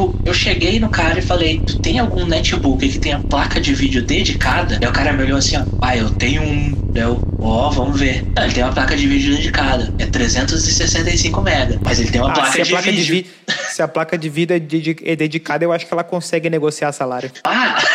tipo, 0.00 0.18
eu 0.24 0.32
cheguei 0.32 0.80
no 0.80 0.88
cara 0.88 1.18
e 1.18 1.22
falei, 1.22 1.60
tu 1.60 1.78
tem 1.78 1.98
algum 1.98 2.24
netbook 2.24 2.88
que 2.88 2.98
tenha 2.98 3.18
placa 3.18 3.60
de 3.60 3.74
vídeo 3.74 4.02
dedicada? 4.02 4.78
Aí 4.80 4.88
o 4.88 4.92
cara 4.92 5.12
me 5.12 5.24
olhou 5.24 5.38
assim, 5.38 5.56
ó, 5.56 5.64
ah, 5.82 5.96
eu 5.96 6.10
tenho 6.10 6.42
um. 6.42 6.90
Eu, 6.94 7.20
ó, 7.38 7.68
oh, 7.68 7.70
vamos 7.70 8.00
ver. 8.00 8.24
Ah, 8.36 8.44
ele 8.44 8.54
tem 8.54 8.64
uma 8.64 8.72
placa 8.72 8.96
de 8.96 9.06
vídeo 9.06 9.36
dedicada. 9.36 9.92
É 9.98 10.06
365 10.06 11.42
mega. 11.42 11.78
Mas 11.84 12.00
ele 12.00 12.10
tem 12.10 12.20
uma 12.20 12.30
ah, 12.30 12.34
placa, 12.34 12.62
de, 12.62 12.70
placa 12.70 12.90
vídeo. 12.90 13.04
de 13.04 13.12
vídeo. 13.12 13.30
Se 13.70 13.82
a 13.82 13.88
placa 13.88 14.18
de 14.18 14.28
vídeo 14.28 14.54
é, 14.54 15.12
é 15.12 15.16
dedicada, 15.16 15.64
eu 15.64 15.72
acho 15.72 15.86
que 15.86 15.92
ela 15.92 16.04
consegue 16.04 16.50
negociar 16.50 16.92
salário. 16.92 17.30
Ah! 17.44 17.76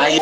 Aí. 0.00 0.20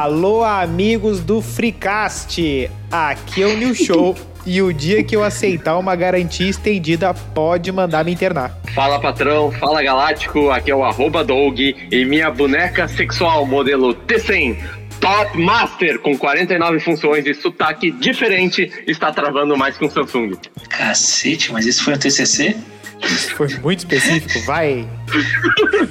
Alô, 0.00 0.44
amigos 0.44 1.24
do 1.24 1.42
Freecast! 1.42 2.70
Aqui 2.88 3.42
é 3.42 3.46
o 3.46 3.56
New 3.56 3.74
Show 3.74 4.14
e 4.46 4.62
o 4.62 4.72
dia 4.72 5.02
que 5.02 5.16
eu 5.16 5.24
aceitar 5.24 5.76
uma 5.76 5.96
garantia 5.96 6.48
estendida 6.48 7.12
pode 7.12 7.72
mandar 7.72 8.04
me 8.04 8.12
internar. 8.12 8.56
Fala 8.72 9.00
patrão, 9.00 9.50
fala 9.50 9.82
galáctico, 9.82 10.50
aqui 10.50 10.70
é 10.70 10.76
o 10.76 10.84
arroba 10.84 11.24
Dog 11.24 11.88
e 11.90 12.04
minha 12.04 12.30
boneca 12.30 12.86
sexual 12.86 13.44
modelo 13.44 13.92
T100 13.92 14.56
Top 15.00 15.36
Master 15.36 15.98
com 15.98 16.16
49 16.16 16.78
funções 16.78 17.26
e 17.26 17.34
sotaque 17.34 17.90
diferente 17.90 18.70
está 18.86 19.10
travando 19.12 19.56
mais 19.56 19.76
que 19.76 19.84
um 19.84 19.90
Samsung. 19.90 20.36
Cacete, 20.68 21.52
mas 21.52 21.66
isso 21.66 21.82
foi 21.82 21.94
um 21.94 21.98
TCC? 21.98 22.56
Isso 23.02 23.34
foi 23.34 23.48
muito 23.58 23.80
específico, 23.80 24.40
vai. 24.46 24.88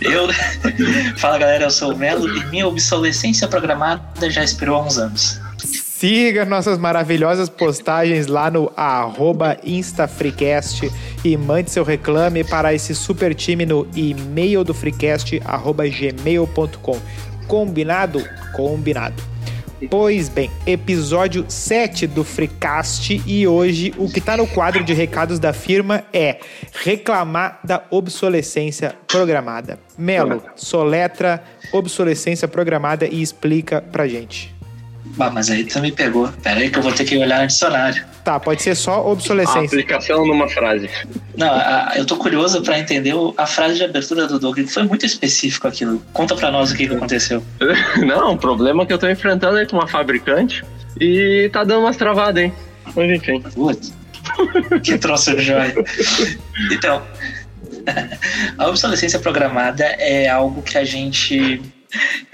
Eu. 0.02 0.28
Fala 1.18 1.38
galera, 1.38 1.66
eu 1.66 1.72
sou 1.72 1.94
o 1.94 1.98
Melo 1.98 2.28
e 2.28 2.44
minha 2.46 2.68
obsolescência 2.68 3.48
programada 3.48 4.30
já 4.30 4.44
esperou 4.44 4.76
há 4.76 4.86
uns 4.86 4.98
anos. 4.98 5.40
Siga 5.58 6.46
nossas 6.46 6.78
maravilhosas 6.78 7.50
postagens 7.50 8.28
lá 8.28 8.52
no 8.52 8.72
InstaFreecast 9.64 10.92
e 11.26 11.36
mande 11.36 11.72
seu 11.72 11.84
reclame 11.84 12.44
para 12.44 12.72
esse 12.72 12.94
super 12.94 13.34
time 13.34 13.66
no 13.66 13.88
e-mail 13.96 14.64
do 14.64 14.76
freecast.gmail.com. 14.76 17.02
Combinado? 17.48 18.24
Combinado. 18.54 19.24
Pois 19.92 20.28
bem, 20.28 20.50
episódio 20.66 21.46
7 21.48 22.08
do 22.08 22.24
Freecast 22.24 23.22
e 23.28 23.48
hoje 23.48 23.94
o 23.98 24.10
que 24.10 24.18
está 24.18 24.36
no 24.36 24.48
quadro 24.48 24.84
de 24.84 24.92
recados 24.92 25.38
da 25.38 25.54
firma 25.54 26.04
é 26.12 26.40
reclamar 26.84 27.60
da 27.64 27.84
obsolescência 27.92 28.96
programada. 29.08 29.80
Melo, 29.96 30.42
soletra 30.56 31.44
obsolescência 31.72 32.48
programada 32.48 33.06
e 33.06 33.22
explica 33.22 33.80
pra 33.80 34.08
gente. 34.08 34.57
Bah, 35.16 35.30
mas 35.30 35.50
aí 35.50 35.64
tu 35.64 35.80
me 35.80 35.92
pegou. 35.92 36.28
Pera 36.44 36.60
aí 36.60 36.70
que 36.70 36.78
eu 36.78 36.84
vou 36.84 36.92
ter 36.92 37.06
que 37.06 37.18
olhar 37.18 37.42
no 37.42 37.48
dicionário. 37.48 38.04
Tá, 38.24 38.40
pode 38.40 38.62
ser 38.62 38.76
só 38.76 39.10
obsolescência. 39.10 39.62
A 39.62 39.66
aplicação 39.66 40.26
numa 40.26 40.48
frase. 40.48 40.90
Não, 41.38 41.50
a, 41.50 41.94
eu 41.96 42.06
tô 42.06 42.18
curioso 42.18 42.62
para 42.62 42.78
entender 42.78 43.14
a 43.38 43.46
frase 43.46 43.76
de 43.76 43.84
abertura 43.84 44.28
do 44.28 44.38
Doug. 44.38 44.60
Foi 44.68 44.84
muito 44.84 45.06
específico 45.06 45.68
aquilo. 45.68 46.02
Conta 46.14 46.36
para 46.36 46.52
nós 46.52 46.72
o 46.72 46.76
que, 46.76 46.88
que 46.88 46.94
aconteceu. 46.94 47.44
Não, 48.06 48.34
o 48.34 48.38
problema 48.38 48.86
que 48.86 48.94
eu 48.94 48.98
tô 48.98 49.08
enfrentando 49.10 49.58
é 49.58 49.66
com 49.66 49.78
uma 49.78 49.88
fabricante 49.88 50.64
e 51.00 51.50
tá 51.54 51.64
dando 51.64 51.82
umas 51.82 51.98
travadas, 51.98 52.44
hein? 52.44 52.54
Mas 52.96 53.10
enfim. 53.10 53.42
Putz. 53.42 53.94
que 54.84 54.98
troço 54.98 55.40
jóia. 55.40 55.74
Então, 56.72 57.02
a 58.58 58.68
obsolescência 58.68 59.20
programada 59.20 59.84
é 59.84 60.28
algo 60.28 60.62
que 60.62 60.78
a 60.78 60.84
gente 60.84 61.62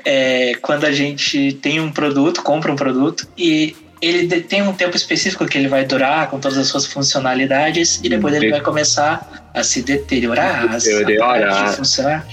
é, 0.06 0.56
quando 0.62 0.86
a 0.86 0.92
gente 0.92 1.54
tem 1.62 1.80
um 1.80 1.92
produto, 1.92 2.42
compra 2.42 2.72
um 2.72 2.76
produto 2.76 3.28
e 3.38 3.76
ele 4.02 4.42
tem 4.42 4.62
um 4.62 4.74
tempo 4.74 4.98
específico 4.98 5.46
que 5.46 5.58
ele 5.58 5.70
vai 5.70 5.86
durar 5.86 6.30
com 6.30 6.38
todas 6.38 6.58
as 6.58 6.68
suas 6.68 6.86
funcionalidades 6.86 8.02
e 8.04 8.10
depois 8.10 8.34
ele 8.34 8.50
vai 8.50 8.60
começar 8.60 9.50
a 9.54 9.64
se 9.64 9.82
deteriorar, 9.82 10.66
a, 10.66 10.76
a 10.76 10.78
de 11.70 11.78
funcionar, 11.78 12.28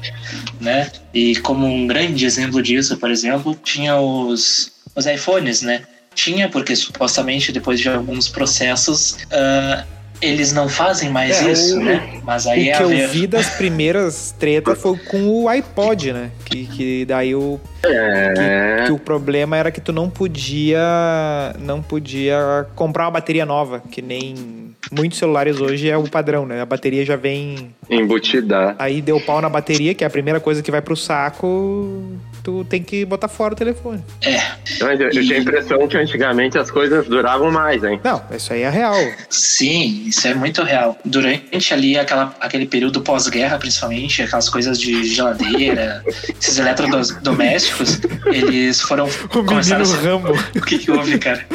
né? 0.61 0.91
E 1.15 1.37
como 1.37 1.67
um 1.67 1.87
grande 1.87 2.27
exemplo 2.27 2.61
disso, 2.61 2.97
por 2.97 3.09
exemplo, 3.09 3.57
tinha 3.63 3.97
os, 3.97 4.73
os 4.97 5.07
iPhones, 5.07 5.63
né? 5.63 5.83
Tinha 6.13 6.49
porque 6.49 6.75
supostamente 6.75 7.53
depois 7.53 7.79
de 7.79 7.89
alguns 7.89 8.29
processos 8.29 9.13
uh, 9.13 9.87
eles 10.21 10.53
não 10.53 10.69
fazem 10.69 11.11
mais 11.11 11.43
é, 11.43 11.53
isso, 11.53 11.79
o, 11.79 11.83
né? 11.83 12.21
Mas 12.25 12.47
aí 12.47 12.69
o 12.69 12.71
é 12.71 12.77
que 12.77 12.83
eu 12.83 13.09
vi 13.09 13.27
das 13.27 13.51
primeiras 13.51 14.35
tretas 14.39 14.81
foi 14.81 14.97
com 14.99 15.29
o 15.29 15.49
iPod, 15.49 16.13
né? 16.13 16.31
Que, 16.45 16.67
que 16.67 17.05
daí 17.05 17.35
o 17.35 17.59
é. 17.85 18.33
que, 18.81 18.87
que, 18.87 18.93
o 18.93 18.99
problema 18.99 19.57
era 19.57 19.71
que 19.71 19.81
tu 19.81 19.93
não 19.93 20.11
podia 20.11 21.55
não 21.59 21.83
podia 21.83 22.67
comprar 22.75 23.05
uma 23.05 23.13
bateria 23.13 23.47
nova, 23.47 23.83
que 23.91 24.03
nem 24.03 24.75
muitos 24.93 25.19
celulares 25.19 25.61
hoje 25.61 25.89
é 25.89 25.97
o 25.97 26.09
padrão, 26.09 26.45
né? 26.45 26.61
A 26.61 26.67
bateria 26.67 27.05
já 27.05 27.17
vem 27.17 27.75
embutida. 27.89 28.75
Aí 28.79 29.01
deu 29.01 29.21
pau 29.21 29.41
na 29.41 29.49
bateria, 29.49 29.95
que 29.95 30.05
é 30.05 30.07
a 30.07 30.11
primeira 30.11 30.41
coisa 30.41 30.63
que 30.63 30.71
vai 30.71 30.83
pro 30.83 30.97
saco 30.97 32.19
tu 32.43 32.65
tem 32.65 32.83
que 32.83 33.05
botar 33.05 33.29
fora 33.29 33.55
o 33.55 33.57
telefone. 33.57 34.03
É. 34.23 34.41
Mas 34.81 35.01
eu, 35.01 35.07
eu 35.07 35.11
tinha 35.11 35.37
a 35.37 35.41
impressão 35.41 35.87
que 35.87 35.97
antigamente 35.97 36.59
as 36.59 36.71
coisas 36.71 37.07
duravam 37.07 37.51
mais, 37.51 37.83
hein? 37.85 38.01
Não, 38.03 38.23
isso 38.35 38.53
aí 38.53 38.63
é 38.63 38.71
real. 38.71 38.97
Sim, 39.29 40.05
isso 40.07 40.27
é 40.27 40.35
muito 40.35 40.63
real. 40.63 40.97
Durante 41.05 41.73
ali 41.75 41.99
aquela, 41.99 42.35
aquele 42.41 42.67
período 42.67 43.01
pós-guerra, 43.01 43.59
principalmente, 43.59 44.23
aquelas 44.23 44.49
coisas 44.49 44.79
de 44.79 45.05
geladeira, 45.05 46.03
esses 46.41 46.59
eletrodomésticos, 46.59 48.01
eles 48.27 48.81
foram. 48.81 49.09
O 49.35 49.43
menino 49.43 49.83
a... 49.83 49.97
Rambo. 50.03 50.31
O 50.61 50.63
que, 50.63 50.79
que 50.79 50.91
houve, 50.91 51.19
cara? 51.19 51.45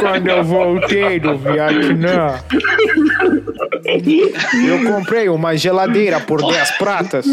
Quando 0.00 0.28
eu 0.28 0.44
voltei 0.44 1.18
do 1.18 1.36
Vietnã, 1.38 2.40
eu 4.66 4.92
comprei 4.92 5.28
uma 5.28 5.56
geladeira 5.56 6.20
por 6.20 6.40
10 6.46 6.70
pratas. 7.08 7.26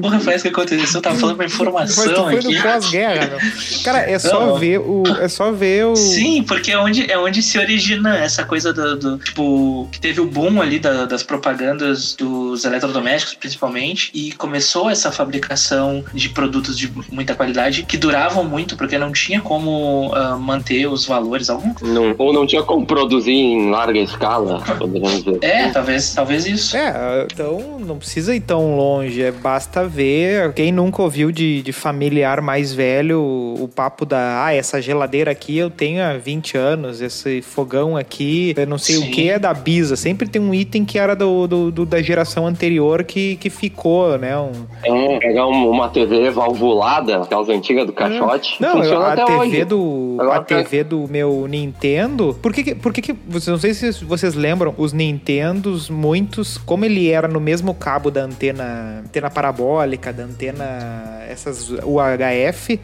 Porra, 0.00 0.20
parece 0.24 0.42
que 0.42 0.48
aconteceu. 0.48 0.98
Eu 0.98 1.02
tava 1.02 1.16
falando 1.16 1.36
uma 1.36 1.44
informação 1.44 2.24
Mas 2.26 2.44
foi 2.44 2.52
aqui. 2.52 2.62
pós-guerra, 2.62 3.38
Cara, 3.84 3.98
é 4.10 4.18
só 4.18 4.46
não. 4.46 4.58
ver 4.58 4.78
o. 4.78 5.02
É 5.20 5.28
só 5.28 5.52
ver 5.52 5.86
o. 5.86 5.96
Sim, 5.96 6.42
porque 6.42 6.72
é 6.72 6.78
onde, 6.78 7.10
é 7.10 7.18
onde 7.18 7.42
se 7.42 7.58
origina 7.58 8.16
essa 8.18 8.44
coisa 8.44 8.72
do. 8.72 8.96
do 8.96 9.18
tipo, 9.18 9.88
que 9.90 10.00
teve 10.00 10.20
o 10.20 10.26
boom 10.26 10.60
ali 10.60 10.78
da, 10.78 11.04
das 11.04 11.22
propagandas 11.22 12.14
dos 12.14 12.64
eletrodomésticos, 12.64 13.34
principalmente, 13.34 14.10
e 14.14 14.32
começou 14.32 14.90
essa 14.90 15.10
fabricação 15.10 16.04
de 16.12 16.28
produtos 16.28 16.76
de 16.76 16.92
muita 17.10 17.34
qualidade 17.34 17.84
que 17.84 17.96
duravam 17.96 18.44
muito, 18.44 18.76
porque 18.76 18.98
não 18.98 19.12
tinha 19.12 19.40
como 19.40 20.12
uh, 20.12 20.38
manter 20.38 20.86
os 20.86 21.06
valores. 21.06 21.50
Algum... 21.50 21.74
Não, 21.82 22.14
ou 22.18 22.32
não 22.32 22.46
tinha 22.46 22.62
como 22.62 22.86
produzir 22.86 23.32
em 23.32 23.70
larga 23.70 23.98
escala, 23.98 24.60
poderíamos 24.78 25.24
dizer. 25.24 25.38
É, 25.42 25.70
talvez, 25.70 26.14
talvez 26.14 26.46
isso. 26.46 26.76
É, 26.76 27.26
então 27.32 27.78
não 27.80 27.98
precisa 27.98 28.34
ir 28.34 28.40
tão 28.52 28.76
longe, 28.76 29.22
é, 29.22 29.32
basta 29.32 29.88
ver. 29.88 30.52
Quem 30.52 30.70
nunca 30.70 31.00
ouviu 31.00 31.32
de, 31.32 31.62
de 31.62 31.72
familiar 31.72 32.42
mais 32.42 32.70
velho 32.74 33.18
o 33.18 33.66
papo 33.66 34.04
da. 34.04 34.44
Ah, 34.44 34.52
essa 34.52 34.78
geladeira 34.82 35.30
aqui 35.30 35.56
eu 35.56 35.70
tenho 35.70 36.02
há 36.02 36.18
20 36.18 36.58
anos, 36.58 37.00
esse 37.00 37.40
fogão 37.40 37.96
aqui, 37.96 38.52
eu 38.54 38.66
não 38.66 38.76
sei 38.76 38.96
Sim. 38.96 39.08
o 39.08 39.10
que 39.10 39.30
é 39.30 39.38
da 39.38 39.54
Bisa. 39.54 39.96
Sempre 39.96 40.28
tem 40.28 40.42
um 40.42 40.52
item 40.52 40.84
que 40.84 40.98
era 40.98 41.16
do, 41.16 41.46
do, 41.46 41.70
do 41.70 41.86
da 41.86 42.02
geração 42.02 42.46
anterior 42.46 43.04
que, 43.04 43.36
que 43.36 43.48
ficou, 43.48 44.18
né? 44.18 44.36
Um... 44.38 44.50
É, 44.84 45.18
pegar 45.18 45.46
uma 45.46 45.88
TV 45.88 46.28
valvulada, 46.28 47.22
aquelas 47.22 47.48
antigas 47.48 47.86
do 47.86 47.94
caixote. 47.94 48.62
É. 48.62 48.66
Não, 48.66 48.82
Funciona 48.82 49.12
a 49.14 49.16
TV 49.24 49.38
hoje. 49.38 49.64
do. 49.64 50.16
Agora, 50.20 50.40
a 50.40 50.44
TV 50.44 50.84
do 50.84 51.08
meu 51.08 51.46
Nintendo. 51.48 52.36
Por 52.42 52.52
que, 52.52 52.74
por 52.74 52.92
que, 52.92 53.00
que. 53.00 53.16
Não 53.46 53.56
sei 53.56 53.72
se 53.72 54.04
vocês 54.04 54.34
lembram, 54.34 54.74
os 54.76 54.92
Nintendos, 54.92 55.88
muitos, 55.88 56.58
como 56.58 56.84
ele 56.84 57.08
era 57.08 57.26
no 57.26 57.40
mesmo 57.40 57.74
cabo 57.74 58.10
da 58.10 58.22
antena, 58.24 58.41
antena 58.50 59.30
parabólica, 59.30 60.12
da 60.12 60.24
antena 60.24 61.24
essas 61.28 61.70
UHF, 61.70 62.78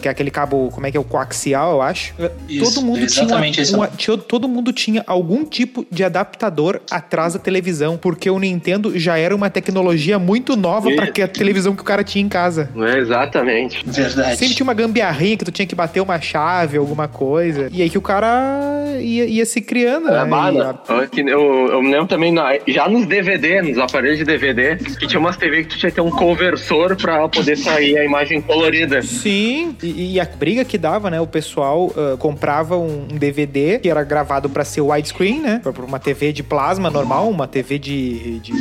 que 0.00 0.08
é 0.08 0.10
aquele 0.10 0.30
cabo, 0.30 0.70
como 0.72 0.86
é 0.86 0.90
que 0.90 0.96
é 0.96 1.00
o 1.00 1.04
coaxial, 1.04 1.72
eu 1.72 1.82
acho. 1.82 2.14
Isso, 2.48 2.64
todo 2.64 2.84
mundo 2.84 3.06
tinha, 3.06 3.26
uma, 3.76 3.88
tinha, 3.88 4.18
todo 4.18 4.48
mundo 4.48 4.72
tinha 4.72 5.02
algum 5.06 5.44
tipo 5.44 5.86
de 5.90 6.04
adaptador 6.04 6.80
atrás 6.90 7.34
da 7.34 7.38
televisão, 7.38 7.96
porque 7.96 8.30
o 8.30 8.38
Nintendo 8.38 8.98
já 8.98 9.18
era 9.18 9.34
uma 9.34 9.50
tecnologia 9.50 10.18
muito 10.18 10.56
nova 10.56 10.90
para 10.94 11.06
que 11.08 11.22
a 11.22 11.28
televisão 11.28 11.74
que 11.74 11.82
o 11.82 11.84
cara 11.84 12.04
tinha 12.04 12.24
em 12.24 12.28
casa. 12.28 12.70
É 12.76 12.98
exatamente. 12.98 13.82
Verdade. 13.84 14.36
Sempre 14.36 14.54
tinha 14.54 14.64
uma 14.64 14.74
gambiarrinha 14.74 15.36
que 15.36 15.44
tu 15.44 15.52
tinha 15.52 15.66
que 15.66 15.74
bater 15.74 16.00
uma 16.00 16.20
chave, 16.20 16.76
alguma 16.76 17.08
coisa. 17.08 17.68
E 17.72 17.82
aí 17.82 17.90
que 17.90 17.98
o 17.98 18.02
cara 18.02 18.82
ia, 19.00 19.24
ia 19.26 19.46
se 19.46 19.60
criando, 19.60 20.08
é, 20.08 20.24
né? 20.24 20.74
Eu, 21.16 21.68
eu, 21.68 21.82
me 21.82 21.90
lembro 21.90 22.06
também, 22.06 22.34
já 22.68 22.88
nos 22.88 23.06
DVD, 23.06 23.62
nos 23.62 23.78
aparelhos 23.78 24.18
de 24.18 24.24
DVD, 24.24 24.76
que 24.76 25.06
tinha 25.06 25.18
umas 25.18 25.36
TV 25.36 25.64
que 25.64 25.70
tu 25.70 25.78
tinha 25.78 25.90
que 25.90 25.96
ter 25.96 26.00
um 26.00 26.10
conversor 26.10 26.96
para 26.96 27.28
poder 27.28 27.56
sair 27.56 27.98
a 27.98 28.04
imagem 28.04 28.40
colorida. 28.40 29.02
Sim, 29.02 29.71
e, 29.82 30.14
e 30.14 30.20
a 30.20 30.24
briga 30.24 30.64
que 30.64 30.78
dava, 30.78 31.10
né? 31.10 31.20
O 31.20 31.26
pessoal 31.26 31.86
uh, 31.86 32.16
comprava 32.18 32.76
um, 32.76 33.06
DVD 33.06 33.78
que 33.78 33.88
era 33.88 34.02
gravado 34.02 34.48
para 34.48 34.64
ser 34.64 34.80
widescreen, 34.80 35.40
né? 35.40 35.60
Pra, 35.62 35.72
pra 35.72 35.84
uma 35.84 35.98
TV 35.98 36.32
de 36.32 36.42
plasma 36.42 36.90
normal, 36.90 37.28
uma 37.28 37.46
TV 37.46 37.78
de, 37.78 38.38
de 38.40 38.52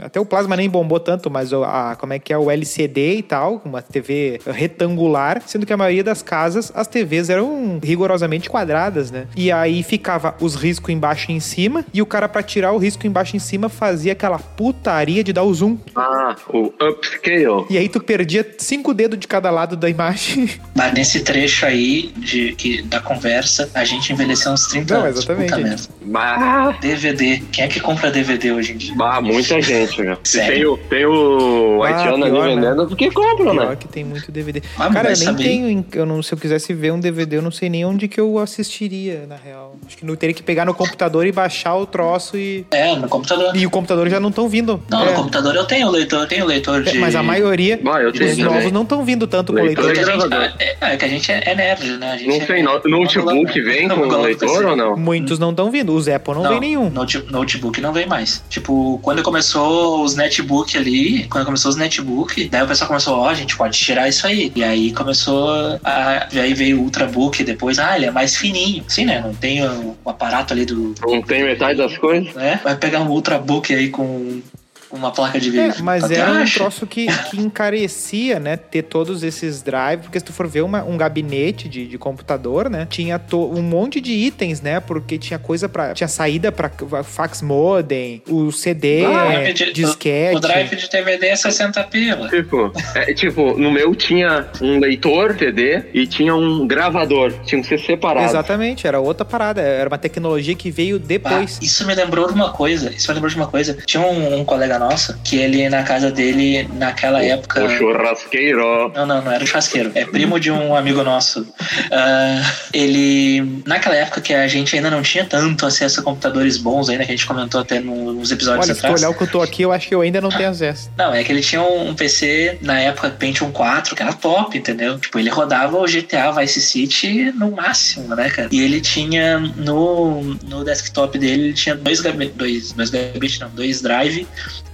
até 0.00 0.20
o 0.20 0.24
plasma 0.24 0.56
nem 0.56 0.68
bombou 0.68 1.00
tanto, 1.00 1.30
mas 1.30 1.52
a, 1.52 1.96
como 1.98 2.12
é 2.12 2.18
que 2.18 2.32
é 2.32 2.38
o 2.38 2.50
LCD 2.50 3.16
e 3.16 3.22
tal, 3.22 3.62
uma 3.64 3.82
TV 3.82 4.40
retangular, 4.46 5.42
sendo 5.46 5.66
que 5.66 5.72
a 5.72 5.76
maioria 5.76 6.04
das 6.04 6.22
casas 6.22 6.72
as 6.74 6.86
TVs 6.86 7.30
eram 7.30 7.78
rigorosamente 7.82 8.48
quadradas, 8.48 9.10
né? 9.10 9.26
E 9.36 9.50
aí 9.50 9.82
ficava 9.82 10.34
os 10.40 10.54
riscos 10.54 10.90
embaixo 10.90 11.30
e 11.30 11.34
em 11.34 11.40
cima, 11.40 11.84
e 11.92 12.02
o 12.02 12.06
cara 12.06 12.28
para 12.28 12.42
tirar 12.42 12.72
o 12.72 12.78
risco 12.78 13.06
embaixo 13.06 13.34
e 13.34 13.38
em 13.38 13.40
cima 13.40 13.68
fazia 13.68 14.12
aquela 14.12 14.38
putaria 14.38 15.22
de 15.22 15.32
dar 15.32 15.42
o 15.42 15.52
zoom. 15.52 15.78
Ah, 15.94 16.36
o 16.48 16.72
upscale. 16.80 17.66
E 17.70 17.78
aí 17.78 17.88
tu 17.88 18.00
perdia 18.00 18.46
cinco 18.58 18.94
dedos 18.94 19.18
de 19.18 19.26
cada 19.26 19.50
lado 19.50 19.76
da 19.76 19.88
imagem. 19.88 20.50
Mas 20.74 20.92
nesse 20.92 21.20
trecho 21.20 21.66
aí 21.66 22.12
de, 22.16 22.52
que, 22.54 22.82
da 22.82 23.00
conversa, 23.00 23.70
a 23.74 23.84
gente 23.84 24.12
envelheceu 24.12 24.52
uns 24.52 24.66
30 24.66 24.94
Não, 24.94 25.04
anos. 25.04 25.18
Exatamente. 25.18 25.88
Bah. 26.04 26.72
DVD. 26.80 27.42
Quem 27.52 27.64
é 27.64 27.68
que 27.68 27.80
compra 27.80 28.10
DVD 28.10 28.52
hoje 28.52 28.72
em 28.72 28.76
dia? 28.76 28.94
Bah, 28.94 29.20
muita 29.20 29.60
gente 29.60 29.87
né? 29.96 30.16
Tem 30.22 30.66
o, 30.66 30.76
tem 30.76 31.06
o 31.06 31.82
haitiano 31.82 32.24
ah, 32.24 32.26
ali 32.26 32.38
né? 32.38 32.54
vendendo, 32.54 32.82
né? 32.82 32.86
porque 32.88 33.10
compram, 33.10 33.54
né? 33.54 33.76
que 33.76 33.88
tem 33.88 34.04
muito 34.04 34.30
DVD. 34.30 34.62
Ah, 34.78 34.90
Cara, 34.90 35.10
eu 35.10 35.16
nem 35.16 35.24
saber. 35.24 35.42
tenho. 35.42 35.84
Eu 35.92 36.06
não, 36.06 36.22
se 36.22 36.32
eu 36.32 36.38
quisesse 36.38 36.72
ver 36.74 36.92
um 36.92 37.00
DVD, 37.00 37.36
eu 37.36 37.42
não 37.42 37.50
sei 37.50 37.68
nem 37.68 37.84
onde 37.84 38.08
que 38.08 38.20
eu 38.20 38.38
assistiria, 38.38 39.24
na 39.28 39.36
real. 39.36 39.76
Acho 39.86 39.96
que 39.96 40.04
não 40.04 40.16
teria 40.16 40.34
que 40.34 40.42
pegar 40.42 40.64
no 40.64 40.74
computador 40.74 41.26
e 41.26 41.32
baixar 41.32 41.76
o 41.76 41.86
troço 41.86 42.36
e. 42.36 42.66
É, 42.70 42.94
no 42.94 43.08
computador. 43.08 43.56
E 43.56 43.66
o 43.66 43.70
computador 43.70 44.08
já 44.08 44.20
não 44.20 44.28
estão 44.28 44.48
vindo. 44.48 44.82
Não, 44.88 45.02
é. 45.02 45.10
no 45.10 45.12
computador 45.14 45.54
eu 45.54 45.64
tenho 45.64 45.90
leitor, 45.90 46.20
eu 46.20 46.28
tenho 46.28 46.46
leitor 46.46 46.82
de. 46.82 46.96
É, 46.96 47.00
mas 47.00 47.14
a 47.14 47.22
maioria. 47.22 47.80
Ah, 47.86 48.00
eu 48.02 48.12
tenho 48.12 48.30
os 48.30 48.38
novos 48.38 48.72
não 48.72 48.82
estão 48.82 49.04
vindo 49.04 49.26
tanto 49.26 49.52
leitor 49.52 49.84
com 49.84 49.88
leitor. 49.88 50.02
É, 50.02 50.20
gente, 50.20 50.34
é, 50.60 50.76
é, 50.80 50.96
que 50.96 51.04
a 51.04 51.08
gente 51.08 51.32
é 51.32 51.54
nerd, 51.54 51.98
né? 51.98 52.12
A 52.12 52.16
gente 52.16 52.28
não 52.28 52.46
tem 52.46 52.60
é, 52.60 52.62
notebook 52.62 53.60
vem 53.60 53.88
com 53.88 54.22
leitor 54.22 54.64
ou 54.64 54.76
não? 54.76 54.96
Muitos 54.96 55.38
não 55.38 55.50
estão 55.50 55.70
vindo. 55.70 55.94
Os 55.94 56.08
Apple 56.08 56.34
não, 56.34 56.42
não 56.42 56.50
vem 56.50 56.60
nenhum. 56.60 56.90
Notebook 57.30 57.80
não 57.80 57.92
vem 57.92 58.06
mais. 58.06 58.42
Tipo, 58.48 58.98
quando 59.02 59.22
começou 59.22 59.77
os 59.78 60.14
netbook 60.14 60.76
ali, 60.76 61.26
quando 61.28 61.44
começou 61.44 61.70
os 61.70 61.76
netbook, 61.76 62.48
daí 62.48 62.62
o 62.62 62.66
pessoal 62.66 62.88
começou, 62.88 63.18
ó, 63.18 63.24
oh, 63.24 63.28
a 63.28 63.34
gente 63.34 63.56
pode 63.56 63.78
tirar 63.78 64.08
isso 64.08 64.26
aí. 64.26 64.52
E 64.54 64.62
aí 64.62 64.92
começou 64.92 65.78
a. 65.84 66.28
Aí 66.32 66.54
veio 66.54 66.78
o 66.78 66.82
Ultrabook 66.82 67.42
depois, 67.44 67.78
ah, 67.78 67.96
ele 67.96 68.06
é 68.06 68.10
mais 68.10 68.36
fininho. 68.36 68.84
Sim, 68.88 69.06
né? 69.06 69.20
Não 69.20 69.34
tem 69.34 69.66
o, 69.66 69.96
o 70.04 70.10
aparato 70.10 70.52
ali 70.52 70.64
do. 70.64 70.94
Não 71.02 71.22
tem 71.22 71.44
metade 71.44 71.78
das 71.78 71.96
coisas? 71.96 72.34
Né? 72.34 72.60
Vai 72.62 72.76
pegar 72.76 73.00
um 73.00 73.08
Ultrabook 73.08 73.74
aí 73.74 73.88
com 73.90 74.40
uma 74.90 75.10
placa 75.10 75.38
de 75.38 75.50
vídeo. 75.50 75.74
É, 75.78 75.82
mas 75.82 76.10
era 76.10 76.32
um 76.32 76.44
troço 76.44 76.86
que, 76.86 77.06
que 77.30 77.40
encarecia, 77.40 78.38
né? 78.38 78.56
Ter 78.56 78.82
todos 78.82 79.22
esses 79.22 79.62
drives, 79.62 80.02
porque 80.02 80.18
se 80.18 80.24
tu 80.24 80.32
for 80.32 80.46
ver 80.46 80.62
uma, 80.62 80.82
um 80.84 80.96
gabinete 80.96 81.68
de, 81.68 81.86
de 81.86 81.98
computador, 81.98 82.70
né? 82.70 82.86
Tinha 82.88 83.18
to, 83.18 83.50
um 83.50 83.62
monte 83.62 84.00
de 84.00 84.12
itens, 84.12 84.60
né? 84.60 84.80
Porque 84.80 85.18
tinha 85.18 85.38
coisa 85.38 85.68
para 85.68 85.92
Tinha 85.94 86.08
saída 86.08 86.50
para 86.50 86.70
fax 87.02 87.42
modem, 87.42 88.22
o 88.28 88.50
CD, 88.50 89.04
ah, 89.04 89.52
de, 89.52 89.72
disquete. 89.72 90.34
O, 90.34 90.38
o, 90.38 90.40
drive 90.40 90.76
de 90.76 90.88
DVD 90.88 91.26
é 91.28 91.36
60 91.36 91.82
pila. 91.84 92.28
Tipo, 92.28 92.72
é, 92.94 93.12
tipo, 93.12 93.58
no 93.58 93.70
meu 93.70 93.94
tinha 93.94 94.48
um 94.60 94.78
leitor 94.78 95.36
CD 95.38 95.84
e 95.92 96.06
tinha 96.06 96.34
um 96.34 96.66
gravador. 96.66 97.32
Tinha 97.44 97.60
que 97.60 97.68
ser 97.68 97.78
separado. 97.78 98.26
Exatamente, 98.26 98.86
era 98.86 99.00
outra 99.00 99.24
parada. 99.24 99.60
Era 99.60 99.88
uma 99.88 99.98
tecnologia 99.98 100.54
que 100.54 100.70
veio 100.70 100.98
depois. 100.98 101.58
Ah, 101.60 101.64
isso 101.64 101.86
me 101.86 101.94
lembrou 101.94 102.26
de 102.28 102.34
uma 102.34 102.52
coisa. 102.52 102.90
Isso 102.90 103.08
me 103.08 103.14
lembrou 103.14 103.30
de 103.30 103.36
uma 103.36 103.46
coisa. 103.46 103.76
Tinha 103.84 104.02
um, 104.02 104.40
um 104.40 104.44
colega 104.44 104.77
nossa, 104.78 105.18
que 105.24 105.36
ele 105.36 105.68
na 105.68 105.82
casa 105.82 106.10
dele, 106.10 106.68
naquela 106.74 107.22
época. 107.22 107.64
O 107.64 107.68
churrasqueiro. 107.70 108.92
Não, 108.94 109.06
não, 109.06 109.22
não 109.22 109.32
era 109.32 109.42
o 109.42 109.46
churrasqueiro. 109.46 109.92
É 109.94 110.04
primo 110.04 110.38
de 110.38 110.50
um 110.50 110.74
amigo 110.74 111.02
nosso. 111.02 111.42
Uh, 111.42 112.52
ele. 112.72 113.62
Naquela 113.66 113.96
época 113.96 114.20
que 114.20 114.34
a 114.34 114.46
gente 114.48 114.74
ainda 114.76 114.90
não 114.90 115.02
tinha 115.02 115.24
tanto 115.24 115.66
acesso 115.66 116.00
a 116.00 116.02
computadores 116.02 116.56
bons 116.56 116.88
ainda, 116.88 117.04
que 117.04 117.12
a 117.12 117.16
gente 117.16 117.26
comentou 117.26 117.60
até 117.60 117.80
nos 117.80 118.30
episódios 118.30 118.66
Olha, 118.66 118.72
atrás. 118.72 118.78
se 118.78 119.00
tu 119.00 119.06
olhar 119.06 119.10
o 119.10 119.14
que 119.16 119.22
eu 119.24 119.30
tô 119.30 119.42
aqui, 119.42 119.62
eu 119.62 119.72
acho 119.72 119.88
que 119.88 119.94
eu 119.94 120.00
ainda 120.00 120.20
não 120.20 120.30
tenho 120.30 120.48
acesso. 120.48 120.90
Não, 120.96 121.14
é 121.14 121.22
que 121.22 121.32
ele 121.32 121.40
tinha 121.40 121.62
um 121.62 121.94
PC 121.94 122.58
na 122.62 122.78
época 122.80 123.10
Pentium 123.10 123.50
4, 123.50 123.94
que 123.94 124.02
era 124.02 124.12
top, 124.12 124.56
entendeu? 124.56 124.98
Tipo, 124.98 125.18
ele 125.18 125.30
rodava 125.30 125.76
o 125.76 125.86
GTA 125.86 126.32
Vice 126.32 126.60
City 126.60 127.32
no 127.32 127.50
máximo, 127.50 128.14
né, 128.14 128.30
cara? 128.30 128.48
E 128.50 128.60
ele 128.60 128.80
tinha 128.80 129.38
no, 129.38 130.22
no 130.44 130.64
desktop 130.64 131.18
dele, 131.18 131.44
ele 131.44 131.52
tinha 131.52 131.74
dois 131.74 132.00
gabinetes, 132.00 132.36
dois, 132.36 132.72
dois 132.72 132.90
gabinetes, 132.90 133.38
não, 133.40 133.50
dois 133.50 133.80
drive 133.80 134.26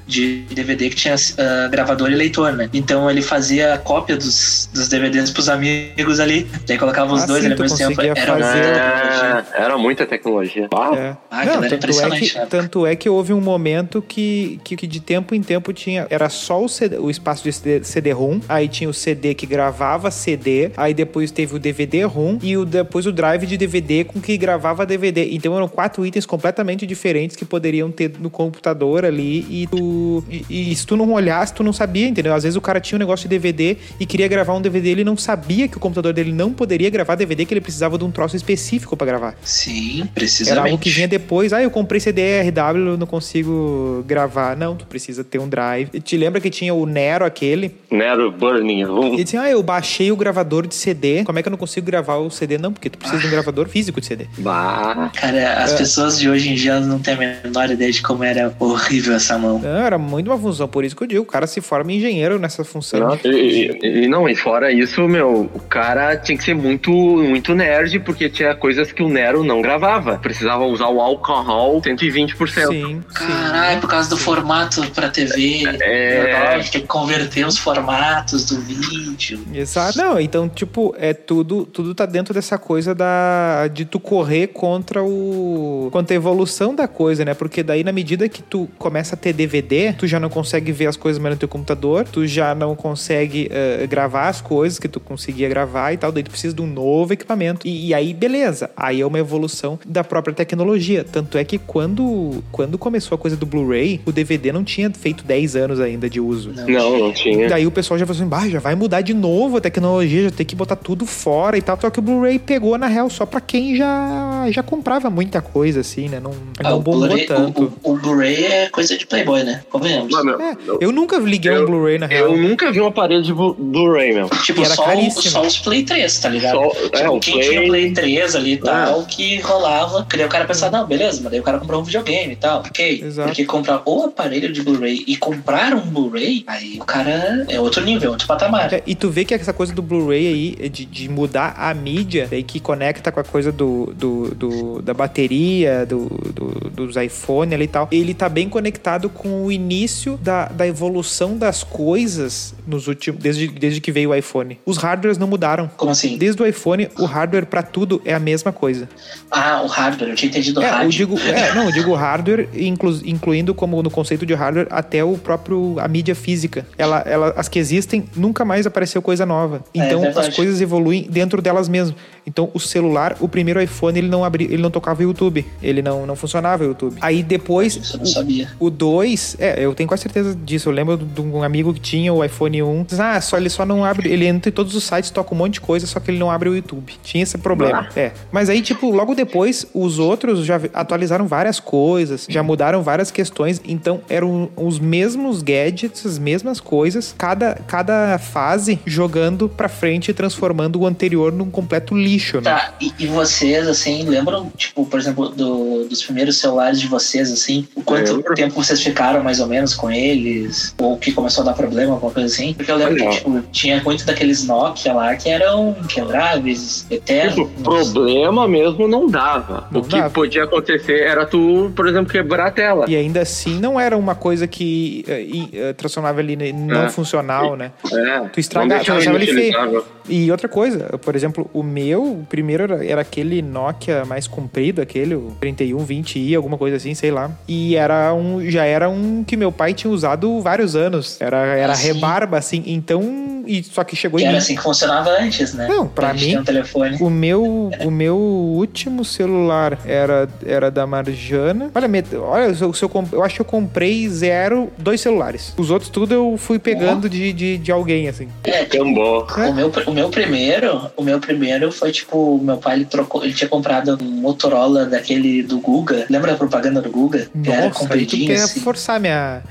de 0.06 0.42
DVD 0.50 0.90
que 0.90 0.96
tinha 0.96 1.14
uh, 1.14 1.70
gravador 1.70 2.10
e 2.10 2.14
leitor, 2.14 2.52
né? 2.52 2.68
Então 2.72 3.10
ele 3.10 3.22
fazia 3.22 3.78
cópia 3.78 4.16
dos, 4.16 4.68
dos 4.72 4.88
DVDs 4.88 5.30
pros 5.30 5.48
amigos 5.48 6.20
ali. 6.20 6.46
Daí 6.66 6.78
colocava 6.78 7.14
os 7.14 7.22
ah, 7.22 7.26
dois 7.26 7.44
sim, 7.44 7.52
ao 7.52 7.58
mesmo 7.58 7.76
tempo. 7.76 8.00
Era, 8.00 8.26
fazer... 8.26 8.66
muita 8.66 9.46
era 9.54 9.78
muita 9.78 10.06
tecnologia. 10.06 10.68
Ah, 10.74 10.90
é. 10.94 11.16
ah 11.30 11.44
Não, 11.44 11.68
tanto, 11.68 11.74
é 11.74 12.18
que, 12.18 12.38
né? 12.38 12.46
tanto 12.48 12.86
é 12.86 12.96
que 12.96 13.08
houve 13.08 13.32
um 13.32 13.40
momento 13.40 14.02
que, 14.02 14.60
que, 14.62 14.76
que, 14.76 14.86
de 14.86 15.00
tempo 15.00 15.34
em 15.34 15.42
tempo 15.42 15.72
tinha. 15.72 16.06
Era 16.10 16.28
só 16.28 16.62
o, 16.62 16.68
CD, 16.68 16.98
o 16.98 17.10
espaço 17.10 17.44
de 17.44 17.84
CD-ROM, 17.84 18.40
aí 18.48 18.68
tinha 18.68 18.88
o 18.88 18.94
CD 18.94 19.34
que 19.34 19.46
gravava 19.46 20.10
CD, 20.10 20.70
aí 20.76 20.92
depois 20.92 21.30
teve 21.30 21.56
o 21.56 21.58
DVD-ROM 21.58 22.38
e 22.42 22.56
o, 22.56 22.64
depois 22.64 23.06
o 23.06 23.12
drive 23.12 23.46
de 23.46 23.56
DVD 23.56 24.04
com 24.04 24.20
que 24.20 24.36
gravava 24.36 24.84
DVD. 24.84 25.30
Então 25.32 25.56
eram 25.56 25.68
quatro 25.68 26.04
itens 26.04 26.26
completamente 26.26 26.86
diferentes 26.86 27.36
que 27.36 27.44
poderiam 27.44 27.90
ter 27.90 28.12
no 28.18 28.30
computador 28.30 29.04
ali 29.04 29.46
e 29.48 29.66
tu 29.66 29.93
e, 30.30 30.72
e, 30.72 30.76
se 30.76 30.86
tu 30.86 30.96
não 30.96 31.12
olhasse, 31.12 31.52
tu 31.52 31.62
não 31.62 31.72
sabia, 31.72 32.06
entendeu? 32.06 32.34
Às 32.34 32.42
vezes 32.42 32.56
o 32.56 32.60
cara 32.60 32.80
tinha 32.80 32.96
um 32.96 32.98
negócio 32.98 33.28
de 33.28 33.36
DVD 33.36 33.76
e 33.98 34.06
queria 34.06 34.28
gravar 34.28 34.54
um 34.54 34.60
DVD, 34.60 34.90
ele 34.90 35.04
não 35.04 35.16
sabia 35.16 35.68
que 35.68 35.76
o 35.76 35.80
computador 35.80 36.12
dele 36.12 36.32
não 36.32 36.52
poderia 36.52 36.90
gravar 36.90 37.14
DVD, 37.14 37.44
que 37.44 37.54
ele 37.54 37.60
precisava 37.60 37.98
de 37.98 38.04
um 38.04 38.10
troço 38.10 38.36
específico 38.36 38.96
para 38.96 39.06
gravar. 39.06 39.34
Sim, 39.42 40.08
precisamente. 40.14 40.58
Era 40.58 40.70
algo 40.70 40.78
que 40.78 40.90
vinha 40.90 41.08
depois. 41.08 41.52
Ah, 41.52 41.62
eu 41.62 41.70
comprei 41.70 42.00
CDRW, 42.00 42.96
não 42.98 43.06
consigo 43.06 44.04
gravar. 44.06 44.56
Não, 44.56 44.76
tu 44.76 44.86
precisa 44.86 45.24
ter 45.24 45.38
um 45.38 45.48
drive. 45.48 45.90
E 45.92 46.00
te 46.00 46.16
lembra 46.16 46.40
que 46.40 46.50
tinha 46.50 46.74
o 46.74 46.86
Nero 46.86 47.24
aquele? 47.24 47.74
Nero 47.90 48.30
Burning 48.30 48.84
Room. 48.84 49.14
E 49.14 49.24
disse, 49.24 49.36
ah, 49.36 49.48
eu 49.48 49.62
baixei 49.62 50.10
o 50.10 50.16
gravador 50.16 50.66
de 50.66 50.74
CD. 50.74 51.24
Como 51.24 51.38
é 51.38 51.42
que 51.42 51.48
eu 51.48 51.50
não 51.50 51.58
consigo 51.58 51.86
gravar 51.86 52.16
o 52.16 52.30
CD? 52.30 52.58
Não, 52.58 52.72
porque 52.72 52.90
tu 52.90 52.98
precisa 52.98 53.18
ah. 53.18 53.22
de 53.22 53.26
um 53.26 53.30
gravador 53.30 53.68
físico 53.68 54.00
de 54.00 54.06
CD. 54.06 54.26
Bah. 54.38 55.10
Cara, 55.14 55.62
as 55.62 55.72
é. 55.72 55.76
pessoas 55.78 56.18
de 56.18 56.28
hoje 56.28 56.50
em 56.50 56.54
dia 56.54 56.80
não 56.80 56.98
têm 56.98 57.14
a 57.14 57.16
menor 57.16 57.70
ideia 57.70 57.90
de 57.90 58.02
como 58.02 58.24
era 58.24 58.54
horrível 58.58 59.14
essa 59.14 59.38
mão. 59.38 59.58
Não, 59.58 59.83
era 59.84 59.98
muito 59.98 60.30
uma 60.30 60.38
função, 60.38 60.66
por 60.68 60.84
isso 60.84 60.96
que 60.96 61.02
eu 61.02 61.06
digo, 61.06 61.22
o 61.22 61.26
cara 61.26 61.46
se 61.46 61.60
forma 61.60 61.92
engenheiro 61.92 62.38
nessa 62.38 62.64
função. 62.64 63.00
Não, 63.00 63.18
e, 63.24 63.78
e, 63.82 64.08
não, 64.08 64.28
e 64.28 64.34
fora 64.34 64.72
isso, 64.72 65.06
meu, 65.08 65.50
o 65.52 65.60
cara 65.60 66.16
tinha 66.16 66.36
que 66.36 66.44
ser 66.44 66.54
muito, 66.54 66.90
muito 66.90 67.54
nerd, 67.54 68.00
porque 68.00 68.28
tinha 68.28 68.54
coisas 68.54 68.92
que 68.92 69.02
o 69.02 69.08
Nero 69.08 69.44
não 69.44 69.60
gravava. 69.60 70.18
Precisava 70.18 70.64
usar 70.64 70.88
o 70.88 71.00
alcohol 71.00 71.80
120%. 71.80 72.68
Sim. 72.68 73.02
Caralho, 73.14 73.80
por 73.80 73.90
causa 73.90 74.08
do 74.08 74.16
formato 74.16 74.82
pra 74.90 75.08
TV. 75.08 75.64
É. 75.80 76.58
Tem 76.70 76.80
que 76.82 76.86
converter 76.86 77.46
os 77.46 77.58
formatos 77.58 78.46
do 78.46 78.60
vídeo. 78.60 79.44
Exato. 79.52 79.98
Não, 79.98 80.18
então, 80.18 80.48
tipo, 80.48 80.94
é 80.98 81.12
tudo, 81.12 81.66
tudo 81.66 81.94
tá 81.94 82.06
dentro 82.06 82.32
dessa 82.32 82.58
coisa 82.58 82.94
da 82.94 83.68
de 83.72 83.84
tu 83.84 83.98
correr 83.98 84.48
contra 84.48 85.02
o 85.02 85.88
contra 85.90 86.14
a 86.14 86.16
evolução 86.16 86.74
da 86.74 86.86
coisa, 86.86 87.24
né? 87.24 87.34
Porque 87.34 87.62
daí 87.62 87.84
na 87.84 87.92
medida 87.92 88.28
que 88.28 88.42
tu 88.42 88.68
começa 88.78 89.14
a 89.14 89.18
ter 89.18 89.32
DVD 89.32 89.73
tu 89.98 90.06
já 90.06 90.18
não 90.18 90.28
consegue 90.28 90.72
ver 90.72 90.86
as 90.86 90.96
coisas 90.96 91.20
mais 91.20 91.34
no 91.34 91.38
teu 91.38 91.48
computador, 91.48 92.04
tu 92.04 92.26
já 92.26 92.54
não 92.54 92.74
consegue 92.74 93.50
uh, 93.50 93.86
gravar 93.88 94.28
as 94.28 94.40
coisas 94.40 94.78
que 94.78 94.88
tu 94.88 95.00
conseguia 95.00 95.48
gravar 95.48 95.92
e 95.92 95.96
tal, 95.96 96.12
daí 96.12 96.22
tu 96.22 96.30
precisa 96.30 96.54
de 96.54 96.62
um 96.62 96.66
novo 96.66 97.12
equipamento. 97.12 97.66
E, 97.66 97.88
e, 97.88 97.94
aí, 97.94 98.12
beleza, 98.12 98.70
aí 98.76 99.00
é 99.00 99.06
uma 99.06 99.18
evolução 99.18 99.78
da 99.86 100.04
própria 100.04 100.34
tecnologia. 100.34 101.04
Tanto 101.04 101.38
é 101.38 101.44
que 101.44 101.58
quando, 101.58 102.42
quando 102.52 102.78
começou 102.78 103.16
a 103.16 103.18
coisa 103.18 103.36
do 103.36 103.46
Blu-ray, 103.46 104.00
o 104.04 104.12
DVD 104.12 104.52
não 104.52 104.64
tinha 104.64 104.90
feito 104.90 105.24
10 105.24 105.56
anos 105.56 105.80
ainda 105.80 106.08
de 106.08 106.20
uso. 106.20 106.52
Não, 106.52 106.66
não, 106.66 106.98
não 106.98 107.12
tinha. 107.12 107.48
Daí 107.48 107.66
o 107.66 107.70
pessoal 107.70 107.98
já 107.98 108.06
falou 108.06 108.20
assim, 108.20 108.28
bah, 108.28 108.48
já 108.48 108.60
vai 108.60 108.74
mudar 108.74 109.00
de 109.00 109.14
novo 109.14 109.56
a 109.56 109.60
tecnologia, 109.60 110.24
já 110.24 110.30
tem 110.30 110.46
que 110.46 110.54
botar 110.54 110.76
tudo 110.76 111.06
fora 111.06 111.56
e 111.56 111.62
tal. 111.62 111.78
Só 111.80 111.90
que 111.90 111.98
o 111.98 112.02
Blu-ray 112.02 112.38
pegou, 112.38 112.76
na 112.78 112.86
real, 112.86 113.10
só 113.10 113.26
pra 113.26 113.40
quem 113.40 113.76
já, 113.76 114.46
já 114.50 114.62
comprava 114.62 115.10
muita 115.10 115.40
coisa, 115.40 115.80
assim, 115.80 116.08
né? 116.08 116.20
Não, 116.20 116.32
ah, 116.58 116.70
não 116.70 116.80
bombou 116.80 117.26
tanto. 117.26 117.74
O, 117.82 117.90
o, 117.90 117.94
o 117.94 117.98
Blu-ray 117.98 118.44
é 118.44 118.68
coisa 118.68 118.96
de 118.96 119.06
Playboy, 119.06 119.42
né? 119.42 119.63
Convenhamos. 119.70 120.12
Mano, 120.12 120.40
é, 120.40 120.56
eu 120.80 120.92
nunca 120.92 121.18
liguei 121.18 121.52
eu, 121.52 121.62
um 121.62 121.66
Blu-ray 121.66 121.98
na 121.98 122.06
real. 122.06 122.30
Eu 122.30 122.36
nunca 122.36 122.70
vi 122.70 122.80
um 122.80 122.86
aparelho 122.86 123.22
de 123.22 123.32
Blu-ray, 123.32 124.12
meu. 124.12 124.28
Tipo, 124.42 124.62
era 124.62 124.74
só, 124.74 124.84
só 125.10 125.42
os 125.42 125.58
Play 125.58 125.82
3, 125.82 126.18
tá 126.18 126.28
ligado? 126.28 126.56
Só, 126.56 126.68
tipo, 126.68 126.96
é, 126.96 127.18
quem 127.20 127.34
Play... 127.34 127.48
tinha 127.48 127.62
Play 127.66 127.92
3 127.92 128.36
ali 128.36 128.52
e 128.52 128.56
tal, 128.58 129.02
é. 129.02 129.04
que 129.04 129.40
rolava. 129.40 130.04
Que 130.04 130.16
daí 130.16 130.26
o 130.26 130.28
cara 130.28 130.44
pensava, 130.44 130.78
não, 130.78 130.86
beleza, 130.86 131.20
mas 131.22 131.30
daí 131.30 131.40
o 131.40 131.42
cara 131.42 131.58
comprou 131.58 131.80
um 131.80 131.84
videogame 131.84 132.32
e 132.32 132.36
tal. 132.36 132.60
Ok. 132.60 133.02
Exato. 133.04 133.28
Porque 133.28 133.44
comprar 133.44 133.82
o 133.84 134.04
aparelho 134.04 134.52
de 134.52 134.62
Blu-ray 134.62 135.04
e 135.06 135.16
comprar 135.16 135.74
um 135.74 135.80
Blu-ray, 135.80 136.44
aí 136.46 136.78
o 136.80 136.84
cara 136.84 137.46
é 137.48 137.60
outro 137.60 137.84
nível, 137.84 138.10
outro 138.10 138.26
patamar. 138.26 138.72
É, 138.72 138.82
e 138.86 138.94
tu 138.94 139.10
vê 139.10 139.24
que 139.24 139.34
essa 139.34 139.52
coisa 139.52 139.72
do 139.72 139.82
Blu-ray 139.82 140.26
aí, 140.26 140.68
de, 140.68 140.84
de 140.84 141.08
mudar 141.08 141.54
a 141.58 141.72
mídia, 141.74 142.28
aí 142.30 142.42
que 142.42 142.60
conecta 142.60 143.10
com 143.10 143.20
a 143.20 143.24
coisa 143.24 143.50
do, 143.50 143.92
do, 143.96 144.34
do 144.34 144.82
da 144.82 144.94
bateria, 144.94 145.84
do, 145.86 146.06
do, 146.08 146.70
dos 146.70 146.96
iPhone 146.96 147.54
ali 147.54 147.64
e 147.64 147.68
tal, 147.68 147.88
ele 147.90 148.14
tá 148.14 148.28
bem 148.28 148.48
conectado 148.48 149.08
com 149.08 149.44
o 149.44 149.52
início 149.54 150.18
da, 150.22 150.46
da 150.46 150.66
evolução 150.66 151.36
das 151.38 151.62
coisas 151.64 152.54
nos 152.66 152.88
últimos 152.88 153.20
desde, 153.22 153.48
desde 153.48 153.80
que 153.80 153.92
veio 153.92 154.10
o 154.10 154.14
iPhone. 154.14 154.58
Os 154.66 154.76
hardwares 154.76 155.18
não 155.18 155.26
mudaram. 155.26 155.70
Como 155.76 155.90
assim? 155.90 156.18
Desde 156.18 156.42
o 156.42 156.46
iPhone, 156.46 156.88
o 156.98 157.04
hardware 157.04 157.46
para 157.46 157.62
tudo 157.62 158.02
é 158.04 158.12
a 158.14 158.18
mesma 158.18 158.52
coisa. 158.52 158.88
Ah, 159.30 159.62
o 159.64 159.66
hardware, 159.66 160.10
eu 160.10 160.16
tinha 160.16 160.30
entendido 160.30 160.62
é, 160.62 160.68
rádio. 160.68 160.86
Eu 160.86 160.90
digo, 160.90 161.18
é, 161.18 161.52
não, 161.54 161.64
eu 161.66 161.72
digo 161.72 161.94
hardware, 161.94 162.48
inclu, 162.54 163.00
incluindo 163.04 163.54
como 163.54 163.82
no 163.82 163.90
conceito 163.90 164.26
de 164.26 164.34
hardware 164.34 164.66
até 164.70 165.04
o 165.04 165.16
próprio 165.16 165.76
a 165.78 165.86
mídia 165.88 166.14
física. 166.14 166.66
Ela, 166.76 167.00
ela, 167.06 167.34
as 167.36 167.48
que 167.48 167.58
existem, 167.58 168.04
nunca 168.16 168.44
mais 168.44 168.66
apareceu 168.66 169.00
coisa 169.00 169.24
nova. 169.24 169.62
É 169.72 169.86
Então 169.86 170.00
verdade. 170.00 170.28
as 170.28 170.34
coisas 170.34 170.60
evoluem 170.60 171.06
dentro 171.10 171.40
delas 171.40 171.68
mesmas. 171.68 171.96
Então 172.26 172.50
o 172.54 172.60
celular, 172.60 173.16
o 173.20 173.28
primeiro 173.28 173.60
iPhone, 173.60 173.98
ele 173.98 174.08
não 174.08 174.24
abria, 174.24 174.46
ele 174.46 174.62
não 174.62 174.70
tocava 174.70 175.00
o 175.00 175.02
YouTube, 175.02 175.44
ele 175.62 175.82
não, 175.82 176.06
não 176.06 176.16
funcionava 176.16 176.64
o 176.64 176.66
YouTube. 176.66 176.96
Aí 177.00 177.22
depois 177.22 177.76
Isso 177.76 177.96
eu 177.96 177.98
não 178.00 178.06
sabia. 178.06 178.48
o 178.58 178.70
2, 178.70 179.36
é, 179.48 179.64
eu 179.64 179.74
tenho 179.74 179.88
quase 179.88 180.02
certeza 180.02 180.34
disso. 180.34 180.68
Eu 180.68 180.72
lembro 180.72 180.96
de 180.96 181.20
um 181.20 181.42
amigo 181.42 181.72
que 181.74 181.80
tinha 181.80 182.12
o 182.12 182.24
iPhone 182.24 182.62
1. 182.62 182.84
Diz, 182.84 183.00
ah, 183.00 183.20
só 183.20 183.36
ele 183.36 183.48
só 183.50 183.64
não 183.64 183.84
abre. 183.84 184.10
Ele 184.10 184.26
entra 184.26 184.48
em 184.48 184.52
todos 184.52 184.74
os 184.74 184.84
sites, 184.84 185.10
toca 185.10 185.34
um 185.34 185.38
monte 185.38 185.54
de 185.54 185.60
coisa, 185.60 185.86
só 185.86 186.00
que 186.00 186.10
ele 186.10 186.18
não 186.18 186.30
abre 186.30 186.48
o 186.48 186.54
YouTube. 186.56 186.94
Tinha 187.02 187.22
esse 187.22 187.38
problema. 187.38 187.88
É. 187.96 188.12
Mas 188.32 188.48
aí, 188.48 188.62
tipo, 188.62 188.90
logo 188.90 189.14
depois, 189.14 189.66
os 189.74 189.98
outros 189.98 190.44
já 190.44 190.60
atualizaram 190.72 191.26
várias 191.26 191.60
coisas, 191.60 192.26
já 192.28 192.42
mudaram 192.42 192.82
várias 192.82 193.10
questões. 193.10 193.60
Então, 193.64 194.00
eram 194.08 194.48
os 194.56 194.78
mesmos 194.78 195.42
gadgets, 195.42 196.04
as 196.06 196.18
mesmas 196.18 196.60
coisas, 196.60 197.14
cada, 197.16 197.54
cada 197.66 198.18
fase 198.18 198.78
jogando 198.86 199.48
pra 199.48 199.68
frente 199.68 200.10
e 200.10 200.14
transformando 200.14 200.80
o 200.80 200.86
anterior 200.86 201.32
num 201.32 201.50
completo 201.50 201.94
lixo, 201.96 202.36
né? 202.38 202.42
Tá, 202.50 202.74
e, 202.80 202.92
e 202.98 203.06
vocês, 203.06 203.66
assim, 203.68 204.04
lembram, 204.04 204.50
tipo, 204.56 204.84
por 204.86 204.98
exemplo, 204.98 205.28
do- 205.30 205.84
dos 205.88 206.02
primeiros 206.02 206.38
celulares 206.38 206.80
de 206.80 206.86
vocês, 206.86 207.30
assim? 207.32 207.66
O 207.74 207.82
quanto 207.82 208.22
tempo 208.34 208.54
vocês 208.54 208.80
ficaram, 208.82 209.22
mais 209.22 209.33
ou 209.40 209.46
menos, 209.46 209.74
com 209.74 209.90
eles? 209.90 210.74
Ou 210.78 210.96
que 210.96 211.12
começou 211.12 211.42
a 211.42 211.46
dar 211.46 211.54
problema, 211.54 211.92
alguma 211.94 212.12
coisa 212.12 212.26
assim? 212.32 212.54
Porque 212.54 212.70
eu 212.70 212.76
lembro 212.76 212.94
Olha. 212.94 213.08
que, 213.10 213.16
tipo, 213.18 213.42
tinha 213.52 213.82
muito 213.82 214.04
daqueles 214.06 214.46
Nokia 214.46 214.92
lá 214.92 215.14
que 215.16 215.28
eram 215.28 215.74
quebráveis, 215.88 216.86
eternos. 216.90 217.34
Tipo, 217.34 217.62
problema 217.62 218.46
mesmo 218.48 218.86
não 218.86 219.06
dava. 219.08 219.66
Não 219.70 219.80
o 219.80 219.84
que 219.84 219.96
dava. 219.96 220.10
podia 220.10 220.44
acontecer 220.44 221.02
era 221.02 221.26
tu, 221.26 221.72
por 221.74 221.86
exemplo, 221.88 222.10
quebrar 222.10 222.46
a 222.46 222.50
tela. 222.50 222.86
E 222.88 222.96
ainda 222.96 223.20
assim, 223.20 223.58
não 223.58 223.78
era 223.78 223.96
uma 223.96 224.14
coisa 224.14 224.46
que 224.46 225.04
i- 225.08 225.48
eh, 225.52 225.72
transformava 225.72 226.20
ele 226.20 226.52
não 226.52 226.84
É. 226.84 226.88
funcional, 226.88 227.56
né? 227.56 227.72
É, 227.92 228.20
Tu 228.28 228.40
estraga- 228.40 228.66
não 228.68 228.76
deixava 228.76 228.98
tu 229.00 229.04
deixava 229.10 229.24
ele 229.24 229.32
feio. 229.52 229.84
E 230.08 230.30
outra 230.30 230.48
coisa, 230.48 230.98
por 231.02 231.16
exemplo, 231.16 231.48
o 231.52 231.62
meu, 231.62 232.02
o 232.04 232.26
primeiro 232.28 232.64
era, 232.64 232.84
era 232.86 233.00
aquele 233.00 233.40
Nokia 233.40 234.04
mais 234.04 234.26
comprido, 234.26 234.80
aquele, 234.82 235.14
o 235.14 235.32
3120i, 235.40 236.34
alguma 236.34 236.58
coisa 236.58 236.76
assim, 236.76 236.94
sei 236.94 237.10
lá. 237.10 237.30
E 237.48 237.76
era 237.76 238.12
um, 238.14 238.40
já 238.50 238.64
era 238.64 238.88
um 238.88 239.13
que 239.22 239.36
meu 239.36 239.52
pai 239.52 239.74
tinha 239.74 239.90
usado 239.92 240.40
vários 240.40 240.74
anos. 240.74 241.20
Era, 241.20 241.36
era 241.46 241.72
Ah, 241.72 241.76
sim. 241.76 241.88
rebarba, 241.92 242.38
assim. 242.38 242.62
Então, 242.66 243.44
e, 243.46 243.62
só 243.62 243.84
que 243.84 243.94
chegou 243.94 244.18
Que 244.18 244.24
em 244.24 244.28
era 244.28 244.32
mim. 244.36 244.38
assim 244.38 244.56
que 244.56 244.62
funcionava 244.62 245.10
antes, 245.20 245.52
né? 245.54 245.66
Não, 245.68 245.86
pra 245.86 246.14
mim- 246.14 246.38
um 246.38 246.44
telefone. 246.44 246.96
O 247.00 247.10
meu, 247.10 247.70
o 247.84 247.90
meu 247.90 248.16
último 248.16 249.04
celular 249.04 249.78
era, 249.84 250.28
era 250.44 250.70
da 250.70 250.86
Marjana. 250.86 251.70
Olha, 251.74 251.88
olha 252.22 252.54
se 252.54 252.62
eu, 252.62 252.72
se 252.72 252.82
eu, 252.82 252.90
eu 253.12 253.22
acho 253.22 253.34
que 253.36 253.40
eu 253.42 253.44
comprei 253.44 254.08
zero, 254.08 254.72
dois 254.78 255.00
celulares. 255.00 255.52
Os 255.56 255.70
outros 255.70 255.90
tudo 255.90 256.14
eu 256.14 256.36
fui 256.38 256.58
pegando 256.58 257.08
de, 257.08 257.32
de, 257.32 257.58
de 257.58 257.70
alguém, 257.72 258.08
assim. 258.08 258.28
É, 258.44 258.64
Cambó. 258.64 259.26
É. 259.36 259.48
O 259.48 259.54
meu, 259.54 259.72
o 259.86 259.92
meu 259.92 260.08
primeiro, 260.08 260.90
o 260.96 261.02
meu 261.02 261.20
primeiro 261.20 261.70
foi 261.70 261.92
tipo, 261.92 262.38
meu 262.42 262.56
pai 262.56 262.76
ele 262.76 262.84
trocou, 262.86 263.22
ele 263.24 263.34
tinha 263.34 263.48
comprado 263.48 263.98
um 264.00 264.24
Motorola 264.24 264.86
daquele 264.86 265.42
do 265.42 265.58
Guga. 265.60 266.06
Lembra 266.08 266.32
a 266.32 266.36
propaganda 266.36 266.80
do 266.80 266.90
Guga? 266.90 267.28
Que 267.42 267.50
era 267.50 267.56
Nossa, 267.56 267.66
aí 267.66 267.70
tu 267.70 267.78
compridinho 267.78 268.26
quer 268.28 268.42
assim. 268.42 268.60
forçar 268.60 268.98
minha. 269.04 269.42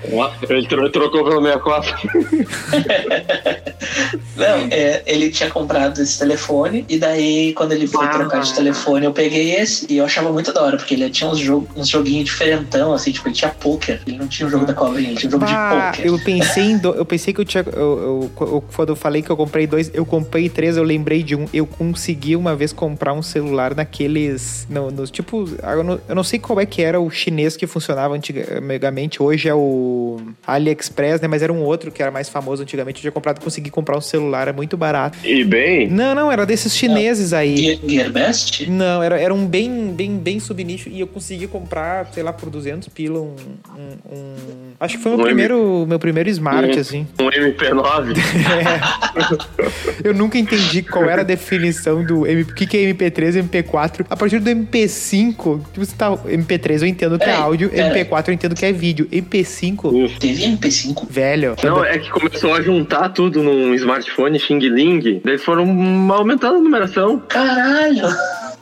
Ele 0.49 0.67
tro- 0.67 0.89
trocou 0.89 1.23
pelo 1.23 1.41
64. 1.41 1.93
Não, 4.35 4.67
é, 4.71 5.03
ele 5.05 5.29
tinha 5.29 5.49
comprado 5.49 6.01
esse 6.01 6.17
telefone 6.17 6.85
e 6.89 6.97
daí 6.97 7.53
quando 7.53 7.71
ele 7.73 7.87
foi 7.87 8.05
Ah. 8.05 8.09
trocar 8.09 8.41
de 8.41 8.53
telefone 8.53 9.05
eu 9.05 9.13
peguei 9.13 9.55
esse 9.55 9.85
e 9.89 9.97
eu 9.97 10.05
achava 10.05 10.31
muito 10.31 10.51
da 10.51 10.61
hora, 10.63 10.77
porque 10.77 10.93
ele 10.95 11.09
tinha 11.09 11.29
uns, 11.29 11.39
jogo, 11.39 11.67
uns 11.75 11.87
joguinhos 11.87 12.25
diferentão, 12.25 12.93
assim, 12.93 13.11
tipo, 13.11 13.27
ele 13.27 13.35
tinha 13.35 13.51
poker. 13.51 14.01
Ele 14.07 14.17
não 14.17 14.27
tinha 14.27 14.47
um 14.47 14.49
jogo 14.49 14.65
da 14.65 14.73
cobrinha, 14.73 15.09
ele 15.09 15.17
tinha 15.17 15.27
um 15.29 15.31
jogo 15.33 15.45
Bah, 15.45 15.91
de 15.91 15.97
poker. 15.97 16.05
eu 16.11 16.19
pensei 16.19 16.63
em 16.63 16.77
do- 16.77 16.93
eu 16.95 17.05
pensei 17.05 17.33
que 17.33 17.41
eu 17.41 17.45
tinha 17.45 17.63
eu, 17.73 17.81
eu- 17.81 18.31
eu- 18.47 18.63
quando 18.75 18.89
eu 18.89 18.95
falei 18.95 19.21
que 19.21 19.29
eu 19.29 19.37
comprei 19.37 19.67
dois, 19.67 19.91
eu 19.93 20.05
comprei 20.05 20.49
três, 20.49 20.77
eu 20.77 20.83
lembrei 20.83 21.21
de 21.23 21.35
um. 21.35 21.45
Eu 21.53 21.65
consegui 21.65 22.35
uma 22.35 22.55
vez 22.55 22.73
comprar 22.73 23.13
um 23.13 23.21
celular 23.21 23.75
naqueles 23.75 24.65
no, 24.69 24.89
nos 24.91 25.09
tipo, 25.11 25.47
eu 25.61 25.83
não, 25.83 25.99
eu 26.09 26.15
não 26.15 26.23
sei 26.23 26.39
qual 26.39 26.59
é 26.59 26.65
que 26.65 26.81
era 26.81 26.99
o 26.99 27.09
chinês 27.09 27.55
que 27.55 27.67
funcionava 27.67 28.13
antigamente, 28.15 29.21
hoje 29.21 29.47
é 29.47 29.53
o 29.55 30.19
AliExpress, 30.45 31.21
né, 31.21 31.27
mas 31.27 31.41
era 31.41 31.51
um 31.53 31.61
outro 31.63 31.91
que 31.91 32.01
era 32.01 32.11
mais 32.11 32.29
famoso 32.29 32.61
antigamente, 32.63 32.97
eu 32.97 33.01
tinha 33.01 33.11
comprado, 33.11 33.39
consegui 33.41 33.69
comprar 33.69 33.97
um 33.97 34.01
celular, 34.01 34.22
é 34.49 34.53
muito 34.53 34.77
barato. 34.77 35.17
E 35.23 35.43
bem, 35.43 35.87
Não, 35.89 36.13
não, 36.15 36.31
era 36.31 36.45
desses 36.45 36.75
chineses 36.75 37.33
aí. 37.33 37.57
Gear, 37.57 37.79
Gearbest? 37.87 38.69
Não, 38.69 39.01
era, 39.03 39.19
era 39.19 39.33
um 39.33 39.45
bem, 39.45 39.93
bem, 39.95 40.17
bem 40.17 40.39
subnicho 40.39 40.89
e 40.89 40.99
eu 40.99 41.07
consegui 41.07 41.47
comprar, 41.47 42.07
sei 42.13 42.23
lá, 42.23 42.31
por 42.33 42.49
200 42.49 42.87
pila 42.89 43.19
um, 43.19 43.35
um- 43.77 44.15
um- 44.15 44.33
Acho 44.79 44.97
que 44.97 45.03
foi 45.03 45.13
o 45.13 45.15
meu 45.17 45.25
Um 45.25 45.29
M- 45.29 45.33
primeiro, 45.35 45.85
meu 45.87 45.99
primeiro 45.99 46.29
smart, 46.29 46.75
Um- 46.77 46.79
assim. 46.79 47.07
um 47.19 47.29
MP9. 47.29 48.13
Eu 50.03 50.13
nunca 50.13 50.37
entendi 50.37 50.81
qual 50.81 51.05
era 51.09 51.21
a 51.21 51.23
definição 51.23 52.03
do 52.03 52.25
M, 52.27 52.41
o 52.41 52.45
que, 52.53 52.65
que 52.67 52.77
é 52.77 52.81
MP3 52.93 53.35
e 53.35 53.39
MP4. 53.43 54.05
A 54.09 54.15
partir 54.17 54.39
do 54.39 54.49
MP5, 54.49 55.59
tipo, 55.71 55.85
você 55.85 55.95
tá, 55.95 56.11
MP3 56.11 56.81
eu 56.81 56.87
entendo 56.87 57.17
que 57.17 57.23
é 57.23 57.27
Peraí, 57.27 57.41
áudio, 57.41 57.69
peraí. 57.69 58.03
MP4 58.05 58.27
eu 58.29 58.33
entendo 58.33 58.55
que 58.55 58.65
é 58.65 58.71
vídeo. 58.71 59.07
MP5, 59.11 60.19
Teve 60.19 60.43
MP5? 60.45 61.07
velho. 61.09 61.55
Não, 61.63 61.83
é 61.83 61.97
que 61.97 62.09
começou 62.09 62.53
a 62.53 62.61
juntar 62.61 63.09
tudo 63.09 63.41
num 63.43 63.73
smartphone 63.75 64.12
Xing 64.39 64.59
Ling. 64.59 65.21
Daí 65.23 65.37
foram 65.37 65.65
aumentando 66.11 66.57
a 66.57 66.61
numeração. 66.61 67.19
Caralho! 67.27 68.07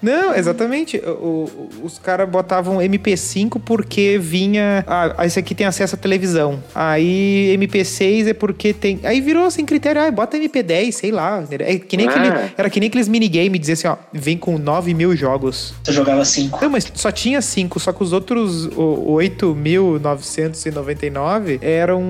Não, 0.01 0.33
exatamente. 0.35 0.97
O- 0.97 1.11
o- 1.11 1.69
os 1.83 1.99
caras 1.99 2.27
botavam 2.29 2.81
MP5 2.81 3.59
porque 3.59 4.17
vinha. 4.17 4.83
Ah, 4.87 5.25
esse 5.25 5.37
aqui 5.39 5.53
tem 5.53 5.67
acesso 5.67 5.95
à 5.95 5.97
televisão. 5.97 6.61
Aí 6.73 7.53
MP6 7.57 8.27
é 8.27 8.33
porque 8.33 8.73
tem. 8.73 8.99
Aí 9.03 9.21
virou 9.21 9.49
sem 9.51 9.65
critério. 9.65 10.01
Ah, 10.01 10.09
bota 10.11 10.37
MP10, 10.37 10.91
sei 10.93 11.11
lá. 11.11 11.43
É 11.51 11.77
que 11.77 11.95
nem 11.97 12.07
Ah. 12.07 12.09
aquele, 12.09 12.27
era 12.57 12.69
que 12.69 12.79
nem 12.79 12.87
aqueles 12.89 13.07
minigames 13.07 13.59
dizer 13.59 13.73
assim, 13.73 13.87
ó, 13.87 13.97
vem 14.11 14.37
com 14.37 14.57
9 14.57 14.93
mil 14.93 15.15
jogos. 15.15 15.73
Tu 15.83 15.91
jogava 15.91 16.25
5. 16.25 16.59
Não, 16.61 16.69
mas 16.69 16.91
só 16.95 17.11
tinha 17.11 17.41
5, 17.41 17.79
só 17.79 17.91
que 17.93 18.03
os 18.03 18.11
outros 18.13 18.65
o- 18.75 19.11
8.999 19.13 21.59
eram 21.61 22.01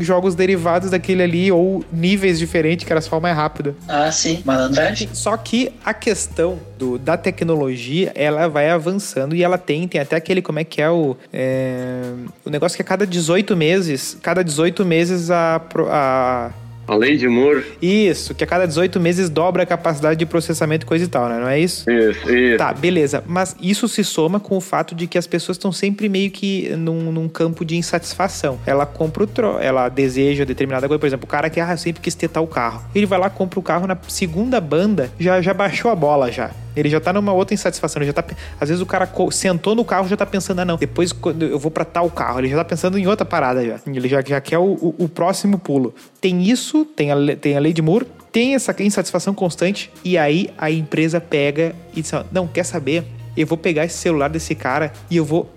jogos 0.00 0.34
derivados 0.34 0.90
daquele 0.90 1.22
ali, 1.22 1.52
ou 1.52 1.84
níveis 1.92 2.38
diferentes, 2.38 2.86
que 2.86 2.92
era 2.92 3.00
só 3.00 3.20
mais 3.20 3.36
rápido. 3.36 3.76
Ah, 3.88 4.10
sim. 4.10 4.42
Malandragem? 4.44 5.08
Só 5.12 5.36
que 5.36 5.72
a 5.84 5.92
questão 5.94 6.58
do, 6.78 6.98
da 6.98 7.16
tecnologia, 7.26 8.12
ela 8.14 8.46
vai 8.48 8.70
avançando 8.70 9.34
e 9.34 9.42
ela 9.42 9.58
tem, 9.58 9.88
tem 9.88 10.00
até 10.00 10.14
aquele, 10.14 10.40
como 10.40 10.60
é 10.60 10.64
que 10.64 10.80
é 10.80 10.88
o... 10.88 11.16
é, 11.32 12.12
o 12.44 12.50
negócio 12.50 12.76
que 12.76 12.82
a 12.82 12.84
cada 12.84 13.06
18 13.06 13.56
meses, 13.56 14.16
cada 14.22 14.44
18 14.44 14.84
meses 14.84 15.30
a... 15.30 15.60
a 15.90 16.50
A 16.88 16.94
lei 16.94 17.16
de 17.16 17.28
Moore. 17.28 17.64
isso, 17.82 18.34
que 18.34 18.44
a 18.44 18.46
cada 18.46 18.66
18 18.66 19.00
meses 19.00 19.28
dobra 19.28 19.62
a 19.62 19.66
capacidade 19.66 20.18
de 20.18 20.26
processamento 20.26 20.84
e 20.84 20.88
coisa 20.88 21.04
e 21.04 21.08
tal, 21.08 21.28
né? 21.28 21.38
Não 21.40 21.48
é 21.48 21.58
isso? 21.58 21.90
Isso, 21.90 22.30
isso. 22.32 22.56
Tá, 22.58 22.72
beleza. 22.72 23.24
Mas 23.26 23.56
isso 23.60 23.88
se 23.88 24.04
soma 24.04 24.38
com 24.38 24.56
o 24.56 24.60
fato 24.60 24.94
de 24.94 25.06
que 25.06 25.18
as 25.18 25.26
pessoas 25.26 25.56
estão 25.56 25.72
sempre 25.72 26.08
meio 26.08 26.30
que 26.30 26.68
num, 26.76 27.10
num 27.10 27.28
campo 27.28 27.64
de 27.64 27.76
insatisfação. 27.76 28.58
Ela 28.66 28.86
compra 28.86 29.24
o 29.24 29.26
tro, 29.26 29.58
ela 29.58 29.88
deseja 29.88 30.44
determinada 30.44 30.86
coisa. 30.86 30.98
Por 30.98 31.06
exemplo, 31.06 31.24
o 31.24 31.28
cara 31.28 31.50
que 31.50 31.58
ah, 31.60 31.72
eu 31.72 31.78
sempre 31.78 32.00
quis 32.02 32.14
tetar 32.14 32.42
o 32.42 32.46
carro. 32.46 32.82
Ele 32.94 33.06
vai 33.06 33.18
lá, 33.18 33.28
compra 33.30 33.58
o 33.58 33.62
carro 33.62 33.86
na 33.86 33.96
segunda 34.08 34.60
banda, 34.60 35.10
já, 35.18 35.40
já 35.40 35.52
baixou 35.54 35.90
a 35.90 35.94
bola 35.94 36.30
já. 36.30 36.50
Ele 36.76 36.90
já 36.90 37.00
tá 37.00 37.10
numa 37.10 37.32
outra 37.32 37.54
insatisfação. 37.54 38.02
Ele 38.02 38.06
já 38.08 38.12
tá. 38.12 38.22
Às 38.60 38.68
vezes 38.68 38.82
o 38.82 38.86
cara 38.86 39.08
sentou 39.30 39.74
no 39.74 39.82
carro 39.82 40.06
já 40.08 40.16
tá 40.16 40.26
pensando, 40.26 40.58
ah, 40.60 40.64
não, 40.64 40.76
depois 40.76 41.10
eu 41.40 41.58
vou 41.58 41.70
pra 41.70 41.86
tal 41.86 42.10
carro. 42.10 42.40
Ele 42.40 42.48
já 42.48 42.56
tá 42.58 42.64
pensando 42.66 42.98
em 42.98 43.06
outra 43.06 43.24
parada 43.24 43.64
já. 43.64 43.80
Ele 43.86 44.06
já, 44.06 44.20
já 44.20 44.38
quer 44.42 44.58
o, 44.58 44.64
o- 44.74 44.94
o 44.98 45.08
próximo 45.08 45.58
pulo. 45.58 45.94
Tem 46.20 46.42
isso, 46.42 46.75
tem 46.84 47.10
a, 47.10 47.16
tem 47.40 47.56
a 47.56 47.60
lei 47.60 47.72
de 47.72 47.82
Moore, 47.82 48.06
tem 48.36 48.54
essa 48.54 48.74
insatisfação 48.80 49.32
constante, 49.32 49.90
e 50.04 50.18
aí 50.18 50.50
a 50.58 50.70
empresa 50.70 51.20
pega 51.20 51.74
e 51.94 52.02
diz: 52.02 52.12
ó, 52.12 52.24
não, 52.30 52.46
quer 52.46 52.64
saber? 52.64 53.04
Eu 53.36 53.46
vou 53.46 53.56
pegar 53.56 53.84
esse 53.84 53.96
celular 53.96 54.28
desse 54.28 54.54
cara 54.54 54.92
e 55.10 55.16
eu 55.16 55.24
vou. 55.24 55.50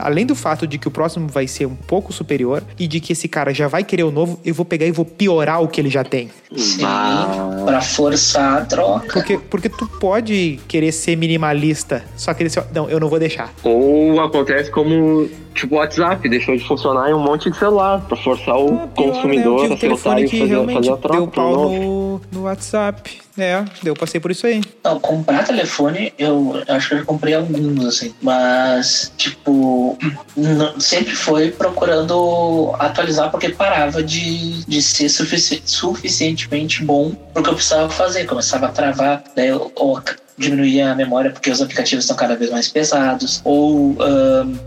Além 0.00 0.26
do 0.26 0.34
fato 0.34 0.66
de 0.66 0.78
que 0.78 0.88
o 0.88 0.90
próximo 0.90 1.28
vai 1.28 1.46
ser 1.46 1.66
um 1.66 1.74
pouco 1.74 2.12
superior 2.12 2.62
e 2.78 2.88
de 2.88 2.98
que 2.98 3.12
esse 3.12 3.28
cara 3.28 3.52
já 3.52 3.68
vai 3.68 3.84
querer 3.84 4.02
o 4.02 4.10
novo, 4.10 4.40
eu 4.44 4.52
vou 4.54 4.64
pegar 4.64 4.86
e 4.86 4.90
vou 4.90 5.04
piorar 5.04 5.62
o 5.62 5.68
que 5.68 5.80
ele 5.80 5.90
já 5.90 6.02
tem. 6.02 6.30
Sim. 6.56 6.82
Ah. 6.84 7.62
Pra 7.64 7.80
forçar 7.80 8.62
a 8.62 8.64
troca. 8.64 9.12
Porque, 9.12 9.38
porque 9.38 9.68
tu 9.68 9.86
pode 9.86 10.58
querer 10.66 10.90
ser 10.90 11.14
minimalista, 11.16 12.02
só 12.16 12.32
que 12.32 12.42
ele 12.42 12.50
não, 12.74 12.88
eu 12.88 12.98
não 12.98 13.08
vou 13.08 13.18
deixar. 13.18 13.52
Ou 13.62 14.20
acontece 14.20 14.70
como 14.70 15.28
tipo 15.58 15.74
o 15.74 15.78
WhatsApp, 15.78 16.28
deixou 16.28 16.56
de 16.56 16.64
funcionar 16.66 17.10
em 17.10 17.14
um 17.14 17.18
monte 17.20 17.50
de 17.50 17.56
celular, 17.58 18.00
pra 18.06 18.16
forçar 18.16 18.56
o 18.58 18.74
Ah, 18.82 18.86
pior, 18.88 19.06
consumidor 19.12 19.62
né? 19.62 19.68
Eu 19.68 19.72
a 19.74 19.76
telefone 19.76 19.98
soltar 19.98 20.22
e 20.22 20.40
fazer, 20.40 20.74
fazer 20.74 20.92
a 20.92 20.96
troca 20.96 21.16
deu 21.16 21.26
pau 21.28 21.52
no, 21.70 22.20
no 22.32 22.42
WhatsApp. 22.42 23.18
É, 23.36 23.64
eu 23.84 23.94
passei 23.94 24.20
por 24.20 24.32
isso 24.32 24.46
aí. 24.48 24.60
Não, 24.82 24.98
comprar 24.98 25.44
telefone, 25.44 26.12
eu 26.18 26.60
acho 26.68 26.88
que 26.88 26.94
eu 26.94 26.98
já 26.98 27.04
comprei 27.04 27.34
alguns, 27.34 27.84
assim. 27.86 28.12
Mas, 28.20 29.12
tipo, 29.16 29.96
não- 30.36 30.80
sempre 30.80 31.14
foi 31.14 31.52
procurando 31.52 32.72
atualizar 32.80 33.30
porque 33.30 33.50
parava 33.50 34.02
de, 34.02 34.64
de 34.64 34.82
ser 34.82 35.08
sufici- 35.08 35.62
suficientemente 35.64 36.82
bom 36.84 37.12
pro 37.32 37.42
que 37.42 37.50
eu 37.50 37.54
precisava 37.54 37.88
fazer. 37.90 38.24
Começava 38.24 38.66
a 38.66 38.70
travar, 38.70 39.22
daí 39.36 39.48
eu, 39.48 39.70
ou 39.76 40.00
diminuía 40.38 40.92
a 40.92 40.94
memória 40.94 41.30
porque 41.30 41.50
os 41.50 41.60
aplicativos 41.60 42.04
estão 42.04 42.16
cada 42.16 42.36
vez 42.36 42.50
mais 42.50 42.68
pesados, 42.68 43.40
ou 43.44 43.96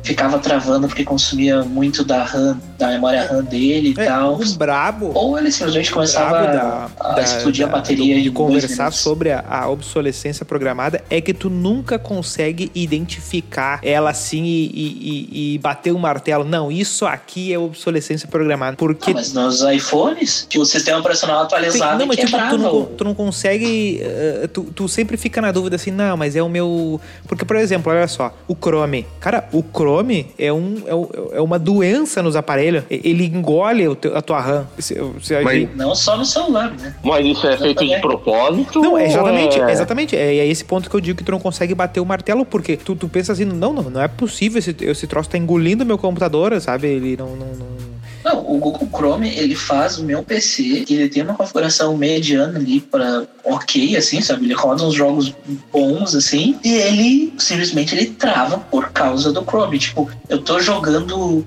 ficava 0.04 0.38
travando 0.40 0.88
porque 0.88 1.04
consumia 1.04 1.64
muito 1.64 2.04
da 2.04 2.24
RAM, 2.24 2.60
da 2.78 2.88
memória 2.90 3.26
RAM 3.26 3.44
dele 3.44 3.94
e 3.98 4.02
É, 4.02 4.06
tal. 4.06 4.36
o 4.40 4.54
brabo. 4.56 5.12
Ou 5.16 5.38
ele 5.38 5.52
simplesmente 5.52 5.92
começava 5.92 6.42
brabo 6.42 6.94
a, 7.00 7.04
da- 7.10 7.14
da- 7.16 7.22
explodir 7.22 7.66
da- 7.66 7.72
a 7.72 7.76
bateria 7.78 8.16
dois 8.16 8.30
conversar 8.34 8.92
sobre 8.92 9.32
a, 9.32 9.44
a 9.48 9.70
obsolescência 9.70 10.44
programada 10.46 11.02
é 11.10 11.22
que 11.22 11.34
tu 11.34 11.50
nunca 11.50 11.98
consegue 11.98 12.70
identificar 12.76 13.80
ela 13.84 14.10
assim 14.10 14.44
e, 14.44 14.66
e- 14.66 15.28
e- 15.32 15.56
e 15.56 15.58
bater 15.60 15.92
o 15.92 16.00
martelo. 16.00 16.44
Não, 16.44 16.72
isso 16.72 17.06
aqui 17.06 17.54
é 17.54 17.60
obsolescência 17.60 18.28
programada. 18.28 18.76
Porque 18.78 19.12
Ah, 19.12 19.16
mas 19.16 19.34
nos 19.34 19.62
iPhones, 19.62 20.46
que 20.50 20.60
o 20.60 20.66
sistema 20.66 21.00
operacional 21.00 21.44
atualizado 21.44 22.00
não, 22.00 22.08
mas 22.08 22.18
tipo, 22.18 22.32
tu, 22.50 22.58
não, 22.58 22.86
tu 22.86 23.04
não 23.04 23.14
consegue. 23.14 24.00
eh, 24.02 24.50
tu, 24.52 24.64
tu 24.76 24.88
sempre 24.90 25.16
fica 25.18 25.42
na 25.42 25.52
dúvida 25.52 25.61
assim, 25.74 25.92
não, 25.92 26.16
mas 26.18 26.36
é 26.36 26.42
o 26.44 26.50
meu. 26.50 27.00
Porque, 27.28 27.46
por 27.46 27.56
exemplo, 27.56 27.92
olha 27.92 28.08
só, 28.08 28.34
o 28.48 28.56
Chrome. 28.56 29.06
Cara, 29.20 29.48
o 29.52 29.64
Chrome 29.64 30.28
é, 30.38 30.52
um, 30.52 30.76
é, 31.34 31.38
é 31.38 31.42
uma 31.42 31.58
doença 31.60 32.22
nos 32.22 32.36
aparelhos. 32.36 32.84
Ele 32.90 33.26
engole 33.26 33.88
o 33.88 33.96
teu- 33.96 34.16
a 34.18 34.22
tua 34.22 34.40
RAM. 34.40 34.68
Se- 34.80 34.96
se 35.22 35.36
a 35.36 35.42
Mas- 35.42 35.76
Não 35.76 35.94
só 35.96 36.18
no 36.18 36.26
celular, 36.26 36.72
né? 36.72 36.96
Mas 37.04 37.26
isso 37.26 37.48
é 37.48 37.58
feito 37.58 37.86
de 37.86 38.00
propósito? 38.00 38.82
Não, 38.82 38.98
é 38.98 39.06
exatamente, 39.06 39.60
é- 39.60 39.64
é 39.64 39.72
exatamente. 39.72 40.16
É, 40.16 40.38
é 40.38 40.48
esse 40.48 40.64
ponto 40.66 40.90
que 40.90 40.96
eu 40.96 41.02
digo 41.02 41.18
que 41.18 41.24
tu 41.24 41.32
não 41.32 41.40
consegue 41.40 41.74
bater 41.76 42.00
o 42.00 42.06
martelo, 42.06 42.46
porque 42.46 42.78
tu, 42.78 42.96
tu 42.96 43.08
pensa 43.10 43.34
assim, 43.34 43.46
não, 43.46 43.74
não, 43.74 43.84
não 43.90 44.02
é 44.02 44.08
possível, 44.08 44.60
esse, 44.60 44.76
esse 44.82 45.08
troço 45.08 45.30
tá 45.30 45.38
engolindo 45.38 45.86
meu 45.86 45.98
computador, 45.98 46.60
sabe? 46.62 46.88
Ele 46.88 47.16
não. 47.18 47.36
não, 47.36 47.48
não- 47.48 48.01
Não, 48.24 48.40
o 48.40 48.58
Google 48.58 48.88
Chrome, 48.94 49.30
ele 49.36 49.56
faz 49.56 49.98
o 49.98 50.04
meu 50.04 50.24
PC, 50.24 50.86
ele 50.90 51.10
tem 51.10 51.24
uma 51.24 51.34
configuração 51.34 51.98
mediana 51.98 52.60
ali 52.60 52.80
para 52.80 53.26
ok, 53.44 53.96
assim, 53.96 54.22
sabe? 54.22 54.46
Ele 54.46 54.54
roda 54.54 54.84
uns 54.84 54.94
jogos 54.94 55.34
bons, 55.72 56.16
assim, 56.16 56.58
e 56.64 56.74
ele 56.74 57.34
simplesmente 57.38 57.96
ele 57.96 58.08
trava 58.08 58.58
por 58.58 58.90
causa 58.92 59.32
do 59.32 59.44
Chrome. 59.44 59.80
Tipo, 59.80 60.10
eu 60.30 60.40
tô 60.40 60.60
jogando 60.60 61.18
um, 61.18 61.44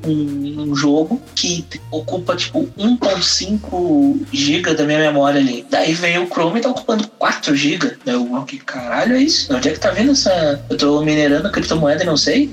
um 0.59 0.75
jogo 0.75 1.21
que 1.35 1.65
ocupa, 1.91 2.37
tipo, 2.37 2.69
1.5 2.79 4.27
GB 4.33 4.75
da 4.75 4.85
minha 4.85 4.99
memória 4.99 5.41
ali. 5.41 5.65
Daí 5.71 5.95
veio 5.95 6.25
o 6.25 6.27
Chrome 6.27 6.59
e 6.59 6.63
tá 6.63 6.71
ocupando 6.71 7.07
4 7.19 7.55
GB. 7.55 7.97
Eu, 8.07 8.31
"Uau, 8.31 8.45
que 8.45 8.59
caralho 8.59 9.17
é 9.17 9.23
isso? 9.23 9.55
Onde 9.55 9.69
é 9.69 9.73
que 9.73 9.81
tá 9.81 9.91
vindo 9.91 10.13
essa... 10.13 10.63
Eu 10.69 10.77
tô 10.77 11.03
minerando 11.03 11.51
criptomoeda 11.51 12.03
e 12.03 12.07
não 12.07 12.17
sei? 12.17 12.51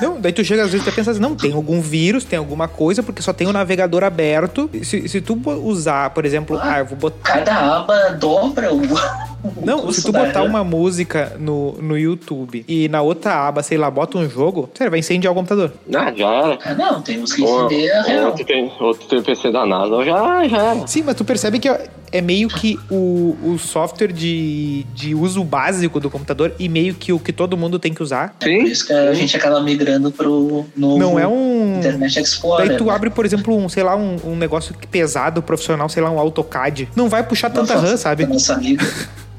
Não, 0.00 0.20
daí 0.20 0.32
tu 0.32 0.44
chega 0.44 0.64
às 0.64 0.72
vezes 0.72 0.86
e 0.86 0.90
pensa 0.90 1.10
assim, 1.10 1.20
não, 1.20 1.36
tem 1.36 1.52
algum 1.52 1.80
vírus, 1.80 2.24
tem 2.24 2.38
alguma 2.38 2.66
coisa, 2.66 3.02
porque 3.02 3.22
só 3.22 3.32
tem 3.32 3.46
o 3.46 3.52
navegador 3.60 4.04
aberto. 4.04 4.68
Se, 4.82 5.06
se 5.08 5.20
tu 5.20 5.34
usar, 5.64 6.10
por 6.10 6.24
exemplo, 6.26 6.58
Ah. 6.58 6.76
ah, 6.78 6.82
vou 6.82 6.96
botar. 6.96 7.32
Cada 7.44 7.76
aba 7.78 8.10
dobra 8.10 8.72
o... 8.74 8.80
Não, 9.64 9.90
se 9.92 10.02
tu 10.02 10.12
botar 10.12 10.42
uma 10.42 10.62
música 10.62 11.36
no, 11.38 11.72
no 11.80 11.98
YouTube 11.98 12.64
e 12.68 12.88
na 12.88 13.02
outra 13.02 13.48
aba, 13.48 13.62
sei 13.62 13.78
lá, 13.78 13.90
bota 13.90 14.18
um 14.18 14.28
jogo, 14.28 14.68
sério, 14.74 14.90
vai 14.90 15.00
incendiar 15.00 15.32
o 15.32 15.36
computador. 15.36 15.72
Ah, 15.94 16.12
já 16.14 16.30
era. 16.30 16.58
Ah, 16.64 16.74
não, 16.74 17.02
tem 17.02 17.20
uns 17.20 17.32
que 17.32 17.42
real. 17.42 18.26
Outro 18.26 18.44
tem, 18.44 18.72
outro 18.80 19.06
tem 19.08 19.22
PC 19.22 19.50
da 19.50 19.66
NASA, 19.66 20.04
já, 20.04 20.48
já 20.48 20.62
era. 20.62 20.86
Sim, 20.86 21.02
mas 21.04 21.14
tu 21.14 21.24
percebe 21.24 21.58
que 21.58 21.68
é 21.68 21.88
é 22.12 22.20
meio 22.20 22.48
que 22.48 22.78
o, 22.90 23.36
o 23.44 23.58
software 23.58 24.12
de, 24.12 24.84
de 24.94 25.14
uso 25.14 25.44
básico 25.44 26.00
do 26.00 26.10
computador 26.10 26.52
e 26.58 26.68
meio 26.68 26.94
que 26.94 27.12
o 27.12 27.18
que 27.18 27.32
todo 27.32 27.56
mundo 27.56 27.78
tem 27.78 27.94
que 27.94 28.02
usar. 28.02 28.36
Por 28.38 28.48
Sim. 28.48 28.64
isso 28.64 28.86
que 28.86 28.92
a 28.92 29.14
gente 29.14 29.36
acaba 29.36 29.60
migrando 29.62 30.10
pro 30.10 30.66
novo 30.76 30.98
Não 30.98 31.18
é 31.18 31.26
um. 31.26 31.78
Internet 31.78 32.18
Explorer. 32.18 32.68
Daí 32.68 32.76
tu 32.76 32.86
né? 32.86 32.92
abre, 32.92 33.10
por 33.10 33.24
exemplo, 33.24 33.56
um, 33.56 33.68
sei 33.68 33.82
lá, 33.82 33.96
um, 33.96 34.16
um 34.24 34.36
negócio 34.36 34.74
pesado, 34.90 35.42
profissional, 35.42 35.88
sei 35.88 36.02
lá, 36.02 36.10
um 36.10 36.18
AutoCAD. 36.18 36.88
Não 36.96 37.08
vai 37.08 37.22
puxar 37.22 37.50
tanta 37.50 37.74
Nossa, 37.74 37.86
RAM, 37.86 37.96
sabe? 37.96 38.26
Nossa 38.26 38.54
amiga. 38.54 38.84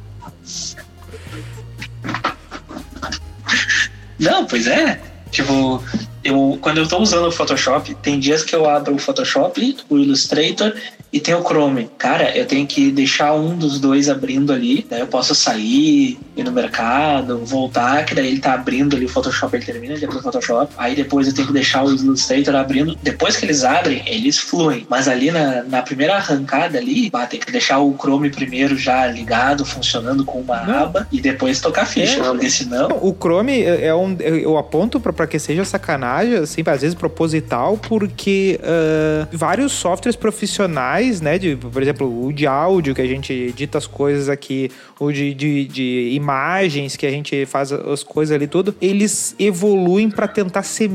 Não, 4.19 4.45
pois 4.45 4.67
é. 4.67 5.01
Tipo, 5.31 5.83
eu, 6.23 6.59
quando 6.61 6.77
eu 6.77 6.87
tô 6.87 6.99
usando 6.99 7.27
o 7.27 7.31
Photoshop, 7.31 7.95
tem 7.95 8.19
dias 8.19 8.43
que 8.43 8.55
eu 8.55 8.69
abro 8.69 8.93
o 8.93 8.99
Photoshop, 8.99 9.77
o 9.89 9.97
Illustrator 9.97 10.73
e 11.11 11.19
tem 11.19 11.33
o 11.35 11.43
Chrome. 11.43 11.89
Cara, 11.97 12.35
eu 12.37 12.45
tenho 12.45 12.65
que 12.65 12.89
deixar 12.91 13.33
um 13.33 13.57
dos 13.57 13.79
dois 13.79 14.07
abrindo 14.07 14.53
ali, 14.53 14.85
daí 14.89 15.01
eu 15.01 15.07
posso 15.07 15.35
sair, 15.35 16.17
ir 16.37 16.43
no 16.43 16.51
mercado, 16.51 17.39
voltar, 17.45 18.05
que 18.05 18.15
daí 18.15 18.27
ele 18.27 18.39
tá 18.39 18.53
abrindo 18.53 18.95
ali 18.95 19.05
o 19.05 19.09
Photoshop, 19.09 19.55
ele 19.55 19.65
termina 19.65 19.95
de 19.95 20.05
abrir 20.05 20.17
o 20.19 20.21
Photoshop. 20.21 20.73
Aí 20.77 20.95
depois 20.95 21.27
eu 21.27 21.33
tenho 21.33 21.47
que 21.47 21.53
deixar 21.53 21.83
o 21.83 21.93
Illustrator 21.93 22.55
abrindo. 22.55 22.97
Depois 23.03 23.35
que 23.35 23.45
eles 23.45 23.63
abrem, 23.63 24.01
eles 24.05 24.37
fluem. 24.37 24.85
Mas 24.89 25.07
ali 25.07 25.31
na, 25.31 25.63
na 25.63 25.81
primeira 25.81 26.15
arrancada 26.15 26.77
ali, 26.77 27.09
bah, 27.09 27.25
tem 27.25 27.39
que 27.39 27.51
deixar 27.51 27.79
o 27.79 27.93
Chrome 27.99 28.29
primeiro 28.29 28.77
já 28.77 29.05
ligado, 29.07 29.65
funcionando 29.65 30.23
com 30.23 30.39
uma 30.39 30.61
Não. 30.63 30.83
aba, 30.83 31.07
e 31.11 31.19
depois 31.19 31.59
tocar 31.59 31.85
ficha, 31.85 32.19
É. 32.19 32.23
porque 32.23 32.49
senão. 32.49 32.89
O 33.01 33.13
Chrome 33.19 33.61
é 33.61 33.81
é 33.87 33.95
um. 33.95 34.15
Eu 34.19 34.57
aponto 34.57 34.99
pra, 34.99 35.11
pra 35.11 35.27
que 35.27 35.39
seja 35.39 35.65
sacanagem, 35.65 36.35
assim, 36.35 36.61
às 36.65 36.81
vezes 36.81 36.95
proposital, 36.95 37.77
porque 37.77 38.59
ah, 38.63 39.27
vários 39.31 39.71
softwares 39.71 40.15
profissionais, 40.15 41.00
né? 41.21 41.37
De, 41.37 41.55
por 41.55 41.81
exemplo, 41.81 42.25
o 42.25 42.31
de 42.31 42.45
áudio, 42.45 42.93
que 42.93 43.01
a 43.01 43.07
gente 43.07 43.33
edita 43.33 43.77
as 43.77 43.87
coisas 43.87 44.29
aqui, 44.29 44.69
o 44.99 45.11
de, 45.11 45.33
de, 45.33 45.65
de 45.65 46.09
imagens, 46.13 46.95
que 46.95 47.05
a 47.05 47.11
gente 47.11 47.45
faz 47.45 47.71
as 47.71 48.03
coisas 48.03 48.35
ali 48.35 48.47
tudo, 48.47 48.75
eles 48.81 49.35
evoluem 49.39 50.09
pra 50.09 50.27
tentar 50.27 50.63
ser, 50.63 50.89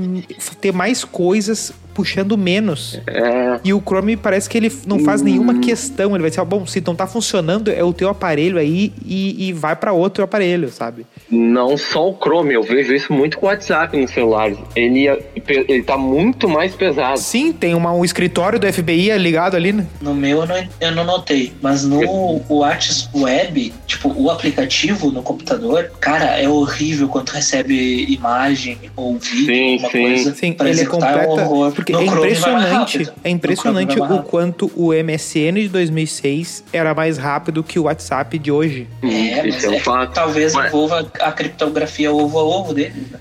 ter 0.60 0.72
mais 0.72 1.04
coisas 1.04 1.72
puxando 1.96 2.36
menos. 2.36 3.00
É, 3.06 3.58
E 3.64 3.72
o 3.72 3.80
Chrome 3.80 4.16
parece 4.18 4.48
que 4.50 4.58
ele 4.58 4.70
não 4.86 4.98
faz 4.98 5.22
nenhuma 5.22 5.58
questão. 5.60 6.10
Ele 6.10 6.20
vai 6.20 6.28
dizer, 6.30 6.42
ó, 6.42 6.44
bom, 6.44 6.66
se 6.66 6.82
não 6.86 6.94
tá 6.94 7.06
funcionando, 7.06 7.70
é 7.70 7.82
o 7.82 7.92
teu 7.92 8.10
aparelho 8.10 8.58
aí 8.58 8.92
e, 9.04 9.48
e 9.48 9.52
vai 9.54 9.74
pra 9.74 9.92
outro 9.92 10.22
aparelho, 10.22 10.68
sabe? 10.68 11.06
não 11.28 11.76
só 11.76 12.08
o 12.08 12.14
Chrome, 12.16 12.54
eu 12.54 12.62
vejo 12.62 12.94
isso 12.94 13.12
muito 13.12 13.38
com 13.38 13.46
o 13.46 13.48
WhatsApp 13.48 13.96
nos 13.96 14.10
celulares. 14.12 14.56
Ele, 14.76 15.08
é- 15.08 15.18
ele 15.46 15.82
tá 15.82 15.96
muito 15.98 16.48
mais 16.48 16.72
pesado. 16.74 17.18
Sim, 17.18 17.52
tem 17.52 17.74
uma, 17.74 17.92
um 17.92 18.04
escritório 18.04 18.60
do 18.60 18.72
FBI 18.72 19.10
ligado 19.18 19.56
ali, 19.56 19.72
né? 19.72 19.86
No 20.00 20.14
meu 20.14 20.42
eu 20.42 20.46
não, 20.46 20.68
eu 20.80 20.92
não 20.92 21.04
notei, 21.04 21.52
mas 21.60 21.84
no 21.84 22.00
WhatsApp 22.48 23.10
Web, 23.18 23.72
tipo, 23.86 24.12
o 24.16 24.30
aplicativo 24.30 25.10
no 25.10 25.22
computador, 25.22 25.90
cara, 25.98 26.40
é 26.40 26.48
horrível 26.48 27.08
quando 27.08 27.30
recebe 27.30 28.04
imagem 28.08 28.78
ou 28.94 29.18
vídeo, 29.18 29.46
Sim, 29.46 29.72
alguma 29.74 29.90
sim. 29.90 30.02
coisa. 30.02 30.34
Sim, 30.34 30.52
pra 30.52 30.68
ele 30.68 30.78
é 30.78 30.82
executar, 30.82 31.12
completa. 31.26 31.32
um 31.32 31.44
horror. 31.52 31.72
Porque 31.86 31.92
No 31.92 32.00
é 32.00 32.04
impressionante. 32.04 33.12
É 33.22 33.30
impressionante 33.30 34.00
o 34.00 34.22
quanto 34.24 34.70
o 34.74 34.92
MSN 34.92 35.60
de 35.62 35.68
2006 35.68 36.64
era 36.72 36.92
mais 36.94 37.16
rápido 37.16 37.62
que 37.62 37.78
o 37.78 37.84
WhatsApp 37.84 38.38
de 38.38 38.50
hoje. 38.50 38.88
É, 39.04 39.42
mas 39.44 39.62
é 39.62 39.68
um 39.68 39.74
é 39.74 39.80
fato. 39.80 40.12
talvez 40.12 40.52
Mas- 40.54 40.66
envolva 40.66 41.06
a 41.20 41.30
criptografia 41.32 42.10
ovo 42.12 42.38
a 42.38 42.42
ovo 42.44 42.74
dele. 42.74 43.06
né? 43.12 43.20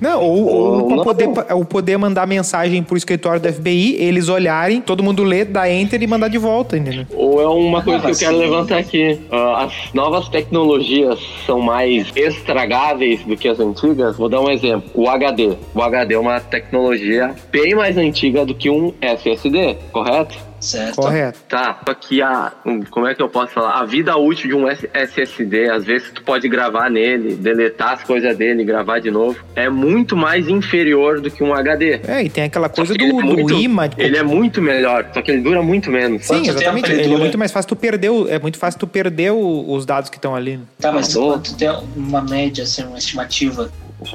Não, 0.00 0.22
ou, 0.22 0.46
ou 0.46 0.92
Ou 0.92 1.02
poder, 1.02 1.28
ou 1.52 1.64
poder 1.64 1.96
mandar 1.96 2.26
mensagem 2.26 2.82
pro 2.82 2.96
escritório 2.96 3.40
do 3.40 3.52
FBI, 3.52 3.96
eles 3.98 4.28
olharem, 4.28 4.80
todo 4.80 5.02
mundo 5.02 5.22
lê, 5.24 5.44
dá 5.44 5.70
enter 5.70 6.02
e 6.02 6.06
mandar 6.06 6.28
de 6.28 6.38
volta, 6.38 6.76
entendeu? 6.76 7.06
Ou 7.14 7.40
é 7.40 7.48
uma 7.48 7.82
coisa 7.82 8.00
que 8.00 8.10
eu 8.12 8.16
quero 8.16 8.34
sim. 8.34 8.40
levantar 8.40 8.78
aqui. 8.78 9.20
Ah, 9.30 9.64
as 9.64 9.92
novas 9.92 10.28
tecnologias 10.28 11.18
são 11.44 11.60
mais 11.60 12.08
estragáveis 12.14 13.22
do 13.24 13.36
que 13.36 13.48
as 13.48 13.60
antigas. 13.60 14.16
Vou 14.16 14.28
dar 14.28 14.40
um 14.40 14.50
exemplo. 14.50 14.90
O 14.94 15.08
HD. 15.08 15.56
O 15.74 15.82
HD 15.82 16.14
é 16.14 16.18
uma 16.18 16.40
tecnologia 16.40 17.34
bem 17.50 17.74
mais 17.74 17.96
antiga 17.96 18.44
do 18.44 18.54
que 18.54 18.70
um 18.70 18.92
SSD, 19.00 19.76
correto? 19.92 20.36
Certo? 20.60 20.96
Correto. 20.96 21.38
Tá, 21.48 21.80
só 21.86 21.94
que 21.94 22.22
a. 22.22 22.52
hum, 22.64 22.80
Como 22.90 23.06
é 23.06 23.14
que 23.14 23.22
eu 23.22 23.28
posso 23.28 23.52
falar? 23.52 23.80
A 23.80 23.84
vida 23.84 24.16
útil 24.16 24.48
de 24.48 24.54
um 24.54 24.66
SSD, 24.68 25.70
às 25.70 25.84
vezes 25.84 26.10
tu 26.12 26.22
pode 26.22 26.48
gravar 26.48 26.90
nele, 26.90 27.34
deletar 27.34 27.92
as 27.92 28.02
coisas 28.02 28.36
dele, 28.36 28.64
gravar 28.64 28.98
de 28.98 29.10
novo, 29.10 29.38
é 29.54 29.68
muito 29.68 30.16
mais 30.16 30.48
inferior 30.48 31.20
do 31.20 31.30
que 31.30 31.42
um 31.44 31.54
HD. 31.54 32.00
É, 32.06 32.22
e 32.24 32.28
tem 32.30 32.44
aquela 32.44 32.68
coisa 32.68 32.94
do, 32.94 33.04
é 33.04 33.08
do 33.08 33.14
muito- 33.14 33.54
imã. 33.54 33.88
de- 33.88 34.00
Ele 34.02 34.16
é 34.16 34.22
muito 34.22 34.60
melhor, 34.62 35.08
só 35.12 35.22
que 35.22 35.30
ele 35.30 35.40
dura 35.42 35.62
muito 35.62 35.90
menos. 35.90 36.22
Sim, 36.24 36.34
Quanto 36.34 36.48
exatamente. 36.50 36.86
ele 36.90 36.94
Ele 36.94 37.02
é 37.02 37.08
dura? 37.08 37.18
muito 37.20 37.38
mais 37.38 37.52
fácil 37.52 37.68
tu 37.68 37.76
perder, 37.76 38.10
o- 38.10 38.28
é 38.28 38.38
muito 38.38 38.58
fácil 38.58 38.80
tu 38.80 38.86
perder 38.86 39.32
o- 39.32 39.72
os 39.72 39.84
dados 39.86 40.08
que 40.10 40.16
estão 40.16 40.34
ali. 40.34 40.56
né? 40.56 40.62
Tá, 40.80 40.90
mas 40.92 41.12
bom. 41.14 41.32
quanto 41.32 41.54
tem 41.56 41.68
uma 41.96 42.22
média, 42.22 42.64
assim, 42.64 42.82
uma 42.84 42.98
estimativa? 42.98 43.70
É, 44.02 44.06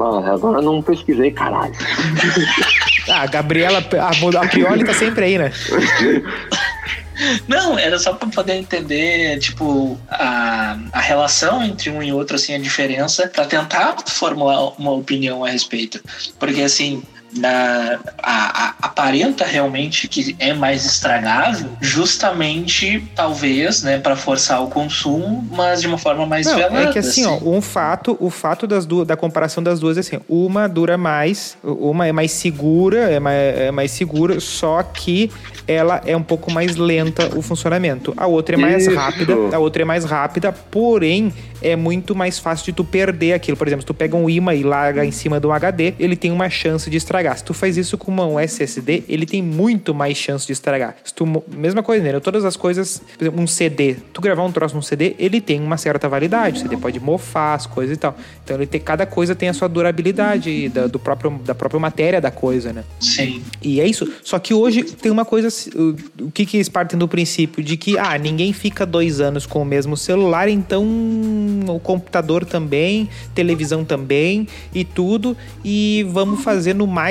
ah, 0.00 0.32
agora 0.32 0.58
eu 0.58 0.62
não 0.62 0.82
pesquisei, 0.82 1.30
caralho. 1.30 1.74
Ah, 3.10 3.22
a 3.22 3.26
Gabriela, 3.26 3.78
a, 3.78 4.42
a 4.42 4.48
Prioli 4.48 4.84
tá 4.84 4.92
sempre 4.92 5.24
aí, 5.24 5.38
né? 5.38 5.50
Não, 7.48 7.78
era 7.78 7.98
só 7.98 8.12
pra 8.12 8.28
poder 8.28 8.54
entender, 8.54 9.38
tipo, 9.38 9.98
a, 10.08 10.78
a 10.92 11.00
relação 11.00 11.64
entre 11.64 11.90
um 11.90 12.02
e 12.02 12.12
outro, 12.12 12.36
assim, 12.36 12.54
a 12.54 12.58
diferença, 12.58 13.26
para 13.26 13.44
tentar 13.44 13.96
formular 14.06 14.78
uma 14.78 14.92
opinião 14.92 15.44
a 15.44 15.48
respeito. 15.48 16.00
Porque, 16.38 16.62
assim, 16.62 17.02
na, 17.36 17.98
a, 18.22 18.66
a, 18.66 18.74
aparenta 18.82 19.44
realmente 19.44 20.08
que 20.08 20.34
é 20.38 20.52
mais 20.52 20.84
estragável, 20.84 21.70
justamente 21.80 23.04
talvez, 23.14 23.82
né, 23.82 23.98
para 23.98 24.16
forçar 24.16 24.62
o 24.62 24.68
consumo, 24.68 25.46
mas 25.50 25.80
de 25.80 25.86
uma 25.86 25.98
forma 25.98 26.26
mais 26.26 26.46
Não, 26.46 26.56
velada. 26.56 26.90
É 26.90 26.92
que 26.92 26.98
assim, 26.98 27.24
ó, 27.26 27.38
um 27.44 27.60
fato, 27.60 28.16
o 28.20 28.30
fato 28.30 28.66
das 28.66 28.86
duas, 28.86 29.06
da 29.06 29.16
comparação 29.16 29.62
das 29.62 29.80
duas 29.80 29.96
é 29.96 30.00
assim, 30.00 30.18
uma 30.28 30.68
dura 30.68 30.96
mais, 30.96 31.56
uma 31.62 32.06
é 32.06 32.12
mais 32.12 32.32
segura, 32.32 33.10
é 33.10 33.20
mais, 33.20 33.58
é 33.58 33.70
mais 33.70 33.90
segura, 33.90 34.40
só 34.40 34.82
que 34.82 35.30
ela 35.66 36.00
é 36.06 36.16
um 36.16 36.22
pouco 36.22 36.50
mais 36.50 36.76
lenta 36.76 37.36
o 37.36 37.42
funcionamento. 37.42 38.14
A 38.16 38.26
outra 38.26 38.56
é 38.56 38.58
mais 38.58 38.86
Isso. 38.86 38.96
rápida, 38.96 39.34
a 39.52 39.58
outra 39.58 39.82
é 39.82 39.84
mais 39.84 40.04
rápida, 40.04 40.50
porém 40.50 41.32
é 41.60 41.76
muito 41.76 42.14
mais 42.14 42.38
fácil 42.38 42.64
de 42.64 42.72
tu 42.72 42.84
perder 42.84 43.34
aquilo. 43.34 43.56
Por 43.56 43.66
exemplo, 43.66 43.82
se 43.82 43.86
tu 43.86 43.92
pega 43.92 44.16
um 44.16 44.30
imã 44.30 44.54
e 44.54 44.62
larga 44.62 45.04
em 45.04 45.10
cima 45.10 45.38
de 45.38 45.46
um 45.46 45.52
HD, 45.52 45.94
ele 45.98 46.16
tem 46.16 46.32
uma 46.32 46.48
chance 46.48 46.88
de 46.88 46.96
estragar. 46.96 47.17
Se 47.36 47.44
tu 47.44 47.54
faz 47.54 47.76
isso 47.76 47.96
com 47.98 48.12
um 48.12 48.38
SSD, 48.38 49.04
ele 49.08 49.26
tem 49.26 49.42
muito 49.42 49.94
mais 49.94 50.16
chance 50.16 50.46
de 50.46 50.52
estragar. 50.52 50.96
Se 51.04 51.12
tu, 51.12 51.26
mesma 51.48 51.82
coisa, 51.82 52.02
né? 52.02 52.20
Todas 52.20 52.44
as 52.44 52.56
coisas, 52.56 53.02
por 53.16 53.24
exemplo, 53.24 53.42
um 53.42 53.46
CD, 53.46 53.96
tu 54.12 54.20
gravar 54.20 54.44
um 54.44 54.52
troço 54.52 54.74
num 54.74 54.82
CD, 54.82 55.14
ele 55.18 55.40
tem 55.40 55.60
uma 55.60 55.76
certa 55.76 56.08
validade. 56.08 56.58
O 56.58 56.62
CD 56.62 56.76
pode 56.76 57.00
mofar 57.00 57.54
as 57.54 57.66
coisas 57.66 57.96
e 57.96 57.98
tal. 57.98 58.16
Então 58.44 58.56
ele 58.56 58.66
tem, 58.66 58.80
cada 58.80 59.06
coisa 59.06 59.34
tem 59.34 59.48
a 59.48 59.54
sua 59.54 59.68
durabilidade 59.68 60.68
da, 60.68 60.86
do 60.86 60.98
próprio, 60.98 61.30
da 61.44 61.54
própria 61.54 61.80
matéria 61.80 62.20
da 62.20 62.30
coisa, 62.30 62.72
né? 62.72 62.84
Sim. 63.00 63.42
E 63.62 63.80
é 63.80 63.86
isso. 63.86 64.10
Só 64.22 64.38
que 64.38 64.54
hoje 64.54 64.82
tem 64.82 65.10
uma 65.10 65.24
coisa. 65.24 65.48
O, 65.74 66.26
o 66.26 66.30
que, 66.30 66.46
que 66.46 66.56
eles 66.56 66.68
partem 66.68 66.98
do 66.98 67.08
princípio? 67.08 67.62
De 67.62 67.76
que, 67.76 67.98
ah, 67.98 68.16
ninguém 68.18 68.52
fica 68.52 68.84
dois 68.86 69.20
anos 69.20 69.46
com 69.46 69.62
o 69.62 69.64
mesmo 69.64 69.96
celular, 69.96 70.48
então 70.48 70.84
o 71.68 71.80
computador 71.80 72.44
também, 72.44 73.08
televisão 73.34 73.84
também 73.84 74.46
e 74.74 74.84
tudo. 74.84 75.36
E 75.64 76.06
vamos 76.10 76.42
fazer 76.42 76.74
no 76.74 76.86
mais. 76.86 77.07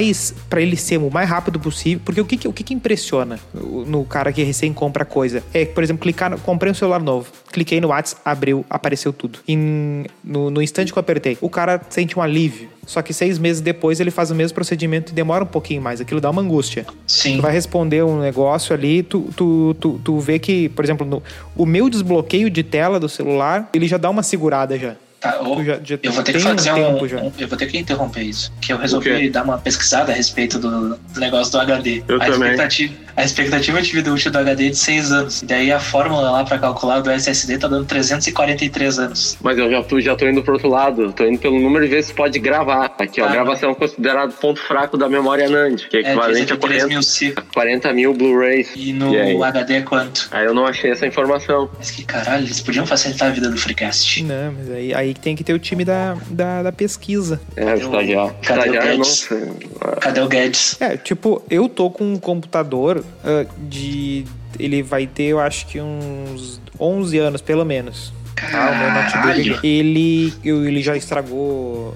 Para 0.50 0.62
ele 0.62 0.76
ser 0.76 0.98
o 0.98 1.10
mais 1.12 1.30
rápido 1.30 1.60
possível. 1.60 2.02
Porque 2.06 2.22
o 2.22 2.26
que, 2.26 2.38
que- 2.38 2.48
o 2.48 2.54
que, 2.54 2.64
que 2.64 2.74
impressiona 2.74 3.40
no 3.54 3.86
no 3.86 4.04
cara 4.06 4.32
que 4.34 4.44
recém 4.44 4.74
compra 4.74 5.06
coisa? 5.06 5.44
É, 5.54 5.66
por 5.66 5.84
exemplo, 5.84 6.02
clicar. 6.04 6.30
no- 6.30 6.38
comprei 6.40 6.72
um 6.72 6.76
celular 6.76 7.00
novo. 7.02 7.32
Cliquei 7.52 7.80
no 7.82 7.88
WhatsApp, 7.90 8.22
abriu, 8.26 8.66
apareceu 8.70 9.12
tudo. 9.14 9.40
Em- 9.48 10.06
no, 10.24 10.50
no 10.50 10.62
instante 10.62 10.92
que 10.92 10.98
eu 10.98 11.02
apertei, 11.02 11.38
o 11.42 11.50
cara 11.50 11.82
sente 11.90 12.18
um 12.18 12.22
alívio. 12.22 12.70
Só 12.86 13.02
que 13.02 13.14
seis 13.14 13.38
meses 13.38 13.62
depois 13.62 14.00
ele 14.00 14.12
faz 14.12 14.32
o 14.32 14.36
mesmo 14.36 14.56
procedimento 14.56 15.12
e 15.12 15.16
demora 15.16 15.44
um 15.44 15.48
pouquinho 15.48 15.82
mais. 15.82 16.00
Aquilo 16.00 16.22
dá 16.22 16.30
uma 16.30 16.42
angústia. 16.42 16.86
Sim. 17.06 17.36
Tu 17.38 17.42
vai 17.42 17.52
responder 17.52 18.04
um 18.04 18.20
negócio 18.20 18.74
ali, 18.74 19.04
tu, 19.04 19.30
tu, 19.36 19.76
tu, 19.80 20.00
tu 20.04 20.20
vê 20.20 20.40
que, 20.40 20.70
por 20.70 20.86
exemplo, 20.86 21.06
no- 21.06 21.22
o 21.56 21.66
meu 21.66 21.90
desbloqueio 21.90 22.50
de 22.50 22.64
tela 22.64 22.98
do 23.00 23.10
celular, 23.10 23.70
ele 23.74 23.88
já 23.88 23.98
dá 23.98 24.10
uma 24.10 24.24
segurada 24.24 24.78
já. 24.78 24.96
Tá, 25.20 25.32
Tu 25.34 25.64
já- 25.64 25.80
já 25.84 26.00
eu 26.04 26.12
vou 26.12 26.24
ter 26.24 26.34
que 26.34 26.40
fazer 26.40 26.72
um, 26.72 26.76
tempo 26.76 27.08
já. 27.08 27.18
um- 27.18 27.32
Eu 27.40 27.48
vou 27.48 27.58
ter 27.58 27.66
que 27.66 27.78
interromper 27.78 28.22
isso. 28.22 28.52
Que 28.62 28.72
eu 28.72 28.78
resolvi 28.78 29.30
dar 29.30 29.44
uma 29.44 29.58
pesquisada 29.58 30.12
a 30.12 30.16
respeito 30.16 30.60
do, 30.60 30.96
do 30.96 31.20
negócio 31.20 31.52
do 31.52 31.60
HD. 31.60 32.04
Eu 32.08 32.18
a 32.22 32.26
também. 32.26 32.52
Expectativa, 32.52 32.94
a 33.16 33.24
expectativa 33.24 33.82
de 33.82 33.92
vida 33.92 34.14
útil 34.14 34.32
do 34.32 34.38
HD 34.38 34.68
é 34.68 34.70
de 34.70 34.78
6 34.78 35.12
anos. 35.12 35.42
E 35.42 35.46
daí 35.46 35.72
a 35.72 35.80
fórmula 35.80 36.30
lá 36.30 36.44
pra 36.44 36.60
calcular 36.60 37.00
do 37.02 37.10
SSD 37.10 37.58
tá 37.58 37.68
dando 37.68 37.86
343 37.86 39.00
anos. 39.00 39.38
Mas 39.42 39.58
eu 39.58 39.70
já 39.72 39.82
tô, 39.84 40.00
já 40.00 40.16
tô 40.16 40.28
indo 40.28 40.44
pro 40.44 40.54
outro 40.54 40.70
lado. 40.70 41.12
Tô 41.14 41.26
indo 41.26 41.40
pelo 41.40 41.60
número 41.60 41.86
de 41.86 41.92
vezes 41.92 42.12
que 42.12 42.16
pode 42.16 42.38
gravar. 42.40 42.96
Aqui, 43.00 43.20
ó. 43.22 43.26
Ah, 43.26 43.32
gravação 43.32 43.74
considerado 43.74 44.32
ponto 44.34 44.60
fraco 44.62 44.98
da 44.98 45.10
memória 45.10 45.50
NAND, 45.50 45.88
que 45.90 45.98
é 45.98 46.00
É, 46.02 46.04
equivalente 46.12 46.42
diz 46.44 46.52
a 46.52 46.54
aqui 46.54 46.62
3 46.68 46.82
40, 46.84 46.88
mil 46.88 47.02
ciclos. 47.02 47.48
40 47.54 47.94
mil 47.94 48.14
Blu-rays. 48.14 48.70
E 48.76 48.94
no 48.94 49.14
E? 49.16 49.42
HD 49.44 49.74
é 49.76 49.82
quanto? 49.82 50.28
Aí 50.32 50.46
eu 50.46 50.54
não 50.54 50.66
achei 50.66 50.92
essa 50.92 51.06
informação. 51.08 51.70
Mas 51.78 51.90
que 51.92 52.04
caralho, 52.04 52.46
eles 52.46 52.62
podiam 52.62 52.86
facilitar 52.86 53.30
a 53.30 53.32
vida 53.32 53.50
do 53.50 53.58
Freecast. 53.58 54.22
Não, 54.24 54.52
mas 54.54 54.70
aí, 54.72 54.94
aí 54.94 55.14
tem 55.20 55.36
que 55.36 55.44
ter 55.44 55.54
o 55.54 55.60
time 55.60 55.84
da, 55.84 56.16
da, 56.30 56.64
da 56.64 56.72
pesquisa. 56.72 57.40
É, 57.56 57.76
estagiário. 57.76 58.36
Cadê 58.42 58.60
o 58.60 58.74
Estagiário 58.74 58.74
não 58.74 58.98
Guedes? 58.98 59.20
sei. 59.20 59.70
Cadê 60.02 60.22
o 60.22 60.28
Guedes? 60.28 60.82
É, 60.82 60.98
tipo, 60.98 61.42
eu 61.50 61.68
tô 61.70 61.90
com 61.90 62.14
um 62.14 62.18
computador 62.18 63.04
ah, 63.24 63.46
de. 63.58 64.26
Ele 64.60 64.82
vai 64.82 65.06
ter, 65.06 65.26
eu 65.26 65.40
acho 65.40 65.68
que 65.68 65.80
uns 65.80 66.60
11 66.80 67.18
anos, 67.20 67.42
pelo 67.42 67.64
menos. 67.64 68.12
Tá, 68.52 68.72
o 68.72 68.78
meu 68.78 68.92
notebook, 69.34 69.68
ele, 69.68 70.34
eu- 70.44 70.66
ele 70.66 70.82
já 70.82 70.96
estragou 70.96 71.94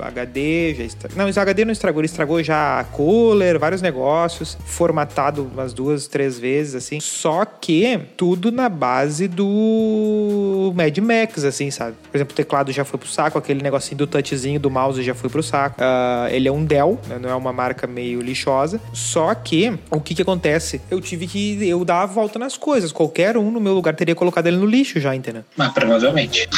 ah, 0.00 0.08
HD, 0.08 0.74
já 0.74 0.84
estra... 0.84 1.10
não, 1.16 1.28
esse 1.28 1.38
HD 1.38 1.64
não 1.64 1.72
estragou, 1.72 2.00
ele 2.00 2.06
estragou 2.06 2.42
já 2.42 2.84
cooler, 2.92 3.58
vários 3.58 3.80
negócios, 3.80 4.58
formatado 4.66 5.48
umas 5.52 5.72
duas, 5.72 6.06
três 6.06 6.38
vezes, 6.38 6.74
assim. 6.74 7.00
Só 7.00 7.44
que 7.44 7.98
tudo 8.16 8.50
na 8.52 8.68
base 8.68 9.28
do 9.28 10.72
Mad 10.74 10.96
Max, 10.98 11.44
assim, 11.44 11.70
sabe? 11.70 11.94
Por 12.10 12.16
exemplo, 12.16 12.32
o 12.32 12.36
teclado 12.36 12.72
já 12.72 12.84
foi 12.84 12.98
pro 12.98 13.08
saco, 13.08 13.38
aquele 13.38 13.62
negocinho 13.62 13.98
do 13.98 14.06
touchzinho 14.06 14.60
do 14.60 14.70
mouse 14.70 15.02
já 15.02 15.14
foi 15.14 15.30
pro 15.30 15.42
saco. 15.42 15.76
Ah, 15.80 16.28
ele 16.30 16.48
é 16.48 16.52
um 16.52 16.64
Dell, 16.64 16.98
né? 17.08 17.18
não 17.20 17.30
é 17.30 17.34
uma 17.34 17.52
marca 17.52 17.86
meio 17.86 18.20
lixosa. 18.20 18.80
Só 18.92 19.34
que, 19.34 19.72
o 19.90 20.00
que 20.00 20.14
que 20.14 20.22
acontece? 20.22 20.80
Eu 20.90 21.00
tive 21.00 21.26
que 21.26 21.66
eu 21.68 21.84
dar 21.84 22.02
a 22.02 22.06
volta 22.06 22.38
nas 22.38 22.56
coisas. 22.56 22.92
Qualquer 22.92 23.36
um 23.36 23.50
no 23.50 23.60
meu 23.60 23.74
lugar 23.74 23.94
teria 23.94 24.14
colocado 24.14 24.46
ele 24.48 24.56
no 24.56 24.66
lixo 24.66 25.00
já, 25.00 25.14
entendeu? 25.14 25.35
Mas 25.56 25.72
provavelmente. 25.72 26.48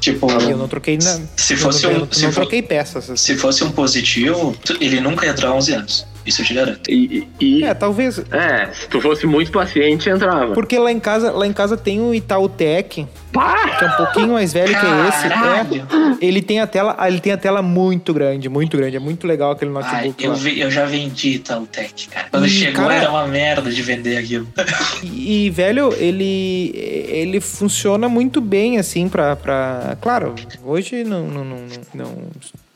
Tipo, 0.00 0.26
E 0.42 0.50
eu 0.50 0.56
não 0.56 0.66
troquei 0.66 0.96
na, 0.98 1.20
Se 1.36 1.54
eu 1.54 1.58
fosse 1.58 1.84
não, 1.86 2.02
um- 2.02 2.08
se 2.12 2.22
não 2.24 2.32
troquei 2.32 2.60
peças. 2.60 3.08
assim. 3.08 3.16
se 3.34 3.38
fosse 3.38 3.62
um 3.62 3.70
positivo, 3.70 4.56
ele 4.80 5.00
nunca 5.00 5.24
ia 5.26 5.32
durar 5.32 5.52
11 5.52 5.72
anos. 5.74 6.06
Isso 6.24 6.40
eu 6.42 6.46
te 6.46 6.54
garanto. 6.54 6.90
E, 6.90 7.28
e- 7.40 7.58
e- 7.60 7.64
É, 7.64 7.74
talvez. 7.74 8.18
é, 8.30 8.68
se 8.72 8.88
tu 8.88 9.00
fosse 9.00 9.26
muito 9.26 9.50
paciente, 9.50 10.08
entrava. 10.08 10.52
Porque 10.54 10.78
lá 10.78 10.92
em 10.92 11.00
casa, 11.00 11.30
lá 11.32 11.46
em 11.46 11.52
casa 11.52 11.76
tem 11.76 12.00
o 12.00 12.14
Itautec, 12.14 13.06
Pá! 13.32 13.76
que 13.78 13.84
é 13.84 13.88
um 13.88 13.92
pouquinho 13.96 14.28
mais 14.34 14.52
velho 14.52 14.68
que 14.78 14.86
esse. 15.08 15.28
Caralho! 15.28 15.86
É, 16.20 16.24
ele 16.24 16.40
tem 16.42 16.60
a 16.60 16.66
tela, 16.66 16.96
ele 17.08 17.20
tem 17.20 17.32
a 17.32 17.36
tela 17.36 17.60
muito 17.62 18.14
grande, 18.14 18.48
muito 18.48 18.76
grande. 18.76 18.96
É 18.96 19.00
muito 19.00 19.26
legal 19.26 19.50
aquele 19.52 19.70
Ai, 19.76 19.82
notebook 19.82 20.24
eu, 20.24 20.30
lá. 20.30 20.36
vi- 20.36 20.60
eu 20.60 20.70
já 20.70 20.84
vendi 20.84 21.30
Itautec, 21.36 22.08
cara. 22.08 22.28
Quando 22.30 22.46
Ih, 22.46 22.50
chegou 22.50 22.82
cara. 22.84 22.94
era 22.94 23.10
uma 23.10 23.26
merda 23.26 23.70
de 23.70 23.82
vender 23.82 24.16
aquilo. 24.18 24.46
E, 25.02 25.50
velho, 25.50 25.92
ele 25.98 26.72
ele 26.74 27.40
funciona 27.40 28.08
muito 28.08 28.40
bem, 28.40 28.78
assim, 28.78 29.08
pra. 29.08 29.34
pra... 29.36 29.96
Claro, 30.00 30.34
hoje 30.64 31.04
não. 31.04 31.26
não, 31.26 31.44
não, 31.44 31.56
não- 31.94 32.06
não- 32.06 32.22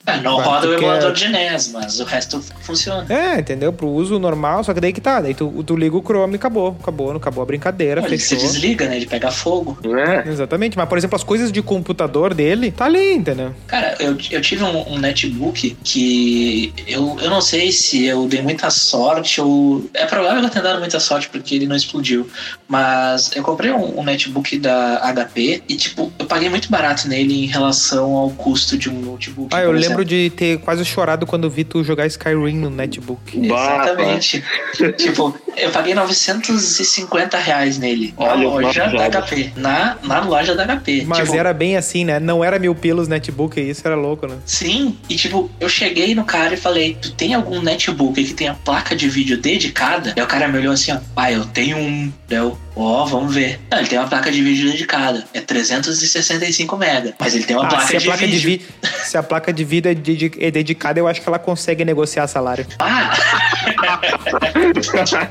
É, 0.07 0.21
não 0.21 0.37
Mas 0.37 0.47
roda 0.47 0.67
o 0.69 0.71
quer- 0.71 0.79
emulador 0.79 1.13
de 1.13 1.29
NES, 1.29 1.73
mas 1.73 1.99
o 1.99 2.05
resto 2.05 2.41
funciona. 2.61 3.05
É, 3.13 3.41
entendeu? 3.41 3.73
Pro 3.73 3.89
uso 3.89 4.21
normal, 4.21 4.63
só 4.63 4.73
que 4.73 4.81
daí 4.81 4.93
que 4.93 5.01
tá. 5.01 5.21
Daí 5.21 5.35
tu, 5.35 5.51
tu 5.65 5.75
liga 5.77 5.97
o 5.97 6.01
Chrome 6.03 6.35
e 6.35 6.37
acabou. 6.37 6.77
Acabou, 6.81 7.09
não 7.09 7.17
acabou 7.17 7.43
a 7.43 7.47
brincadeira, 7.47 8.05
Ele 8.07 8.17
se 8.17 8.37
desliga, 8.37 8.87
né? 8.89 8.97
Ele 8.97 9.07
pega 9.07 9.33
fogo. 9.33 9.77
Né? 9.85 10.25
Exatamente, 10.29 10.77
mas 10.77 10.89
por 10.89 10.97
exemplo, 10.97 11.17
as 11.17 11.25
coisas 11.25 11.51
de 11.51 11.61
computador 11.61 12.33
dele, 12.35 12.71
tá 12.71 12.85
ali, 12.85 13.15
entendeu? 13.15 13.53
Cara, 13.67 13.97
eu, 13.99 14.17
eu 14.31 14.41
tive 14.41 14.63
um, 14.63 14.93
um 14.93 14.99
netbook 14.99 15.77
que 15.83 16.73
eu, 16.87 17.17
eu 17.21 17.29
não 17.29 17.41
sei 17.41 17.73
se 17.73 18.05
eu 18.05 18.29
dei 18.29 18.41
muita 18.43 18.71
sorte 18.71 19.41
ou. 19.41 19.91
É 19.93 20.07
provável 20.07 20.39
que 20.41 20.47
eu 20.47 20.51
tenha 20.51 20.63
dado 20.63 20.79
muita 20.79 21.01
sorte 21.01 21.29
porque 21.29 21.55
ele 21.57 21.67
não 21.67 21.75
explodiu. 21.75 22.29
Mas 22.69 23.35
eu 23.35 23.43
comprei 23.43 23.73
um, 23.73 23.99
um 24.01 24.05
netbook 24.05 24.57
da 24.59 25.01
HP 25.13 25.63
e, 25.69 25.77
tipo, 25.77 26.13
eu 26.19 26.27
paguei 26.27 26.49
muito 26.49 26.71
barato 26.71 27.09
nele 27.09 27.45
em 27.45 27.47
relação 27.47 28.13
ao 28.15 28.31
custo 28.31 28.79
de 28.79 28.89
um 28.89 29.01
notebook. 29.01 29.55
Ah, 29.55 29.63
eu 29.63 29.73
por 29.96 29.96
lembro 29.97 30.05
de 30.05 30.31
ter 30.31 30.59
quase 30.59 30.85
chorado 30.85 31.27
quando 31.27 31.49
vi 31.51 31.65
tu 31.65 31.83
jogar 31.83 32.07
Skyrim 32.07 32.57
no 32.59 32.71
netbook. 32.71 33.39
Exatamente. 33.39 34.45
tipo, 34.97 35.35
eu 35.57 35.71
paguei 35.71 35.95
950 35.95 37.39
reais 37.39 37.79
nele. 37.79 38.15
Na 38.19 38.25
Olha, 38.27 38.49
loja 38.49 38.87
da. 38.89 39.07
HP. 39.23 39.53
Na, 39.57 39.97
na 40.03 40.21
loja 40.21 40.55
da 40.55 40.65
HP. 40.67 41.05
Mas 41.07 41.19
Tipo, 41.27 41.35
era 41.39 41.53
bem 41.53 41.77
assim, 41.77 42.05
né? 42.05 42.21
Não 42.21 42.45
era 42.45 42.59
mil 42.59 42.75
pilos 42.75 43.09
netbook, 43.09 43.61
isso 43.61 43.83
era 43.87 43.97
louco, 43.97 44.27
né? 44.27 44.37
Sim, 44.45 44.97
e 45.09 45.17
tipo, 45.17 45.51
eu 45.59 45.69
cheguei 45.69 46.15
no 46.15 46.25
cara 46.25 46.55
e 46.55 46.57
falei: 46.57 46.97
Tu 47.01 47.13
tem 47.13 47.35
algum 47.35 47.61
netbook 47.63 48.23
que 48.23 48.35
tenha 48.35 48.55
placa 48.55 48.95
de 48.95 49.09
vídeo 49.09 49.37
dedicada? 49.39 50.13
Aí 50.17 50.23
o 50.23 50.27
cara 50.27 50.49
me 50.49 50.59
olhou 50.59 50.73
assim: 50.73 50.93
Ó, 50.93 50.99
pai, 51.15 51.35
eu 51.35 51.45
tenho 51.47 51.77
um. 51.79 52.13
Deu, 52.29 52.59
ó, 52.75 53.05
vamos 53.07 53.35
ver. 53.35 53.61
Não, 53.71 53.79
ele 53.79 53.89
tem 53.89 53.99
uma 53.99 54.09
placa 54.09 54.31
de 54.31 54.43
vídeo 54.43 54.71
dedicada. 54.71 55.25
É 55.33 55.41
365 55.41 56.77
mega. 56.77 57.15
Mas 57.19 57.35
ele 57.35 57.45
tem 57.45 57.57
uma 57.57 57.65
Ah, 57.67 57.69
placa, 57.69 57.87
se, 57.87 57.97
a 57.97 57.99
de, 58.01 58.05
placa 58.07 58.27
de 58.27 58.39
vídeo. 58.39 58.67
vi... 58.83 58.89
se 59.05 59.17
a 59.19 59.23
placa 59.23 59.53
de 59.53 59.65
vida 59.65 59.86
é, 59.87 59.95
dedi- 59.95 60.33
é 60.39 60.51
dedicada, 60.51 61.01
eu 61.01 61.09
acho 61.09 61.21
que 61.21 61.29
ela 61.29 61.39
consegue 61.39 61.85
negociar 61.85 62.27
salário. 62.27 62.67
Ah! 62.79 63.13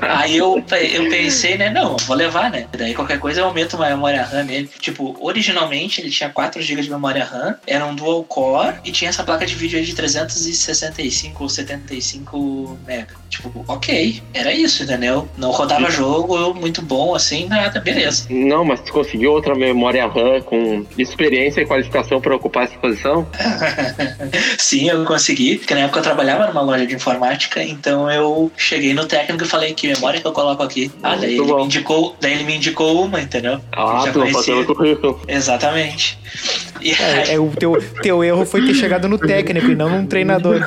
Aí 0.02 0.36
eu, 0.36 0.62
eu 0.92 1.08
pensei, 1.08 1.56
né? 1.56 1.70
Não, 1.70 1.96
vou 1.98 2.16
levar, 2.16 2.50
né? 2.50 2.66
Daí 2.76 2.94
qualquer 2.94 3.18
coisa 3.18 3.40
eu 3.40 3.46
aumento 3.46 3.76
uma 3.76 3.88
memória 3.88 4.22
RAM 4.22 4.44
nele. 4.44 4.68
Tipo, 4.78 5.16
originalmente 5.20 6.00
ele 6.00 6.10
tinha 6.10 6.28
4 6.30 6.60
GB 6.62 6.82
de 6.82 6.90
memória 6.90 7.24
RAM, 7.24 7.56
era 7.66 7.84
um 7.86 7.94
dual 7.94 8.22
core 8.24 8.76
e 8.84 8.90
tinha 8.90 9.08
essa 9.08 9.24
placa 9.24 9.46
de 9.46 9.54
vídeo 9.54 9.78
aí 9.78 9.84
de 9.84 9.94
365 9.94 11.42
ou 11.42 11.48
75 11.48 12.78
mega. 12.86 13.14
Tipo, 13.28 13.64
ok, 13.66 14.22
era 14.32 14.52
isso, 14.52 14.84
entendeu? 14.84 15.28
Não 15.36 15.50
rodava 15.50 15.90
jogo, 15.90 16.54
muito 16.54 16.80
bom, 16.82 17.14
assim, 17.14 17.46
nada, 17.48 17.80
beleza. 17.80 18.26
Não, 18.30 18.64
mas 18.64 18.80
tu 18.80 18.92
conseguiu 18.92 19.32
outra 19.32 19.54
memória 19.54 20.06
RAM 20.06 20.40
com 20.42 20.86
experiência 20.96 21.60
e 21.60 21.66
qualificação 21.66 22.20
para 22.20 22.34
ocupar 22.34 22.64
essa 22.64 22.76
posição? 22.78 23.26
Sim, 24.58 24.88
eu 24.88 25.04
consegui, 25.04 25.56
porque 25.56 25.74
na 25.74 25.80
época 25.80 25.98
eu 25.98 26.02
trabalhava 26.02 26.46
numa 26.46 26.60
loja 26.60 26.86
de 26.86 26.94
informática, 26.94 27.62
então 27.62 28.10
eu 28.10 28.50
cheguei 28.56 28.94
no 28.94 29.06
técnico 29.06 29.44
e 29.44 29.46
falei 29.46 29.74
que 29.74 29.88
memória 29.88 30.20
que 30.20 30.26
eu 30.26 30.32
coloco 30.32 30.62
aqui. 30.62 30.90
Ah, 31.02 31.16
daí 31.16 31.38
ele, 31.38 31.54
me 31.54 31.64
indicou, 31.64 32.16
daí 32.20 32.32
ele 32.32 32.44
me 32.44 32.56
indicou 32.56 33.04
uma, 33.04 33.20
entendeu? 33.20 33.60
Ah, 33.72 34.04
tu 34.12 34.26
fazer 34.32 34.54
o 34.54 34.64
currículo. 34.64 35.20
Exatamente. 35.28 36.18
E 36.80 36.92
é, 36.92 37.22
aí... 37.22 37.30
é, 37.34 37.38
o 37.38 37.50
teu, 37.50 37.82
teu 38.02 38.22
erro 38.24 38.44
foi 38.46 38.64
ter 38.66 38.74
chegado 38.74 39.08
no 39.08 39.18
técnico 39.18 39.70
e 39.70 39.74
não 39.74 39.88
num 39.88 40.06
treinador. 40.06 40.60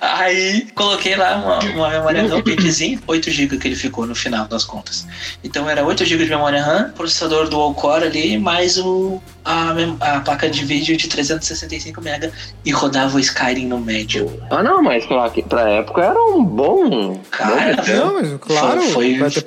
aí 0.00 0.66
coloquei 0.74 1.16
lá 1.16 1.36
uma, 1.36 1.58
uma 1.74 1.88
memória 1.90 2.28
RAM 2.28 2.42
pequenininha, 2.42 2.98
8 3.06 3.30
GB 3.30 3.58
que 3.58 3.68
ele 3.68 3.76
ficou 3.76 4.06
no 4.06 4.14
final 4.14 4.46
das 4.46 4.64
contas. 4.64 5.06
Então 5.42 5.68
era 5.68 5.84
8 5.84 6.04
GB 6.04 6.24
de 6.24 6.30
memória 6.30 6.62
RAM, 6.62 6.90
processador 6.90 7.48
do 7.48 7.72
core 7.74 8.04
ali, 8.04 8.38
mais 8.38 8.78
o, 8.78 9.20
a, 9.44 9.74
a 10.00 10.20
placa 10.20 10.48
de 10.50 10.64
vídeo 10.64 10.96
de 10.96 11.08
365 11.08 12.00
MB 12.00 12.30
e 12.64 12.70
rodava 12.70 13.16
o 13.16 13.20
Skyrim 13.20 13.66
no 13.66 13.78
médio. 13.78 14.42
Ah 14.50 14.62
não, 14.62 14.82
mas 14.82 15.06
pra, 15.06 15.30
pra 15.30 15.68
época 15.70 16.02
era 16.02 16.20
um 16.20 16.44
bom. 16.44 17.20
Cara, 17.30 17.76
bom 17.76 17.82
não, 17.86 18.14
mas 18.14 18.32
claro, 18.40 18.82
foi, 18.82 19.18
foi... 19.18 19.42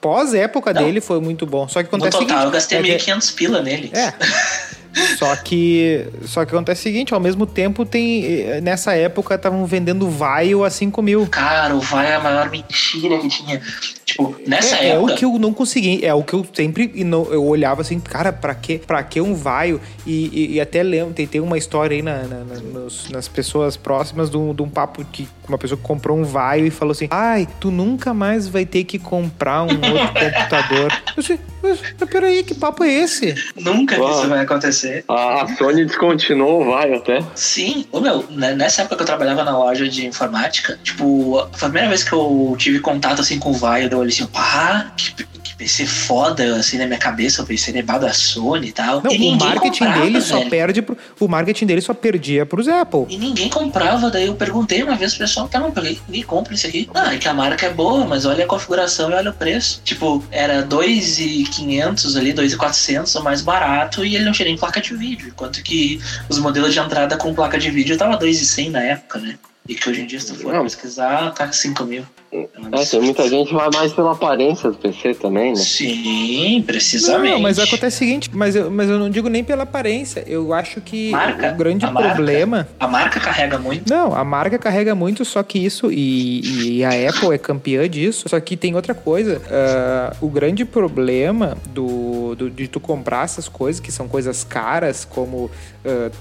pós 0.00 0.34
época 0.34 0.72
não. 0.72 0.82
dele 0.82 1.00
foi 1.00 1.20
muito 1.20 1.46
bom. 1.46 1.68
Só 1.68 1.82
que 1.82 1.88
acontece 1.88 2.16
no 2.16 2.22
total, 2.22 2.28
seguinte, 2.28 2.44
eu 2.44 2.50
gastei 2.50 2.78
é 2.78 2.98
1.500 2.98 3.09
pila 3.36 3.62
nele. 3.62 3.90
É. 3.94 4.12
Só 5.16 5.36
que, 5.36 6.04
só 6.24 6.44
que 6.44 6.52
acontece 6.52 6.80
o 6.80 6.82
seguinte, 6.82 7.14
ao 7.14 7.20
mesmo 7.20 7.46
tempo 7.46 7.84
tem 7.84 8.24
eh, 8.24 8.60
nessa 8.60 8.92
época 8.94 9.36
estavam 9.36 9.64
vendendo 9.64 10.10
Vaio 10.10 10.64
a 10.64 10.70
5 10.70 11.00
mil. 11.00 11.26
Cara, 11.28 11.76
o 11.76 11.80
Vaio 11.80 12.08
é 12.08 12.14
a 12.16 12.20
maior 12.20 12.50
mentira 12.50 13.18
que 13.18 13.28
tinha. 13.28 13.62
Tipo, 14.10 14.34
nessa 14.44 14.76
é, 14.76 14.88
época. 14.88 15.12
É 15.12 15.14
o 15.14 15.16
que 15.16 15.24
eu 15.24 15.38
não 15.38 15.52
consegui, 15.52 16.04
é 16.04 16.12
o 16.12 16.24
que 16.24 16.34
eu 16.34 16.44
sempre 16.52 16.90
eu 17.30 17.44
olhava 17.44 17.82
assim, 17.82 18.00
cara, 18.00 18.32
pra 18.32 18.54
que, 18.54 18.78
pra 18.78 19.02
que 19.04 19.20
um 19.20 19.34
Vaio? 19.34 19.80
E, 20.04 20.30
e, 20.32 20.54
e 20.54 20.60
até 20.60 20.82
lembro, 20.82 21.14
tem, 21.14 21.26
tem 21.26 21.40
uma 21.40 21.56
história 21.56 21.94
aí 21.94 22.02
na, 22.02 22.22
na, 22.24 22.44
na 22.44 22.54
nos, 22.60 23.08
nas 23.08 23.28
pessoas 23.28 23.76
próximas 23.76 24.28
de 24.28 24.36
um, 24.36 24.52
de 24.52 24.62
um 24.62 24.68
papo 24.68 25.04
que 25.04 25.28
uma 25.48 25.58
pessoa 25.58 25.78
que 25.78 25.84
comprou 25.84 26.18
um 26.18 26.24
Vaio 26.24 26.66
e 26.66 26.70
falou 26.70 26.92
assim: 26.92 27.08
ai, 27.10 27.46
tu 27.60 27.70
nunca 27.70 28.12
mais 28.14 28.48
vai 28.48 28.64
ter 28.64 28.84
que 28.84 28.98
comprar 28.98 29.62
um 29.62 29.66
outro 29.66 29.80
computador. 30.14 30.92
Eu 31.16 31.22
disse, 31.22 31.40
mas, 31.62 31.80
mas 31.98 32.10
peraí, 32.10 32.42
que 32.42 32.54
papo 32.54 32.84
é 32.84 32.92
esse? 32.92 33.34
Nunca 33.56 33.96
que 33.96 34.02
isso 34.02 34.28
vai 34.28 34.40
acontecer. 34.40 35.04
A, 35.08 35.42
a 35.42 35.56
Sony 35.56 35.84
descontinuou 35.84 36.62
o 36.62 36.70
Vaio 36.70 36.96
até. 36.96 37.22
Sim, 37.34 37.86
ô 37.92 38.00
meu, 38.00 38.24
né, 38.30 38.54
nessa 38.54 38.82
época 38.82 38.96
que 38.96 39.02
eu 39.02 39.06
trabalhava 39.06 39.44
na 39.44 39.56
loja 39.56 39.88
de 39.88 40.06
informática, 40.06 40.78
tipo, 40.82 41.34
foi 41.52 41.68
a 41.68 41.70
primeira 41.70 41.88
vez 41.88 42.02
que 42.02 42.12
eu 42.12 42.54
tive 42.58 42.80
contato 42.80 43.20
assim 43.20 43.38
com 43.38 43.50
o 43.50 43.54
Vaio, 43.54 43.90
eu 44.00 44.02
olhei 44.02 44.14
assim, 44.14 44.26
pá, 44.26 44.92
que, 44.96 45.12
que 45.12 45.54
PC 45.54 45.86
foda, 45.86 46.56
assim, 46.56 46.78
na 46.78 46.86
minha 46.86 46.98
cabeça, 46.98 47.42
o 47.42 47.46
PC 47.46 47.72
levado 47.72 48.06
a 48.06 48.12
Sony 48.12 48.68
e 48.68 48.72
tal. 48.72 49.02
Não, 49.02 49.12
e 49.12 49.28
o 49.28 49.36
marketing 49.36 49.84
comprava, 49.84 50.00
dele 50.00 50.20
só 50.20 50.38
velho. 50.38 50.50
perde 50.50 50.82
pro, 50.82 50.96
o 51.18 51.28
marketing 51.28 51.66
dele 51.66 51.80
só 51.80 51.92
perdia 51.92 52.46
pros 52.46 52.66
Apple. 52.66 53.06
E 53.08 53.18
ninguém 53.18 53.48
comprava, 53.48 54.10
daí 54.10 54.26
eu 54.26 54.34
perguntei 54.34 54.82
uma 54.82 54.96
vez 54.96 55.14
pro 55.14 55.26
pessoal, 55.26 55.48
tá, 55.48 55.60
não, 55.60 55.72
ninguém 56.08 56.22
compra 56.22 56.54
isso 56.54 56.66
aqui. 56.66 56.88
Ah, 56.94 57.14
é 57.14 57.18
que 57.18 57.28
a 57.28 57.34
marca 57.34 57.66
é 57.66 57.70
boa, 57.70 58.06
mas 58.06 58.24
olha 58.24 58.44
a 58.44 58.48
configuração 58.48 59.10
e 59.10 59.14
olha 59.14 59.30
o 59.30 59.34
preço. 59.34 59.82
Tipo, 59.84 60.24
era 60.30 60.62
2,500 60.62 62.16
ali, 62.16 62.32
2,400 62.32 63.14
o 63.14 63.22
mais 63.22 63.42
barato 63.42 64.04
e 64.04 64.16
ele 64.16 64.24
não 64.24 64.32
tinha 64.32 64.46
nem 64.46 64.56
placa 64.56 64.80
de 64.80 64.94
vídeo. 64.94 65.28
Enquanto 65.28 65.62
que 65.62 66.00
os 66.28 66.38
modelos 66.38 66.72
de 66.72 66.78
entrada 66.78 67.16
com 67.16 67.34
placa 67.34 67.58
de 67.58 67.70
vídeo 67.70 67.98
tava 67.98 68.16
2,100 68.16 68.70
na 68.70 68.82
época, 68.82 69.18
né? 69.18 69.38
E 69.68 69.74
que 69.74 69.88
hoje 69.88 70.02
em 70.02 70.06
dia, 70.06 70.18
se 70.18 70.26
tu 70.26 70.34
for 70.34 70.52
não. 70.52 70.64
pesquisar, 70.64 71.32
tá 71.32 71.52
5 71.52 71.84
mil. 71.84 72.04
É, 72.32 72.84
tem 72.88 73.00
muita 73.00 73.28
gente 73.28 73.48
que 73.48 73.54
vai 73.54 73.68
mais 73.74 73.92
pela 73.92 74.12
aparência 74.12 74.70
do 74.70 74.76
PC 74.76 75.14
também, 75.14 75.50
né? 75.50 75.56
Sim, 75.56 76.62
precisamente. 76.64 77.32
Não, 77.32 77.40
mas 77.40 77.58
acontece 77.58 77.96
o 77.96 77.98
seguinte, 77.98 78.30
mas 78.32 78.54
eu, 78.54 78.70
mas 78.70 78.88
eu 78.88 79.00
não 79.00 79.10
digo 79.10 79.28
nem 79.28 79.42
pela 79.42 79.64
aparência. 79.64 80.22
Eu 80.28 80.52
acho 80.52 80.80
que 80.80 81.10
marca, 81.10 81.52
o 81.52 81.56
grande 81.56 81.86
problema. 81.86 82.58
Marca, 82.58 82.84
a 82.84 82.88
marca 82.88 83.20
carrega 83.20 83.58
muito. 83.58 83.92
Não, 83.92 84.14
a 84.14 84.22
marca 84.22 84.58
carrega 84.58 84.94
muito, 84.94 85.24
só 85.24 85.42
que 85.42 85.58
isso, 85.58 85.90
e, 85.90 86.78
e 86.78 86.84
a 86.84 86.90
Apple 86.90 87.34
é 87.34 87.38
campeã 87.38 87.88
disso. 87.88 88.28
Só 88.28 88.38
que 88.38 88.56
tem 88.56 88.76
outra 88.76 88.94
coisa. 88.94 89.38
Uh, 89.38 90.26
o 90.26 90.28
grande 90.28 90.64
problema 90.64 91.56
do, 91.70 92.36
do, 92.36 92.48
de 92.48 92.68
tu 92.68 92.78
comprar 92.78 93.24
essas 93.24 93.48
coisas, 93.48 93.80
que 93.80 93.90
são 93.90 94.06
coisas 94.06 94.44
caras, 94.44 95.04
como 95.04 95.46
uh, 95.46 95.50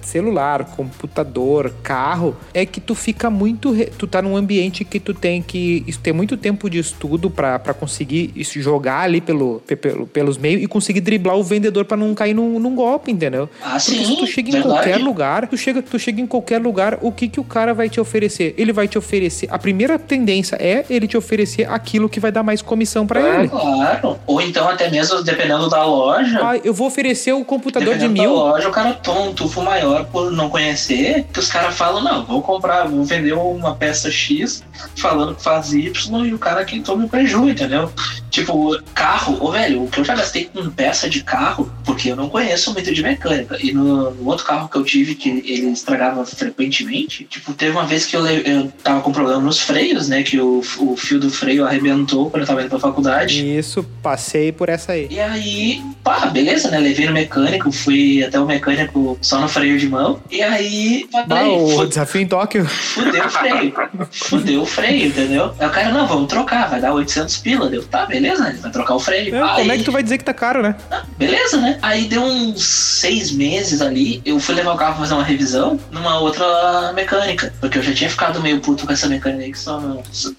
celular, 0.02 0.66
computador, 0.76 1.72
carro, 1.84 2.36
é 2.52 2.66
que 2.66 2.82
tu 2.82 2.96
fica 2.96 3.30
muito. 3.30 3.76
Tu 3.98 4.08
tá 4.08 4.24
num 4.24 4.36
ambiente 4.36 4.84
que 4.84 5.00
tu 5.00 5.14
tem 5.14 5.42
que 5.44 5.84
ter 6.02 6.14
muito 6.14 6.38
tempo 6.38 6.70
de 6.70 6.80
estudo 6.80 7.30
para 7.30 7.74
conseguir 7.74 8.34
jogar 8.38 9.02
ali 9.02 9.22
pelo, 9.22 9.62
pelo, 9.62 10.08
pelos 10.08 10.38
meios 10.38 10.64
e 10.64 10.68
conseguir 10.68 11.02
driblar 11.02 11.36
o 11.36 11.44
vendedor 11.44 11.86
para 11.86 11.98
não 11.98 12.14
cair 12.14 12.34
num, 12.34 12.60
num, 12.60 12.76
golpe, 12.76 13.12
entendeu? 13.12 13.50
Ah, 13.62 13.72
Porque 13.72 13.82
sim, 13.82 14.06
se 14.06 14.18
tu 14.18 14.26
chega 14.26 14.52
verdade. 14.52 14.68
em 14.68 14.76
qualquer 14.76 14.98
lugar, 14.98 15.48
tu 15.48 15.58
chega, 15.58 15.82
tu 15.82 16.00
chega 16.00 16.22
em 16.22 16.28
qualquer 16.28 16.62
lugar, 16.62 17.00
o 17.02 17.12
que 17.12 17.28
que 17.28 17.40
o 17.40 17.44
cara 17.44 17.74
vai 17.74 17.90
te 17.90 18.00
oferecer? 18.00 18.54
Ele 18.58 18.72
vai 18.72 18.88
te 18.88 18.98
oferecer. 18.98 19.48
A 19.52 19.60
primeira 19.60 20.00
tendência 20.00 20.56
é 20.60 20.86
ele 20.90 21.08
te 21.08 21.18
oferecer 21.18 21.70
aquilo 21.70 22.08
que 22.08 22.20
vai 22.20 22.32
dar 22.32 22.44
mais 22.44 22.62
comissão 22.62 23.06
para 23.06 23.22
é, 23.22 23.40
ele. 23.40 23.50
Claro. 23.50 24.20
Ou 24.26 24.42
então, 24.42 24.68
até 24.68 24.90
mesmo 24.90 25.22
dependendo 25.24 25.70
da 25.70 25.84
loja. 25.84 26.40
Ah, 26.42 26.58
eu 26.58 26.74
vou 26.74 26.88
oferecer 26.88 27.34
o 27.34 27.44
computador 27.44 27.98
de 27.98 28.08
mil. 28.08 28.36
Da 28.36 28.44
loja, 28.44 28.70
o 28.70 28.72
cara 28.72 28.94
toma 28.94 29.22
um 29.22 29.34
tufo 29.34 29.62
maior 29.62 30.06
por 30.06 30.32
não 30.32 30.50
conhecer, 30.50 31.26
que 31.34 31.40
os 31.40 31.50
caras 31.50 31.76
falam, 31.76 32.04
não, 32.04 32.26
vou 32.26 32.42
comprar, 32.42 32.88
vou 32.88 33.04
vender 33.04 33.34
uma 33.34 33.76
peça 33.76 34.12
X 34.12 34.64
falando 34.96 35.36
que 35.36 35.44
faz 35.44 35.74
Y 35.90 36.28
e 36.28 36.34
o 36.34 36.40
cara 36.40 36.64
que 36.66 36.80
toma 36.80 37.06
o 37.06 37.10
prejuízo, 37.10 37.50
entendeu? 37.50 37.92
Tipo, 38.30 38.80
carro, 38.94 39.38
ô 39.42 39.52
velho, 39.52 39.84
o 39.84 39.88
que 39.88 40.00
eu 40.00 40.06
já 40.06 40.16
gastei 40.16 40.46
com 40.46 40.70
peça 40.70 41.10
de 41.10 41.24
carro, 41.24 41.72
porque 41.84 42.12
eu 42.12 42.16
não 42.16 42.30
conheço 42.30 42.72
muito 42.74 42.94
de 42.94 43.02
mecânica. 43.02 43.58
E 43.60 43.72
no, 43.72 44.12
no 44.12 44.28
outro 44.28 44.46
carro 44.46 44.70
que 44.70 44.78
eu 44.78 44.84
tive, 44.84 45.16
que 45.16 45.30
ele 45.30 45.72
estragava 45.72 46.26
frequentemente, 46.26 47.26
tipo, 47.26 47.54
teve 47.54 47.72
uma 47.72 47.86
vez 47.86 48.06
que 48.06 48.16
eu, 48.16 48.26
eu 48.26 48.72
tava 48.84 49.02
com 49.02 49.12
problema 49.12 49.42
nos 49.42 49.60
freios, 49.60 50.08
né? 50.08 50.24
Que 50.24 50.40
o, 50.40 50.62
o 50.80 50.96
fio 50.96 51.20
do 51.20 51.30
freio 51.30 51.66
arrebentou 51.66 52.30
quando 52.30 52.44
eu 52.44 52.48
tava 52.48 52.62
indo 52.62 52.70
pra 52.70 52.80
faculdade. 52.80 53.58
Isso, 53.58 53.84
passei 54.02 54.52
por 54.52 54.70
essa 54.70 54.92
aí. 54.92 55.08
E 55.10 55.20
aí, 55.20 55.82
pá, 56.04 56.28
beleza, 56.28 56.70
né? 56.70 56.80
Levei 56.80 57.08
no 57.08 57.14
mecânico, 57.14 57.72
fui 57.72 58.24
até 58.24 58.40
o 58.40 58.46
mecânico 58.46 59.18
só 59.22 59.40
no 59.40 59.48
freio 59.48 59.80
de 59.80 59.90
mão. 59.90 60.22
E 60.30 60.42
aí, 60.42 61.08
falei, 61.12 61.56
ah, 61.56 61.82
o 61.82 61.86
desafio 61.88 62.22
em 62.22 62.28
Tóquio. 62.28 62.66
Fudeu 62.66 63.26
o 63.26 63.30
freio. 63.30 63.74
Fudeu 64.12 64.62
o 64.62 64.66
freio, 64.66 65.08
entendeu? 65.08 65.54
O 65.60 65.70
cara, 65.84 65.94
não, 65.94 66.08
vamos 66.08 66.28
trocar, 66.28 66.70
vai 66.70 66.82
dar 66.82 66.94
800 66.94 67.38
pila. 67.38 67.70
Deu, 67.70 67.84
tá, 67.86 68.06
beleza, 68.06 68.44
né? 68.44 68.58
Vai 68.62 68.72
trocar 68.72 68.96
o 68.96 69.00
freio. 69.00 69.36
É, 69.36 69.42
aí, 69.42 69.56
como 69.56 69.72
é 69.72 69.78
que 69.78 69.84
tu 69.84 69.92
vai 69.92 70.04
dizer 70.04 70.18
que 70.18 70.24
tá 70.24 70.34
caro, 70.34 70.62
né? 70.62 70.76
Ah, 70.92 71.04
beleza, 71.18 71.58
né? 71.58 71.80
Aí 71.82 72.06
deu 72.06 72.22
uns 72.22 72.64
seis 72.64 73.32
meses 73.32 73.82
ali, 73.82 74.22
eu 74.26 74.40
fui 74.40 74.56
levar 74.56 74.74
o 74.74 74.78
carro 74.78 74.94
pra 74.94 75.02
fazer 75.02 75.14
uma 75.14 75.24
revisão 75.24 75.80
numa 75.92 76.20
outra 76.20 76.92
mecânica. 76.94 77.54
Porque 77.60 77.78
eu 77.78 77.84
já 77.84 77.94
tinha 77.94 78.10
ficado 78.10 78.42
meio 78.42 78.60
puto 78.60 78.86
com 78.86 78.94
essa 78.94 79.08
mecânica 79.08 79.44
aí 79.44 79.52
que 79.52 79.60
só, 79.60 79.82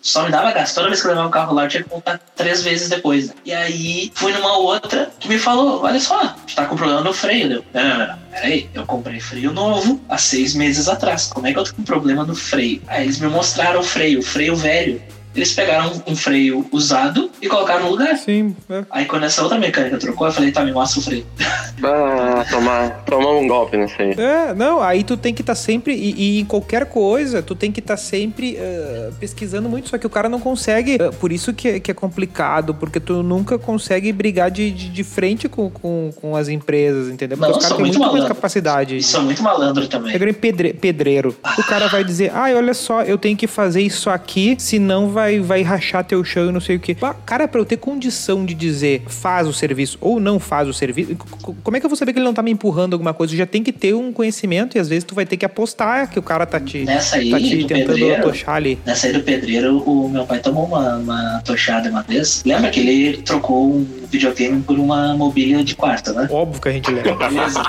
só 0.02 0.24
me 0.24 0.30
dava 0.30 0.52
gasto. 0.52 0.74
Toda 0.74 0.88
vez 0.88 1.00
que 1.00 1.06
eu 1.06 1.10
levava 1.10 1.28
o 1.28 1.32
carro 1.32 1.54
lá, 1.54 1.64
eu 1.64 1.68
tinha 1.68 1.82
que 1.82 1.88
voltar 1.88 2.20
três 2.36 2.62
vezes 2.62 2.88
depois. 2.88 3.28
Né? 3.28 3.34
E 3.44 3.52
aí 3.52 4.12
fui 4.14 4.32
numa 4.32 4.58
outra 4.58 5.10
que 5.18 5.28
me 5.28 5.38
falou: 5.38 5.82
olha 5.82 6.00
só, 6.00 6.34
tá 6.54 6.66
com 6.66 6.76
problema 6.76 7.00
no 7.00 7.12
freio. 7.12 7.48
Deu, 7.48 7.64
não, 7.72 7.98
não, 7.98 7.98
não. 7.98 8.29
Peraí, 8.30 8.68
eu 8.72 8.86
comprei 8.86 9.20
freio 9.20 9.52
novo 9.52 10.00
há 10.08 10.16
seis 10.16 10.54
meses 10.54 10.88
atrás. 10.88 11.26
Como 11.26 11.46
é 11.46 11.52
que 11.52 11.58
eu 11.58 11.64
tô 11.64 11.74
com 11.74 11.82
problema 11.82 12.24
no 12.24 12.34
freio? 12.34 12.80
Aí 12.86 13.04
eles 13.04 13.18
me 13.18 13.28
mostraram 13.28 13.80
o 13.80 13.82
freio, 13.82 14.20
o 14.20 14.22
freio 14.22 14.54
velho 14.56 15.00
eles 15.34 15.52
pegaram 15.52 15.92
um 16.06 16.16
freio 16.16 16.66
usado 16.72 17.30
e 17.40 17.48
colocaram 17.48 17.84
no 17.84 17.90
lugar. 17.90 18.16
Sim. 18.16 18.54
É. 18.68 18.84
Aí 18.90 19.04
quando 19.04 19.24
essa 19.24 19.42
outra 19.42 19.58
mecânica 19.58 19.96
trocou, 19.96 20.26
eu 20.26 20.32
falei, 20.32 20.50
tá, 20.50 20.64
me 20.64 20.72
mostra 20.72 21.00
o 21.00 21.02
freio. 21.02 21.26
Ah, 21.82 22.44
tomar, 22.50 23.04
tomar 23.06 23.30
um 23.30 23.48
golpe 23.48 23.74
nesse 23.74 23.94
aí. 24.02 24.10
É, 24.12 24.52
não, 24.52 24.82
aí 24.82 25.02
tu 25.02 25.16
tem 25.16 25.32
que 25.32 25.40
estar 25.40 25.54
tá 25.54 25.58
sempre, 25.58 25.94
e, 25.94 26.36
e, 26.36 26.40
em 26.40 26.44
qualquer 26.44 26.84
coisa, 26.84 27.40
tu 27.40 27.54
tem 27.54 27.72
que 27.72 27.80
estar 27.80 27.94
tá 27.94 27.96
sempre 27.96 28.58
uh, 28.58 29.14
pesquisando 29.14 29.66
muito, 29.66 29.88
só 29.88 29.96
que 29.96 30.06
o 30.06 30.10
cara 30.10 30.28
não 30.28 30.38
consegue, 30.38 30.96
uh, 30.96 31.10
por 31.14 31.32
isso 31.32 31.54
que, 31.54 31.68
é, 31.68 31.80
que 31.80 31.90
é 31.90 31.94
complicado, 31.94 32.74
porque 32.74 33.00
tu 33.00 33.22
nunca 33.22 33.58
consegue 33.58 34.12
brigar 34.12 34.50
de, 34.50 34.70
de, 34.70 34.90
de 34.90 35.04
frente 35.04 35.48
com, 35.48 35.70
com, 35.70 36.10
com, 36.20 36.36
as 36.36 36.48
empresas, 36.48 37.08
entendeu? 37.08 37.38
Porque 37.38 37.50
não, 37.50 37.58
os 37.58 37.64
caras 37.64 37.78
têm 37.78 37.86
muito, 37.86 38.12
muito 38.12 38.19
capacidade. 38.26 38.96
Isso 38.96 39.16
é 39.16 39.20
muito 39.20 39.42
malandro 39.42 39.86
também. 39.88 40.14
É 40.14 40.32
pedre, 40.32 40.72
pedreiro. 40.72 41.36
O 41.58 41.62
cara 41.64 41.88
vai 41.88 42.04
dizer, 42.04 42.30
ah, 42.34 42.50
olha 42.54 42.74
só, 42.74 43.02
eu 43.02 43.18
tenho 43.18 43.36
que 43.36 43.46
fazer 43.46 43.80
isso 43.80 44.10
aqui, 44.10 44.56
senão 44.58 45.08
vai 45.08 45.30
vai, 45.38 45.62
rachar 45.62 46.04
teu 46.04 46.24
chão 46.24 46.48
e 46.48 46.52
não 46.52 46.60
sei 46.60 46.76
o 46.76 46.80
que. 46.80 46.96
Cara, 47.24 47.46
pra 47.46 47.60
eu 47.60 47.64
ter 47.64 47.76
condição 47.76 48.44
de 48.44 48.54
dizer 48.54 49.02
faz 49.06 49.46
o 49.46 49.52
serviço 49.52 49.98
ou 50.00 50.18
não 50.18 50.38
faz 50.40 50.68
o 50.68 50.72
serviço, 50.72 51.16
como 51.62 51.76
é 51.76 51.80
que 51.80 51.86
eu 51.86 51.90
vou 51.90 51.96
saber 51.96 52.12
que 52.12 52.18
ele 52.18 52.24
não 52.24 52.34
tá 52.34 52.42
me 52.42 52.50
empurrando 52.50 52.94
alguma 52.94 53.14
coisa? 53.14 53.36
Já 53.36 53.46
tem 53.46 53.62
que 53.62 53.72
ter 53.72 53.94
um 53.94 54.12
conhecimento 54.12 54.76
e 54.76 54.80
às 54.80 54.88
vezes 54.88 55.04
tu 55.04 55.14
vai 55.14 55.26
ter 55.26 55.36
que 55.36 55.44
apostar 55.44 56.10
que 56.10 56.18
o 56.18 56.22
cara 56.22 56.46
tá 56.46 56.58
te, 56.58 56.84
nessa 56.84 57.16
aí, 57.16 57.30
tá 57.30 57.38
te 57.38 57.64
tentando 57.64 57.86
pedreiro, 57.86 58.22
tochar 58.22 58.56
ali. 58.56 58.78
Nessa 58.84 59.06
aí 59.06 59.12
do 59.12 59.20
pedreiro, 59.20 59.78
o 59.78 60.08
meu 60.08 60.24
pai 60.24 60.40
tomou 60.40 60.64
uma, 60.66 60.96
uma 60.96 61.42
tochada 61.44 61.90
uma 61.90 62.02
vez. 62.02 62.42
Lembra 62.44 62.70
que 62.70 62.80
ele 62.80 63.22
trocou 63.22 63.70
um 63.70 63.86
videogame 64.10 64.62
por 64.62 64.78
uma 64.78 65.14
mobília 65.14 65.62
de 65.62 65.74
quarto, 65.74 66.12
né? 66.12 66.28
Óbvio 66.30 66.60
que 66.60 66.68
a 66.68 66.72
gente 66.72 66.90
lembra. 66.90 67.14
Beleza. 67.28 67.62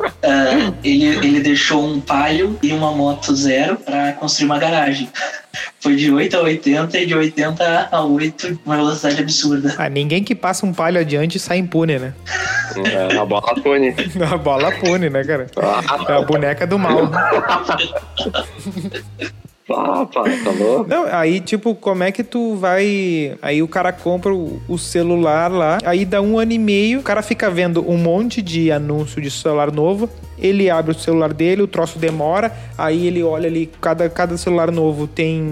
Uh, 0.00 0.74
ele, 0.84 1.06
ele 1.06 1.40
deixou 1.40 1.84
um 1.84 2.00
palio 2.00 2.58
e 2.62 2.72
uma 2.72 2.92
moto 2.92 3.34
zero 3.34 3.76
para 3.76 4.12
construir 4.14 4.46
uma 4.46 4.58
garagem. 4.58 5.08
Foi 5.80 5.96
de 5.96 6.10
8 6.10 6.36
a 6.36 6.40
80 6.42 6.98
e 6.98 7.06
de 7.06 7.14
80 7.14 7.88
a 7.90 8.04
8, 8.04 8.60
uma 8.64 8.76
velocidade 8.76 9.22
absurda. 9.22 9.74
Ah, 9.78 9.88
ninguém 9.88 10.22
que 10.22 10.34
passa 10.34 10.66
um 10.66 10.72
palio 10.72 11.00
adiante 11.00 11.38
sai 11.38 11.58
impune, 11.58 11.98
né? 11.98 12.12
É, 12.84 13.16
a 13.16 13.24
bola 13.24 13.54
pune. 13.54 13.94
a 14.30 14.36
bola 14.36 14.72
pune, 14.72 15.08
né, 15.08 15.24
cara? 15.24 15.46
É 16.08 16.12
a 16.12 16.22
boneca 16.22 16.66
do 16.66 16.78
mal. 16.78 17.10
Ah, 19.70 20.06
pai, 20.06 20.38
tá 20.42 20.50
louco? 20.50 20.88
Não, 20.88 21.04
aí, 21.10 21.40
tipo, 21.40 21.74
como 21.74 22.02
é 22.02 22.10
que 22.12 22.24
tu 22.24 22.54
vai. 22.56 23.36
Aí 23.42 23.62
o 23.62 23.68
cara 23.68 23.92
compra 23.92 24.34
o, 24.34 24.60
o 24.68 24.78
celular 24.78 25.50
lá, 25.50 25.78
aí 25.84 26.04
dá 26.04 26.20
um 26.22 26.38
ano 26.38 26.52
e 26.52 26.58
meio, 26.58 27.00
o 27.00 27.02
cara 27.02 27.22
fica 27.22 27.50
vendo 27.50 27.84
um 27.88 27.96
monte 27.98 28.40
de 28.40 28.70
anúncio 28.72 29.20
de 29.20 29.30
celular 29.30 29.70
novo. 29.72 30.08
Ele 30.40 30.70
abre 30.70 30.92
o 30.92 30.94
celular 30.98 31.32
dele, 31.32 31.62
o 31.62 31.66
troço 31.66 31.98
demora, 31.98 32.52
aí 32.78 33.08
ele 33.08 33.24
olha 33.24 33.48
ali, 33.48 33.68
cada, 33.80 34.08
cada 34.08 34.36
celular 34.36 34.70
novo 34.70 35.08
tem 35.08 35.42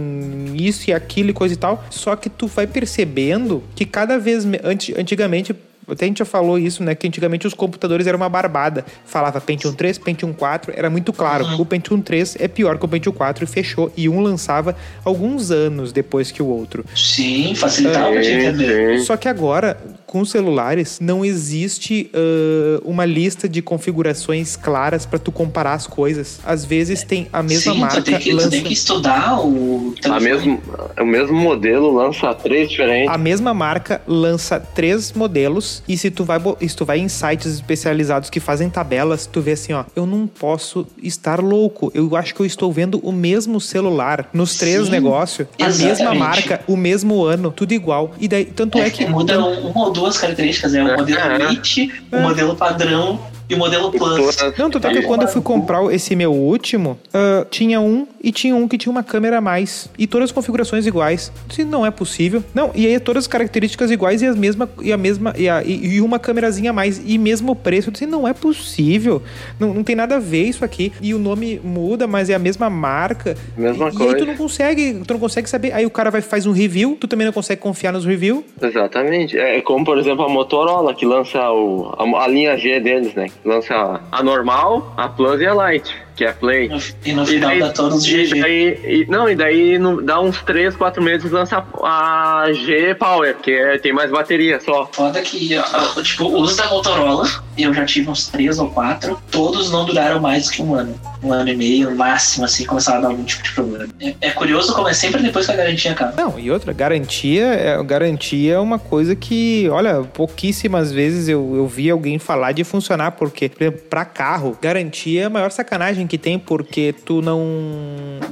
isso 0.55 0.89
e 0.89 0.93
aquilo 0.95 1.31
e 1.31 1.33
coisa 1.33 1.55
e 1.55 1.57
tal. 1.57 1.83
Só 1.91 2.15
que 2.15 2.31
tu 2.31 2.47
vai 2.47 2.67
percebendo 2.69 3.63
que 3.75 3.85
cada 3.85 4.17
vez. 4.19 4.45
me- 4.45 4.61
anti- 4.63 4.95
Antigamente. 4.99 5.55
Até 5.89 6.05
a 6.05 6.09
gente 6.09 6.19
já 6.19 6.25
falou 6.25 6.59
isso, 6.59 6.83
né? 6.83 6.95
Que 6.95 7.07
antigamente 7.07 7.47
os 7.47 7.55
computadores 7.55 8.07
eram 8.07 8.17
uma 8.17 8.29
barbada. 8.29 8.85
Falava 9.05 9.41
Pentium 9.41 9.73
3, 9.73 9.99
Pentium 9.99 10.33
4, 10.33 10.73
era 10.77 10.91
muito 10.91 11.13
claro. 11.13 11.45
O 11.61 11.65
Pentium 11.65 12.01
3 12.01 12.37
é 12.41 12.49
pior 12.49 12.79
que 12.79 12.85
o 12.85 12.89
Pentium 12.89 13.13
4 13.13 13.45
e 13.45 13.47
fechou. 13.47 13.93
E 13.97 14.09
um 14.09 14.21
lançava 14.21 14.77
alguns 15.05 15.51
anos 15.51 15.93
depois 15.93 16.31
que 16.31 16.43
o 16.43 16.47
outro. 16.47 16.85
Sim, 16.95 17.55
facilitava 17.55 18.13
pra 18.13 18.21
te 18.21 18.31
entender. 18.31 18.95
Sim, 18.95 18.99
sim. 18.99 19.05
Só 19.05 19.17
que 19.17 19.29
agora, 19.29 19.79
com 20.07 20.25
celulares, 20.25 20.99
não 21.01 21.25
existe 21.25 22.11
ah, 22.15 22.81
uma 22.85 23.05
lista 23.05 23.49
de 23.49 23.61
configurações 23.63 24.57
claras 24.57 25.05
para 25.05 25.19
tu 25.19 25.33
comparar 25.33 25.75
as 25.75 25.87
coisas. 25.87 26.39
Às 26.45 26.65
vezes 26.65 27.03
tem 27.03 27.27
a 27.33 27.43
mesma 27.43 27.73
Sim, 27.73 27.81
marca 27.81 27.97
tu 28.03 28.05
tem, 28.05 28.19
que, 28.19 28.31
tu 28.31 28.37
lança 28.37 28.51
tem 28.51 28.63
que 28.63 28.73
estudar 28.73 29.41
o 29.45 29.95
A 30.09 30.21
mesmo, 30.21 30.61
o 31.01 31.05
mesmo 31.05 31.37
modelo 31.37 31.93
lança 31.93 32.33
três 32.35 32.69
diferentes. 32.71 33.09
a 33.13 33.19
mesma 33.19 33.53
marca 33.53 34.01
lança 34.07 34.59
três 34.61 35.13
modelos 35.13 35.83
e 35.89 35.97
se 35.97 36.11
tu 36.11 36.25
vai 36.25 36.41
se 36.69 36.77
tu 36.77 36.85
vai 36.85 36.99
em 36.99 37.09
sites 37.09 37.47
especializados 37.55 38.31
que 38.31 38.39
fazem 38.41 38.69
tabelas, 38.71 39.27
tu 39.27 39.41
vê 39.41 39.53
assim, 39.53 39.73
ó, 39.73 39.85
eu 39.95 40.07
não 40.07 40.27
posso 40.27 40.87
estar 41.03 41.41
louco. 41.41 41.91
Eu 41.95 42.15
acho 42.17 42.35
que 42.35 42.41
eu 42.41 42.47
estou 42.47 42.73
vendo 42.73 42.99
o 43.03 43.11
mesmo 43.13 43.61
celular 43.61 44.29
nos 44.33 44.57
três 44.57 44.85
Sim, 44.87 44.91
negócios, 44.91 45.49
a 45.61 45.69
mesma 45.71 46.15
marca, 46.15 46.61
o 46.67 46.77
mesmo 46.77 47.25
ano, 47.25 47.51
tudo 47.51 47.73
igual. 47.73 48.13
E 48.21 48.29
daí 48.29 48.45
tanto 48.45 48.79
é, 48.79 48.87
É, 48.87 48.91
que 48.91 49.07
muda 49.07 49.39
um- 49.43 49.73
duas 49.97 50.17
características, 50.19 50.75
é 50.75 50.83
o 50.83 50.89
É, 50.89 50.97
modelo 50.97 51.21
é. 51.21 51.43
Elite, 51.43 51.93
o 52.13 52.19
modelo 52.19 52.55
padrão 52.55 53.21
e 53.49 53.55
o 53.55 53.59
modelo 53.59 53.91
Plus. 53.91 54.37
Não, 54.59 54.71
tá 54.71 54.91
que 54.91 55.03
quando 55.03 55.23
eu 55.23 55.29
fui 55.29 55.41
comprar 55.43 55.83
esse 55.95 56.17
meu 56.17 56.33
último, 56.33 56.99
ah, 57.15 57.47
tinha 57.51 57.81
um 57.81 58.07
e 58.23 58.33
tinha 58.33 58.57
um 58.57 58.67
que 58.67 58.77
tinha 58.77 58.91
uma 58.91 59.03
câmera 59.05 59.39
a 59.39 59.41
mais. 59.41 59.89
E 59.97 60.07
todas 60.07 60.31
as 60.31 60.33
configurações 60.33 60.85
iguais. 60.87 61.31
Se 61.51 61.65
não 61.65 61.87
é 61.87 61.91
possível. 61.91 62.43
Não, 62.55 62.73
e 62.75 62.87
aí 62.87 62.99
todas 62.99 63.25
as 63.25 63.29
características 63.29 63.91
iguais 63.91 64.21
e 64.23 64.27
as 64.27 64.35
mesma, 64.37 64.69
e 64.83 64.93
a 64.93 64.97
mesma. 64.97 65.33
E, 65.37 65.49
a- 65.49 65.63
e- 65.63 65.95
e 65.97 66.01
uma 66.01 66.19
câmerazinha 66.19 66.71
a 66.71 66.73
mais. 66.73 67.01
E 67.07 67.17
mesmo 67.19 67.55
preço. 67.55 67.89
Eu 67.89 67.93
disse, 67.93 68.07
não 68.07 68.27
é 68.27 68.33
possível. 68.33 69.23
Não, 69.61 69.73
não 69.73 69.85
tem 69.85 69.95
nada 69.95 70.17
a 70.17 70.19
ver 70.19 70.45
isso 70.45 70.65
aqui. 70.65 70.93
E 71.01 71.15
o 71.15 71.19
nome 71.19 71.61
muda, 71.63 72.07
mas 72.07 72.29
é 72.31 72.35
a 72.35 72.39
mesma 72.39 72.69
marca. 72.69 73.37
Mesma 73.57 73.89
e, 73.91 73.93
e 73.93 73.97
coisa. 73.97 74.13
aí 74.15 74.19
tu 74.21 74.27
não 74.27 74.37
consegue, 74.37 75.03
tu 75.07 75.13
não 75.15 75.21
consegue 75.21 75.49
saber. 75.49 75.73
Aí 75.73 75.87
o 75.87 75.91
cara 75.91 76.11
vai 76.11 76.21
faz 76.21 76.47
um 76.47 76.53
review, 76.53 76.97
tu 77.01 77.07
também 77.07 77.25
não 77.27 77.33
consegue 77.33 77.61
confiar 77.61 77.93
nos 77.93 78.05
reviews. 78.05 78.43
Exatamente. 78.61 79.39
É 79.39 79.61
como, 79.61 79.85
por 79.85 79.99
exemplo, 79.99 80.25
a 80.25 80.29
Motorola, 80.29 80.93
que 80.95 81.07
lança 81.07 81.39
o, 81.53 81.95
a, 81.97 82.25
a 82.25 82.29
linha 82.29 82.57
G 82.57 82.81
deles, 82.81 83.15
né? 83.15 83.29
Lança 83.45 84.01
a 84.11 84.23
normal, 84.23 84.95
a 84.97 85.09
Plus 85.09 85.41
e 85.41 85.47
a 85.47 85.55
Lite, 85.55 86.06
que 86.17 86.25
é 86.25 86.31
a 86.31 86.33
Play. 86.33 86.69
No- 86.69 86.79
E 87.05 87.13
no 87.13 87.27
final 87.27 87.51
daí- 87.51 87.61
dá 87.61 87.71
todos 87.71 87.99
os 87.99 88.07
e 88.07 88.25
GG. 88.27 88.41
daí- 88.41 88.81
e- 88.85 89.07
não, 89.09 89.29
e 89.29 89.35
daí 89.37 89.79
no- 89.79 90.01
dá 90.03 90.19
uns 90.21 90.43
3, 90.43 90.75
4 90.75 91.03
meses 91.03 91.31
lança 91.31 91.63
a, 91.83 92.43
a 92.45 92.53
G 92.53 92.95
Power, 92.95 93.37
que 93.37 93.51
é- 93.53 93.79
tem 93.79 93.93
mais 93.93 94.11
bateria 94.11 94.59
só. 94.61 94.89
Foda 94.93 95.21
que, 95.21 95.51
ó, 95.59 96.03
tipo, 96.03 96.27
os 96.41 96.57
da 96.57 96.67
Motorola, 96.69 97.29
eu 97.59 97.73
já 97.75 97.85
tive 97.85 98.09
uns 98.11 98.29
três 98.29 98.59
ou 98.59 98.71
quatro, 98.71 99.21
todos 99.31 99.71
não 99.71 99.85
duraram 99.85 100.19
mais 100.21 100.51
que 100.51 100.63
um 100.63 100.75
ano. 100.75 100.99
Um 101.23 101.33
ano 101.33 101.49
e 101.51 101.57
meio, 101.57 101.91
no 101.91 101.97
máximo, 101.97 102.45
assim, 102.45 102.65
começava 102.65 102.99
a 102.99 103.01
dar 103.03 103.09
algum 103.09 103.25
tipo 103.25 103.43
de 103.43 103.53
problema. 103.53 103.89
É, 104.01 104.15
é 104.21 104.31
curioso 104.31 104.75
como 104.75 104.89
é 104.89 104.93
sempre 104.95 105.23
depois 105.23 105.47
que 105.47 105.53
a 105.53 105.57
garantia 105.57 105.93
acaba. 105.93 106.15
Não, 106.17 106.39
e 106.39 106.51
outra, 106.51 106.73
garantia 106.73 107.45
é, 107.45 107.83
garantia 107.83 108.55
é 108.55 108.59
uma 108.59 108.79
coisa 108.79 109.15
que, 109.17 109.69
olha, 109.71 110.03
pouquíssimas 110.03 110.93
vezes 110.93 111.29
eu, 111.29 111.55
eu 111.57 111.67
vi 111.67 111.91
alguém 111.91 112.19
falar 112.19 112.53
de 112.53 112.63
funcionar, 112.65 113.13
porque, 113.13 113.49
por 113.49 113.63
exemplo, 113.63 113.81
pra 113.89 114.05
carro, 114.05 114.57
garantia 114.61 115.23
é 115.23 115.25
a 115.25 115.31
maior 115.31 115.51
sacanagem 115.51 116.06
que 116.07 116.19
tem, 116.19 116.39
porque 116.39 116.93
tu 117.05 117.21
não. 117.23 117.41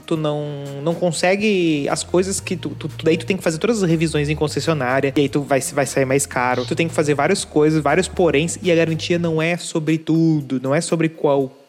Tu 0.07 0.17
não, 0.17 0.45
não 0.83 0.95
consegue 0.95 1.89
as 1.89 2.03
coisas 2.03 2.41
que 2.41 2.57
tu, 2.57 2.69
tu- 2.71 2.91
Daí 3.03 3.17
tu 3.17 3.25
tem 3.25 3.37
que 3.37 3.43
fazer 3.43 3.59
todas 3.59 3.83
as 3.83 3.89
revisões 3.89 4.29
em 4.29 4.37
concessionária, 4.37 5.13
e 5.17 5.21
aí 5.23 5.29
tu 5.29 5.41
vai, 5.43 5.61
vai 5.61 5.87
sair 5.87 6.05
mais 6.05 6.27
caro. 6.27 6.65
Tu 6.67 6.75
tem 6.75 6.87
que 6.89 6.95
fazer 6.95 7.15
várias 7.15 7.45
coisas, 7.45 7.83
vários 7.83 8.07
poréns, 8.09 8.59
e 8.63 8.71
a 8.71 8.75
garantia 8.75 9.19
não 9.19 9.41
é 9.41 9.57
sobre 9.57 9.97
tudo, 9.99 10.61
não 10.63 10.75
é 10.75 10.81
sobre 10.81 11.09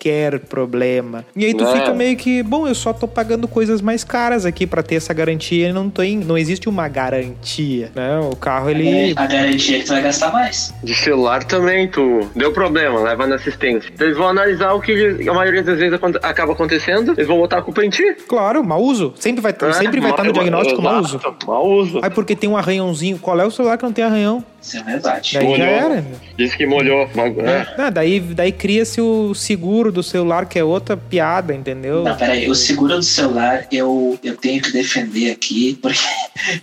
qualquer 0.06 0.40
problema. 0.42 1.26
E 1.36 1.46
aí 1.46 1.54
tu 1.54 1.64
É. 1.64 1.74
fica 1.74 1.94
meio 1.94 2.16
que, 2.16 2.44
bom, 2.44 2.68
eu 2.68 2.76
só 2.76 2.94
tô 2.94 3.08
pagando 3.08 3.48
coisas 3.48 3.82
mais 3.82 4.04
caras 4.04 4.46
aqui 4.46 4.68
pra 4.68 4.84
ter 4.84 4.96
essa 4.96 5.14
garantia 5.14 5.70
e 5.70 5.74
não 5.74 5.90
tem, 5.90 6.18
não 6.20 6.38
existe 6.38 6.70
uma 6.70 6.88
garantia, 6.88 7.92
né? 7.96 8.20
O 8.32 8.36
carro 8.36 8.70
ele 8.70 9.14
A 9.16 9.26
garantia 9.26 9.78
é 9.78 9.80
que 9.80 9.86
tu 9.86 9.90
vai 9.94 10.02
gastar 10.04 10.32
mais. 10.32 10.74
De 10.84 10.94
celular 10.94 11.44
também, 11.44 11.88
tu 11.88 12.28
deu 12.36 12.52
problema, 12.54 13.00
leva 13.00 13.26
na 13.26 13.36
assistência. 13.36 13.92
Eles 14.00 14.16
vão 14.16 14.28
analisar 14.30 14.74
o 14.74 14.82
que 14.82 15.28
a 15.28 15.34
maioria 15.34 15.64
das 15.64 15.78
vezes 15.80 16.00
acaba 16.22 16.54
acontecendo, 16.54 17.14
eles 17.14 17.28
vão 17.28 17.38
botar 17.38 17.58
a 17.58 17.62
culpa 17.62 17.84
em 17.84 17.90
ti. 17.90 18.16
Claro, 18.28 18.64
mau 18.64 18.82
uso. 18.82 19.14
Sempre 19.18 19.42
vai, 19.42 19.52
É, 19.60 19.74
sempre 19.74 20.00
vai 20.00 20.12
estar 20.12 20.24
no 20.24 20.32
mau- 20.34 20.34
diagnóstico 20.44 20.82
mau 20.82 21.00
uso. 21.02 21.20
Mau 21.48 21.68
uso. 21.68 22.00
Aí 22.04 22.10
porque 22.12 22.36
tem 22.36 22.50
um 22.50 22.56
arranhãozinho. 22.58 23.18
Qual 23.18 23.40
é 23.40 23.46
o 23.46 23.52
celular 23.52 23.78
que 23.78 23.84
não 23.84 23.92
tem 23.92 24.04
arranhão? 24.06 24.44
Isso 24.66 24.78
é 24.78 24.84
verdade. 24.84 25.32
Daí 25.36 25.58
já 25.58 25.66
era. 25.66 26.06
Disse 26.36 26.58
que 26.58 26.66
molhou. 26.66 27.08
É. 27.46 27.68
Ah, 27.78 27.90
daí 27.92 28.20
daí 28.20 28.52
cria-se 28.52 29.00
o 29.00 29.36
seguro 29.36 29.92
do 29.92 30.02
celular, 30.02 30.48
que 30.48 30.58
é 30.58 30.64
outra 30.64 30.98
piada, 30.98 31.54
entendeu? 31.54 32.04
Não, 32.04 32.16
peraí, 32.16 32.50
o 32.50 32.56
seguro 32.56 32.96
do 32.96 33.04
celular 33.04 33.68
eu, 33.72 34.18
eu 34.24 34.36
tenho 34.36 34.62
que 34.62 34.72
defender 34.72 35.32
aqui, 35.32 35.78
porque 35.82 36.00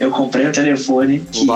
eu 0.01 0.11
comprei 0.11 0.49
um 0.49 0.53
telefone 0.53 1.21
que, 1.31 1.47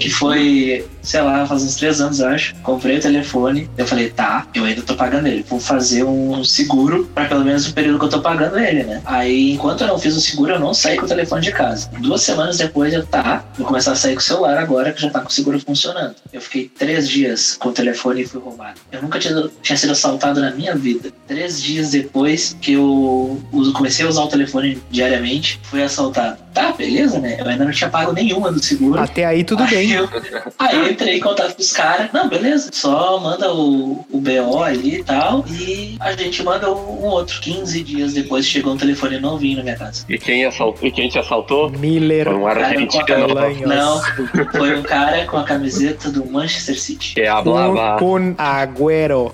que 0.00 0.10
foi, 0.10 0.84
sei 1.00 1.20
lá, 1.20 1.46
faz 1.46 1.62
uns 1.62 1.76
três 1.76 2.00
anos, 2.00 2.18
eu 2.18 2.28
acho. 2.28 2.54
Comprei 2.56 2.98
o 2.98 3.00
telefone, 3.00 3.70
eu 3.78 3.86
falei, 3.86 4.10
tá, 4.10 4.46
eu 4.52 4.64
ainda 4.64 4.82
tô 4.82 4.96
pagando 4.96 5.28
ele, 5.28 5.44
vou 5.48 5.60
fazer 5.60 6.02
um 6.02 6.42
seguro 6.42 7.08
pra 7.14 7.26
pelo 7.26 7.44
menos 7.44 7.68
o 7.68 7.72
período 7.72 8.00
que 8.00 8.04
eu 8.06 8.10
tô 8.10 8.20
pagando 8.20 8.58
ele, 8.58 8.82
né? 8.82 9.00
Aí, 9.04 9.52
enquanto 9.52 9.82
eu 9.82 9.86
não 9.86 9.98
fiz 9.98 10.16
o 10.16 10.20
seguro, 10.20 10.54
eu 10.54 10.60
não 10.60 10.74
saí 10.74 10.96
com 10.96 11.04
o 11.04 11.08
telefone 11.08 11.42
de 11.42 11.52
casa. 11.52 11.88
Duas 12.00 12.22
semanas 12.22 12.58
depois, 12.58 12.92
eu, 12.92 13.06
tá, 13.06 13.44
vou 13.56 13.66
começar 13.66 13.92
a 13.92 13.96
sair 13.96 14.14
com 14.14 14.20
o 14.20 14.22
celular 14.22 14.58
agora 14.58 14.92
que 14.92 15.00
já 15.00 15.10
tá 15.10 15.19
com 15.22 15.28
o 15.28 15.32
seguro 15.32 15.60
funcionando. 15.60 16.14
Eu 16.32 16.40
fiquei 16.40 16.68
três 16.78 17.08
dias 17.08 17.56
com 17.58 17.68
o 17.70 17.72
telefone 17.72 18.22
e 18.22 18.26
fui 18.26 18.40
roubado. 18.40 18.80
Eu 18.92 19.02
nunca 19.02 19.18
tinha, 19.18 19.48
tinha 19.62 19.76
sido 19.76 19.92
assaltado 19.92 20.40
na 20.40 20.50
minha 20.50 20.74
vida. 20.74 21.10
Três 21.26 21.62
dias 21.62 21.90
depois 21.90 22.56
que 22.60 22.72
eu 22.72 23.40
uso- 23.52 23.72
comecei 23.72 24.04
a 24.04 24.08
usar 24.08 24.22
o 24.22 24.28
telefone 24.28 24.78
diariamente, 24.90 25.60
fui 25.62 25.82
assaltado. 25.82 26.38
Tá, 26.52 26.72
beleza, 26.72 27.18
né? 27.20 27.36
Eu 27.38 27.46
ainda 27.46 27.64
não 27.64 27.70
tinha 27.72 27.88
pago 27.88 28.12
nenhuma 28.12 28.50
do 28.50 28.60
seguro. 28.62 29.00
Até 29.00 29.24
aí 29.24 29.44
tudo 29.44 29.62
Aí 29.62 29.70
bem. 29.70 29.90
eu, 29.92 30.08
aí 30.58 30.76
eu 30.76 30.90
entrei 30.90 31.16
em 31.16 31.20
contato 31.20 31.54
com 31.54 31.62
os 31.62 31.72
caras. 31.72 32.10
Não, 32.12 32.28
beleza. 32.28 32.70
Só 32.72 33.20
manda 33.20 33.52
o, 33.54 34.04
o 34.10 34.20
BO 34.20 34.62
ali 34.62 34.96
e 34.96 35.04
tal. 35.04 35.44
E 35.48 35.96
a 36.00 36.12
gente 36.12 36.42
manda 36.42 36.68
um 36.70 37.04
outro. 37.04 37.40
15 37.40 37.82
dias 37.84 38.14
depois 38.14 38.44
chegou 38.46 38.74
um 38.74 38.76
telefone 38.76 39.18
novinho 39.20 39.58
na 39.58 39.62
minha 39.62 39.76
casa. 39.76 40.04
E 40.08 40.18
quem, 40.18 40.44
assaltou, 40.44 40.88
e 40.88 40.90
quem 40.90 41.08
te 41.08 41.18
assaltou? 41.20 41.70
Miller 41.70 42.24
Foi 42.26 42.34
um 42.34 42.46
argentino. 42.48 43.04
Não, 43.66 44.00
foi 44.52 44.76
um 44.78 44.82
cara 44.82 45.09
com 45.26 45.36
a 45.36 45.44
camiseta 45.44 46.10
do 46.10 46.24
Manchester 46.24 46.80
City. 46.80 47.14
Que 47.14 47.26
hablava. 47.26 47.98
Com 47.98 48.34
Agüero. 48.36 49.32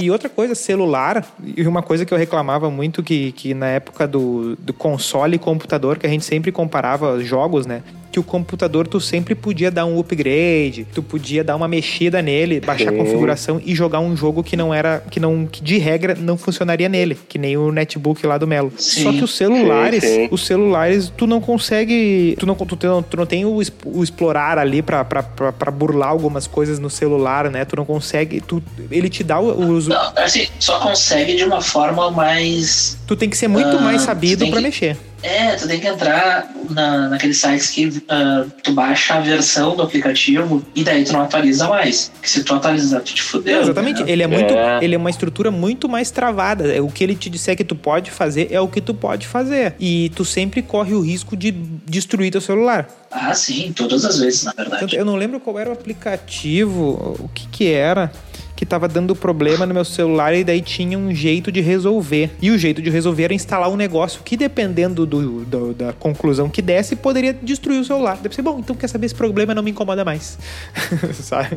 e 0.00 0.10
outra 0.10 0.28
coisa, 0.28 0.54
celular, 0.54 1.26
e 1.44 1.66
uma 1.66 1.82
coisa 1.82 2.04
que 2.04 2.12
eu 2.12 2.18
reclamava 2.18 2.70
muito 2.70 3.02
que, 3.02 3.32
que 3.32 3.54
na 3.54 3.66
época 3.66 4.06
do, 4.06 4.56
do 4.56 4.72
console 4.72 5.36
e 5.36 5.38
computador, 5.38 5.98
que 5.98 6.06
a 6.06 6.10
gente 6.10 6.24
sempre 6.24 6.52
comparava 6.52 7.20
jogos, 7.20 7.66
né? 7.66 7.82
Que 8.12 8.18
o 8.18 8.24
computador 8.24 8.88
tu 8.88 9.00
sempre 9.00 9.36
podia 9.36 9.70
dar 9.70 9.86
um 9.86 9.96
upgrade, 9.98 10.84
tu 10.92 11.00
podia 11.00 11.44
dar 11.44 11.54
uma 11.54 11.68
mexida 11.68 12.20
nele, 12.20 12.60
baixar 12.60 12.88
a 12.88 12.92
configuração 12.96 13.60
e 13.64 13.72
jogar 13.74 14.00
um 14.00 14.16
jogo 14.16 14.42
que 14.42 14.56
não 14.56 14.74
era, 14.74 15.00
que 15.10 15.20
não, 15.20 15.46
que 15.46 15.62
de 15.62 15.78
regra 15.78 16.16
não 16.18 16.36
funcionaria 16.36 16.88
nele, 16.88 17.16
que 17.28 17.38
nem 17.38 17.56
o 17.56 17.70
netbook 17.70 18.26
lá 18.26 18.36
do 18.36 18.48
Melo. 18.48 18.72
Sim. 18.76 19.04
Só 19.04 19.12
que 19.12 19.22
os 19.22 19.36
celulares, 19.36 20.02
Sim, 20.02 20.14
sim. 20.24 20.28
os 20.30 20.44
celulares, 20.44 21.12
tu 21.16 21.24
não 21.26 21.40
consegue. 21.40 22.34
Tu 22.38 22.44
não, 22.46 22.54
tu, 22.56 22.78
não- 22.82 23.02
tu 23.02 23.16
não 23.16 23.26
tem 23.26 23.44
o, 23.44 23.60
o 23.84 24.02
explorar 24.02 24.58
ali 24.58 24.82
pra, 24.82 25.04
pra, 25.04 25.22
pra, 25.22 25.52
pra 25.52 25.70
burlar 25.70 26.08
algumas 26.08 26.48
coisas 26.48 26.80
no 26.80 26.90
celular, 26.90 27.48
né? 27.48 27.64
Tu 27.64 27.76
não 27.76 27.84
consegue. 27.84 28.40
Tu, 28.40 28.60
ele 28.90 29.08
te 29.08 29.22
dá 29.22 29.38
o, 29.38 29.68
uso. 29.70 29.90
Não, 29.90 30.12
assim, 30.16 30.48
só 30.58 30.80
consegue 30.80 31.36
de 31.36 31.44
uma 31.44 31.60
forma 31.60 32.10
mais. 32.10 32.98
Tu 33.06 33.14
tem 33.14 33.30
que 33.30 33.36
ser 33.36 33.46
muito 33.48 33.76
Ah, 33.76 33.80
mais 33.80 34.02
tu 34.02 34.06
sabido 34.06 34.46
pra 34.48 34.56
que- 34.56 34.62
mexer. 34.62 34.96
É, 35.22 35.54
tu 35.54 35.66
tem 35.68 35.78
que 35.80 35.86
entrar 35.86 36.50
na, 36.70 37.08
naqueles 37.08 37.38
sites 37.38 37.70
que 37.70 38.02
ah, 38.08 38.44
tu 38.62 38.72
baixa 38.72 39.14
a 39.14 39.20
versão 39.20 39.76
do 39.76 39.82
aplicativo 39.82 40.64
e 40.74 40.82
daí 40.82 41.04
tu 41.04 41.12
não 41.12 41.22
atualiza 41.22 41.68
mais. 41.68 42.10
Porque 42.14 42.28
se 42.28 42.42
tu 42.44 42.54
atualizar, 42.54 43.00
tu 43.02 43.14
te 43.14 43.22
fudeu. 43.22 43.58
É, 43.58 43.62
exatamente. 43.62 44.02
né? 44.02 44.10
Ele 44.10 44.22
é 44.22 44.26
muito. 44.26 44.54
É. 44.54 44.78
Ele 44.82 44.94
é 44.94 44.98
uma 44.98 45.10
estrutura 45.10 45.50
muito 45.50 45.88
mais 45.88 46.10
travada. 46.10 46.72
É, 46.72 46.80
O 46.80 46.88
que 46.88 47.04
ele 47.04 47.14
te 47.14 47.28
disser 47.28 47.56
que 47.56 47.64
tu 47.64 47.74
pode 47.76 48.10
fazer 48.10 48.48
é 48.50 48.60
o 48.60 48.68
que 48.68 48.80
tu 48.80 48.94
pode 48.94 49.26
fazer. 49.26 49.74
E 49.78 50.10
tu 50.14 50.24
sempre 50.24 50.62
corre 50.62 50.94
o 50.94 51.00
risco 51.00 51.36
de 51.36 51.50
destruir 51.50 52.30
teu 52.30 52.40
celular. 52.40 52.88
Ah, 53.10 53.34
sim, 53.34 53.72
todas 53.74 54.04
as 54.04 54.18
vezes, 54.20 54.44
na 54.44 54.52
verdade. 54.52 54.96
eu 54.96 55.04
não 55.04 55.16
lembro 55.16 55.40
qual 55.40 55.58
era 55.58 55.68
o 55.68 55.72
aplicativo, 55.72 57.16
o 57.18 57.28
que 57.34 57.48
que 57.48 57.72
era, 57.72 58.12
que 58.60 58.66
tava 58.66 58.86
dando 58.86 59.16
problema 59.16 59.64
no 59.64 59.72
meu 59.72 59.86
celular 59.86 60.34
e 60.34 60.44
daí 60.44 60.60
tinha 60.60 60.98
um 60.98 61.14
jeito 61.14 61.50
de 61.50 61.62
resolver. 61.62 62.28
E 62.42 62.50
o 62.50 62.58
jeito 62.58 62.82
de 62.82 62.90
resolver 62.90 63.24
era 63.24 63.32
instalar 63.32 63.70
um 63.70 63.74
negócio 63.76 64.20
que, 64.22 64.36
dependendo 64.36 65.06
do, 65.06 65.46
do- 65.46 65.72
da 65.72 65.94
conclusão 65.94 66.46
que 66.50 66.60
desse, 66.60 66.94
poderia 66.94 67.32
destruir 67.32 67.80
o 67.80 67.84
celular. 67.86 68.18
Deve 68.18 68.34
ser 68.34 68.42
bom, 68.42 68.58
então 68.58 68.76
quer 68.76 68.88
saber 68.88 69.06
esse 69.06 69.14
problema 69.14 69.54
não 69.54 69.62
me 69.62 69.70
incomoda 69.70 70.04
mais. 70.04 70.38
Sabe? 71.14 71.56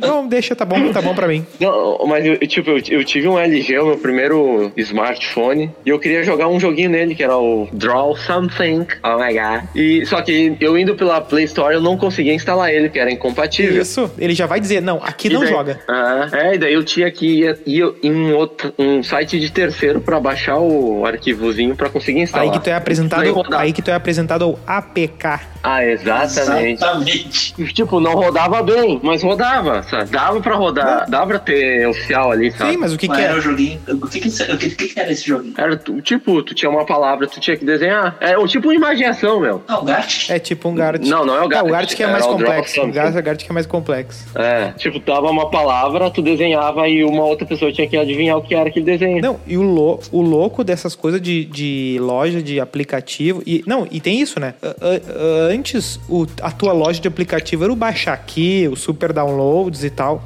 não, 0.00 0.26
deixa, 0.26 0.56
tá 0.56 0.64
bom, 0.64 0.90
tá 0.90 1.02
bom 1.02 1.14
pra 1.14 1.28
mim. 1.28 1.44
Não, 1.60 1.98
mas 2.06 2.24
eu, 2.24 2.38
tipo, 2.46 2.70
eu, 2.70 2.80
eu 2.88 3.04
tive 3.04 3.28
um 3.28 3.38
LG, 3.38 3.78
o 3.80 3.86
meu 3.88 3.98
primeiro 3.98 4.72
smartphone, 4.78 5.70
e 5.84 5.90
eu 5.90 5.98
queria 5.98 6.22
jogar 6.24 6.48
um 6.48 6.58
joguinho 6.58 6.88
nele, 6.88 7.14
que 7.14 7.22
era 7.22 7.36
o 7.36 7.68
Draw 7.74 8.16
Something. 8.16 8.86
Oh 9.04 9.22
my 9.22 9.34
god. 9.34 9.64
E, 9.74 10.06
só 10.06 10.22
que 10.22 10.56
eu 10.60 10.78
indo 10.78 10.94
pela 10.94 11.20
Play 11.20 11.44
Store, 11.44 11.74
eu 11.74 11.82
não 11.82 11.98
conseguia 11.98 12.32
instalar 12.32 12.72
ele, 12.72 12.88
que 12.88 12.98
era 12.98 13.10
incompatível. 13.12 13.82
Isso, 13.82 14.10
ele 14.18 14.34
já 14.34 14.46
vai 14.46 14.60
dizer, 14.60 14.80
não, 14.80 14.96
aqui 15.02 15.28
E 15.28 15.32
não 15.34 15.40
daí- 15.40 15.50
joga. 15.50 15.73
Ah, 15.88 16.28
é, 16.32 16.54
e 16.54 16.58
daí 16.58 16.74
eu 16.74 16.84
tinha 16.84 17.10
que 17.10 17.42
ir, 17.42 17.58
ir 17.66 17.94
em 18.02 18.32
outro, 18.32 18.72
um 18.78 19.02
site 19.02 19.38
de 19.38 19.50
terceiro 19.50 20.00
pra 20.00 20.18
baixar 20.20 20.58
o 20.58 21.04
arquivozinho 21.06 21.76
pra 21.76 21.88
conseguir 21.88 22.20
instalar. 22.20 22.46
Aí 22.46 22.52
que 22.52 22.64
tu 22.64 22.70
é 22.70 22.74
apresentado, 22.74 23.54
aí 23.56 23.72
que 23.72 23.82
tu 23.82 23.90
é 23.90 23.94
apresentado 23.94 24.44
ao 24.44 24.58
APK. 24.66 25.53
Ah, 25.64 25.82
exatamente. 25.84 26.74
Exatamente. 26.84 27.72
Tipo, 27.72 27.98
não 27.98 28.14
rodava 28.14 28.62
bem, 28.62 29.00
mas 29.02 29.22
rodava, 29.22 29.82
sabe? 29.84 30.10
Dava 30.10 30.38
pra 30.40 30.54
rodar, 30.56 31.08
dava 31.08 31.26
pra 31.26 31.38
ter 31.38 31.88
oficial 31.88 32.30
ali, 32.32 32.52
sabe? 32.52 32.72
Sim, 32.72 32.76
mas 32.76 32.92
o 32.92 32.98
que, 32.98 33.08
Mas 33.08 33.16
que 33.18 33.24
era 33.24 33.34
é? 33.34 33.38
o 33.38 33.40
joguinho. 33.40 33.80
O 33.88 34.06
que 34.06 34.20
que, 34.20 34.28
o 34.28 34.58
que, 34.58 34.70
que 34.88 35.00
era 35.00 35.10
esse 35.10 35.26
joguinho? 35.26 35.54
Era 35.56 35.74
tu- 35.76 36.02
tipo, 36.02 36.42
tu 36.42 36.54
tinha 36.54 36.70
uma 36.70 36.84
palavra, 36.84 37.26
tu 37.26 37.40
tinha 37.40 37.56
que 37.56 37.64
desenhar. 37.64 38.16
É 38.20 38.36
o 38.36 38.46
tipo 38.46 38.68
de 38.68 38.74
imaginação, 38.76 39.40
meu. 39.40 39.62
Ah, 39.66 39.78
o 39.80 39.84
Gat? 39.84 40.30
É 40.30 40.38
tipo 40.38 40.68
um 40.68 40.74
Gart. 40.74 41.00
Não, 41.02 41.24
não 41.24 41.34
é 41.36 41.42
o 41.42 41.48
Gart, 41.48 41.64
o 41.66 41.70
Gart 41.70 41.94
que 41.94 42.02
é 42.02 42.04
era 42.04 42.12
mais 42.12 42.26
complexo. 42.26 42.82
O. 42.82 42.92
Gart, 42.92 43.14
o 43.16 43.22
Gart 43.22 43.42
que 43.42 43.50
é 43.50 43.54
mais 43.54 43.66
complexo. 43.66 44.26
É, 44.34 44.72
tipo, 44.72 45.00
dava 45.00 45.30
uma 45.30 45.48
palavra, 45.50 46.10
tu 46.10 46.20
desenhava 46.20 46.86
e 46.88 47.02
uma 47.04 47.24
outra 47.24 47.46
pessoa 47.46 47.72
tinha 47.72 47.88
que 47.88 47.96
adivinhar 47.96 48.36
o 48.36 48.42
que 48.42 48.54
era 48.54 48.68
aquele 48.68 48.84
desenho. 48.84 49.22
Não, 49.22 49.40
e 49.46 49.56
o, 49.56 49.62
lou- 49.62 50.00
o 50.12 50.20
louco 50.20 50.62
dessas 50.62 50.94
coisas 50.94 51.22
de, 51.22 51.44
de 51.46 51.96
loja 52.02 52.42
de 52.42 52.60
aplicativo. 52.60 53.42
E, 53.46 53.64
não, 53.66 53.88
e 53.90 53.98
tem 54.00 54.20
isso, 54.20 54.38
né? 54.38 54.52
A- 54.62 54.68
a- 54.68 55.53
Antes, 55.54 56.00
o- 56.08 56.26
a 56.42 56.50
tua 56.50 56.72
loja 56.72 57.00
de 57.00 57.06
aplicativo 57.06 57.62
era 57.64 57.72
o 57.72 57.76
Baixa 57.76 58.12
Aqui, 58.12 58.68
o 58.70 58.74
Super 58.74 59.12
Downloads 59.12 59.84
e 59.84 59.90
tal. 59.90 60.22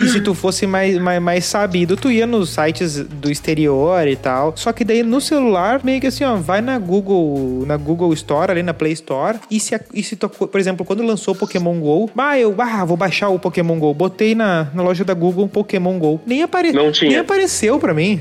E 0.00 0.08
se 0.08 0.20
tu 0.20 0.34
fosse 0.34 0.66
mais, 0.66 0.98
mais, 0.98 1.22
mais 1.22 1.44
sabido, 1.44 1.96
tu 1.96 2.10
ia 2.10 2.26
nos 2.26 2.50
sites 2.50 2.98
do 2.98 3.30
exterior 3.30 4.06
e 4.06 4.16
tal. 4.16 4.52
Só 4.56 4.72
que 4.72 4.84
daí 4.84 5.02
no 5.02 5.20
celular, 5.20 5.80
meio 5.84 6.00
que 6.00 6.06
assim, 6.06 6.24
ó, 6.24 6.36
vai 6.36 6.60
na 6.60 6.78
Google, 6.78 7.64
na 7.66 7.76
Google 7.76 8.12
Store, 8.12 8.50
ali 8.50 8.62
na 8.62 8.74
Play 8.74 8.92
Store. 8.92 9.38
E 9.50 9.60
se, 9.60 9.78
e 9.92 10.02
se 10.02 10.16
tu, 10.16 10.28
por 10.28 10.58
exemplo, 10.58 10.84
quando 10.84 11.02
lançou 11.02 11.34
o 11.34 11.36
Pokémon 11.36 11.78
GO, 11.78 12.10
bah, 12.14 12.38
eu 12.38 12.54
ah, 12.58 12.84
vou 12.84 12.96
baixar 12.96 13.28
o 13.28 13.38
Pokémon 13.38 13.78
GO. 13.78 13.94
Botei 13.94 14.34
na, 14.34 14.68
na 14.74 14.82
loja 14.82 15.04
da 15.04 15.14
Google 15.14 15.48
Pokémon 15.48 15.98
GO. 15.98 16.20
Nem, 16.26 16.42
apare, 16.42 16.72
Não 16.72 16.90
tinha. 16.90 17.10
nem 17.10 17.18
apareceu 17.20 17.78
pra 17.78 17.94
mim. 17.94 18.20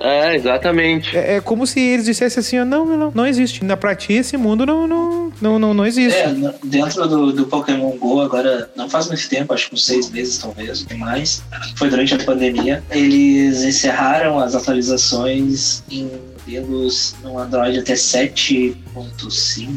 É, 0.00 0.36
exatamente. 0.36 1.16
É, 1.16 1.36
é 1.36 1.40
como 1.40 1.66
se 1.66 1.80
eles 1.80 2.06
dissessem 2.06 2.40
assim, 2.40 2.58
ó, 2.58 2.64
não, 2.64 2.84
não, 2.84 2.96
não, 2.96 3.12
não 3.14 3.26
existe. 3.26 3.64
Na 3.64 3.76
pra 3.76 3.94
ti, 3.94 4.12
esse 4.14 4.36
mundo 4.36 4.64
não, 4.64 4.86
não, 4.86 5.32
não, 5.40 5.58
não, 5.58 5.74
não 5.74 5.86
existe. 5.86 6.18
É, 6.18 6.34
dentro 6.64 7.06
do, 7.08 7.32
do 7.32 7.46
Pokémon 7.46 7.90
GO, 7.98 8.20
agora, 8.20 8.70
não 8.76 8.88
faz 8.88 9.08
muito 9.08 9.28
tempo, 9.28 9.52
acho 9.52 9.68
que 9.68 9.74
uns 9.74 9.84
seis 9.84 10.08
meses 10.12 10.38
talvez, 10.38 10.82
tem 10.84 10.98
mais, 10.98 11.42
foi 11.76 11.88
durante 11.90 12.14
a 12.14 12.18
pandemia, 12.18 12.82
eles 12.90 13.62
encerraram 13.62 14.38
as 14.38 14.54
atualizações 14.54 15.82
em 15.90 16.10
modelos 16.46 17.14
no 17.22 17.38
Android 17.38 17.78
até 17.78 17.94
7.5 17.94 19.68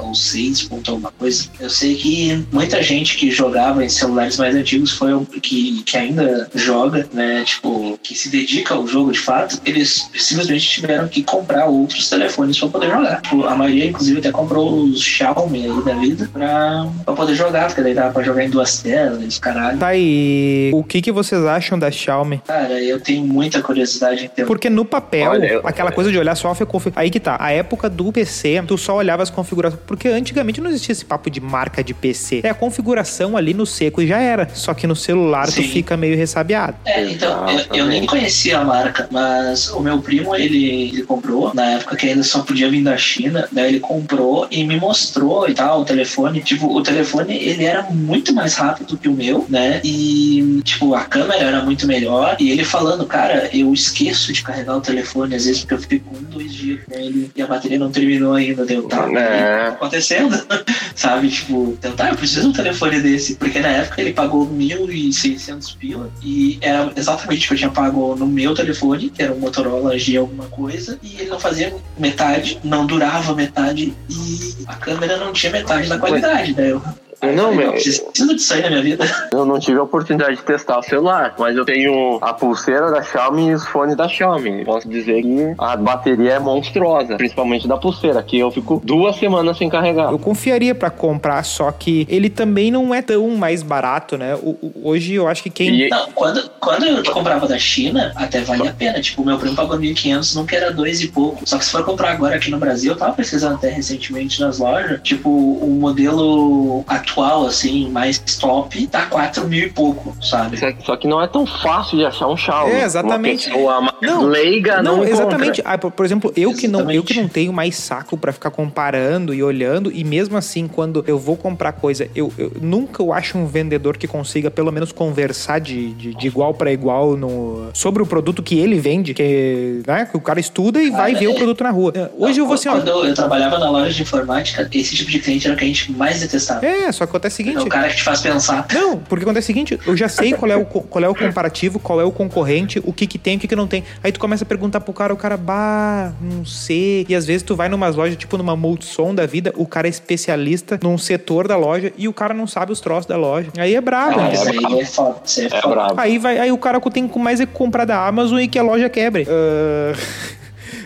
ou 0.00 0.14
6 0.14 0.62
ponto 0.64 0.90
alguma 0.90 1.12
coisa. 1.12 1.46
Eu 1.60 1.70
sei 1.70 1.94
que 1.94 2.44
muita 2.52 2.82
gente 2.82 3.16
que 3.16 3.30
jogava 3.30 3.84
em 3.84 3.88
celulares 3.88 4.36
mais 4.36 4.54
antigos 4.54 4.90
foi 4.92 5.12
o 5.14 5.24
que, 5.24 5.82
que 5.82 5.96
ainda 5.96 6.48
joga, 6.54 7.06
né? 7.12 7.42
Tipo, 7.44 7.98
que 8.02 8.14
se 8.14 8.28
dedica 8.28 8.74
ao 8.74 8.86
jogo 8.86 9.12
de 9.12 9.18
fato, 9.20 9.60
eles 9.64 10.08
simplesmente 10.16 10.68
tiveram 10.68 11.08
que 11.08 11.22
comprar 11.22 11.66
outros 11.66 12.08
telefones 12.08 12.58
para 12.58 12.68
poder 12.68 12.90
jogar. 12.90 13.20
Tipo, 13.22 13.44
a 13.44 13.54
maioria, 13.56 13.86
inclusive, 13.86 14.18
até 14.18 14.30
comprou 14.30 14.82
os 14.84 15.00
Xiaomi 15.02 15.66
aí 15.66 15.82
da 15.84 15.94
vida 15.94 16.28
pra, 16.32 16.86
pra 17.04 17.14
poder 17.14 17.34
jogar, 17.34 17.66
porque 17.66 17.82
daí 17.82 17.94
dava 17.94 18.12
pra 18.12 18.22
jogar 18.22 18.44
em 18.44 18.50
duas 18.50 18.78
telas, 18.80 19.38
caralho. 19.38 19.78
Tá 19.78 19.88
aí. 19.88 20.70
O 20.74 20.82
que, 20.84 21.00
que 21.00 21.12
vocês 21.12 21.44
acham 21.44 21.78
da 21.78 21.90
Xiaomi? 21.90 22.40
Cara, 22.46 22.80
eu 22.82 23.00
tenho 23.00 23.24
muita 23.24 23.60
curiosidade 23.62 24.24
em 24.24 24.28
ter 24.28 24.46
Porque 24.46 24.68
no 24.70 24.84
papel, 24.84 25.30
Olha, 25.30 25.46
eu- 25.46 25.60
aquela 25.64 25.92
coisa 25.92 26.10
de 26.10 26.18
olhar 26.18 26.34
só 26.34 26.50
a 26.50 26.66
config... 26.66 26.92
Aí 26.96 27.10
que 27.10 27.20
tá. 27.20 27.36
A 27.38 27.50
época 27.52 27.88
do 27.88 28.12
PC, 28.12 28.62
tu 28.66 28.76
só 28.78 28.96
olhava 28.96 29.22
as 29.22 29.30
configurações. 29.30 29.57
Porque 29.86 30.08
antigamente 30.08 30.60
não 30.60 30.70
existia 30.70 30.92
esse 30.92 31.04
papo 31.04 31.30
de 31.30 31.40
marca 31.40 31.82
de 31.82 31.94
PC. 31.94 32.40
É 32.44 32.50
a 32.50 32.54
configuração 32.54 33.36
ali 33.36 33.54
no 33.54 33.66
seco 33.66 34.00
e 34.00 34.06
já 34.06 34.18
era. 34.18 34.48
Só 34.54 34.74
que 34.74 34.86
no 34.86 34.96
celular 34.96 35.46
tu 35.46 35.52
Sim. 35.52 35.68
fica 35.68 35.96
meio 35.96 36.16
ressabiado. 36.16 36.76
É, 36.84 37.04
então, 37.10 37.48
eu, 37.48 37.64
eu 37.74 37.86
nem 37.86 38.06
conhecia 38.06 38.58
a 38.58 38.64
marca, 38.64 39.08
mas 39.10 39.70
o 39.70 39.80
meu 39.80 40.00
primo, 40.00 40.34
ele, 40.34 40.88
ele 40.88 41.02
comprou, 41.02 41.52
na 41.54 41.64
época 41.72 41.96
que 41.96 42.08
ainda 42.08 42.22
só 42.22 42.40
podia 42.40 42.70
vir 42.70 42.82
da 42.82 42.96
China, 42.96 43.48
daí 43.50 43.68
ele 43.68 43.80
comprou 43.80 44.46
e 44.50 44.64
me 44.64 44.78
mostrou 44.78 45.48
e 45.48 45.54
tal, 45.54 45.80
o 45.80 45.84
telefone. 45.84 46.40
Tipo, 46.40 46.66
o 46.74 46.82
telefone, 46.82 47.36
ele 47.36 47.64
era 47.64 47.82
muito 47.82 48.32
mais 48.32 48.54
rápido 48.54 48.96
que 48.96 49.08
o 49.08 49.12
meu, 49.12 49.46
né? 49.48 49.80
E, 49.84 50.60
tipo, 50.64 50.94
a 50.94 51.04
câmera 51.04 51.42
era 51.42 51.62
muito 51.62 51.86
melhor. 51.86 52.36
E 52.38 52.50
ele 52.50 52.64
falando, 52.64 53.06
cara, 53.06 53.48
eu 53.52 53.72
esqueço 53.72 54.32
de 54.32 54.42
carregar 54.42 54.76
o 54.76 54.80
telefone, 54.80 55.34
às 55.34 55.44
vezes, 55.44 55.60
porque 55.60 55.74
eu 55.74 55.78
fico 55.78 56.16
um, 56.16 56.22
dois 56.24 56.52
dias 56.52 56.80
com 56.84 56.94
ele 56.94 57.30
e 57.34 57.42
a 57.42 57.46
bateria 57.46 57.78
não 57.78 57.90
terminou 57.90 58.34
ainda, 58.34 58.64
deu, 58.64 58.84
tá? 58.84 59.06
É. 59.48 59.68
acontecendo, 59.68 60.36
sabe? 60.94 61.28
Tipo, 61.28 61.76
então 61.78 61.92
tá, 61.92 62.08
eu 62.08 62.16
preciso 62.16 62.42
de 62.42 62.46
um 62.48 62.52
telefone 62.52 63.00
desse, 63.00 63.36
porque 63.36 63.60
na 63.60 63.68
época 63.68 64.00
ele 64.00 64.12
pagou 64.12 64.46
1.600 64.46 65.76
pila 65.76 66.10
e 66.22 66.58
era 66.60 66.92
exatamente 66.96 67.44
o 67.44 67.48
que 67.48 67.54
eu 67.54 67.58
tinha 67.58 67.70
pago 67.70 68.14
no 68.14 68.26
meu 68.26 68.54
telefone, 68.54 69.10
que 69.10 69.22
era 69.22 69.32
um 69.32 69.38
Motorola 69.38 69.98
G 69.98 70.16
alguma 70.16 70.46
coisa, 70.46 70.98
e 71.02 71.20
ele 71.20 71.30
não 71.30 71.40
fazia 71.40 71.74
metade, 71.98 72.60
não 72.62 72.86
durava 72.86 73.34
metade 73.34 73.94
e 74.08 74.54
a 74.66 74.74
câmera 74.74 75.16
não 75.16 75.32
tinha 75.32 75.52
metade 75.52 75.88
da 75.88 75.98
qualidade, 75.98 76.54
né? 76.54 76.72
Eu, 76.72 76.82
Não, 77.22 77.28
eu 77.30 77.36
falei, 77.38 77.56
meu. 77.56 77.66
eu 77.66 77.72
preciso 77.72 78.34
disso 78.34 78.54
aí 78.54 78.62
na 78.62 78.68
minha 78.70 78.82
vida. 78.82 79.04
Eu 79.32 79.44
não 79.44 79.58
tive 79.58 79.78
a 79.78 79.82
oportunidade 79.82 80.36
de 80.36 80.42
testar 80.42 80.78
o 80.78 80.82
celular, 80.82 81.34
mas 81.38 81.56
eu 81.56 81.64
tenho 81.64 82.18
a 82.20 82.32
pulseira 82.32 82.90
da 82.90 83.02
Xiaomi 83.02 83.48
e 83.50 83.54
os 83.54 83.66
fones 83.66 83.96
da 83.96 84.08
Xiaomi. 84.08 84.64
Posso 84.64 84.88
dizer 84.88 85.22
que 85.22 85.54
a 85.58 85.76
bateria 85.76 86.32
é 86.32 86.38
monstruosa, 86.38 87.16
principalmente 87.16 87.68
da 87.68 87.76
pulseira, 87.76 88.22
que 88.22 88.38
eu 88.38 88.50
fico 88.50 88.80
duas 88.84 89.16
semanas 89.16 89.58
sem 89.58 89.68
carregar. 89.68 90.10
Eu 90.10 90.18
confiaria 90.18 90.74
pra 90.74 90.90
comprar, 90.90 91.42
só 91.44 91.70
que 91.70 92.06
ele 92.08 92.28
também 92.30 92.70
não 92.70 92.94
é 92.94 93.02
tão 93.02 93.28
mais 93.36 93.62
barato, 93.62 94.16
né? 94.16 94.34
O- 94.36 94.56
o- 94.60 94.72
hoje 94.84 95.14
eu 95.14 95.28
acho 95.28 95.42
que 95.42 95.50
quem. 95.50 95.82
E- 95.82 95.88
Não, 95.88 96.10
quando, 96.12 96.50
quando 96.60 96.84
eu 96.84 97.02
comprava 97.12 97.46
da 97.46 97.58
China, 97.58 98.12
até 98.16 98.40
valia 98.40 98.70
a 98.70 98.74
pena. 98.74 99.00
Tipo, 99.00 99.22
o 99.22 99.26
meu 99.26 99.38
primo 99.38 99.54
pagou 99.54 99.78
1.500, 99.78 100.34
não 100.34 100.46
que 100.46 100.56
era 100.56 100.72
dois 100.72 101.00
e 101.02 101.08
pouco. 101.08 101.42
Só 101.46 101.58
que 101.58 101.64
se 101.64 101.70
for 101.70 101.84
comprar 101.84 102.12
agora 102.12 102.36
aqui 102.36 102.50
no 102.50 102.58
Brasil, 102.58 102.92
eu 102.92 102.98
tava 102.98 103.12
pesquisando 103.12 103.54
até 103.56 103.68
recentemente 103.70 104.40
nas 104.40 104.58
lojas, 104.58 105.00
tipo, 105.02 105.28
o 105.30 105.78
modelo 105.80 106.82
atual, 107.10 107.46
assim, 107.46 107.88
mais 107.90 108.18
top, 108.18 108.86
tá 108.86 109.06
4 109.06 109.46
mil 109.46 109.66
e 109.66 109.70
pouco, 109.70 110.16
sabe? 110.22 110.58
Só- 110.84 110.96
que 110.96 111.06
não 111.06 111.22
é 111.22 111.26
tão 111.26 111.46
fácil 111.46 111.96
de 111.98 112.04
achar 112.04 112.26
um 112.28 112.36
Xiaomi. 112.36 112.72
É, 112.72 112.82
exatamente. 112.84 113.48
Pessoa 113.50 113.80
mais 113.80 113.94
Não, 114.02 114.24
leiga 114.24 114.82
não, 114.82 114.98
Não, 114.98 115.04
exatamente. 115.04 115.62
Ah, 115.64 115.78
por, 115.78 115.90
por 115.92 116.04
exemplo, 116.04 116.32
eu 116.36 116.52
que, 116.52 116.66
não, 116.68 116.90
eu 116.90 117.02
que 117.02 117.14
não 117.20 117.28
tenho 117.28 117.52
mais 117.52 117.76
saco 117.76 118.16
pra 118.16 118.32
ficar 118.32 118.50
comparando 118.50 119.32
e 119.32 119.42
olhando, 119.42 119.90
e 119.92 120.02
mesmo 120.04 120.36
assim, 120.36 120.66
quando 120.68 121.04
eu 121.06 121.18
vou 121.18 121.36
comprar 121.36 121.72
coisa, 121.72 122.08
eu, 122.14 122.32
eu 122.36 122.52
nunca 122.60 123.02
eu 123.02 123.12
acho 123.12 123.38
um 123.38 123.46
vendedor 123.46 123.96
que 123.96 124.06
consiga 124.08 124.50
pelo 124.50 124.72
menos 124.72 124.90
conversar 124.92 125.60
de, 125.60 125.92
de, 125.94 126.14
de 126.14 126.26
igual 126.26 126.52
pra 126.54 126.72
igual 126.72 127.16
no, 127.16 127.68
sobre 127.72 128.02
o 128.02 128.06
produto 128.06 128.42
que 128.42 128.58
ele 128.58 128.78
vende, 128.78 129.14
que, 129.14 129.82
né, 129.86 130.06
que 130.10 130.16
o 130.16 130.20
cara 130.20 130.40
estuda 130.40 130.82
e 130.82 130.90
vai 130.90 131.14
Ah, 131.14 131.18
ver 131.18 131.28
o 131.28 131.32
é. 131.32 131.34
produto 131.34 131.62
na 131.62 131.70
rua. 131.70 131.92
É, 131.94 132.08
Hoje 132.18 132.40
eu 132.40 132.46
vou 132.46 132.54
assim, 132.54 132.68
ó. 132.68 132.72
Quando 132.72 132.88
eu 133.06 133.14
trabalhava 133.14 133.58
na 133.58 133.70
loja 133.70 133.90
de 133.92 134.02
informática, 134.02 134.68
esse 134.72 134.94
tipo 134.96 135.10
de 135.10 135.18
cliente 135.20 135.46
era 135.46 135.54
o 135.54 135.58
que 135.58 135.64
a 135.64 135.66
gente 135.68 135.92
mais 135.92 136.20
detestava. 136.20 136.64
É, 136.66 136.90
só 136.98 137.06
que 137.06 137.10
acontece 137.10 137.40
o 137.40 137.42
É 137.42 137.46
seguinte. 137.46 137.66
o 137.66 137.68
cara 137.68 137.88
que 137.88 137.96
te 137.96 138.02
faz 138.02 138.20
pensar. 138.20 138.66
Não, 138.72 138.98
porque 138.98 139.24
acontece 139.24 139.44
o 139.44 139.46
seguinte, 139.46 139.78
eu 139.86 139.96
já 139.96 140.08
sei 140.08 140.32
qual 140.34 140.50
é 140.50 140.56
o, 140.56 140.64
qual 140.64 141.04
é 141.04 141.08
o 141.08 141.14
comparativo, 141.14 141.78
qual 141.78 142.00
é 142.00 142.04
o 142.04 142.10
concorrente, 142.10 142.80
o 142.84 142.92
que 142.92 143.06
que 143.06 143.18
tem, 143.18 143.36
o 143.36 143.40
que 143.40 143.48
que 143.48 143.56
não 143.56 143.66
tem. 143.66 143.84
Aí 144.02 144.10
tu 144.12 144.18
começa 144.20 144.44
a 144.44 144.46
perguntar 144.46 144.80
pro 144.80 144.92
cara, 144.92 145.12
o 145.12 145.16
cara, 145.16 145.36
bah, 145.36 146.12
não 146.20 146.44
sei. 146.44 147.06
E 147.08 147.14
às 147.14 147.24
vezes 147.26 147.42
tu 147.42 147.54
vai 147.56 147.68
numas 147.68 147.94
lojas, 147.96 148.16
tipo 148.16 148.36
numa 148.36 148.56
multissom 148.56 149.14
da 149.14 149.24
vida, 149.26 149.52
o 149.56 149.66
cara 149.66 149.86
é 149.86 149.90
especialista 149.90 150.78
num 150.82 150.98
setor 150.98 151.46
da 151.48 151.56
loja 151.56 151.92
e 151.96 152.08
o 152.08 152.12
cara 152.12 152.34
não 152.34 152.46
sabe 152.46 152.72
os 152.72 152.80
troços 152.80 153.06
da 153.06 153.16
loja. 153.16 153.48
Aí 153.56 153.74
é 153.74 153.80
brabo, 153.80 154.20
Ah, 154.20 154.32
isso 154.32 154.48
aí 154.48 154.80
é 154.80 154.84
foda. 154.84 155.16
Isso 155.24 155.40
aí 155.40 155.46
é 155.52 155.56
É 155.56 155.60
brabo. 155.68 155.94
Aí, 155.96 156.18
vai, 156.18 156.38
aí 156.38 156.52
o 156.52 156.58
cara 156.58 156.80
tem 156.90 157.08
mais 157.16 157.40
é 157.40 157.46
que 157.46 157.52
comprar 157.52 157.84
da 157.84 158.06
Amazon 158.06 158.38
e 158.40 158.48
que 158.48 158.58
a 158.58 158.62
loja 158.62 158.88
quebre. 158.88 159.26
Ah, 159.28 159.92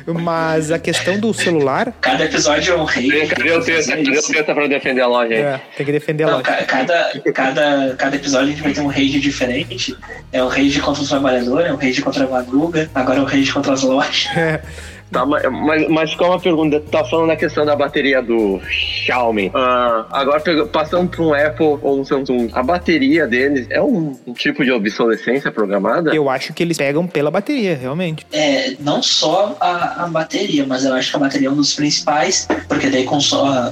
Mas 0.07 0.70
a 0.70 0.78
questão 0.78 1.18
do 1.18 1.32
celular, 1.34 1.92
Cada 2.00 2.24
episódio 2.24 2.74
é 2.74 2.76
um 2.76 2.84
rei. 2.84 3.26
Cadê 3.26 3.53
o 3.53 3.62
teta 3.62 4.55
pra 4.55 4.66
defender 4.66 5.00
a 5.00 5.07
loja 5.07 5.34
aí? 5.34 5.40
é, 5.40 5.61
tem 5.76 5.86
que 5.86 5.92
defender 5.92 6.24
a 6.24 6.26
Não, 6.26 6.32
loja. 6.38 6.44
ca- 6.44 6.64
cada, 6.64 7.12
cada, 7.34 7.94
cada 7.96 8.16
episódio 8.16 8.46
a 8.48 8.50
gente 8.50 8.62
vai 8.62 8.72
ter 8.72 8.80
um 8.80 8.86
rage 8.88 9.20
diferente. 9.20 9.96
É 10.32 10.42
o 10.42 10.48
rage 10.48 10.80
contra 10.80 11.03
o 11.03 11.07
trabalhador, 11.07 11.61
é 11.66 11.72
o 11.72 11.76
rage 11.76 12.00
contra 12.03 12.24
a 12.24 12.28
madruga, 12.28 12.90
agora 12.94 13.18
é 13.18 13.22
o 13.22 13.26
rage 13.26 13.53
contra 13.53 13.72
as 13.72 13.82
lojas. 13.82 14.28
É. 14.36 14.61
Tá, 15.13 15.27
mas, 15.27 15.43
mas, 15.45 15.89
mas 15.89 16.11
ficou 16.11 16.29
uma 16.29 16.41
pergunta. 16.41 16.81
Tu 16.81 16.91
tá 16.91 17.05
falando 17.05 17.29
na 17.29 17.37
questão 17.37 17.67
da 17.67 17.77
bateria 17.77 18.23
do 18.23 18.61
Xiaomi. 18.67 19.51
Ah, 19.55 20.07
agora, 20.11 20.43
passando 20.67 21.09
para 21.11 21.23
um 21.23 21.35
Apple 21.35 21.79
ou 21.83 22.01
um 22.01 22.05
Samsung, 22.05 22.49
a 22.55 22.63
bateria 22.63 23.27
deles 23.27 23.67
é 23.69 23.81
um, 23.81 24.17
um 24.27 24.33
tipo 24.33 24.65
de 24.65 24.73
obsolescência 24.73 25.53
programada? 25.53 26.15
Eu 26.15 26.31
acho 26.31 26.55
que 26.55 26.63
eles 26.63 26.79
pegam 26.79 27.07
pela 27.07 27.31
bateria, 27.31 27.77
realmente. 27.77 28.27
É, 28.33 28.75
não 28.81 29.03
só 29.03 29.55
a, 29.61 30.05
a 30.05 30.07
bateria, 30.07 30.65
mas 30.67 30.85
eu 30.87 30.95
acho 30.95 31.11
que 31.11 31.17
a 31.17 31.21
bateria 31.21 31.49
é 31.49 31.51
um 31.51 31.57
dos 31.57 31.75
principais, 31.75 32.49
porque 32.67 32.89
daí. 32.89 33.03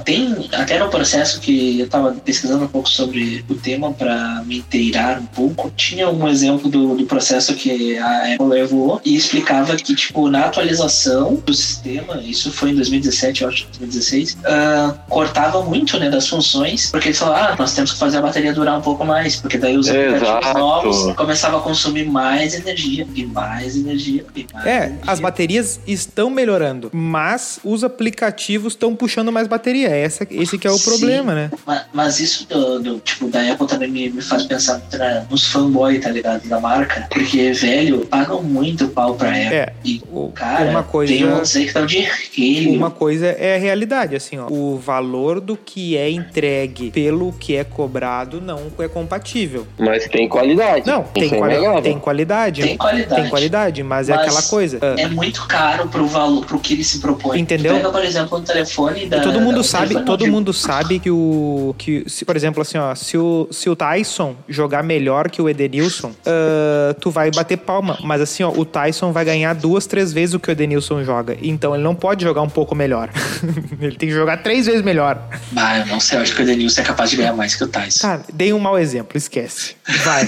Tem 0.05 0.49
até 0.53 0.77
no 0.77 0.89
processo 0.89 1.39
que 1.39 1.79
eu 1.79 1.89
tava 1.89 2.11
pesquisando 2.11 2.65
um 2.65 2.67
pouco 2.67 2.87
sobre 2.89 3.43
o 3.49 3.55
tema 3.55 3.91
para 3.91 4.43
me 4.45 4.57
inteirar 4.57 5.19
um 5.19 5.25
pouco. 5.25 5.71
Tinha 5.75 6.09
um 6.09 6.27
exemplo 6.27 6.69
do, 6.69 6.95
do 6.95 7.05
processo 7.05 7.55
que 7.55 7.97
a 7.97 8.33
Apple 8.33 8.45
levou 8.45 9.01
e 9.03 9.15
explicava 9.15 9.75
que, 9.75 9.95
tipo, 9.95 10.29
na 10.29 10.45
atualização 10.45 11.30
do 11.37 11.53
sistema, 11.53 12.19
isso 12.21 12.51
foi 12.51 12.71
em 12.71 12.75
2017, 12.75 13.43
eu 13.43 13.49
acho, 13.49 13.65
2016, 13.67 14.37
ah, 14.45 14.95
cortava 15.09 15.61
muito, 15.63 15.97
né, 15.99 16.09
das 16.09 16.27
funções, 16.27 16.89
porque 16.91 17.09
eles 17.09 17.17
falaram, 17.19 17.53
ah, 17.53 17.55
nós 17.57 17.73
temos 17.73 17.93
que 17.93 17.99
fazer 17.99 18.17
a 18.17 18.21
bateria 18.21 18.53
durar 18.53 18.77
um 18.77 18.81
pouco 18.81 19.05
mais, 19.05 19.35
porque 19.37 19.57
daí 19.57 19.77
os 19.77 19.89
aplicativos 19.89 20.27
Exato. 20.27 20.57
novos 20.59 21.15
começavam 21.15 21.59
a 21.59 21.61
consumir 21.63 22.05
mais 22.05 22.53
energia, 22.53 23.07
e 23.15 23.25
mais 23.25 23.75
energia, 23.75 24.25
e 24.35 24.45
mais 24.53 24.65
É, 24.65 24.77
energia. 24.85 24.99
as 25.07 25.19
baterias 25.19 25.79
estão 25.87 26.29
melhorando, 26.29 26.89
mas 26.93 27.59
os 27.63 27.83
aplicativos 27.83 28.73
estão 28.73 28.95
puxando 28.95 29.31
mais 29.31 29.47
bateria. 29.47 29.89
Essa, 29.89 30.27
esse 30.29 30.57
que 30.57 30.67
é 30.67 30.71
o 30.71 30.77
Sim. 30.77 30.89
problema, 30.89 31.33
né? 31.33 31.51
Ma- 31.65 31.85
Mas, 31.93 32.19
isso 32.19 32.47
do, 32.47 32.79
do, 32.79 32.99
tipo, 32.99 33.27
da 33.29 33.51
Apple 33.51 33.67
também 33.67 33.89
me, 33.89 34.09
me 34.09 34.21
faz 34.21 34.43
pensar 34.45 34.81
na- 34.93 35.23
nos 35.29 35.45
fanboy, 35.45 35.99
tá 35.99 36.09
ligado? 36.09 36.47
Da 36.47 36.59
marca. 36.59 37.07
Porque, 37.09 37.51
velho, 37.51 38.05
pagam 38.05 38.41
muito 38.41 38.87
pau 38.89 39.15
pra 39.15 39.29
Apple. 39.29 39.41
É, 39.55 39.73
E, 39.83 40.01
o- 40.11 40.31
cara, 40.33 40.69
uma 40.69 40.83
coisa- 40.83 41.10
tem 41.17 41.25
uns 41.27 41.55
aí 41.55 41.61
que 41.63 41.67
estão 41.69 41.85
de 41.85 41.99
relho. 42.35 42.73
Uma 42.73 42.91
coisa 42.91 43.27
é 43.27 43.55
a 43.55 43.59
realidade, 43.59 44.15
assim, 44.15 44.37
ó. 44.37 44.47
O 44.49 44.77
valor 44.77 45.39
do 45.39 45.55
que 45.57 45.97
é 45.97 46.09
entregue 46.09 46.91
pelo 46.91 47.31
que 47.33 47.55
é 47.55 47.63
cobrado 47.63 48.41
não 48.41 48.61
é 48.79 48.87
compatível. 48.87 49.65
Mas 49.77 50.05
tem 50.07 50.27
qualidade. 50.27 50.85
Não, 50.87 51.03
tem, 51.03 51.25
é 51.33 51.37
quali- 51.37 51.53
inegável. 51.55 51.81
tem 51.81 51.99
qualidade. 51.99 52.61
Tem 52.63 52.77
qualidade. 52.77 53.21
Tem 53.21 53.29
qualidade, 53.29 53.83
mas, 53.83 54.09
é 54.09 54.15
Mas 54.15 54.21
aquela 54.27 54.41
coisa. 54.43 54.79
ah, 54.81 54.95
É 54.99 55.07
muito 55.07 55.45
caro 55.47 55.87
pro 55.87 56.05
valor, 56.07 56.45
pro 56.45 56.59
que 56.59 56.73
ele 56.73 56.83
se 56.83 56.99
propõe. 56.99 57.39
Entendeu? 57.39 57.73
Tu 57.73 57.77
Pega, 57.77 57.89
por 57.91 58.03
exemplo, 58.03 58.37
um 58.37 58.41
telefone 58.43 59.05
da. 59.07 59.17
E 59.17 59.21
todo 59.21 59.39
mundo 59.41 59.57
da- 59.57 59.63
sabe, 59.63 59.87
telefone 59.89 60.05
todo 60.05 60.27
mundo 60.27 60.53
sabe 60.53 60.99
que 60.99 61.09
o 61.11 61.75
que 61.77 62.03
se, 62.07 62.25
por 62.25 62.35
exemplo, 62.35 62.61
assim, 62.61 62.77
ó, 62.77 62.93
se 62.95 63.17
o, 63.17 63.47
se 63.51 63.69
o 63.69 63.75
Tyson 63.75 64.35
jogar 64.47 64.83
melhor 64.83 65.29
que 65.29 65.41
o 65.41 65.49
Edenilson, 65.49 66.11
ah, 66.25 66.95
tu 66.99 67.09
vai 67.09 67.31
bater 67.31 67.57
palma, 67.57 67.97
mas 68.03 68.21
assim, 68.21 68.43
ó, 68.43 68.49
o 68.51 68.65
Tyson 68.65 69.11
vai 69.11 69.25
ganhar 69.25 69.53
duas, 69.55 69.85
três 69.85 70.11
vezes 70.13 70.35
o 70.35 70.39
que 70.39 70.49
o 70.49 70.51
Edenilson 70.51 71.00
joga. 71.03 71.37
Então 71.41 71.73
ele 71.73 71.83
não 71.83 71.95
pode 71.95 72.23
jogar 72.23 72.41
um 72.41 72.49
pouco 72.49 72.75
melhor. 72.75 73.09
ele 73.81 73.95
tem 73.95 74.09
que 74.09 74.15
jogar 74.15 74.37
três 74.37 74.65
vezes 74.65 74.81
melhor. 74.81 75.21
Ah, 75.55 75.79
eu 75.79 75.85
não 75.87 75.99
sei, 75.99 76.17
eu 76.17 76.21
acho 76.21 76.35
que 76.35 76.41
o 76.41 76.43
Edenilson 76.43 76.81
é 76.81 76.83
capaz 76.83 77.09
de 77.09 77.17
ganhar 77.17 77.33
mais 77.33 77.55
que 77.55 77.63
o 77.63 77.67
Tyson. 77.67 77.99
Tá, 77.99 78.21
dei 78.33 78.53
um 78.53 78.59
mau 78.59 78.77
exemplo, 78.77 79.17
esquece. 79.17 79.75
Vai. 80.03 80.25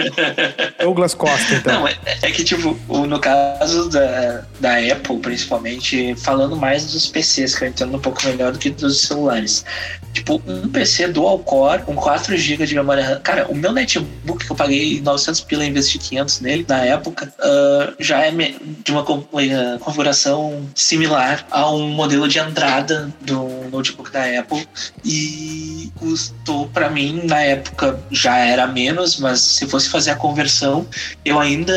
Douglas 0.80 1.14
Costa, 1.14 1.54
então. 1.54 1.80
Não, 1.80 1.88
é, 1.88 1.96
é 2.22 2.30
que, 2.30 2.44
tipo, 2.44 2.76
no 3.06 3.18
caso 3.18 3.88
da, 3.90 4.44
da 4.60 4.78
Apple, 4.78 5.18
principalmente, 5.18 6.14
falando 6.16 6.56
mais 6.56 6.92
dos 6.92 7.06
PCs, 7.08 7.54
que 7.54 7.64
eu 7.64 7.68
entendo 7.68 7.96
um 7.96 8.00
pouco 8.00 8.24
melhor 8.26 8.52
do 8.52 8.58
que 8.58 8.70
dos 8.70 9.02
celulares. 9.02 9.64
Tipo, 10.12 10.42
um 10.46 10.68
PC 10.68 11.08
dual 11.08 11.38
core, 11.40 11.82
com 11.82 11.94
4 11.94 12.36
GB 12.36 12.66
de 12.66 12.74
memória 12.74 13.04
RAM. 13.04 13.20
Cara, 13.20 13.46
o 13.48 13.54
meu 13.54 13.72
netbook 13.72 14.46
que 14.46 14.50
eu 14.50 14.56
paguei 14.56 15.00
900 15.00 15.40
pila 15.42 15.64
e 15.64 15.68
investi 15.68 15.98
500 15.98 16.40
nele, 16.40 16.64
na 16.66 16.84
época, 16.84 17.32
ah, 17.38 17.92
já 17.98 18.24
é 18.24 18.30
de 18.30 18.92
uma 18.92 19.04
eh, 19.40 19.78
configuração 20.00 20.66
similar 20.74 21.46
a 21.50 21.70
um 21.70 21.88
modelo 21.88 22.28
de 22.28 22.38
entrada 22.38 23.12
do 23.22 23.48
notebook 23.72 24.10
da 24.12 24.24
Apple. 24.38 24.66
E 25.04 25.90
custou, 25.96 26.68
pra 26.68 26.90
mim, 26.90 27.22
na 27.24 27.40
época, 27.40 27.98
já 28.10 28.36
era 28.36 28.66
menos, 28.66 29.18
mas 29.18 29.40
se 29.40 29.66
fosse 29.66 29.88
fazer 29.88 30.10
a 30.10 30.16
conversão, 30.16 30.86
eu 31.24 31.40
ainda 31.40 31.72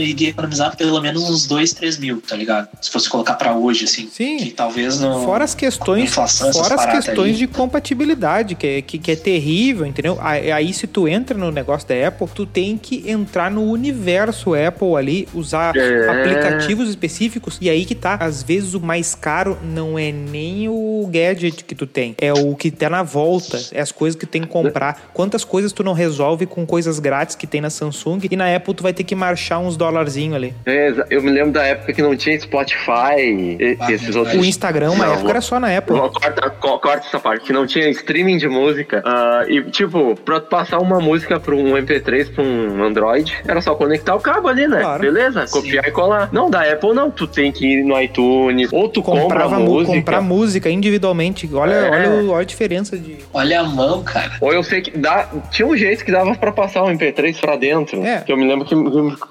iria 0.00 0.28
economizar 0.28 0.76
pelo 0.76 1.00
menos 1.00 1.24
uns 1.28 1.46
2, 1.46 1.72
3 1.72 1.98
mil, 1.98 2.20
tá 2.20 2.36
ligado? 2.36 2.68
Se 2.80 2.90
fosse 2.90 3.08
colocar 3.08 3.34
pra 3.34 3.54
hoje, 3.56 3.84
assim. 3.84 4.08
Sim. 4.12 4.36
Que 4.36 4.50
talvez 4.52 5.00
não. 5.00 5.24
Fora 5.24 5.42
as 5.44 5.54
questões, 5.54 6.04
inflação, 6.04 6.52
fora 6.52 6.74
as 6.76 6.86
questões 6.86 7.32
aí. 7.32 7.36
de 7.38 7.46
compatibilidade, 7.48 8.54
que, 8.54 8.66
é- 8.66 8.82
que, 8.82 8.98
que 8.98 9.10
é 9.10 9.16
terrível, 9.16 9.84
entendeu? 9.84 10.16
Aí, 10.20 10.52
aí 10.52 10.72
se 10.72 10.86
tu 10.86 11.08
entra 11.08 11.36
no 11.36 11.50
negócio 11.50 11.88
da 11.88 12.08
Apple, 12.08 12.28
tu 12.34 12.46
tem 12.46 12.78
que 12.78 13.08
entrar 13.10 13.50
no 13.50 13.62
universo 13.64 14.54
Apple 14.54 14.94
ali, 14.96 15.28
usar 15.34 15.74
É. 15.76 16.08
aplicativos 16.08 16.88
específicos, 16.88 17.58
e 17.64 17.70
aí 17.70 17.84
que 17.84 17.94
tá. 17.94 18.14
Às 18.20 18.42
vezes 18.42 18.74
o 18.74 18.80
mais 18.80 19.14
caro 19.14 19.58
não 19.62 19.98
é 19.98 20.10
nem 20.12 20.68
o 20.68 21.08
gadget 21.10 21.64
que 21.64 21.74
tu 21.74 21.86
tem, 21.86 22.14
é 22.20 22.32
o 22.32 22.54
que 22.54 22.70
tá 22.70 22.88
na 22.90 23.02
volta, 23.02 23.58
é 23.72 23.80
as 23.80 23.90
coisas 23.92 24.18
que 24.18 24.26
tu 24.26 24.30
tem 24.30 24.42
que 24.42 24.48
comprar. 24.48 25.10
Quantas 25.12 25.44
coisas 25.44 25.72
tu 25.72 25.82
não 25.82 25.92
resolve 25.92 26.46
com 26.46 26.64
coisas 26.66 26.98
grátis 26.98 27.34
que 27.36 27.46
tem 27.46 27.60
na 27.60 27.70
Samsung, 27.70 28.20
e 28.30 28.36
na 28.36 28.54
Apple 28.54 28.74
tu 28.74 28.82
vai 28.82 28.92
ter 28.92 29.04
que 29.04 29.14
marchar 29.14 29.58
uns 29.60 29.76
dólarzinho 29.76 30.34
ali. 30.34 30.54
É, 30.66 30.92
eu 31.10 31.22
me 31.22 31.30
lembro 31.30 31.52
da 31.52 31.64
época 31.64 31.92
que 31.92 32.02
não 32.02 32.16
tinha 32.16 32.38
Spotify 32.38 33.18
e 33.60 33.76
Ah, 33.80 33.92
esses 33.92 34.14
outros. 34.16 34.36
O 34.40 34.44
Instagram, 34.44 34.90
uma 34.92 35.06
Não, 35.06 35.14
época, 35.14 35.30
era 35.30 35.40
só 35.40 35.58
na 35.60 35.76
Apple. 35.76 35.96
Corta, 35.96 36.50
co- 36.50 36.78
corta 36.78 37.06
essa 37.06 37.18
parte, 37.20 37.44
que 37.44 37.52
não 37.52 37.66
tinha 37.66 37.88
streaming 37.90 38.36
de 38.38 38.48
música. 38.48 39.02
ah, 39.04 39.44
e, 39.48 39.62
tipo, 39.70 40.14
pra 40.24 40.40
tu 40.40 40.48
passar 40.48 40.78
uma 40.78 41.00
música 41.00 41.38
pra 41.40 41.54
um 41.54 41.76
MP3 41.76 42.32
pra 42.34 42.42
um 42.44 42.82
Android, 42.82 43.34
era 43.46 43.60
só 43.60 43.74
conectar 43.74 44.14
o 44.14 44.20
cabo 44.20 44.48
ali, 44.48 44.66
né? 44.66 44.80
Claro. 44.80 45.00
Beleza? 45.02 45.46
Sim. 45.46 45.52
Copiar 45.60 45.84
e 45.86 45.90
colar. 45.90 46.28
Não, 46.32 46.50
da 46.50 46.62
Apple 46.62 46.92
não. 46.94 47.10
Tu 47.10 47.26
tem 47.26 47.50
que 47.54 47.66
ir 47.66 47.84
no 47.84 48.00
iTunes, 48.00 48.68
ou 48.72 48.88
tu 48.88 49.02
compra 49.02 49.22
comprava 49.22 49.56
a 49.56 49.58
mu- 49.60 49.66
música. 49.74 49.94
comprar 49.94 50.20
música 50.20 50.70
individualmente. 50.70 51.48
Olha, 51.54 51.72
É. 51.74 51.90
olha, 51.90 52.30
olha 52.32 52.40
a 52.42 52.44
diferença 52.44 52.96
de. 52.98 53.16
Olha 53.32 53.60
a 53.60 53.64
mão, 53.64 54.02
cara. 54.02 54.32
Ou 54.40 54.52
eu 54.52 54.62
sei 54.62 54.80
que 54.82 54.96
dá, 54.96 55.28
tinha 55.50 55.66
um 55.66 55.76
jeito 55.76 56.04
que 56.04 56.10
dava 56.12 56.34
pra 56.34 56.52
passar 56.52 56.82
o 56.82 56.88
MP3 56.90 57.38
pra 57.40 57.56
dentro. 57.56 58.02
É. 58.04 58.20
Que 58.20 58.32
eu 58.32 58.36
me 58.36 58.44
lembro 58.46 58.64
que 58.66 58.74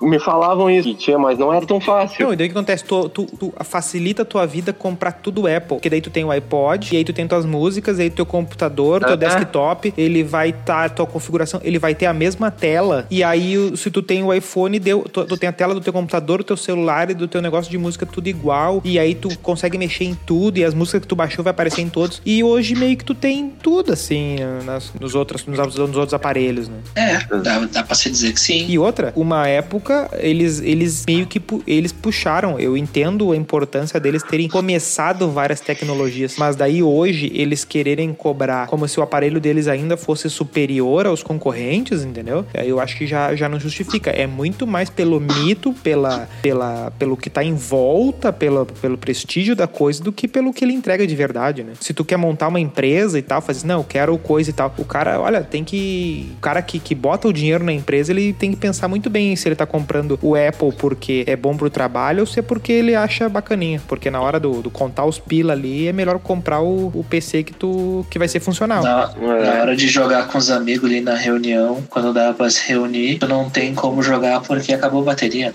me, 0.05 0.19
falavam 0.19 0.69
isso, 0.69 0.89
que 0.89 0.95
tinha, 0.95 1.17
mas 1.19 1.37
não 1.37 1.53
era 1.53 1.65
tão 1.65 1.79
fácil. 1.79 2.25
Não, 2.25 2.33
e 2.33 2.35
daí 2.35 2.47
o 2.47 2.49
que 2.51 2.57
acontece? 2.57 2.83
Tu, 2.85 3.09
tu- 3.09 3.25
tu 3.39 3.53
facilita 3.63 4.21
a 4.21 4.25
tua 4.25 4.45
vida 4.45 4.71
comprar 4.73 5.11
tudo 5.13 5.47
Apple. 5.47 5.67
Porque 5.77 5.89
daí 5.89 6.01
tu 6.01 6.09
tem 6.09 6.23
o 6.23 6.31
iPod, 6.31 6.89
e 6.93 6.97
aí 6.97 7.03
tu 7.03 7.13
tem 7.13 7.27
tuas 7.27 7.45
músicas, 7.45 7.99
e 7.99 8.03
aí 8.03 8.09
teu 8.09 8.25
computador, 8.25 8.99
teu 9.01 9.09
Ah, 9.09 9.13
ah. 9.13 9.15
desktop, 9.15 9.93
ele 9.97 10.23
vai 10.23 10.49
estar, 10.49 10.89
tua 10.91 11.05
configuração, 11.05 11.59
ele 11.63 11.77
vai 11.79 11.93
ter 11.93 12.05
a 12.05 12.13
mesma 12.13 12.49
tela. 12.51 13.05
E 13.11 13.23
aí, 13.23 13.75
se 13.75 13.91
tu 13.91 14.01
tem 14.01 14.23
o 14.23 14.33
iPhone, 14.33 14.79
deu, 14.79 15.01
tu, 15.11 15.25
tu 15.25 15.37
tem 15.37 15.49
a 15.49 15.53
tela 15.53 15.73
do 15.73 15.81
teu 15.81 15.91
computador, 15.93 16.39
do 16.39 16.43
teu 16.43 16.57
celular 16.57 17.09
e 17.09 17.13
do 17.13 17.27
teu 17.27 17.41
negócio 17.41 17.69
de 17.69 17.77
música 17.77 18.05
tudo 18.13 18.27
igual. 18.27 18.81
E 18.85 18.97
aí 18.99 19.15
tu 19.15 19.35
consegue 19.39 19.77
mexer 19.77 20.05
em 20.05 20.15
tudo, 20.15 20.57
e 20.59 20.63
as 20.63 20.73
músicas 20.73 21.01
que 21.01 21.07
tu 21.07 21.15
baixou 21.15 21.43
vai 21.43 21.51
aparecer 21.51 21.81
em 21.81 21.89
todos. 21.89 22.21
E 22.25 22.43
hoje 22.43 22.75
meio 22.75 22.95
que 22.95 23.03
tu 23.03 23.13
tem 23.15 23.49
tudo, 23.61 23.91
assim, 23.91 24.37
nas, 24.65 24.91
nos, 24.99 25.15
outros, 25.15 25.45
nos, 25.45 25.57
nos 25.57 25.77
outros 25.97 26.13
aparelhos, 26.13 26.67
né? 26.69 26.77
É, 26.95 27.17
dá, 27.37 27.59
dá 27.59 27.83
pra 27.83 27.95
se 27.95 28.09
dizer 28.09 28.33
que 28.33 28.39
sim. 28.39 28.65
E 28.69 28.77
outra, 28.77 29.11
uma 29.15 29.47
época, 29.47 30.09
eles, 30.19 30.61
eles 30.61 31.03
meio 31.07 31.25
que 31.25 31.39
pu- 31.39 31.63
eles 31.65 31.91
puxaram. 31.91 32.59
Eu 32.59 32.77
entendo 32.77 33.31
a 33.31 33.35
importância 33.35 33.99
deles 33.99 34.21
terem 34.23 34.47
começado 34.47 35.29
várias 35.31 35.59
tecnologias, 35.59 36.35
mas 36.37 36.55
daí 36.55 36.83
hoje 36.83 37.31
eles 37.33 37.63
quererem 37.65 38.13
cobrar 38.13 38.67
como 38.67 38.87
se 38.87 38.99
o 38.99 39.03
aparelho 39.03 39.39
deles 39.39 39.67
ainda 39.67 39.97
fosse 39.97 40.29
superior 40.29 41.05
aos 41.07 41.23
concorrentes, 41.23 42.03
entendeu? 42.03 42.45
Eu 42.53 42.79
acho 42.79 42.97
que 42.97 43.07
já, 43.07 43.35
já 43.35 43.49
não 43.49 43.59
justifica. 43.59 44.09
É 44.11 44.27
muito 44.27 44.67
mais 44.67 44.89
pelo 44.89 45.19
mito, 45.19 45.73
pela, 45.83 46.27
pela, 46.41 46.91
pelo 46.99 47.17
que 47.17 47.29
tá 47.29 47.43
em 47.43 47.55
volta, 47.55 47.93
pela, 48.11 48.65
pelo 48.65 48.97
prestígio 48.97 49.55
da 49.55 49.67
coisa, 49.67 50.03
do 50.03 50.11
que 50.11 50.27
pelo 50.27 50.53
que 50.53 50.65
ele 50.65 50.73
entrega 50.73 51.05
de 51.05 51.15
verdade, 51.15 51.63
né? 51.63 51.73
Se 51.79 51.93
tu 51.93 52.03
quer 52.03 52.17
montar 52.17 52.47
uma 52.47 52.59
empresa 52.59 53.17
e 53.17 53.21
tal, 53.21 53.41
faz 53.41 53.63
não, 53.63 53.79
eu 53.79 53.83
quero 53.83 54.17
coisa 54.17 54.49
e 54.49 54.53
tal. 54.53 54.73
O 54.77 54.85
cara, 54.85 55.19
olha, 55.19 55.41
tem 55.43 55.63
que. 55.63 56.31
O 56.37 56.41
cara 56.41 56.61
que, 56.61 56.79
que 56.79 56.95
bota 56.95 57.27
o 57.27 57.33
dinheiro 57.33 57.63
na 57.63 57.71
empresa, 57.71 58.11
ele 58.11 58.33
tem 58.33 58.51
que 58.51 58.57
pensar 58.57 58.87
muito 58.87 59.09
bem 59.09 59.35
se 59.35 59.47
ele 59.47 59.55
tá 59.55 59.65
comprando 59.65 60.17
o 60.21 60.35
Apple 60.35 60.73
porque 60.77 61.23
é 61.27 61.35
bom 61.35 61.55
pro 61.55 61.69
trabalho 61.69 62.21
ou 62.21 62.25
se 62.25 62.39
é 62.39 62.41
porque 62.41 62.71
ele 62.71 62.95
acha 62.95 63.29
bacaninha. 63.29 63.81
Porque 63.87 64.09
na 64.09 64.21
hora 64.21 64.39
do, 64.39 64.61
do 64.61 64.69
contar 64.69 65.05
os 65.05 65.19
pila 65.19 65.53
ali, 65.53 65.87
é 65.87 65.93
melhor 65.93 66.19
comprar 66.19 66.61
o, 66.61 66.87
o 66.87 67.05
PC 67.07 67.43
que 67.43 67.53
tu 67.53 68.05
que 68.09 68.17
vai 68.17 68.27
ser 68.27 68.39
funcional. 68.39 68.83
Na, 68.83 69.13
na 69.15 69.61
hora 69.61 69.75
de 69.75 69.87
jogar 69.87 70.27
com 70.27 70.37
os 70.37 70.49
amigos 70.49 70.89
ali 70.89 71.01
na 71.01 71.15
reunião, 71.15 71.83
quando 71.89 72.13
dá 72.13 72.33
pra 72.33 72.49
se 72.49 72.67
reunir, 72.67 73.19
tu 73.19 73.27
não 73.27 73.49
tem 73.49 73.73
como 73.73 74.01
jogar 74.01 74.41
porque 74.41 74.73
acabou 74.73 75.01
a 75.01 75.05
bateria. 75.05 75.51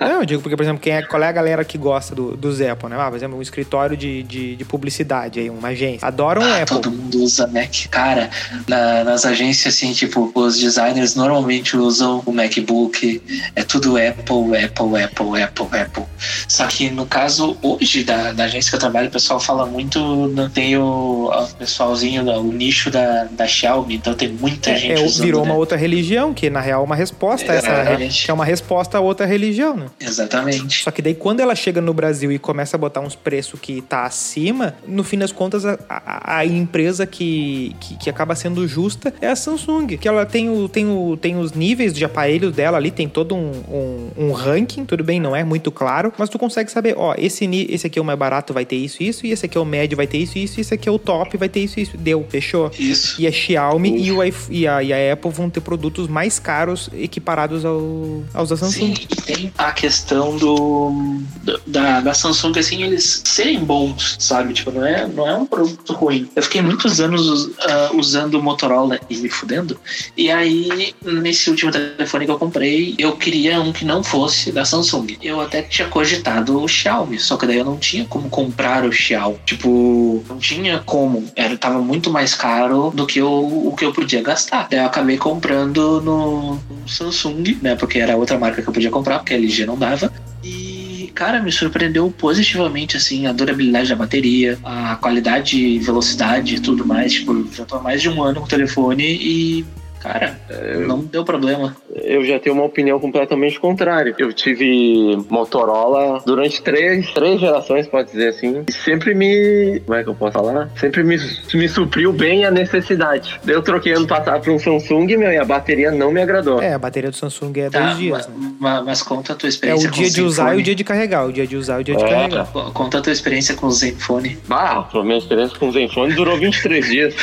Não, 0.00 0.20
eu 0.20 0.26
digo 0.26 0.42
porque, 0.42 0.56
por 0.56 0.62
exemplo, 0.62 0.80
quem 0.80 0.94
é, 0.94 1.02
qual 1.02 1.22
é 1.22 1.28
a 1.28 1.32
galera 1.32 1.64
que 1.64 1.78
gosta 1.82 2.14
do, 2.14 2.36
dos 2.36 2.60
Apple, 2.60 2.88
né? 2.88 2.96
Ah, 2.98 3.08
por 3.10 3.16
exemplo, 3.16 3.36
um 3.38 3.42
escritório 3.42 3.96
de, 3.96 4.22
de, 4.22 4.56
de 4.56 4.64
publicidade 4.64 5.40
aí, 5.40 5.50
uma 5.50 5.68
agência. 5.68 6.06
Adoram 6.06 6.42
Ah, 6.42 6.62
Apple. 6.62 6.66
todo 6.80 6.90
mundo 6.90 7.22
usa 7.22 7.46
Mac. 7.46 7.70
Cara, 7.90 8.30
na- 8.68 9.04
nas 9.04 9.26
agências, 9.26 9.74
assim, 9.74 9.92
tipo, 9.92 10.30
os 10.34 10.58
designers 10.58 11.14
normalmente 11.14 11.76
usam 11.76 12.22
o 12.24 12.32
MacBook. 12.32 13.22
É 13.56 13.62
tudo 13.62 13.96
Apple, 13.96 14.56
Apple, 14.64 15.02
Apple, 15.02 15.42
Apple, 15.42 15.80
Apple. 15.80 16.04
Só 16.48 16.66
que 16.66 16.90
no 16.90 17.04
caso, 17.06 17.56
hoje, 17.62 18.04
da, 18.04 18.32
da 18.32 18.44
agência 18.44 18.70
que 18.70 18.76
eu 18.76 18.80
trabalho, 18.80 19.08
o 19.08 19.10
pessoal 19.10 19.40
fala 19.40 19.66
muito. 19.66 19.98
Não 20.28 20.48
tem 20.48 20.76
o, 20.76 21.30
o 21.32 21.54
pessoalzinho, 21.54 22.22
o 22.30 22.52
nicho 22.52 22.90
da, 22.90 23.24
da 23.24 23.46
Xiaomi, 23.46 23.96
então 23.96 24.14
tem 24.14 24.28
muita 24.28 24.70
É, 24.70 24.76
gente 24.76 25.00
é, 25.02 25.04
usando. 25.04 25.24
virou 25.24 25.44
né? 25.44 25.50
uma 25.50 25.58
outra 25.58 25.76
religião, 25.76 26.32
que 26.32 26.48
na 26.48 26.60
real 26.60 26.82
é 26.82 26.84
uma 26.84 26.96
resposta 26.96 27.50
a 27.52 27.54
essa. 27.56 27.96
Que 28.24 28.30
é 28.30 28.34
uma 28.34 28.44
resposta 28.44 28.98
a 28.98 29.00
outra 29.00 29.26
religião, 29.26 29.76
né? 29.76 29.86
Exatamente. 30.00 30.82
Só 30.82 30.90
que 30.90 31.02
daí 31.02 31.14
quando 31.14 31.40
ela 31.40 31.54
chega 31.54 31.71
chega 31.72 31.80
no 31.80 31.94
Brasil 31.94 32.30
e 32.30 32.38
começa 32.38 32.76
a 32.76 32.78
botar 32.78 33.00
uns 33.00 33.16
preços 33.16 33.58
que 33.58 33.80
tá 33.80 34.04
acima, 34.04 34.74
no 34.86 35.02
fim 35.02 35.16
das 35.16 35.32
contas, 35.32 35.64
a, 35.64 35.78
a, 35.88 36.38
a 36.38 36.46
empresa 36.46 37.06
que, 37.06 37.74
que, 37.80 37.96
que, 37.96 38.10
acaba 38.10 38.34
sendo 38.34 38.68
justa 38.68 39.14
é 39.22 39.28
a 39.28 39.36
Samsung, 39.36 39.96
que 39.96 40.06
ela 40.06 40.26
tem, 40.26 40.50
o, 40.50 40.68
tem, 40.68 40.86
o, 40.86 41.16
tem 41.16 41.38
os 41.38 41.52
níveis 41.52 41.94
de 41.94 42.04
aparelhos 42.04 42.54
dela 42.54 42.76
ali, 42.76 42.90
tem 42.90 43.08
todo 43.08 43.34
um, 43.34 43.52
um, 43.68 44.26
um 44.26 44.32
ranking, 44.32 44.84
tudo 44.84 45.02
bem, 45.02 45.18
não 45.18 45.34
é 45.34 45.42
muito 45.42 45.72
claro, 45.72 46.12
mas 46.18 46.28
tu 46.28 46.38
consegue 46.38 46.70
saber, 46.70 46.94
ó, 46.98 47.14
esse, 47.16 47.46
esse 47.70 47.86
aqui 47.86 47.98
é 47.98 48.02
o 48.02 48.04
mais 48.04 48.18
barato, 48.18 48.52
vai 48.52 48.66
ter 48.66 48.76
isso 48.76 49.02
isso, 49.02 49.26
e 49.26 49.30
esse 49.30 49.46
aqui 49.46 49.56
é 49.56 49.60
o 49.60 49.64
médio, 49.64 49.96
vai 49.96 50.06
ter 50.06 50.18
isso 50.18 50.36
isso, 50.36 50.58
e 50.58 50.60
esse 50.60 50.74
aqui 50.74 50.88
é 50.88 50.92
o 50.92 50.98
top, 50.98 51.38
vai 51.38 51.48
ter 51.48 51.60
isso 51.60 51.80
isso. 51.80 51.96
Deu, 51.96 52.26
fechou. 52.28 52.70
Isso. 52.78 53.20
E 53.20 53.26
a 53.26 53.32
Xiaomi 53.32 53.98
e, 53.98 54.12
o, 54.12 54.18
e, 54.50 54.66
a, 54.66 54.82
e 54.82 54.92
a 54.92 55.12
Apple 55.12 55.30
vão 55.30 55.48
ter 55.48 55.60
produtos 55.60 56.06
mais 56.06 56.38
caros 56.38 56.90
equiparados 56.92 57.64
ao, 57.64 58.22
aos 58.34 58.50
da 58.50 58.56
Samsung. 58.56 58.94
Sim, 58.94 58.94
e 59.10 59.22
tem 59.22 59.52
a 59.56 59.72
questão 59.72 60.36
do, 60.36 61.20
da, 61.66 62.00
da 62.00 62.14
Samsung, 62.14 62.58
assim, 62.58 62.82
eles 62.82 63.22
serem 63.24 63.60
bons, 63.64 64.16
sabe? 64.18 64.52
Tipo, 64.52 64.70
não 64.70 64.86
é, 64.86 65.06
não 65.06 65.28
é 65.28 65.34
um 65.34 65.46
produto 65.46 65.92
ruim. 65.92 66.28
Eu 66.34 66.42
fiquei 66.42 66.62
muitos 66.62 67.00
anos 67.00 67.46
uh, 67.46 67.96
usando 67.96 68.34
o 68.34 68.42
Motorola 68.42 68.98
e 69.08 69.16
me 69.16 69.28
fudendo. 69.28 69.78
E 70.16 70.30
aí, 70.30 70.94
nesse 71.02 71.50
último 71.50 71.70
telefone 71.70 72.26
que 72.26 72.30
eu 72.30 72.38
comprei, 72.38 72.94
eu 72.98 73.16
queria 73.16 73.60
um 73.60 73.72
que 73.72 73.84
não 73.84 74.02
fosse 74.02 74.52
da 74.52 74.64
Samsung. 74.64 75.18
Eu 75.22 75.40
até 75.40 75.62
tinha 75.62 75.88
cogitado 75.88 76.62
o 76.62 76.68
Xiaomi, 76.68 77.18
só 77.18 77.36
que 77.36 77.46
daí 77.46 77.58
eu 77.58 77.64
não 77.64 77.76
tinha 77.76 78.04
como 78.04 78.28
comprar 78.28 78.84
o 78.84 78.92
Xiaomi. 78.92 79.38
Tipo, 79.44 80.22
não 80.28 80.38
tinha 80.38 80.80
como. 80.80 81.24
Era, 81.36 81.56
tava 81.56 81.80
muito 81.80 82.10
mais 82.10 82.34
caro 82.34 82.90
do 82.94 83.06
que 83.06 83.18
eu, 83.18 83.30
o 83.30 83.74
que 83.76 83.84
eu 83.84 83.92
podia 83.92 84.22
gastar. 84.22 84.68
Daí 84.70 84.80
eu 84.80 84.86
acabei 84.86 85.16
comprando 85.16 86.00
no, 86.00 86.58
Samsung, 86.86 87.58
né? 87.62 87.74
Porque 87.76 87.98
era 87.98 88.16
outra 88.16 88.38
marca 88.38 88.62
que 88.62 88.68
eu 88.68 88.72
podia 88.72 88.90
comprar, 88.90 89.18
porque 89.18 89.34
a 89.34 89.36
LG 89.36 89.66
não 89.66 89.78
dava. 89.78 90.12
E, 90.42 90.81
cara, 91.12 91.40
me 91.40 91.52
surpreendeu 91.52 92.10
positivamente, 92.10 92.96
assim, 92.96 93.26
a 93.26 93.32
durabilidade 93.32 93.90
da 93.90 93.96
bateria, 93.96 94.58
a 94.64 94.96
qualidade 94.96 95.78
velocidade 95.78 96.56
e 96.56 96.60
tudo 96.60 96.86
mais. 96.86 97.12
Tipo, 97.12 97.46
já 97.52 97.64
tô 97.64 97.76
há 97.76 97.80
mais 97.82 98.02
de 98.02 98.08
um 98.08 98.22
ano 98.22 98.40
com 98.40 98.46
o 98.46 98.48
telefone 98.48 99.04
e 99.04 99.64
Cara, 100.02 100.36
eu, 100.50 100.86
não 100.86 101.00
deu 101.00 101.24
problema. 101.24 101.76
Eu 101.94 102.24
já 102.24 102.38
tenho 102.38 102.54
uma 102.54 102.64
opinião 102.64 102.98
completamente 102.98 103.58
contrária. 103.60 104.14
Eu 104.18 104.32
tive 104.32 105.16
Motorola 105.30 106.20
durante 106.26 106.60
três, 106.60 107.12
três 107.12 107.40
gerações, 107.40 107.86
pode 107.86 108.10
dizer 108.10 108.28
assim, 108.28 108.64
e 108.68 108.72
sempre 108.72 109.14
me. 109.14 109.80
Como 109.86 109.96
é 109.96 110.02
que 110.02 110.10
eu 110.10 110.14
posso 110.14 110.32
falar? 110.32 110.70
Sempre 110.76 111.04
me, 111.04 111.16
me 111.54 111.68
supriu 111.68 112.12
bem 112.12 112.44
a 112.44 112.50
necessidade. 112.50 113.40
Eu 113.46 113.62
troquei 113.62 113.92
ano 113.92 114.06
passado 114.06 114.42
para 114.42 114.52
um 114.52 114.58
Samsung 114.58 115.16
meu, 115.16 115.32
e 115.32 115.38
a 115.38 115.44
bateria 115.44 115.90
não 115.90 116.10
me 116.12 116.20
agradou. 116.20 116.60
É, 116.60 116.74
a 116.74 116.78
bateria 116.78 117.10
do 117.10 117.16
Samsung 117.16 117.52
é 117.56 117.70
tá, 117.70 117.80
dois 117.80 117.98
dias. 117.98 118.26
Mas, 118.26 118.28
né? 118.28 118.54
mas, 118.58 118.84
mas, 118.84 119.02
conta 119.02 119.32
a 119.32 119.36
tua 119.36 119.48
experiência. 119.48 119.86
É 119.86 119.90
o 119.90 119.92
dia 119.92 120.10
de 120.10 120.22
usar 120.22 120.56
e 120.56 120.60
o 120.60 120.62
dia 120.62 120.74
de 120.74 120.84
carregar. 120.84 121.26
O 121.26 121.32
dia 121.32 121.46
de 121.46 121.56
usar 121.56 121.78
e 121.78 121.80
o 121.82 121.84
dia 121.84 121.96
de 121.96 122.04
é. 122.04 122.08
carregar. 122.08 122.46
Conta 122.72 122.98
a 122.98 123.00
tua 123.00 123.12
experiência 123.12 123.54
com 123.54 123.66
o 123.66 123.70
Zenfone. 123.70 124.38
Ah, 124.50 124.84
a 124.92 125.02
minha 125.02 125.18
experiência 125.18 125.56
com 125.58 125.68
o 125.68 125.72
Zenfone 125.72 126.14
durou 126.14 126.36
23 126.38 126.86
dias. 126.86 127.14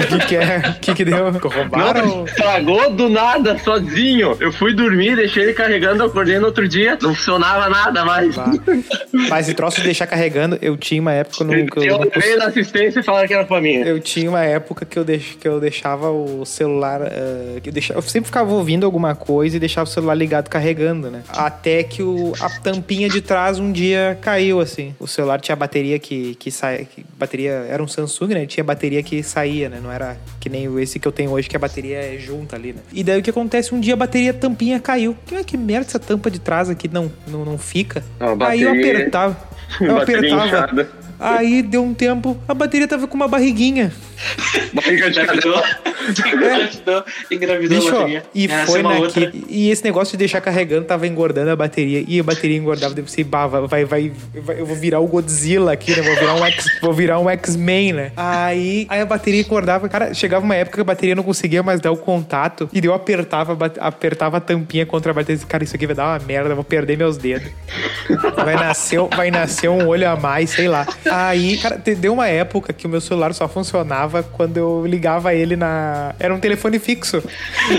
O 0.00 0.18
que, 0.18 0.26
que 0.26 0.36
é? 0.36 0.58
O 0.58 0.80
que, 0.80 0.94
que 0.94 1.04
deu? 1.04 1.32
Não, 1.80 2.24
estragou 2.24 2.90
do 2.90 3.08
nada, 3.08 3.58
sozinho. 3.58 4.36
Eu 4.40 4.52
fui 4.52 4.74
dormir, 4.74 5.16
deixei 5.16 5.44
ele 5.44 5.52
carregando, 5.52 6.04
acordei 6.04 6.38
no 6.38 6.46
outro 6.46 6.68
dia, 6.68 6.98
não 7.00 7.14
funcionava 7.14 7.68
nada 7.68 8.04
mais. 8.04 8.34
Mas 9.28 9.46
esse 9.46 9.54
troço 9.54 9.78
de 9.78 9.84
deixar 9.84 10.06
carregando, 10.06 10.58
eu 10.60 10.76
tinha 10.76 11.00
uma 11.00 11.12
época 11.12 11.44
no, 11.44 11.66
que 11.66 11.78
eu. 11.78 11.84
Eu 11.84 11.98
levei 11.98 12.36
na 12.36 12.46
assistência 12.46 13.00
e 13.00 13.02
falaram 13.02 13.26
que 13.26 13.34
era 13.34 13.44
pra 13.44 13.60
mim. 13.60 13.76
Eu 13.76 14.00
tinha 14.00 14.28
uma 14.28 14.44
época 14.44 14.84
que 14.84 14.98
eu, 14.98 15.04
deix, 15.04 15.36
que 15.38 15.46
eu 15.46 15.60
deixava 15.60 16.10
o 16.10 16.44
celular. 16.44 17.00
Uh, 17.02 17.60
que 17.60 17.68
eu, 17.68 17.72
deixava, 17.72 17.98
eu 17.98 18.02
sempre 18.02 18.26
ficava 18.26 18.52
ouvindo 18.52 18.84
alguma 18.84 19.14
coisa 19.14 19.56
e 19.56 19.60
deixava 19.60 19.88
o 19.88 19.92
celular 19.92 20.14
ligado 20.14 20.48
carregando, 20.48 21.10
né? 21.10 21.22
Até 21.28 21.82
que 21.82 22.02
o, 22.02 22.32
a 22.40 22.48
tampinha 22.48 23.08
de 23.08 23.20
trás 23.20 23.58
um 23.58 23.72
dia 23.72 24.18
caiu, 24.20 24.60
assim. 24.60 24.94
O 24.98 25.06
celular 25.06 25.40
tinha 25.40 25.56
bateria 25.56 25.98
que, 25.98 26.34
que 26.36 26.50
saia. 26.50 26.86
Bateria 27.20 27.50
era 27.68 27.82
um 27.82 27.86
Samsung, 27.86 28.28
né? 28.28 28.46
Tinha 28.46 28.64
bateria 28.64 29.02
que 29.02 29.22
saía, 29.22 29.68
né? 29.68 29.78
Não 29.80 29.92
era 29.92 30.16
que 30.40 30.48
nem 30.48 30.66
esse 30.80 30.98
que 30.98 31.06
eu 31.06 31.12
tenho 31.12 31.30
hoje, 31.30 31.48
que 31.48 31.56
a 31.56 31.58
bateria 31.58 31.98
é 31.98 32.18
junta 32.18 32.56
ali, 32.56 32.72
né? 32.72 32.80
E 32.92 33.04
daí 33.04 33.20
o 33.20 33.22
que 33.22 33.30
acontece? 33.30 33.74
Um 33.74 33.80
dia 33.80 33.94
a 33.94 33.96
bateria 33.96 34.32
tampinha 34.32 34.80
caiu. 34.80 35.16
Que, 35.26 35.44
que 35.44 35.56
merda 35.56 35.86
essa 35.86 35.98
tampa 35.98 36.30
de 36.30 36.38
trás 36.38 36.70
aqui 36.70 36.88
não, 36.88 37.12
não, 37.28 37.44
não 37.44 37.58
fica? 37.58 38.02
Não, 38.18 38.36
Aí 38.44 38.62
eu 38.62 38.70
apertava. 38.70 39.50
Eu 39.80 39.98
apertava. 39.98 40.46
Inchada. 40.46 40.90
Aí 41.20 41.62
deu 41.62 41.84
um 41.84 41.92
tempo, 41.92 42.36
a 42.48 42.54
bateria 42.54 42.88
tava 42.88 43.06
com 43.06 43.14
uma 43.14 43.28
barriguinha. 43.28 43.92
De 44.72 44.92
engravidou. 44.92 45.62
engravidou, 46.26 47.04
engravidou 47.30 47.78
Bicho, 47.78 47.88
a 47.88 47.92
bateria. 47.92 48.22
E 48.34 48.46
Essa 48.46 48.66
foi 48.66 48.80
é 48.80 48.82
naquele. 48.82 49.44
E 49.48 49.70
esse 49.70 49.84
negócio 49.84 50.12
de 50.12 50.18
deixar 50.18 50.40
carregando 50.40 50.86
tava 50.86 51.06
engordando 51.06 51.50
a 51.50 51.56
bateria. 51.56 52.04
E 52.06 52.20
a 52.20 52.22
bateria 52.22 52.56
engordava. 52.56 52.94
Deve 52.94 53.10
ser, 53.10 53.24
bah, 53.24 53.46
vai, 53.46 53.84
vai, 53.84 53.84
vai, 53.84 54.12
eu 54.58 54.66
vou 54.66 54.76
virar 54.76 55.00
o 55.00 55.06
Godzilla 55.06 55.72
aqui, 55.72 55.94
né? 55.94 56.02
Vou 56.02 56.14
virar 56.14 56.34
um 56.34 56.44
X, 56.44 56.66
vou 56.80 56.92
virar 56.92 57.18
um 57.18 57.28
X-Men, 57.30 57.92
né? 57.92 58.12
Aí, 58.16 58.86
aí 58.88 59.00
a 59.00 59.06
bateria 59.06 59.40
engordava. 59.40 59.88
Cara, 59.88 60.12
chegava 60.14 60.44
uma 60.44 60.54
época 60.54 60.76
que 60.76 60.80
a 60.80 60.84
bateria 60.84 61.14
não 61.14 61.22
conseguia 61.22 61.62
mais 61.62 61.80
dar 61.80 61.90
o 61.90 61.96
contato. 61.96 62.68
E 62.72 62.84
eu 62.84 62.94
apertava, 62.94 63.56
apertava 63.78 64.36
a 64.36 64.40
tampinha 64.40 64.86
contra 64.86 65.12
a 65.12 65.14
bateria. 65.14 65.44
Cara, 65.46 65.64
isso 65.64 65.74
aqui 65.74 65.86
vai 65.86 65.96
dar 65.96 66.18
uma 66.18 66.26
merda, 66.26 66.54
vou 66.54 66.64
perder 66.64 66.96
meus 66.96 67.16
dedos. 67.16 67.50
Vai 68.36 68.54
nascer, 68.54 69.00
vai 69.16 69.30
nascer 69.30 69.68
um 69.68 69.86
olho 69.86 70.08
a 70.08 70.16
mais, 70.16 70.50
sei 70.50 70.68
lá. 70.68 70.86
Aí, 71.10 71.56
cara, 71.58 71.76
deu 71.76 72.12
uma 72.12 72.28
época 72.28 72.72
que 72.72 72.86
o 72.86 72.88
meu 72.88 73.00
celular 73.00 73.34
só 73.34 73.48
funcionava 73.48 74.22
quando 74.22 74.56
eu 74.56 74.86
ligava 74.86 75.34
ele 75.34 75.56
na. 75.56 76.14
Era 76.18 76.34
um 76.34 76.38
telefone 76.38 76.78
fixo. 76.78 77.22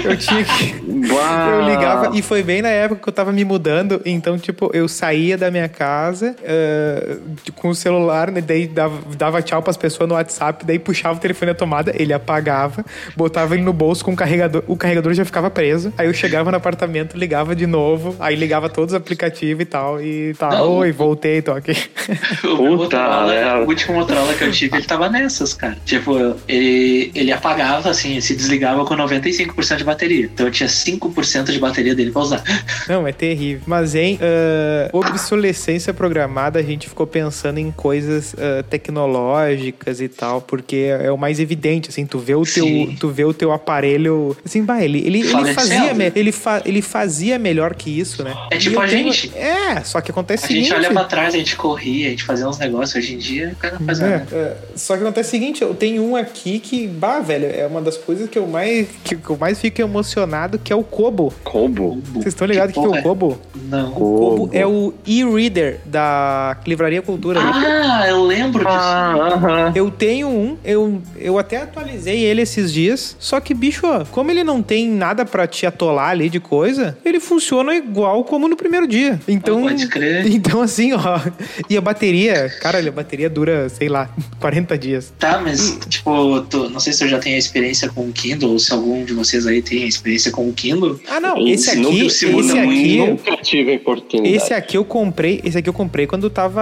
Eu 0.04 0.18
tinha 0.18 0.44
que. 0.44 0.76
eu 0.82 1.62
ligava. 1.66 2.16
E 2.16 2.22
foi 2.22 2.44
bem 2.44 2.62
na 2.62 2.70
época 2.70 3.02
que 3.02 3.10
eu 3.10 3.14
tava 3.14 3.32
me 3.32 3.44
mudando. 3.44 4.02
Então, 4.06 4.38
tipo, 4.38 4.70
eu 4.74 4.88
saía 4.88 5.38
da 5.38 5.50
minha 5.50 5.70
casa 5.70 6.36
uh, 6.40 7.52
com 7.54 7.70
o 7.70 7.76
celular, 7.76 8.32
né? 8.32 8.42
Daí 8.42 8.68
dava, 8.68 8.98
dava 9.16 9.42
tchau 9.42 9.62
pras 9.62 9.78
pessoas 9.78 10.08
no 10.10 10.16
WhatsApp, 10.16 10.66
daí 10.66 10.80
puxava 10.80 11.18
o 11.18 11.22
telefone 11.22 11.52
da 11.52 11.58
tomada, 11.58 11.94
ele 11.96 12.14
apagava, 12.14 12.86
botava 13.16 13.56
ele 13.56 13.64
no 13.64 13.74
bolso 13.74 14.04
com 14.04 14.14
o 14.14 14.16
carregador. 14.16 14.64
O 14.68 14.76
carregador 14.76 15.14
já 15.14 15.26
ficava 15.26 15.50
preso. 15.50 15.94
Aí 15.98 16.08
eu 16.08 16.14
chegava 16.14 16.52
no 16.52 16.58
apartamento, 16.58 17.18
ligava 17.18 17.56
de 17.56 17.66
novo, 17.66 18.16
aí 18.20 18.36
ligava 18.36 18.70
todos 18.70 18.94
os 18.94 18.98
aplicativos 18.98 19.62
e 19.62 19.66
tal. 19.66 20.02
E 20.02 20.34
tá, 20.36 20.50
Não, 20.50 20.78
oi, 20.78 20.92
voltei, 20.92 21.42
tô 21.42 21.52
aqui. 21.52 21.74
Puta 22.42 23.21
Motorola, 23.22 23.66
o 23.66 23.68
último 23.68 23.94
Motorola 23.94 24.34
que 24.34 24.44
eu 24.44 24.52
tive, 24.52 24.78
ele 24.78 24.86
tava 24.86 25.10
nessas, 25.10 25.54
cara. 25.54 25.78
Tipo, 25.86 26.36
ele, 26.48 27.12
ele 27.14 27.32
apagava, 27.32 27.90
assim, 27.90 28.20
se 28.22 28.36
desligava 28.36 28.86
com 28.86 28.96
95% 28.96 29.78
de 29.78 29.84
bateria. 29.84 30.26
Então 30.26 30.46
eu 30.46 30.52
tinha 30.52 30.70
5% 30.70 31.52
de 31.52 31.60
bateria 31.60 31.96
dele 31.96 32.12
pra 32.12 32.22
usar. 32.22 32.44
Não, 32.88 33.08
é 33.08 33.12
terrível. 33.12 33.64
Mas, 33.66 33.96
hein, 33.96 34.20
uh, 34.22 34.98
obsolescência 34.98 35.94
programada, 35.94 36.60
a 36.60 36.64
gente 36.64 36.88
ficou 36.88 37.08
pensando 37.08 37.58
em 37.58 37.72
coisas 37.72 38.34
uh, 38.34 38.64
tecnológicas 38.70 40.02
e 40.02 40.08
tal, 40.08 40.42
porque 40.42 40.90
é 41.00 41.12
o 41.12 41.18
mais 41.18 41.40
evidente, 41.40 41.90
assim, 41.90 42.06
tu 42.06 42.20
vê 42.20 42.36
o 42.36 42.44
teu, 42.44 42.66
tu 43.00 43.10
vê 43.10 43.24
o 43.24 43.34
teu 43.34 43.52
aparelho, 43.52 44.36
assim, 44.46 44.64
vai, 44.64 44.86
ele, 44.86 45.00
ele, 45.00 45.20
ele 45.22 45.54
fazia, 45.54 46.12
ele, 46.16 46.32
fa, 46.32 46.62
ele 46.66 46.82
fazia 46.82 47.38
melhor 47.38 47.76
que 47.76 48.00
isso, 48.00 48.24
né? 48.24 48.34
É 48.50 48.58
tipo 48.58 48.80
a 48.80 48.88
tenho, 48.88 49.12
gente. 49.12 49.36
É, 49.38 49.82
só 49.84 50.02
que 50.02 50.12
acontece 50.12 50.46
A 50.46 50.48
gente 50.48 50.74
olha 50.74 50.92
pra 50.92 51.04
trás, 51.04 51.34
a 51.34 51.38
gente 51.38 51.56
corria, 51.56 52.08
a 52.08 52.10
gente 52.10 52.24
fazia 52.24 52.48
uns 52.48 52.58
negócios 52.58 53.01
hoje 53.02 53.16
em 53.16 53.18
dia, 53.18 53.50
o 53.54 53.56
cara 53.56 53.78
não 53.80 53.86
faz 53.86 54.00
é, 54.00 54.10
nada. 54.10 54.28
É. 54.32 54.58
Só 54.76 54.96
que 54.96 55.04
acontece 55.04 55.30
o 55.30 55.32
seguinte, 55.32 55.62
eu 55.62 55.74
tenho 55.74 56.04
um 56.04 56.16
aqui 56.16 56.60
que, 56.60 56.88
bah, 56.88 57.20
velho, 57.20 57.48
é 57.48 57.66
uma 57.66 57.82
das 57.82 57.98
coisas 57.98 58.30
que 58.30 58.38
eu 58.38 58.48
mais, 58.48 58.88
que, 59.04 59.16
que 59.16 59.30
eu 59.30 59.38
mais 59.38 59.60
fico 59.60 59.82
emocionado, 59.82 60.60
que 60.60 60.72
é 60.72 60.76
o 60.76 60.84
Kobo. 60.84 61.34
Kobo? 61.44 62.02
Vocês 62.14 62.28
estão 62.28 62.48
ligados 62.48 62.76
o 62.76 62.82
que, 62.82 62.88
que, 62.88 62.98
é 62.98 63.00
o 63.00 63.04
Kobo? 63.04 63.40
Não. 63.68 63.92
O 63.92 63.96
Kobo 63.96 64.50
é 64.54 64.66
o 64.66 64.94
e-reader 65.06 65.80
da 65.86 66.58
Livraria 66.66 67.02
Cultura. 67.02 67.40
Ah, 67.42 68.06
eu 68.08 68.24
lembro 68.24 68.64
disso. 68.64 68.78
Ah, 68.78 69.36
uh 69.36 69.42
-huh. 69.42 69.72
Eu 69.76 69.90
tenho 69.90 70.28
um, 70.28 70.58
eu, 70.64 71.02
eu 71.18 71.40
até 71.40 71.58
atualizei 71.58 72.24
ele 72.24 72.42
esses 72.42 72.72
dias, 72.72 73.16
só 73.20 73.40
que, 73.40 73.54
bicho, 73.54 73.82
como 74.12 74.32
ele 74.32 74.44
não 74.44 74.62
tem 74.62 74.88
nada 74.88 75.26
para 75.26 75.48
te 75.48 75.66
atolar 75.66 76.10
ali 76.10 76.30
de 76.30 76.40
coisa, 76.40 76.98
ele 77.04 77.20
funciona 77.20 77.76
igual 77.76 78.24
como 78.24 78.48
no 78.48 78.56
primeiro 78.56 78.88
dia. 78.88 79.20
Então, 79.28 79.64
Pode 79.64 79.88
crer. 79.88 80.28
Então, 80.32 80.62
assim, 80.62 80.94
ó, 80.94 81.20
e 81.70 81.78
a 81.78 81.82
bateria, 81.82 82.50
cara, 82.62 82.91
a 82.92 82.96
bateria 82.96 83.30
dura, 83.30 83.68
sei 83.70 83.90
lá, 83.90 84.10
40 84.40 84.78
dias. 84.78 85.14
Tá, 85.18 85.42
mas, 85.42 85.78
tipo, 85.88 86.42
tu, 86.42 86.70
não 86.70 86.80
sei 86.80 86.94
se 86.94 87.04
eu 87.04 87.08
já 87.08 87.20
tenho 87.20 87.38
experiência 87.38 87.90
com 87.90 88.02
o 88.02 88.12
Kindle, 88.12 88.52
ou 88.52 88.60
se 88.60 88.72
algum 88.72 89.04
de 89.04 89.14
vocês 89.14 89.48
aí 89.48 89.62
tem 89.62 89.88
experiência 89.88 90.32
com 90.32 90.48
o 90.48 90.54
Kindle. 90.54 91.00
Ah, 91.10 91.20
não, 91.20 91.48
esse 91.48 91.70
aqui, 91.70 92.06
esse 92.06 92.26
aqui, 92.26 92.98
nunca 92.98 93.38
tive 93.38 93.76
oportunidade. 93.76 94.36
Esse 94.36 94.54
aqui 94.54 94.78
eu 94.78 94.86
comprei, 94.86 95.42
esse 95.44 95.58
aqui 95.58 95.70
eu 95.70 95.74
comprei 95.74 96.06
quando 96.06 96.30
tava, 96.30 96.62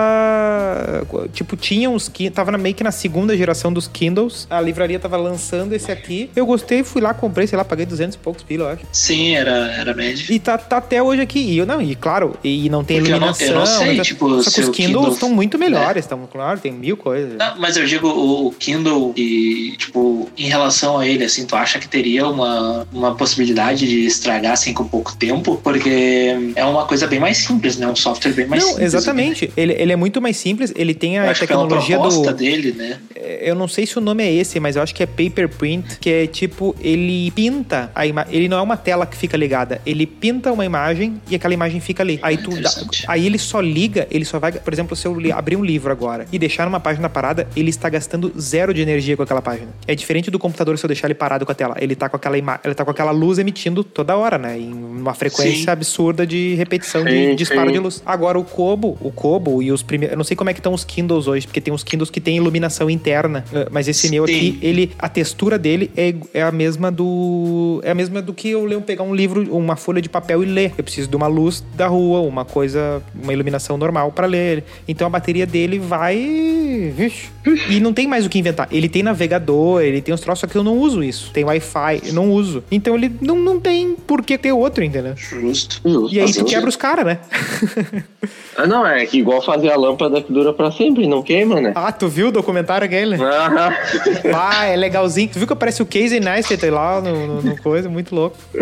tipo, 1.34 1.56
tinha 1.56 1.90
uns, 1.90 2.12
tava 2.34 2.58
meio 2.58 2.76
que 2.76 2.84
na 2.84 2.92
segunda 2.92 3.36
geração 3.36 3.72
dos 3.72 3.88
Kindles, 3.88 4.48
a 4.50 4.62
livraria 4.62 5.00
tava 5.00 5.18
lançando 5.18 5.74
esse 5.74 5.92
aqui, 5.92 6.30
eu 6.36 6.46
gostei, 6.46 6.84
fui 6.84 7.02
lá, 7.02 7.14
comprei, 7.14 7.48
sei 7.48 7.58
lá, 7.58 7.66
paguei 7.66 7.86
200 7.86 8.16
e 8.16 8.20
poucos 8.20 8.44
pila, 8.44 8.66
eu 8.66 8.70
acho. 8.70 8.86
Sim, 8.92 9.36
era, 9.36 9.72
era 9.72 9.94
médio. 9.94 10.34
E 10.34 10.40
tá, 10.40 10.58
tá 10.58 10.78
até 10.78 11.02
hoje 11.02 11.22
aqui, 11.22 11.40
e 11.40 11.58
eu, 11.58 11.66
não, 11.66 11.82
e 11.82 11.96
claro, 11.96 12.36
e 12.44 12.70
não 12.70 12.84
tem 12.84 12.98
Porque 12.98 13.12
iluminação, 13.12 13.48
eu 13.48 13.54
não, 13.54 13.62
eu 13.62 13.68
não 13.68 13.78
sei, 13.78 14.02
tipo, 14.02 14.44
só 14.44 14.52
que 14.52 14.62
os 14.62 14.70
Kindles 14.70 15.14
estão 15.14 15.30
muito 15.30 15.58
melhores, 15.58 16.06
estão 16.06 16.19
não, 16.20 16.28
claro, 16.28 16.60
tem 16.60 16.72
mil 16.72 16.98
coisas. 16.98 17.36
Não, 17.38 17.60
mas 17.60 17.78
eu 17.78 17.86
digo 17.86 18.08
o 18.08 18.52
Kindle 18.52 19.14
e, 19.16 19.76
tipo, 19.78 20.30
em 20.38 20.48
relação 20.50 20.98
a 21.00 21.08
ele, 21.08 21.24
assim, 21.24 21.46
tu 21.46 21.56
acha 21.56 21.80
que 21.80 21.88
teria 21.88 22.28
uma, 22.28 22.88
uma 22.92 23.16
possibilidade 23.16 23.88
de 23.88 24.06
estragar, 24.06 24.54
assim, 24.54 24.74
com 24.74 24.86
pouco 24.88 25.16
tempo? 25.16 25.60
Porque 25.64 26.36
é 26.56 26.66
uma 26.66 26.86
coisa 26.86 27.08
bem 27.08 27.20
mais 27.20 27.38
simples, 27.38 27.78
né? 27.78 27.88
Um 27.88 27.96
software 27.96 28.34
bem 28.34 28.48
mais 28.48 28.62
não, 28.64 28.70
simples. 28.72 28.94
exatamente. 28.94 29.52
Ele, 29.56 29.74
ele 29.74 29.92
é 29.92 29.96
muito 29.96 30.22
mais 30.22 30.38
simples, 30.38 30.74
ele 30.76 30.94
tem 30.94 31.20
a 31.20 31.26
Eu 31.26 31.32
acho 31.32 31.42
que 31.42 31.48
pela 31.48 31.64
tecnologia 31.64 31.98
proposta 31.98 32.32
do... 32.32 32.38
dele, 32.38 32.72
né? 32.74 33.00
Eu 33.42 33.56
não 33.56 33.68
sei 33.68 33.86
se 33.86 33.98
o 33.98 34.02
nome 34.02 34.24
é 34.24 34.34
esse, 34.34 34.60
mas 34.60 34.76
eu 34.76 34.82
acho 34.82 34.94
que 34.94 35.04
é 35.04 35.06
paper 35.06 35.48
print, 35.50 36.00
que 36.00 36.10
é 36.10 36.28
tipo, 36.28 36.76
ele 36.82 37.32
pinta 37.32 37.92
a 37.96 38.06
imagem. 38.06 38.36
Ele 38.36 38.48
não 38.48 38.58
é 38.58 38.62
uma 38.62 38.78
tela 38.78 39.06
que 39.06 39.16
fica 39.16 39.38
ligada, 39.38 39.82
ele 39.86 40.06
pinta 40.06 40.52
uma 40.52 40.66
imagem 40.66 41.22
e 41.30 41.36
aquela 41.36 41.54
imagem 41.54 41.80
fica 41.80 42.04
ali. 42.04 42.20
Aí 42.22 42.38
tu 42.38 42.50
dá- 42.62 42.72
aí 43.08 43.26
ele 43.26 43.38
só 43.38 43.60
liga, 43.62 44.08
ele 44.12 44.26
só 44.26 44.40
vai, 44.40 44.52
por 44.52 44.74
exemplo, 44.74 44.96
se 44.96 45.08
eu 45.08 45.16
abrir 45.34 45.56
um 45.56 45.64
livro 45.64 45.92
agora 45.92 46.09
e 46.32 46.40
deixar 46.40 46.66
numa 46.66 46.80
página 46.80 47.10
parada, 47.10 47.48
ele 47.56 47.70
está 47.70 47.90
gastando 47.90 48.32
zero 48.40 48.74
de 48.74 48.82
energia 48.82 49.16
com 49.16 49.24
aquela 49.24 49.42
página. 49.42 49.70
É 49.88 49.96
diferente 49.96 50.32
do 50.32 50.40
computador 50.40 50.78
se 50.78 50.86
eu 50.86 50.88
deixar 50.88 51.08
ele 51.08 51.14
parado 51.14 51.46
com 51.46 51.52
a 51.52 51.56
tela. 51.56 51.76
Ele 51.80 51.96
tá 51.96 52.10
com 52.10 52.16
aquela 52.16 52.38
ele 52.38 52.76
tá 52.76 52.86
com 52.86 52.92
aquela 52.92 53.12
luz 53.12 53.40
emitindo 53.40 53.84
toda 53.84 54.16
hora, 54.16 54.38
né? 54.38 54.58
Em 54.58 54.74
uma 54.74 55.14
frequência 55.14 55.66
Sim. 55.66 55.70
absurda 55.72 56.26
de 56.26 56.56
repetição 56.56 57.04
de 57.04 57.12
Sim, 57.12 57.36
disparo 57.36 57.68
sim. 57.68 57.74
de 57.74 57.80
luz. 57.80 58.04
Agora 58.06 58.40
o 58.40 58.44
Kobo, 58.44 58.98
o 59.02 59.12
Kobo 59.12 59.62
e 59.62 59.72
os 59.72 59.84
primeiros, 59.84 60.14
eu 60.14 60.18
não 60.18 60.24
sei 60.24 60.36
como 60.36 60.50
é 60.50 60.54
que 60.54 60.60
estão 60.60 60.74
os 60.74 60.84
Kindles 60.84 61.28
hoje, 61.28 61.46
porque 61.46 61.62
tem 61.62 61.74
uns 61.74 61.84
Kindles 61.84 62.10
que 62.10 62.22
tem 62.22 62.38
iluminação 62.38 62.90
interna, 62.90 63.44
eh, 63.54 63.68
mas 63.72 63.88
esse 63.88 64.10
meu 64.10 64.24
aqui, 64.24 64.58
ele 64.62 64.92
a 64.98 65.10
textura 65.10 65.58
dele 65.58 65.92
é, 65.96 66.14
é 66.34 66.42
a 66.42 66.52
mesma 66.52 66.92
do 66.92 67.82
é 67.84 67.92
a 67.92 67.96
mesma 67.96 68.22
do 68.22 68.34
que 68.34 68.50
eu 68.50 68.66
ler, 68.66 68.80
pegar 68.82 69.04
um 69.04 69.14
livro, 69.14 69.56
uma 69.56 69.76
folha 69.76 70.02
de 70.02 70.10
papel 70.10 70.44
e 70.44 70.46
ler. 70.46 70.74
Eu 70.78 70.84
preciso 70.84 71.10
de 71.10 71.16
uma 71.16 71.28
luz 71.28 71.64
da 71.76 71.88
rua, 71.88 72.22
uma 72.22 72.46
coisa, 72.46 73.02
uma 73.22 73.34
iluminação 73.34 73.78
normal 73.78 74.12
para 74.12 74.28
ler. 74.28 74.64
Então 74.88 75.08
a 75.08 75.10
bateria 75.10 75.46
dele 75.46 75.80
vai, 75.80 75.99
Vixe. 76.08 77.30
e 77.70 77.80
não 77.80 77.94
tem 77.94 78.08
mais 78.08 78.26
o 78.26 78.30
que 78.30 78.38
inventar. 78.40 78.68
Ele 78.72 78.88
tem 78.90 79.04
navegador, 79.04 79.82
ele 79.82 80.02
tem 80.02 80.14
os 80.14 80.22
troços, 80.22 80.42
só 80.42 80.48
que 80.48 80.56
eu 80.56 80.64
não 80.64 80.78
uso 80.78 81.04
isso. 81.04 81.32
Tem 81.32 81.44
Wi-Fi, 81.44 82.02
eu 82.08 82.14
não 82.14 82.32
uso. 82.32 82.64
Então 82.72 82.96
ele 82.96 83.12
não, 83.22 83.36
não 83.38 83.60
tem 83.60 83.96
por 83.96 84.24
que 84.24 84.38
ter 84.38 84.52
outro, 84.52 84.84
entendeu? 84.84 85.14
Justo. 85.16 85.82
Justo. 85.84 86.14
E 86.16 86.20
aí 86.20 86.32
tu 86.34 86.46
quebra 86.46 86.70
os 86.70 86.76
caras, 86.76 87.06
né? 87.06 87.20
Ah, 88.58 88.68
não, 88.68 88.86
é 88.86 89.06
que 89.06 89.18
igual 89.20 89.42
fazer 89.42 89.72
a 89.72 89.76
lâmpada 89.78 90.22
que 90.22 90.32
dura 90.32 90.54
pra 90.54 90.72
sempre, 90.72 91.08
não 91.08 91.24
queima, 91.24 91.60
né? 91.62 91.72
Ah, 91.76 91.92
tu 91.92 92.08
viu 92.08 92.28
o 92.28 92.32
documentário 92.32 92.86
aquele? 92.86 93.16
Aham. 93.16 93.74
Ah, 94.34 94.66
é 94.66 94.76
legalzinho. 94.76 95.30
Tu 95.30 95.38
viu 95.40 95.48
que 95.48 95.54
aparece 95.54 95.82
o 95.82 95.86
Casey 95.86 96.20
Neistat 96.20 96.64
lá 96.70 97.02
no, 97.02 97.28
no- 97.28 97.42
no 97.42 97.62
coisa? 97.62 97.90
Muito 97.90 98.14
louco. 98.16 98.38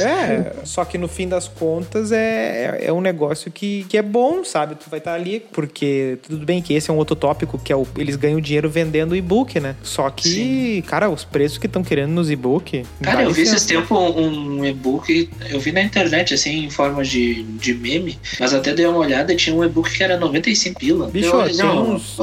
É, 0.00 0.52
só 0.64 0.84
que 0.84 0.96
no 0.98 1.08
fim 1.08 1.28
das 1.28 1.48
contas 1.48 2.12
é, 2.12 2.78
é, 2.82 2.86
é 2.86 2.92
um 2.92 3.00
negócio 3.00 3.50
que, 3.50 3.84
que 3.88 3.96
é 3.98 4.02
bom, 4.02 4.44
sabe? 4.44 4.74
Tu 4.74 4.88
vai 4.88 4.98
estar 4.98 5.14
ali, 5.14 5.42
porque 5.52 6.18
tudo 6.32 6.44
bem 6.46 6.60
que 6.62 6.74
esse 6.74 6.90
é 6.90 6.92
um 6.92 6.96
outro 6.96 7.14
tópico, 7.16 7.58
que 7.58 7.72
é 7.72 7.76
o, 7.76 7.86
eles 7.96 8.16
ganham 8.16 8.40
dinheiro 8.40 8.68
vendendo 8.68 9.14
e-book, 9.16 9.58
né? 9.60 9.76
Só 9.82 10.10
que, 10.10 10.28
Sim. 10.28 10.82
cara, 10.86 11.08
os 11.10 11.24
preços 11.24 11.58
que 11.58 11.66
estão 11.66 11.82
querendo 11.82 12.10
nos 12.10 12.30
e-book. 12.30 12.84
Cara, 13.02 13.22
eu 13.24 13.30
vi 13.32 13.42
esses 13.42 13.64
tempos 13.64 13.98
um 14.16 14.64
e-book, 14.64 15.28
eu 15.50 15.60
vi 15.60 15.72
na 15.72 15.82
internet, 15.82 16.34
assim, 16.34 16.64
em 16.64 16.70
forma 16.70 17.02
de, 17.04 17.42
de 17.42 17.74
meme, 17.74 18.18
mas 18.38 18.52
até 18.54 18.72
dei 18.74 18.86
uma 18.86 18.98
olhada 18.98 19.32
e 19.32 19.36
tinha 19.36 19.54
um 19.54 19.64
e-book 19.64 19.90
que 19.90 20.02
era 20.02 20.16
95 20.18 20.78
pila. 20.78 21.08
Bicho, 21.08 21.26
eu, 21.34 21.44
tem 21.44 21.56
não, 21.56 21.94
uns- 21.94 22.16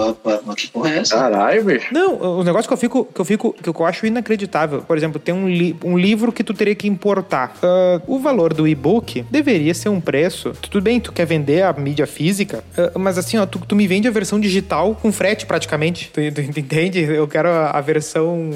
que 0.56 0.68
porra 0.70 0.92
é 0.96 0.98
essa? 1.00 1.16
Caralho, 1.16 1.64
bicho. 1.64 1.94
Não, 1.94 2.40
os 2.40 2.46
negócios 2.46 2.68
que 2.68 2.74
eu 2.74 2.78
fico, 2.78 3.06
que 3.06 3.22
eu 3.22 3.26
fico, 3.26 3.54
que 3.54 3.70
eu 3.70 3.86
acho 3.86 4.06
inacreditável. 4.06 4.82
Por 4.82 4.98
exemplo, 4.98 5.20
tem 5.20 5.34
um, 5.34 5.48
li- 5.48 5.76
um 5.84 5.98
livro 5.98 6.32
que 6.32 6.44
tu 6.44 6.54
teria 6.54 6.76
que 6.76 6.88
importar. 6.88 7.56
Ah, 7.62 8.02
o 8.08 8.20
valor 8.20 8.54
do 8.54 8.68
e-book 8.68 9.26
deveria 9.30 9.74
ser 9.74 9.90
um 9.90 10.00
preço. 10.02 10.52
Tudo 10.62 10.82
bem, 10.82 11.00
tu 11.00 11.12
quer 11.12 11.26
vender 11.26 11.64
a 11.64 11.74
mídia 11.74 12.08
física, 12.08 12.64
ah, 12.78 12.92
mas 12.98 13.18
assim, 13.18 13.38
ó, 13.38 13.46
tu, 13.46 13.60
tu 13.60 13.76
me 13.76 13.88
vende 13.88 13.99
a 14.08 14.12
versão 14.12 14.40
digital 14.40 14.96
com 14.96 15.12
frete 15.12 15.46
praticamente. 15.46 16.10
Tu, 16.14 16.22
tu 16.32 16.60
entende? 16.60 17.00
Eu 17.02 17.28
quero 17.28 17.50
a, 17.50 17.72
a 17.72 17.82
versão 17.82 18.50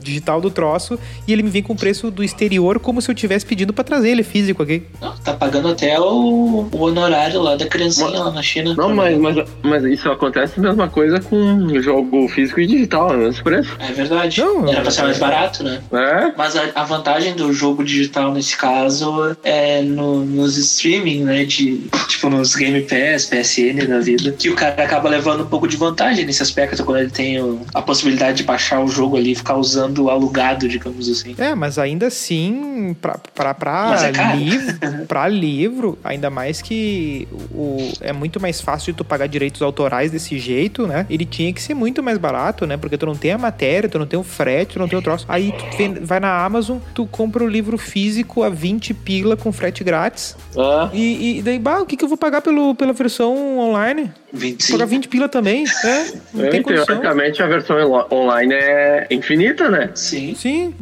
digital 0.00 0.40
do 0.40 0.50
troço 0.50 0.98
e 1.26 1.32
ele 1.32 1.42
me 1.42 1.50
vem 1.50 1.62
com 1.62 1.72
o 1.72 1.76
preço 1.76 2.10
do 2.10 2.22
exterior 2.24 2.78
como 2.78 3.00
se 3.02 3.10
eu 3.10 3.14
tivesse 3.14 3.44
pedindo 3.46 3.72
pra 3.72 3.84
trazer 3.84 4.10
ele 4.10 4.22
físico 4.22 4.62
aqui. 4.62 4.82
Não, 5.00 5.16
tá 5.18 5.32
pagando 5.34 5.68
até 5.68 5.98
o, 6.00 6.68
o 6.72 6.80
honorário 6.80 7.40
lá 7.40 7.56
da 7.56 7.66
criancinha 7.66 8.08
lá 8.20 8.30
na 8.30 8.42
China. 8.42 8.74
Não, 8.76 8.94
mas, 8.94 9.16
mas, 9.18 9.48
mas 9.62 9.84
isso 9.84 10.10
acontece 10.10 10.58
a 10.58 10.62
mesma 10.62 10.88
coisa 10.88 11.20
com 11.20 11.68
jogo 11.80 12.28
físico 12.28 12.60
e 12.60 12.66
digital, 12.66 13.12
é 13.12 13.16
o 13.16 13.18
mesmo 13.18 13.44
preço. 13.44 13.76
É 13.78 13.92
verdade. 13.92 14.40
Não, 14.40 14.68
Era 14.68 14.82
pra 14.82 14.90
ser 14.90 15.02
mais 15.02 15.18
barato, 15.18 15.62
né? 15.62 15.80
É? 15.92 16.32
Mas 16.36 16.56
a, 16.56 16.70
a 16.74 16.84
vantagem 16.84 17.34
do 17.34 17.52
jogo 17.52 17.84
digital 17.84 18.32
nesse 18.32 18.56
caso 18.56 19.36
é 19.42 19.82
no- 19.82 20.24
nos 20.24 20.56
streaming, 20.56 21.24
né? 21.24 21.44
De, 21.44 21.78
tipo, 22.08 22.28
nos 22.30 22.54
Game 22.54 22.80
Pass, 22.82 23.26
PSN 23.26 23.79
da 23.86 24.00
vida. 24.00 24.32
Que 24.32 24.50
o 24.50 24.54
cara 24.54 24.82
acaba 24.82 25.08
levando 25.08 25.42
um 25.42 25.46
pouco 25.46 25.66
de 25.68 25.76
vantagem 25.76 26.24
nesse 26.24 26.42
aspecto 26.42 26.84
quando 26.84 26.98
ele 27.00 27.10
tem 27.10 27.38
a 27.74 27.82
possibilidade 27.82 28.38
de 28.38 28.42
baixar 28.44 28.80
o 28.80 28.88
jogo 28.88 29.16
ali 29.16 29.32
e 29.32 29.34
ficar 29.34 29.56
usando 29.56 30.04
o 30.04 30.10
alugado, 30.10 30.68
digamos 30.68 31.08
assim. 31.08 31.34
É, 31.38 31.54
mas 31.54 31.78
ainda 31.78 32.06
assim, 32.06 32.96
pra, 33.00 33.18
pra, 33.34 33.54
pra, 33.54 33.96
é 34.06 34.36
livro, 34.36 34.76
pra 35.08 35.28
livro, 35.28 35.98
ainda 36.04 36.30
mais 36.30 36.60
que 36.62 37.26
o, 37.52 37.92
é 38.00 38.12
muito 38.12 38.40
mais 38.40 38.60
fácil 38.60 38.92
de 38.92 38.98
tu 38.98 39.04
pagar 39.04 39.26
direitos 39.26 39.62
autorais 39.62 40.10
desse 40.10 40.38
jeito, 40.38 40.86
né? 40.86 41.06
Ele 41.08 41.24
tinha 41.24 41.52
que 41.52 41.62
ser 41.62 41.74
muito 41.74 42.02
mais 42.02 42.18
barato, 42.18 42.66
né? 42.66 42.76
Porque 42.76 42.96
tu 42.96 43.06
não 43.06 43.14
tem 43.14 43.32
a 43.32 43.38
matéria, 43.38 43.88
tu 43.88 43.98
não 43.98 44.06
tem 44.06 44.18
o 44.18 44.22
frete, 44.22 44.74
tu 44.74 44.78
não 44.78 44.88
tem 44.88 44.98
o 44.98 45.02
troço. 45.02 45.24
Aí 45.28 45.52
tu 45.52 45.76
vem- 45.76 45.94
vai 45.94 46.20
na 46.20 46.44
Amazon, 46.44 46.78
tu 46.94 47.06
compra 47.06 47.44
o 47.44 47.48
livro 47.48 47.76
físico 47.78 48.42
a 48.42 48.48
20 48.48 48.94
pila 48.94 49.36
com 49.36 49.52
frete 49.52 49.82
grátis. 49.84 50.36
É. 50.56 50.96
E, 50.96 51.38
e 51.38 51.42
daí, 51.42 51.58
bah, 51.58 51.80
o 51.80 51.86
que, 51.86 51.96
que 51.96 52.04
eu 52.04 52.08
vou 52.08 52.18
pagar 52.18 52.40
pelo, 52.42 52.74
pela 52.74 52.92
versão 52.92 53.69
online? 53.70 54.19
Vou 54.32 54.40
25. 54.40 54.72
pagar 54.78 54.86
20 54.90 55.08
pila 55.08 55.28
também, 55.28 55.64
é? 55.84 56.06
Não 56.32 56.44
É, 56.44 56.50
tem 56.50 56.62
condição. 56.62 56.86
teoricamente 56.86 57.42
a 57.42 57.46
versão 57.46 57.76
online 58.12 58.54
é 58.54 59.06
infinita, 59.10 59.68
né? 59.68 59.90
Sim. 59.94 60.34
Sim, 60.36 60.74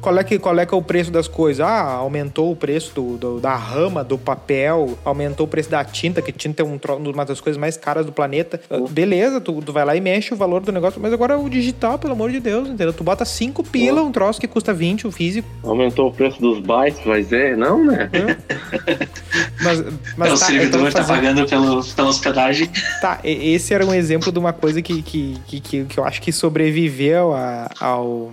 qual 0.00 0.18
é, 0.18 0.24
que, 0.24 0.38
qual 0.38 0.58
é 0.58 0.66
que 0.66 0.74
é 0.74 0.76
o 0.76 0.82
preço 0.82 1.10
das 1.10 1.26
coisas? 1.26 1.64
Ah, 1.66 1.80
aumentou 1.94 2.52
o 2.52 2.56
preço 2.56 2.94
do, 2.94 3.16
do- 3.16 3.40
da 3.40 3.54
rama, 3.56 4.04
do 4.04 4.18
papel, 4.18 4.98
aumentou 5.04 5.46
o 5.46 5.48
preço 5.48 5.70
da 5.70 5.82
tinta, 5.84 6.20
que 6.20 6.30
tinta 6.32 6.62
é 6.62 6.64
um 6.66 6.78
uma 6.98 7.24
das 7.24 7.40
coisas 7.40 7.58
mais 7.58 7.76
caras 7.76 8.04
do 8.04 8.12
planeta. 8.12 8.60
Ah, 8.70 8.78
Beleza, 8.90 9.40
tu, 9.40 9.62
tu 9.62 9.72
vai 9.72 9.84
lá 9.84 9.96
e 9.96 10.00
mexe 10.00 10.34
o 10.34 10.36
valor 10.36 10.60
do 10.60 10.70
negócio, 10.70 11.00
mas 11.00 11.12
agora 11.12 11.38
o 11.38 11.48
digital, 11.48 11.98
pelo 11.98 12.12
amor 12.12 12.30
de 12.30 12.40
Deus, 12.40 12.68
entendeu? 12.68 12.92
Tu 12.92 13.02
bota 13.02 13.24
5 13.24 13.62
pila, 13.64 14.02
um 14.02 14.12
troço 14.12 14.38
que 14.40 14.46
custa 14.46 14.74
20, 14.74 15.06
o 15.06 15.10
físico. 15.10 15.48
Aumentou 15.62 16.08
o 16.08 16.12
preço 16.12 16.38
dos 16.40 16.60
bytes, 16.60 17.02
vai 17.04 17.22
dizer? 17.22 17.56
Não, 17.56 17.82
né? 17.84 18.10
Mas, 19.62 19.82
mas 20.16 20.30
É, 20.30 20.34
o 20.34 20.38
tá, 20.38 20.46
servidor 20.46 20.80
então 20.80 20.90
tá 20.92 20.98
fazer- 21.04 21.12
pagando 21.14 21.48
pelo, 21.48 21.84
pela 21.94 22.08
hospedagem. 22.08 22.70
Tá, 23.00 23.20
esse 23.22 23.72
era 23.74 23.84
um 23.84 23.92
exemplo 23.94 24.32
de 24.32 24.38
uma 24.38 24.52
coisa 24.52 24.80
que, 24.82 25.02
que, 25.02 25.38
que, 25.46 25.60
que, 25.60 25.98
eu 25.98 26.04
acho 26.04 26.20
que 26.22 26.32
sobreviveu 26.32 27.34
a- 27.34 27.70
ao 27.80 28.32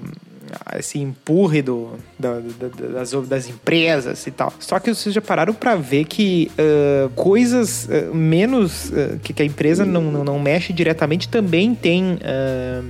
esse 0.77 0.99
empurre 0.99 1.61
do, 1.61 1.89
da- 2.19 2.39
da- 2.39 2.67
da- 2.67 2.87
das, 2.99 3.11
das 3.27 3.49
empresas 3.49 4.25
e 4.27 4.31
tal. 4.31 4.51
Só 4.59 4.79
que 4.79 4.93
vocês 4.93 5.13
já 5.13 5.21
pararam 5.21 5.53
pra 5.53 5.75
ver 5.75 6.05
que 6.05 6.51
ah, 6.57 7.09
coisas 7.15 7.87
ah, 7.89 8.13
menos 8.15 8.91
ah, 8.93 9.17
que, 9.23 9.33
que 9.33 9.41
a 9.41 9.45
empresa 9.45 9.85
não, 9.85 10.01
não, 10.03 10.23
não 10.23 10.39
mexe 10.39 10.71
diretamente 10.73 11.27
também 11.29 11.73
tem 11.75 12.19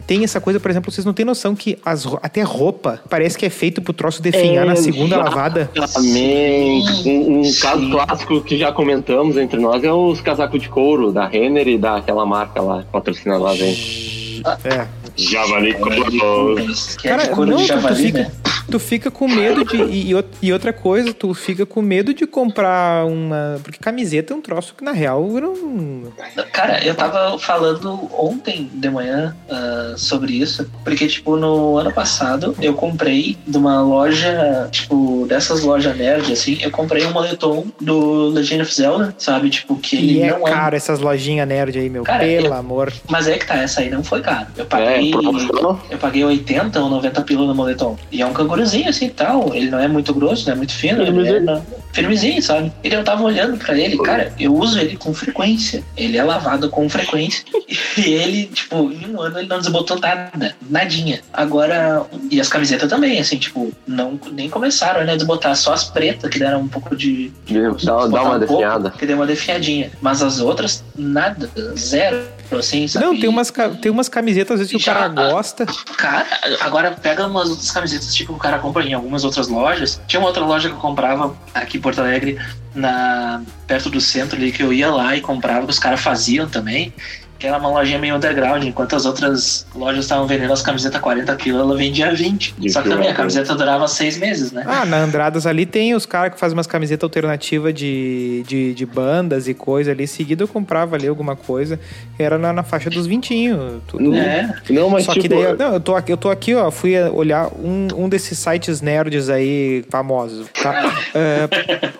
tem 0.08 0.24
essa 0.24 0.40
coisa, 0.42 0.60
por 0.60 0.70
exemplo, 0.72 0.92
vocês 0.92 1.06
não 1.06 1.14
têm 1.14 1.26
noção 1.26 1.56
que 1.56 1.78
as, 1.86 2.06
até 2.22 2.42
roupa 2.42 3.02
parece 3.10 3.38
que 3.38 3.46
é 3.46 3.50
feito 3.50 3.82
pro 3.82 3.94
troço 3.94 4.22
definhar 4.22 4.66
na 4.66 4.76
segunda 4.76 5.18
lavada. 5.18 5.70
Exatamente. 5.76 7.08
Um, 7.10 7.40
um 7.42 7.54
caso 7.62 7.90
clássico 7.90 8.42
que 8.42 8.58
já 8.58 8.72
comentamos 8.72 9.38
entre 9.38 9.60
nós 9.60 9.84
é 9.84 9.92
os 9.92 10.22
casacos 10.22 10.62
de 10.62 10.70
couro 10.70 11.12
da 11.12 11.28
Renner 11.28 11.68
e 11.68 11.78
daquela 11.78 12.26
marca 12.26 12.62
lá, 12.62 12.84
patrocina 12.92 13.38
lá 13.38 13.56
gente. 13.56 14.42
É. 14.64 14.88
Javali 15.18 15.74
Couro. 15.76 16.56
Que 17.00 17.08
é 17.08 17.12
Cara, 17.12 17.28
não, 17.52 17.58
de 17.58 17.68
tu- 17.96 17.96
fica, 17.96 18.20
né? 18.20 18.32
Tu 18.70 18.80
fica 18.80 19.10
com 19.12 19.28
medo 19.28 19.64
de. 19.66 19.78
E, 19.84 20.10
e 20.10 20.14
out- 20.14 20.52
outra 20.52 20.74
coisa, 20.74 21.14
tu 21.14 21.34
fica 21.34 21.66
com 21.66 21.82
medo 21.82 22.14
de 22.14 22.26
comprar 22.28 23.06
uma. 23.06 23.60
Porque 23.64 23.80
camiseta 23.80 24.34
é 24.34 24.36
um 24.36 24.42
troço 24.42 24.74
que, 24.78 24.84
na 24.84 24.92
real, 24.92 25.24
eu 25.36 25.42
não. 25.42 26.12
Cara, 26.52 26.84
eu 26.86 26.94
tava 26.96 27.38
falando 27.40 28.10
ontem 28.18 28.70
de 28.74 28.90
manhã 28.90 29.36
ah, 29.50 29.94
sobre 29.98 30.34
isso, 30.34 30.70
porque, 30.84 31.08
tipo, 31.08 31.36
no 31.38 31.78
ano 31.78 31.92
passado 31.94 32.56
eu 32.62 32.74
comprei 32.74 33.38
de 33.48 33.58
uma 33.58 33.82
loja, 33.82 34.68
tipo, 34.72 35.26
dessas 35.28 35.62
lojas 35.62 35.96
nerd, 35.98 36.32
assim, 36.32 36.58
eu 36.62 36.72
comprei 36.72 37.06
um 37.06 37.12
moletom 37.12 37.66
do 37.80 38.28
Legend 38.30 38.62
of 38.64 38.74
Zelda, 38.74 39.16
sabe? 39.18 39.50
Tipo, 39.50 39.76
que 39.78 39.96
E 39.96 40.10
ele 40.20 40.22
é 40.24 40.30
não 40.32 40.48
é. 40.48 40.52
caro 40.52 40.76
essas 40.76 41.00
lojinhas 41.00 41.48
nerd 41.48 41.78
aí, 41.78 41.90
meu. 41.90 42.04
Cara, 42.04 42.20
pelo 42.20 42.48
eu- 42.48 42.54
amor. 42.54 42.92
Mas 43.10 43.28
é 43.28 43.38
que 43.38 43.46
tá, 43.48 43.56
essa 43.58 43.82
aí 43.82 43.90
não 43.90 44.04
foi 44.04 44.22
caro. 44.22 44.48
Eu 44.58 44.64
É, 44.64 44.68
paguei. 44.68 45.12
promoção. 45.12 45.80
Eu 45.90 45.98
paguei 45.98 46.24
80 46.24 46.80
ou 46.82 46.90
90 46.90 47.22
pila 47.22 47.46
no 47.46 47.56
moletom. 47.56 47.98
E 48.12 48.22
é 48.22 48.26
um 48.26 48.34
canguruzinho. 48.34 48.61
Magrozinho 48.62 48.90
assim 48.90 49.06
e 49.08 49.10
tal. 49.10 49.54
Ele 49.54 49.70
não 49.70 49.80
é 49.80 49.88
muito 49.88 50.14
grosso, 50.14 50.46
não 50.46 50.54
é 50.54 50.58
muito 50.58 50.74
fino. 50.74 51.04
Firmezinho. 51.04 51.36
Ele 51.36 51.50
é 51.50 51.62
firmezinho, 51.92 52.42
sabe? 52.42 52.72
E 52.84 52.88
eu 52.88 53.04
tava 53.04 53.24
olhando 53.24 53.58
pra 53.58 53.78
ele, 53.78 53.98
cara, 53.98 54.32
eu 54.40 54.56
uso 54.56 54.80
ele 54.80 54.96
com 54.96 55.14
frequência. 55.14 55.84
Ele 55.98 56.18
é 56.18 56.24
lavado 56.24 56.70
com 56.70 56.88
frequência. 56.90 57.44
E 57.98 58.14
ele, 58.14 58.46
tipo, 58.48 58.92
em 58.92 59.14
um 59.14 59.22
ano 59.22 59.40
ele 59.40 59.48
não 59.48 59.60
desbotou 59.60 60.00
nada. 60.00 60.56
Nadinha. 60.70 61.22
Agora, 61.32 62.06
e 62.30 62.40
as 62.40 62.48
camisetas 62.48 62.90
também, 62.90 63.20
assim, 63.20 63.38
tipo, 63.38 63.72
não, 63.88 64.20
nem 64.32 64.50
começaram 64.50 65.06
né, 65.06 65.14
a 65.14 65.16
desbotar. 65.16 65.56
Só 65.56 65.74
as 65.74 65.86
pretas 65.86 66.30
que 66.30 66.40
deram 66.40 66.62
um 66.62 66.68
pouco 66.68 66.96
de. 66.96 67.32
Dá, 67.50 67.62
dá 67.62 67.72
desbotar 67.74 68.04
uma 68.04 68.36
um 68.36 68.40
pouco, 68.40 68.40
definhada. 68.40 68.90
que 68.92 69.06
deu 69.06 69.16
uma 69.16 69.26
definhadinha. 69.26 69.92
Mas 70.02 70.22
as 70.22 70.40
outras, 70.40 70.84
nada. 70.96 71.50
Zero. 71.78 72.24
Assim, 72.58 72.88
sabe? 72.88 73.06
Não, 73.06 73.20
tem 73.20 73.30
umas, 73.30 73.52
tem 73.82 73.92
umas 73.92 74.10
camisetas, 74.10 74.54
às 74.54 74.60
vezes, 74.60 74.72
que 74.72 74.78
o 74.78 74.80
Já- 74.80 74.94
cara 74.94 75.08
gosta. 75.08 75.66
Cara, 75.98 76.28
agora 76.60 76.92
pega 76.92 77.26
umas 77.28 77.50
outras 77.50 77.72
camisetas, 77.72 78.14
tipo, 78.14 78.34
o 78.34 78.38
cara 78.38 78.60
compra 78.60 78.84
em 78.84 78.94
algumas 78.94 79.24
outras 79.24 79.48
lojas. 79.48 80.02
Tinha 80.08 80.20
uma 80.20 80.28
outra 80.28 80.44
loja 80.44 80.70
que 80.70 80.76
eu 80.76 80.80
comprava 80.80 81.36
aqui 81.54 81.78
em 81.78 81.82
Porto 81.82 82.00
Alegre, 82.00 82.40
na, 82.76 83.42
perto 83.68 83.90
do 83.90 84.00
centro 84.02 84.36
ali, 84.38 84.52
que 84.52 84.64
eu 84.64 84.72
ia 84.74 84.90
lá 84.92 85.16
e 85.16 85.22
comprava, 85.22 85.66
que 85.66 85.72
os 85.72 85.80
caras 85.80 86.00
faziam 86.02 86.48
também. 86.48 86.94
Que 87.42 87.48
era 87.48 87.58
uma 87.58 87.70
lojinha 87.70 87.98
meio 87.98 88.16
underground, 88.18 88.64
enquanto 88.64 88.96
as 88.96 89.04
outras 89.04 89.66
lojas 89.74 90.06
estavam 90.06 90.28
vendendo 90.28 90.54
as 90.54 90.62
camisetas 90.62 91.02
40 91.02 91.36
kg, 91.38 91.50
ela 91.56 91.76
vendia 91.76 92.14
20. 92.14 92.54
De 92.60 92.70
Só 92.70 92.84
que 92.84 92.90
também 92.90 93.10
a 93.10 93.16
camiseta 93.16 93.56
durava 93.56 93.88
seis 93.88 94.16
meses, 94.20 94.52
né? 94.52 94.64
Ah, 94.68 94.86
na 94.86 94.98
Andradas 94.98 95.48
ali 95.48 95.66
tem 95.66 95.96
os 95.96 96.06
caras 96.06 96.36
que 96.36 96.40
fazem 96.40 96.56
umas 96.56 96.68
camisetas 96.68 97.04
alternativas 97.04 97.74
de, 97.74 98.44
de, 98.48 98.76
de 98.76 98.86
bandas 98.86 99.48
e 99.48 99.56
coisa 99.56 99.90
ali. 99.90 100.04
Em 100.04 100.08
seguida 100.08 100.44
eu 100.44 100.48
comprava 100.48 100.96
ali 100.96 101.08
alguma 101.08 101.36
coisa. 101.36 101.80
Era 102.20 102.38
na, 102.38 102.54
na 102.54 102.62
faixa 102.62 102.92
dos 102.92 103.08
vintinhos. 103.08 103.82
Tudo. 103.88 104.14
É. 104.14 104.54
Não, 104.70 104.88
mas 104.92 105.06
Só 105.06 105.14
tipo. 105.14 105.24
que 105.24 105.30
daí, 105.30 105.58
não, 105.58 105.74
eu 105.74 105.80
tô, 105.80 105.96
aqui, 105.96 106.12
eu 106.14 106.18
tô 106.18 106.30
aqui, 106.30 106.54
ó, 106.54 106.70
fui 106.70 106.96
olhar 107.10 107.48
um, 107.58 107.88
um 107.98 108.08
desses 108.08 108.38
sites 108.38 108.82
nerds 108.82 109.30
aí 109.30 109.84
famosos, 109.90 110.46
tá? 110.62 110.92
É, 111.16 111.50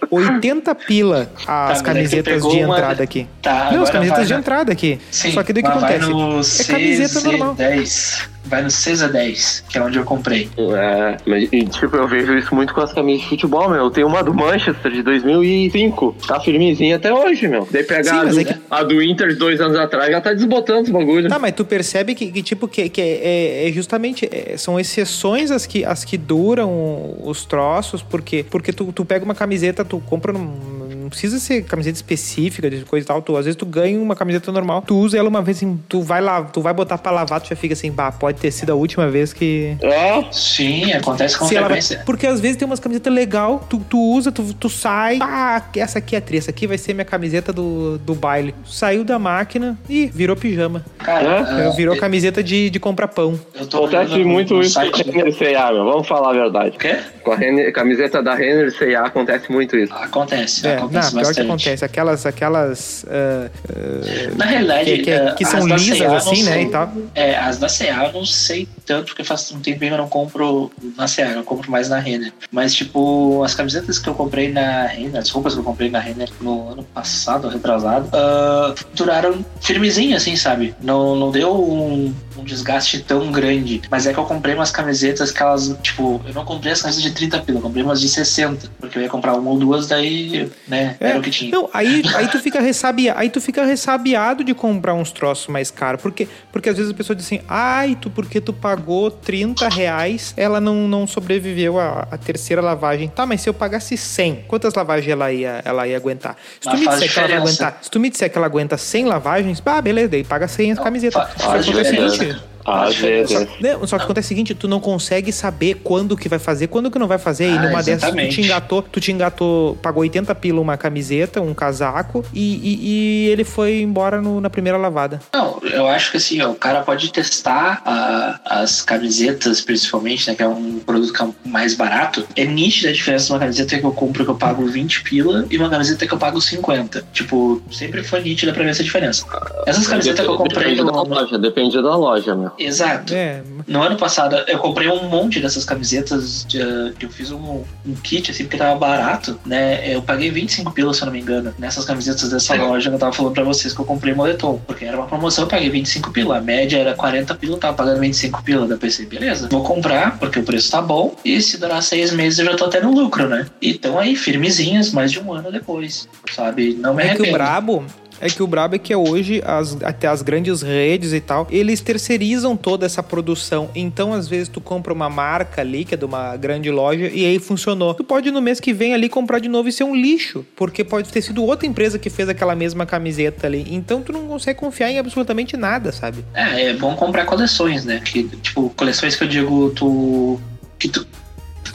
80 0.10 0.74
pila 0.76 1.30
as 1.46 1.46
Tá, 1.46 1.74
é 1.80 1.82
camisetas 1.84 2.42
de 2.44 2.64
uma- 2.64 2.76
entrada 2.78 3.04
aqui. 3.04 3.28
Tá, 3.42 3.72
não, 3.72 3.82
as 3.84 3.90
camisetas 3.90 4.28
vai 4.30 4.38
de 4.38 4.42
entrada 4.42 4.72
aqui. 4.72 5.00
Sim, 5.10 5.31
Só 5.34 5.44
que 5.44 5.54
daí 5.54 5.62
o 5.64 5.66
que 5.66 5.72
acontece? 5.72 6.00
Vai 6.00 6.10
no 6.10 6.40
É 6.42 6.64
camiseta 6.66 7.22
normal. 7.22 7.56
CZ10. 7.56 8.30
Vai 8.44 8.62
no 8.64 8.68
CZ10, 8.70 9.64
que 9.70 9.78
é 9.78 9.82
onde 9.82 9.98
eu 10.00 10.04
comprei. 10.04 10.50
É, 10.58 11.18
mas 11.26 11.48
e, 11.52 11.64
tipo, 11.68 11.96
eu 11.96 12.08
vejo 12.08 12.36
isso 12.38 12.54
muito 12.54 12.74
com 12.74 12.82
as 12.82 12.92
camisas 12.92 13.22
de 13.22 13.30
futebol, 13.30 13.70
meu. 13.70 13.78
Eu 13.80 13.92
tenho 13.92 14.08
uma 14.08 14.24
do 14.24 14.34
Manchester 14.34 14.92
de 14.92 15.04
2005. 15.04 16.16
Tá 16.28 16.40
firmezinha 16.40 16.96
até 16.98 17.14
hoje, 17.14 17.48
meu. 17.48 17.68
Daí 17.72 17.84
pegar 17.84 18.30
Sim, 18.32 18.38
a, 18.40 18.42
é 18.42 18.44
que- 18.44 18.60
a 18.70 18.84
do 18.84 19.02
Inter 19.02 19.30
de 19.30 19.36
dois 19.36 19.62
anos 19.62 19.78
atrás 19.78 20.12
já 20.12 20.20
tá 20.20 20.34
desbotando 20.34 20.82
os 20.84 20.90
bagulho. 20.90 21.30
Tá, 21.30 21.38
mas 21.40 21.54
tu 21.54 21.64
percebe 21.64 22.16
que, 22.16 22.32
que 22.32 22.42
tipo, 22.42 22.68
que, 22.68 22.90
que 22.90 23.00
é, 23.00 23.70
é 23.70 23.72
justamente, 23.72 24.28
é, 24.32 24.58
são 24.58 24.80
exceções 24.80 25.52
as 25.52 25.66
que, 25.66 25.86
as 25.86 26.04
que 26.04 26.18
duram 26.18 27.16
os 27.24 27.46
troços, 27.46 28.02
porque, 28.02 28.44
porque 28.50 28.74
tu, 28.74 28.92
tu 28.92 29.06
pega 29.06 29.24
uma 29.24 29.36
camiseta, 29.36 29.86
tu 29.86 30.02
compra 30.10 30.34
num, 30.34 30.81
precisa 31.12 31.38
ser 31.40 31.62
camiseta 31.64 31.96
específica 31.98 32.70
de 32.70 32.84
coisa 32.86 33.04
e 33.04 33.08
tal, 33.08 33.22
tu, 33.22 33.36
às 33.38 33.46
vezes 33.46 33.56
tu 33.56 33.66
ganha 33.66 34.00
uma 34.00 34.16
camiseta 34.16 34.52
normal, 34.52 34.82
tu 34.82 34.96
usa 34.98 35.18
ela 35.18 35.30
uma 35.30 35.42
vez, 35.42 35.58
assim, 35.58 35.80
tu 35.88 36.02
vai 36.02 36.22
lá, 36.22 36.42
tu 36.44 36.62
vai 36.62 36.74
botar 36.74 36.98
pra 36.98 37.12
lavar, 37.12 37.40
tu 37.42 37.50
já 37.50 37.56
fica 37.56 37.74
assim, 37.74 37.92
bah, 37.92 38.12
pode 38.12 38.40
ter 38.40 38.50
sido 38.52 38.72
a 38.72 38.76
última 38.76 39.08
vez 39.10 39.34
que... 39.34 39.78
É, 39.82 40.24
Sim, 40.32 40.92
acontece 40.94 41.38
com 41.38 41.46
Se 41.46 41.56
ela 41.56 41.68
vai- 41.68 41.82
frequência. 41.82 42.04
porque 42.06 42.26
às 42.26 42.40
vezes 42.40 42.58
tem 42.58 42.66
umas 42.66 42.80
camisetas 42.80 43.14
legal, 43.14 43.66
tu, 43.70 43.80
tu 43.90 44.00
usa, 44.00 44.32
tu, 44.32 44.54
tu 44.54 44.70
sai, 44.70 45.20
ah, 45.22 45.62
essa 45.76 46.00
aqui 46.00 46.16
é 46.16 46.22
tri, 46.22 46.38
essa 46.38 46.50
aqui 46.50 46.66
vai 46.66 46.78
ser 46.78 46.94
minha 46.94 47.06
camiseta 47.06 47.52
do, 47.54 47.98
do 48.00 48.16
baile. 48.16 48.56
Saiu 48.66 49.04
da 49.04 49.20
máquina 49.20 49.78
e 49.90 50.08
virou 50.08 50.36
pijama. 50.36 50.84
Cara, 51.00 51.28
É? 51.28 51.68
ah, 51.68 51.70
virou 51.72 51.96
camiseta 51.98 52.42
de, 52.44 52.70
de 52.70 52.80
comprar 52.80 53.08
pão. 53.10 53.40
eu 53.56 53.68
tô 53.68 53.78
acontece 53.86 54.24
muito 54.24 54.54
no 54.56 54.62
isso 54.62 54.80
com 54.80 54.82
a 54.82 55.04
Renner 55.04 55.34
C&A, 55.38 55.72
meu. 55.74 55.84
Vamos 55.86 56.08
falar 56.08 56.30
a 56.30 56.34
verdade. 56.34 56.76
O 56.76 56.80
quê? 56.80 56.98
Com 57.24 57.32
a 57.32 57.36
Renner- 57.36 57.72
camiseta 57.74 58.22
da 58.24 58.34
Renner 58.34 58.72
C&A 58.72 59.06
acontece 59.06 59.52
muito 59.52 59.76
isso. 59.76 59.94
Acontece, 59.94 60.66
É, 60.68 60.76
não, 61.02 61.12
acontece 61.12 61.22
pior 61.22 61.34
que 61.34 61.42
acontece. 61.42 61.86
Aquelas, 61.86 62.26
aquelas 62.26 63.06
ah, 63.10 63.50
ah, 63.70 64.36
Na 64.38 64.46
realidade, 64.46 64.86
que, 64.86 64.98
que- 65.04 65.10
eh, 65.12 65.34
que 65.38 65.44
as 65.44 65.50
são 65.50 65.66
lisas 65.68 66.02
assim, 66.14 66.44
né, 66.44 66.54
sei. 66.54 66.64
e 66.64 66.70
tal. 66.70 66.92
É, 67.16 67.36
as 67.38 67.58
da 67.58 67.68
CA 67.68 68.06
eu 68.08 68.14
não 68.14 68.26
sei 68.26 68.68
tanto, 68.92 69.06
porque 69.06 69.24
faz 69.24 69.50
um 69.54 69.62
tempinho 69.62 69.92
que 69.92 69.94
eu 69.94 69.98
não 69.98 70.10
compro 70.10 70.70
na 70.98 71.08
CA, 71.08 71.32
eu 71.32 71.44
compro 71.44 71.72
mais 71.72 71.88
na 71.88 71.98
Renner. 71.98 72.34
Mas, 72.52 72.74
tipo, 72.74 73.42
as 73.42 73.56
camisetas 73.56 73.98
que 73.98 74.10
eu 74.10 74.14
comprei 74.14 74.52
na 74.52 74.86
Renner, 74.86 75.22
as 75.22 75.30
roupas 75.30 75.54
que 75.54 75.60
eu 75.62 75.64
comprei 75.64 75.90
na 75.90 76.00
Renner 76.00 76.30
no 76.42 76.70
ano 76.70 76.84
passado, 76.84 77.48
retrasado, 77.48 78.10
ah, 78.12 78.76
duraram 78.94 79.46
firmezinho, 79.62 80.18
assim, 80.18 80.36
sabe? 80.36 80.76
Não, 80.82 81.16
não 81.16 81.32
deu 81.32 81.54
um, 81.54 82.14
um 82.38 82.44
desgaste 82.44 83.00
tão 83.00 83.32
grande. 83.32 83.82
Mas 83.90 84.06
é 84.06 84.14
que 84.14 84.20
eu 84.20 84.26
comprei 84.26 84.56
umas 84.56 84.72
camisetas 84.72 85.32
que 85.32 85.42
elas, 85.42 85.74
tipo, 85.82 86.22
eu 86.28 86.34
não 86.34 86.44
comprei 86.44 86.74
as 86.74 86.82
camisetas 86.82 87.10
de 87.10 87.16
30 87.16 87.40
pila, 87.40 87.60
eu 87.60 87.62
comprei 87.62 87.84
umas 87.84 88.02
de 88.02 88.10
60, 88.10 88.70
porque 88.78 88.98
eu 88.98 89.04
ia 89.04 89.10
comprar 89.10 89.36
uma 89.36 89.52
ou 89.52 89.58
duas, 89.58 89.88
daí, 89.88 90.52
né, 90.68 90.98
É, 91.00 91.12
era 91.12 91.20
o 91.20 91.22
que 91.22 91.32
tinha. 91.32 91.52
Não, 91.52 91.70
aí, 91.74 92.02
aí 92.14 92.28
tu 92.28 92.40
fica 92.40 92.60
ressabiado, 92.60 93.20
aí 93.20 93.30
tu 93.30 93.40
fica 93.40 93.64
ressabiado 93.64 94.44
de 94.44 94.54
comprar 94.54 94.94
uns 94.96 95.14
troços 95.14 95.48
mais 95.48 95.72
caros. 95.72 96.02
Porque, 96.02 96.28
porque 96.52 96.70
às 96.70 96.76
vezes 96.76 96.92
a 96.92 96.96
pessoa 96.96 97.16
diz 97.16 97.26
assim, 97.26 97.40
ai, 97.48 97.98
tu 98.00 98.10
porque 98.10 98.42
tu 98.42 98.52
pagou 98.52 98.81
30 99.12 99.70
reais, 99.70 100.34
ela 100.36 100.60
não, 100.60 100.88
não 100.88 101.08
sobreviveu 101.08 101.80
à, 101.80 102.08
à 102.12 102.18
terceira 102.18 102.62
lavagem. 102.62 103.08
Tá, 103.08 103.26
mas 103.26 103.42
se 103.42 103.50
eu 103.50 103.54
pagasse 103.54 103.96
100, 103.98 104.46
quantas 104.48 104.74
lavagens 104.74 105.12
ela 105.12 105.32
ia, 105.32 105.62
ela 105.64 105.88
ia 105.88 105.98
aguentar? 105.98 106.36
Se 106.60 106.62
tu, 106.62 106.70
Mas 106.70 106.80
me 106.80 106.86
faz 106.86 107.00
disser 107.00 107.14
que 107.14 107.20
ela 107.20 107.28
vai 107.28 107.38
aguentar, 107.38 107.80
se 107.82 107.92
tu 107.92 108.00
me 108.00 108.10
disser 108.10 108.30
que 108.30 108.38
ela 108.38 108.48
aguenta 108.48 108.78
100 108.78 109.06
lavagens, 109.06 109.62
ah, 109.66 109.82
beleza, 109.82 110.10
daí 110.10 110.24
paga 110.24 110.48
100 110.48 110.74
as 110.74 110.80
camisetas. 110.80 111.34
faz 111.38 111.66
diferença. 111.66 112.18
seguinte, 112.18 112.42
Às 112.66 112.96
vezes. 112.96 113.48
não, 113.60 113.86
só 113.88 113.98
que 113.98 114.04
acontece 114.04 114.28
o 114.28 114.30
seguinte, 114.30 114.54
tu 114.56 114.68
não 114.68 114.80
consegue 114.80 115.32
saber 115.32 115.76
quando 115.84 116.16
que 116.18 116.28
vai 116.30 116.40
fazer, 116.40 116.68
quando 116.68 116.90
que 116.92 117.00
não 117.00 117.08
vai 117.08 117.18
fazer. 117.18 117.46
E 117.52 117.58
Ah, 117.58 117.62
numa 117.62 117.82
dessas 117.84 118.02
tu 118.02 118.06
exatamente. 118.08 118.36
te 118.36 118.42
engatou, 118.42 118.82
tu 118.82 119.00
te 119.00 119.12
engatou, 119.12 119.76
pagou 119.82 120.02
80 120.02 120.34
pila 120.36 120.60
uma 120.62 120.78
camiseta, 120.78 121.42
um 121.42 121.54
casaco, 121.54 122.24
e, 122.34 122.56
e- 122.56 122.80
e 122.82 123.30
ele 123.30 123.44
foi 123.44 123.82
embora 123.82 124.22
no- 124.22 124.40
na 124.42 124.50
primeira 124.50 124.78
lavada. 124.78 125.20
Não, 125.34 125.60
eu 125.64 125.88
acho 125.88 126.12
que 126.12 126.18
assim, 126.18 126.42
ó, 126.42 126.50
o 126.52 126.56
cara 126.56 126.82
pode 126.82 127.12
testar 127.12 127.82
a- 127.86 128.40
as 128.62 128.82
camisetas, 128.82 129.62
principalmente, 129.62 130.28
né? 130.28 130.36
Que 130.36 130.44
é 130.44 130.48
um 130.48 130.80
produto 130.80 131.14
que 131.14 131.22
é 131.24 131.28
mais 131.46 131.76
barato. 131.76 132.26
É 132.36 132.46
nítida 132.46 132.90
a 132.90 132.94
diferença 132.94 133.26
de 133.28 133.34
uma 133.34 133.40
camiseta 133.40 133.78
que 133.80 133.86
eu 133.86 133.92
compro 133.92 134.24
que 134.24 134.32
eu 134.32 134.36
pago 134.36 134.66
20 134.68 135.04
pila 135.04 135.46
e 135.50 135.58
uma 135.58 135.70
camiseta 135.70 136.06
que 136.08 136.14
eu 136.14 136.18
pago 136.18 136.40
50. 136.42 137.04
Tipo, 137.14 137.62
sempre 137.72 138.04
foi 138.04 138.22
nítida 138.22 138.54
pra 138.54 138.64
ver 138.64 138.70
essa 138.70 138.84
diferença. 138.84 139.26
Essas 139.66 139.88
camisetas 139.88 140.26
que 140.26 140.32
eu 140.32 140.38
comprei 140.38 140.76
Depende 140.76 140.92
da 140.92 141.02
loja, 141.02 141.38
depende 141.40 141.82
da 141.82 141.96
loja, 141.96 142.36
meu. 142.36 142.51
Exato. 142.58 143.14
É, 143.14 143.42
No 143.68 143.82
ano 143.82 143.98
passado, 143.98 144.36
eu 144.48 144.58
comprei 144.60 144.88
um 144.90 145.08
monte 145.10 145.40
dessas 145.40 145.64
camisetas 145.66 146.46
de, 146.48 146.60
eu 146.60 147.10
fiz 147.10 147.32
um, 147.32 147.64
um 147.86 147.96
kit, 148.04 148.32
assim, 148.32 148.44
porque 148.44 148.58
tava 148.58 148.78
barato, 148.78 149.40
né? 149.46 149.94
Eu 149.96 150.02
paguei 150.02 150.30
25 150.30 150.72
pila, 150.72 150.94
se 150.94 151.02
eu 151.02 151.06
não 151.08 151.14
me 151.14 151.20
engano, 151.22 151.54
nessas 151.58 151.86
camisetas 151.86 152.30
dessa 152.30 152.56
loja 152.56 152.90
que 152.90 152.96
eu 152.96 153.00
tava 153.00 153.14
falando 153.14 153.34
pra 153.34 153.44
vocês 153.44 153.74
que 153.74 153.80
eu 153.80 153.86
comprei 153.86 154.14
moletom. 154.14 154.60
Porque 154.66 154.86
era 154.86 154.98
uma 154.98 155.08
promoção, 155.08 155.44
eu 155.46 155.48
paguei 155.50 155.70
25 155.70 156.12
pila. 156.12 156.38
A 156.38 156.42
média 156.42 156.78
era 156.78 156.94
40 156.94 157.34
pila, 157.36 157.56
eu 157.56 157.60
tava 157.60 157.76
pagando 157.78 158.00
25 158.00 158.44
pila. 158.44 158.68
Da 158.68 158.78
PC, 158.78 159.06
beleza. 159.06 159.48
Vou 159.50 159.64
comprar, 159.64 160.18
porque 160.20 160.40
o 160.40 160.44
preço 160.44 160.72
tá 160.72 160.82
bom. 160.82 161.16
E 161.26 161.42
se 161.42 161.58
durar 161.58 161.82
seis 161.82 162.12
meses, 162.12 162.40
eu 162.40 162.46
já 162.46 162.56
tô 162.56 162.66
até 162.66 162.80
no 162.82 162.92
lucro, 162.94 163.28
né? 163.28 163.46
E 163.62 163.74
tão 163.74 163.98
aí, 163.98 164.16
firmezinhas, 164.16 164.92
mais 164.92 165.12
de 165.12 165.20
um 165.20 165.34
ano 165.34 165.52
depois, 165.52 166.08
sabe? 166.34 166.74
Não 166.80 166.94
me 166.94 167.04
é 167.04 167.08
que 167.08 167.12
o 167.12 167.16
arrependo. 167.16 167.32
brabo 167.34 167.86
é 168.22 168.28
que 168.28 168.44
o 168.44 168.48
brabo 168.48 168.76
é 168.76 168.80
que 168.80 168.96
hoje 168.96 169.42
as, 169.44 169.78
até 169.84 170.08
as 170.08 170.22
grandes 170.22 170.62
redes 170.62 171.12
e 171.12 171.20
tal, 171.20 171.48
eles 171.50 171.82
terceirizam 171.82 172.56
toda 172.56 172.86
essa 172.86 173.02
produção. 173.02 173.70
Então, 173.76 174.14
às 174.14 174.28
vezes, 174.28 174.48
tu 174.48 174.62
compra 174.62 174.94
uma 174.94 175.10
marca 175.10 175.62
ali, 175.62 175.84
que 175.84 175.96
é 175.96 175.98
de 175.98 176.06
uma 176.06 176.38
grande 176.38 176.70
loja, 176.70 177.10
e 177.12 177.26
aí 177.26 177.40
funcionou. 177.40 177.94
Tu 177.94 178.04
pode 178.04 178.30
no 178.30 178.42
mês 178.42 178.60
que 178.60 178.72
vem 178.72 178.94
ali 178.94 179.10
comprar 179.10 179.40
de 179.40 179.50
novo 179.50 179.68
e 179.68 179.72
ser 179.72 179.84
um 179.84 179.96
lixo, 179.96 180.46
porque 180.56 180.84
pode 180.84 181.10
ter 181.10 181.22
sido 181.22 181.44
outra 181.44 181.68
empresa 181.68 181.98
que 181.98 182.10
fez 182.10 182.30
aquela 182.30 182.56
mesma 182.56 182.86
camiseta 182.86 183.48
ali. 183.48 183.66
Então, 183.70 184.02
tu 184.02 184.14
não 184.14 184.28
consegue 184.28 184.60
confiar 184.60 184.92
em 184.92 185.00
absolutamente 185.00 185.58
nada, 185.58 185.92
sabe? 185.92 186.24
É, 186.34 186.70
é 186.70 186.74
bom 186.74 186.96
comprar 186.96 187.26
coleções, 187.26 187.86
né? 187.86 188.00
Que, 188.04 188.24
tipo, 188.24 188.70
coleções 188.78 189.16
que 189.16 189.24
eu 189.24 189.28
digo, 189.28 189.72
tu. 189.72 190.40
Que 190.78 190.90
tu 190.90 191.06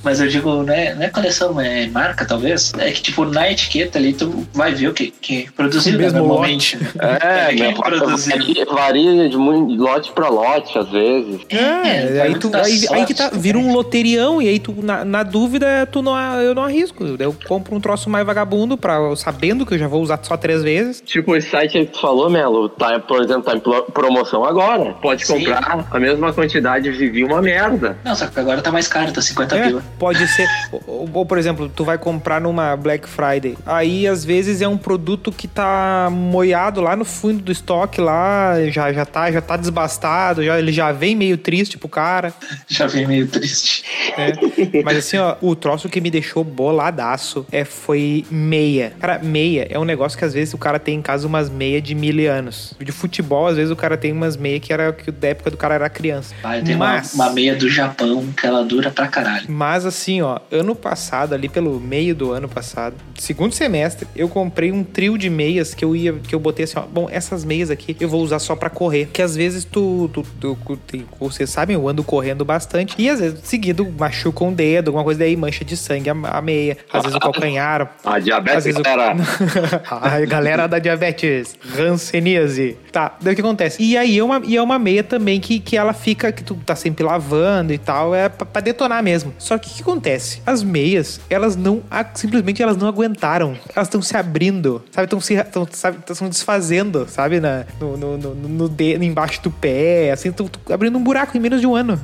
mas 0.07 0.21
eu 0.21 0.29
digo, 0.29 0.63
não 0.63 0.73
é, 0.73 0.95
não 0.95 1.03
é 1.03 1.09
coleção, 1.09 1.61
é 1.61 1.89
marca, 1.89 2.25
talvez. 2.25 2.73
É 2.79 2.93
que, 2.93 3.03
tipo, 3.03 3.25
na 3.25 3.51
etiqueta 3.51 3.99
ali, 3.99 4.13
tu 4.13 4.47
vai 4.55 4.73
ver 4.73 4.87
o 4.87 4.95
que, 4.95 5.11
que 5.11 5.51
produziu 5.51 5.97
O 5.97 5.99
mesmo 5.99 6.21
normalmente. 6.21 6.79
É, 7.01 7.49
quem 7.57 7.59
meu, 7.59 7.73
produziu. 7.75 8.37
varia, 8.73 9.29
de 9.29 9.37
lote 9.37 10.13
pra 10.13 10.29
lote, 10.29 10.79
às 10.79 10.89
vezes. 10.89 11.41
É, 11.49 12.19
vai 12.19 12.21
aí, 12.29 12.39
tu, 12.39 12.51
aí, 12.55 12.87
aí 12.93 13.05
que 13.05 13.15
tá, 13.15 13.25
sorte 13.25 13.39
vira 13.41 13.59
um 13.59 13.73
loterião, 13.73 14.41
e 14.41 14.49
aí 14.49 14.61
tu, 14.61 14.73
na, 14.81 15.05
na 15.05 15.25
dúvida, 15.25 15.89
tu 15.91 16.03
não, 16.03 16.17
eu 16.41 16.55
não 16.55 16.63
arrisco. 16.63 17.05
Eu 17.19 17.35
compro 17.49 17.75
um 17.75 17.81
troço 17.81 18.09
mais 18.09 18.25
vagabundo, 18.25 18.77
pra, 18.79 18.99
sabendo 19.17 19.67
que 19.67 19.75
eu 19.75 19.79
já 19.79 19.89
vou 19.89 20.01
usar 20.01 20.21
só 20.23 20.37
três 20.37 20.63
vezes. 20.63 21.03
Tipo, 21.05 21.35
esse 21.35 21.51
site 21.51 21.79
aí 21.79 21.87
que 21.87 21.95
tu 21.95 22.01
falou, 22.01 22.31
Melo, 22.31 22.69
tá, 22.69 23.01
por 23.01 23.23
exemplo, 23.23 23.43
tá 23.43 23.57
em 23.57 23.61
pro- 23.61 23.83
promoção 23.93 24.45
agora. 24.45 24.95
Pode 25.03 25.27
Sim. 25.27 25.41
comprar 25.41 25.85
a 25.91 25.99
mesma 25.99 26.33
quantidade 26.33 26.97
de 26.97 27.09
vinho, 27.09 27.27
uma 27.27 27.43
merda. 27.43 27.99
Não, 28.05 28.15
só 28.15 28.29
que 28.29 28.39
agora 28.39 28.63
tá 28.63 28.71
mais 28.71 28.87
caro, 28.87 29.13
tá 29.13 29.21
50 29.21 29.57
É, 29.57 29.67
pila. 29.67 29.83
Pode 29.99 30.27
ser. 30.29 30.47
Ou, 30.87 31.09
ou, 31.13 31.27
por 31.27 31.39
exemplo, 31.39 31.69
tu 31.75 31.85
vai 31.85 31.99
comprar 31.99 32.41
numa 32.41 32.77
Black 32.77 33.09
Friday. 33.09 33.57
Aí, 33.65 34.07
às 34.07 34.25
vezes, 34.25 34.61
é 34.63 34.69
um 34.69 34.77
produto 34.79 35.31
que 35.33 35.47
tá 35.49 36.09
moiado 36.11 36.81
lá 36.81 36.95
no 36.97 37.05
fundo 37.05 37.43
do 37.43 37.53
estoque, 37.53 38.01
lá, 38.01 38.55
já, 38.71 38.93
já, 38.93 39.05
tá, 39.05 39.31
já 39.31 39.41
tá 39.41 39.57
desbastado, 39.57 40.45
já, 40.45 40.59
ele 40.59 40.73
já 40.73 40.93
vem 40.93 41.15
meio 41.17 41.39
triste 41.39 41.79
pro 41.79 41.89
cara. 41.89 42.33
Já 42.69 42.87
vem 42.87 43.07
meio 43.07 43.27
triste. 43.27 43.85
É. 44.17 44.83
Mas 44.83 44.99
assim, 44.99 45.19
ó, 45.19 45.37
o 45.41 45.55
troço 45.55 45.89
que 45.89 46.01
me 46.01 46.11
deixou 46.11 46.45
boladaço 46.45 47.47
é, 47.51 47.65
foi 47.65 48.25
meia. 48.31 48.93
Cara, 49.01 49.19
meia 49.23 49.67
é 49.71 49.79
um 49.79 49.85
negócio 49.85 50.19
que 50.19 50.25
às 50.25 50.35
vezes 50.35 50.53
o 50.55 50.59
cara 50.59 50.79
tem 50.79 50.99
em 50.99 51.03
casa 51.03 51.27
umas 51.27 51.49
meia 51.49 51.81
de 51.81 51.95
mil 51.95 52.07
anos. 52.31 52.75
De 52.79 52.93
futebol, 52.93 53.47
às 53.47 53.57
vezes 53.57 53.71
o 53.71 53.77
cara 53.77 53.97
tem 53.97 54.13
umas 54.13 54.37
meia 54.37 54.61
que 54.61 54.73
era 54.73 54.93
que 54.93 55.11
da 55.11 55.29
época 55.29 55.51
do 55.51 55.57
cara 55.57 55.75
era 55.75 55.89
criança. 55.89 56.35
Ah, 56.43 56.59
eu 56.59 56.65
tenho 56.65 56.79
Mas- 56.79 57.15
uma, 57.15 57.27
uma 57.27 57.33
meia 57.35 57.55
do 57.57 57.69
Japão 57.69 58.27
que 58.37 58.47
ela 58.47 58.65
dura 58.65 58.91
pra 58.91 59.07
caralho. 59.09 59.45
Mas 59.49 59.86
assim, 59.87 60.21
ó, 60.23 60.39
ano 60.51 60.75
passado, 60.75 61.35
ali 61.35 61.49
pelo 61.49 61.79
meio 61.81 62.15
do 62.15 62.33
ano 62.33 62.49
passado, 62.49 62.95
segundo 63.19 63.55
semestre, 63.55 64.07
eu 64.15 64.29
comprei 64.29 64.71
um 64.73 64.83
trio 64.85 65.17
de 65.17 65.31
meias 65.31 65.75
que 65.75 65.85
eu 65.85 65.95
ia, 65.97 66.13
que 66.15 66.35
eu 66.35 66.39
botei 66.41 66.65
assim, 66.65 66.79
ó, 66.79 66.83
bom, 66.83 67.09
essas 67.11 67.45
meias 67.45 67.71
aqui 67.71 67.97
eu 68.01 68.09
vou 68.09 68.23
usar 68.23 68.39
só 68.39 68.55
pra 68.57 68.69
correr, 68.69 69.09
que 69.13 69.23
às 69.23 69.35
vezes 69.37 69.65
tu, 69.65 70.11
tu, 70.13 70.23
tu, 70.41 70.59
tu 70.67 70.77
tem- 70.79 71.07
vocês 71.21 71.49
sabem, 71.51 71.75
eu 71.75 71.89
ando 71.89 72.03
correndo 72.05 72.45
bastante 72.45 72.95
e 72.99 73.09
às 73.09 73.21
vezes 73.21 73.41
seguido 73.45 73.87
machuca 73.99 74.45
um 74.45 74.53
dedo, 74.53 74.89
alguma 74.89 75.05
coisa 75.05 75.21
daí 75.21 75.37
mancha 75.37 75.65
de 75.65 75.77
sangue 75.77 76.11
a, 76.11 76.13
a 76.13 76.43
meia, 76.43 76.77
às 76.93 77.03
vezes 77.03 77.17
o 77.17 77.21
calcanhar, 77.21 77.95
A 78.05 78.17
às 78.17 78.25
diabetes, 78.25 78.65
vezes 78.65 78.81
o- 78.81 78.83
galera. 78.83 79.17
a 79.91 80.21
galera 80.27 80.67
da 80.67 80.79
diabetes, 80.79 81.57
ranceníase. 81.77 82.77
Tá, 82.93 83.17
daí 83.21 83.33
o 83.33 83.37
que 83.37 83.41
acontece? 83.43 83.83
E 83.83 83.97
aí 83.97 84.19
é 84.19 84.25
uma, 84.25 84.41
e 84.45 84.57
é 84.57 84.63
uma 84.63 84.79
meia 84.79 85.03
também 85.03 85.41
que, 85.41 85.59
que 85.61 85.77
ela 85.77 85.93
fica, 85.93 86.33
que 86.33 86.43
tu 86.43 86.55
tá 86.65 86.75
sempre 86.75 87.05
lavando 87.05 87.73
e 87.73 87.79
tal, 87.79 88.15
é 88.15 88.29
pra, 88.29 88.47
pra 88.47 88.61
detonar 88.61 89.03
mesmo. 89.03 89.35
Só 89.39 89.59
que 89.59 89.66
o 89.67 89.75
que 89.77 89.83
acontece? 89.83 90.41
As 90.47 90.63
meias, 90.63 91.21
elas 91.29 91.57
não, 91.57 91.83
a- 91.91 92.05
simplesmente 92.15 92.63
elas 92.63 92.77
não 92.77 92.87
aguentaram. 92.89 93.57
Elas 93.75 93.89
estão 93.89 94.01
se 94.03 94.17
abrindo, 94.17 94.83
sabe? 94.91 95.05
Estão 95.07 95.21
se, 95.21 95.43
tão, 95.45 95.67
sabe? 95.71 95.99
Tão 96.05 96.15
se 96.17 96.25
desfazendo, 96.29 97.07
sabe? 97.09 97.41
Na, 97.41 97.65
no, 97.81 97.97
no, 97.97 98.17
no, 98.19 98.35
no 98.35 98.69
dedo, 98.69 99.05
embaixo 99.05 99.43
do 99.43 99.51
pé, 99.51 100.11
assim, 100.13 100.31
tão, 100.33 100.47
tão 100.49 100.75
abrindo 100.75 100.97
um 100.99 101.03
buraco 101.03 101.37
em 101.37 101.41
menos 101.41 101.61
de 101.61 101.67
um 101.67 101.75
ano. 101.75 102.01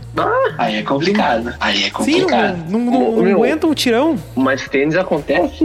Aí 0.58 0.76
é 0.76 0.82
complicado. 0.82 1.54
Aí 1.60 1.80
é 1.82 1.86
Sim, 1.86 1.90
complicado. 1.90 2.56
não, 2.68 2.78
não, 2.80 2.90
não, 2.90 3.12
não 3.16 3.22
Meu. 3.22 3.36
aguenta 3.38 3.66
um 3.66 3.74
tirão. 3.74 4.16
Mas 4.36 4.68
tênis 4.68 4.96
acontece 4.96 5.64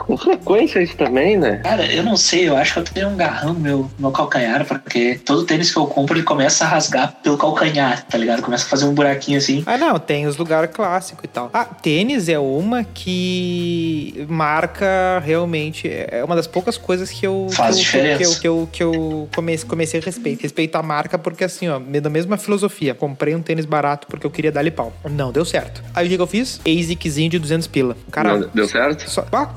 com 0.00 0.16
frequência 0.16 0.82
isso 0.82 0.96
também, 0.96 1.36
né? 1.36 1.60
Cara, 1.62 1.84
eu 1.92 2.02
não 2.02 2.16
sei, 2.16 2.48
eu 2.48 2.56
acho 2.56 2.74
que 2.74 2.78
eu 2.80 2.84
tenho 2.84 3.08
um 3.08 3.16
garrão 3.16 3.54
no 3.54 3.60
meu, 3.60 3.78
no 3.78 3.90
meu 3.98 4.10
calcanhar, 4.10 4.64
porque 4.66 5.20
todo 5.24 5.44
tênis 5.44 5.70
que 5.72 5.78
eu 5.78 5.86
compro 5.86 6.16
ele 6.16 6.24
começa 6.24 6.64
a 6.64 6.68
rasgar 6.68 7.14
pelo 7.22 7.36
calcanhar, 7.38 8.04
tá 8.06 8.18
ligado? 8.18 8.42
Começa 8.42 8.64
a 8.66 8.68
fazer 8.68 8.84
um 8.86 8.94
buraquinho 8.94 9.38
assim. 9.38 9.62
Ah, 9.66 9.78
não, 9.78 9.98
tem 9.98 10.26
os 10.26 10.36
lugares 10.36 10.70
clássicos 10.72 11.01
e 11.24 11.28
tal. 11.28 11.50
Ah, 11.52 11.64
tênis 11.64 12.28
é 12.28 12.38
uma 12.38 12.84
que 12.84 14.26
marca 14.28 15.20
realmente. 15.24 15.88
É 15.88 16.22
uma 16.24 16.36
das 16.36 16.46
poucas 16.46 16.76
coisas 16.78 17.10
que 17.10 17.26
eu. 17.26 17.48
Faz 17.52 17.76
que 17.76 17.82
diferença. 17.82 18.18
Que 18.40 18.46
eu, 18.48 18.68
que 18.70 18.82
eu, 18.82 18.92
que 18.92 18.98
eu 18.98 19.28
comecei, 19.34 19.68
comecei 19.68 20.00
a 20.00 20.02
respeitar. 20.02 20.42
Respeitar 20.42 20.78
a 20.78 20.82
marca, 20.82 21.18
porque 21.18 21.44
assim, 21.44 21.68
ó, 21.68 21.78
da 21.78 22.10
mesma 22.10 22.36
filosofia. 22.36 22.94
Comprei 22.94 23.34
um 23.34 23.42
tênis 23.42 23.64
barato 23.64 24.06
porque 24.06 24.26
eu 24.26 24.30
queria 24.30 24.52
dar-lhe 24.52 24.70
pau. 24.70 24.92
Não 25.10 25.32
deu 25.32 25.44
certo. 25.44 25.82
Aí 25.94 26.06
o 26.06 26.10
que 26.10 26.20
eu 26.20 26.26
fiz? 26.26 26.60
ASICzinho 26.66 27.30
de 27.30 27.38
200 27.38 27.66
pila. 27.66 27.96
Cara, 28.10 28.36
Não 28.38 28.48
deu 28.54 28.68
certo? 28.68 29.08
só- 29.10 29.26
ah, 29.32 29.48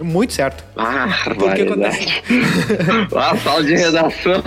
muito 0.00 0.32
certo. 0.32 0.64
Ah, 0.76 1.08
Por 1.24 1.54
que 1.54 1.64
barbaridade. 1.64 2.22
Ah, 3.14 3.36
sala 3.36 3.64
de 3.64 3.74
redação. 3.74 4.42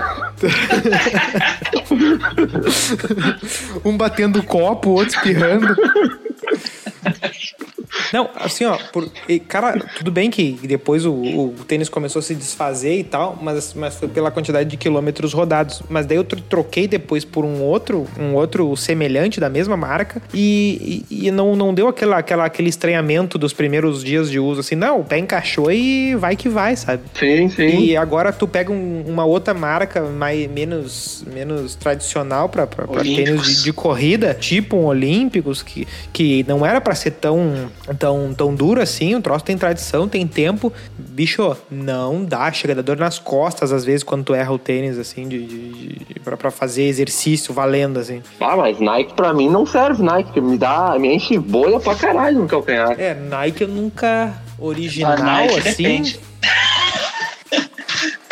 um 3.85 3.97
batendo 3.97 4.41
copo, 4.43 4.89
o 4.89 4.93
outro 4.93 5.15
espirrando. 5.15 5.75
Não, 8.13 8.29
assim, 8.35 8.65
ó, 8.65 8.77
por, 8.91 9.09
e, 9.27 9.39
cara, 9.39 9.79
tudo 9.97 10.11
bem 10.11 10.29
que 10.29 10.57
depois 10.63 11.05
o, 11.05 11.11
o 11.13 11.55
tênis 11.67 11.89
começou 11.89 12.19
a 12.19 12.23
se 12.23 12.35
desfazer 12.35 12.99
e 12.99 13.03
tal, 13.03 13.37
mas, 13.41 13.73
mas 13.73 13.95
foi 13.95 14.07
pela 14.07 14.31
quantidade 14.31 14.69
de 14.69 14.77
quilômetros 14.77 15.33
rodados. 15.33 15.81
Mas 15.89 16.05
daí 16.05 16.17
eu 16.17 16.23
tro- 16.23 16.41
troquei 16.41 16.87
depois 16.87 17.23
por 17.25 17.43
um 17.45 17.61
outro, 17.61 18.07
um 18.19 18.33
outro 18.35 18.75
semelhante 18.75 19.39
da 19.39 19.49
mesma 19.49 19.75
marca 19.77 20.21
e, 20.33 21.03
e, 21.09 21.27
e 21.27 21.31
não, 21.31 21.55
não 21.55 21.73
deu 21.73 21.87
aquela, 21.87 22.17
aquela, 22.17 22.45
aquele 22.45 22.69
estranhamento 22.69 23.37
dos 23.37 23.53
primeiros 23.53 24.03
dias 24.03 24.29
de 24.29 24.39
uso, 24.39 24.59
assim, 24.61 24.75
não, 24.75 24.99
o 24.99 25.03
pé 25.03 25.17
encaixou 25.17 25.71
e 25.71 26.15
vai 26.15 26.35
que 26.35 26.49
vai, 26.49 26.75
sabe? 26.75 27.03
Sim, 27.17 27.49
sim. 27.49 27.79
E 27.79 27.97
agora 27.97 28.31
tu 28.31 28.47
pega 28.47 28.71
um- 28.71 29.03
uma 29.07 29.25
outra 29.25 29.53
marca 29.53 30.01
mais, 30.01 30.49
menos, 30.49 31.23
menos 31.33 31.75
tradicional 31.75 32.49
pra, 32.49 32.67
pra, 32.67 32.87
pra 32.87 33.01
tênis 33.03 33.41
de, 33.57 33.63
de 33.63 33.73
corrida, 33.73 34.33
tipo 34.33 34.75
um 34.77 34.85
Olímpicos, 34.85 35.61
que, 35.61 35.87
que 36.13 36.45
não 36.47 36.65
era 36.65 36.79
pra 36.79 36.95
ser 36.95 37.11
tão, 37.11 37.69
tão, 37.99 38.33
tão 38.33 38.55
duro 38.55 38.81
assim. 38.81 39.13
O 39.15 39.21
troço 39.21 39.45
tem 39.45 39.57
tradição, 39.57 40.07
tem 40.07 40.25
tempo. 40.27 40.71
Bicho, 40.97 41.55
não 41.69 42.23
dá. 42.25 42.51
Chega 42.51 42.73
a 42.73 42.75
dar 42.77 42.81
dor 42.81 42.97
nas 42.97 43.19
costas, 43.19 43.71
às 43.71 43.85
vezes, 43.85 44.03
quando 44.03 44.23
tu 44.23 44.33
erra 44.33 44.51
o 44.51 44.57
tênis, 44.59 44.97
assim, 44.97 45.27
de, 45.27 45.45
de, 45.45 45.69
de- 46.05 46.19
pra, 46.21 46.35
pra 46.37 46.51
fazer 46.51 46.83
exercício 46.83 47.53
valendo, 47.53 47.99
assim. 47.99 48.21
Ah, 48.39 48.55
mas 48.57 48.79
Nike 48.79 49.13
pra 49.13 49.33
mim 49.33 49.49
não 49.49 49.65
serve 49.65 50.01
Nike, 50.03 50.25
porque 50.25 50.41
me 50.41 50.57
dá, 50.57 50.95
me 50.99 51.13
enche 51.13 51.37
bolha 51.37 51.79
pra 51.79 51.95
caralho 51.95 52.39
no 52.39 52.47
calcanhar. 52.47 52.95
É, 52.99 53.13
Nike 53.13 53.61
eu 53.63 53.67
nunca 53.67 54.33
original, 54.57 55.17
Nike 55.17 55.59
assim. 55.59 55.83
depende. 55.83 56.19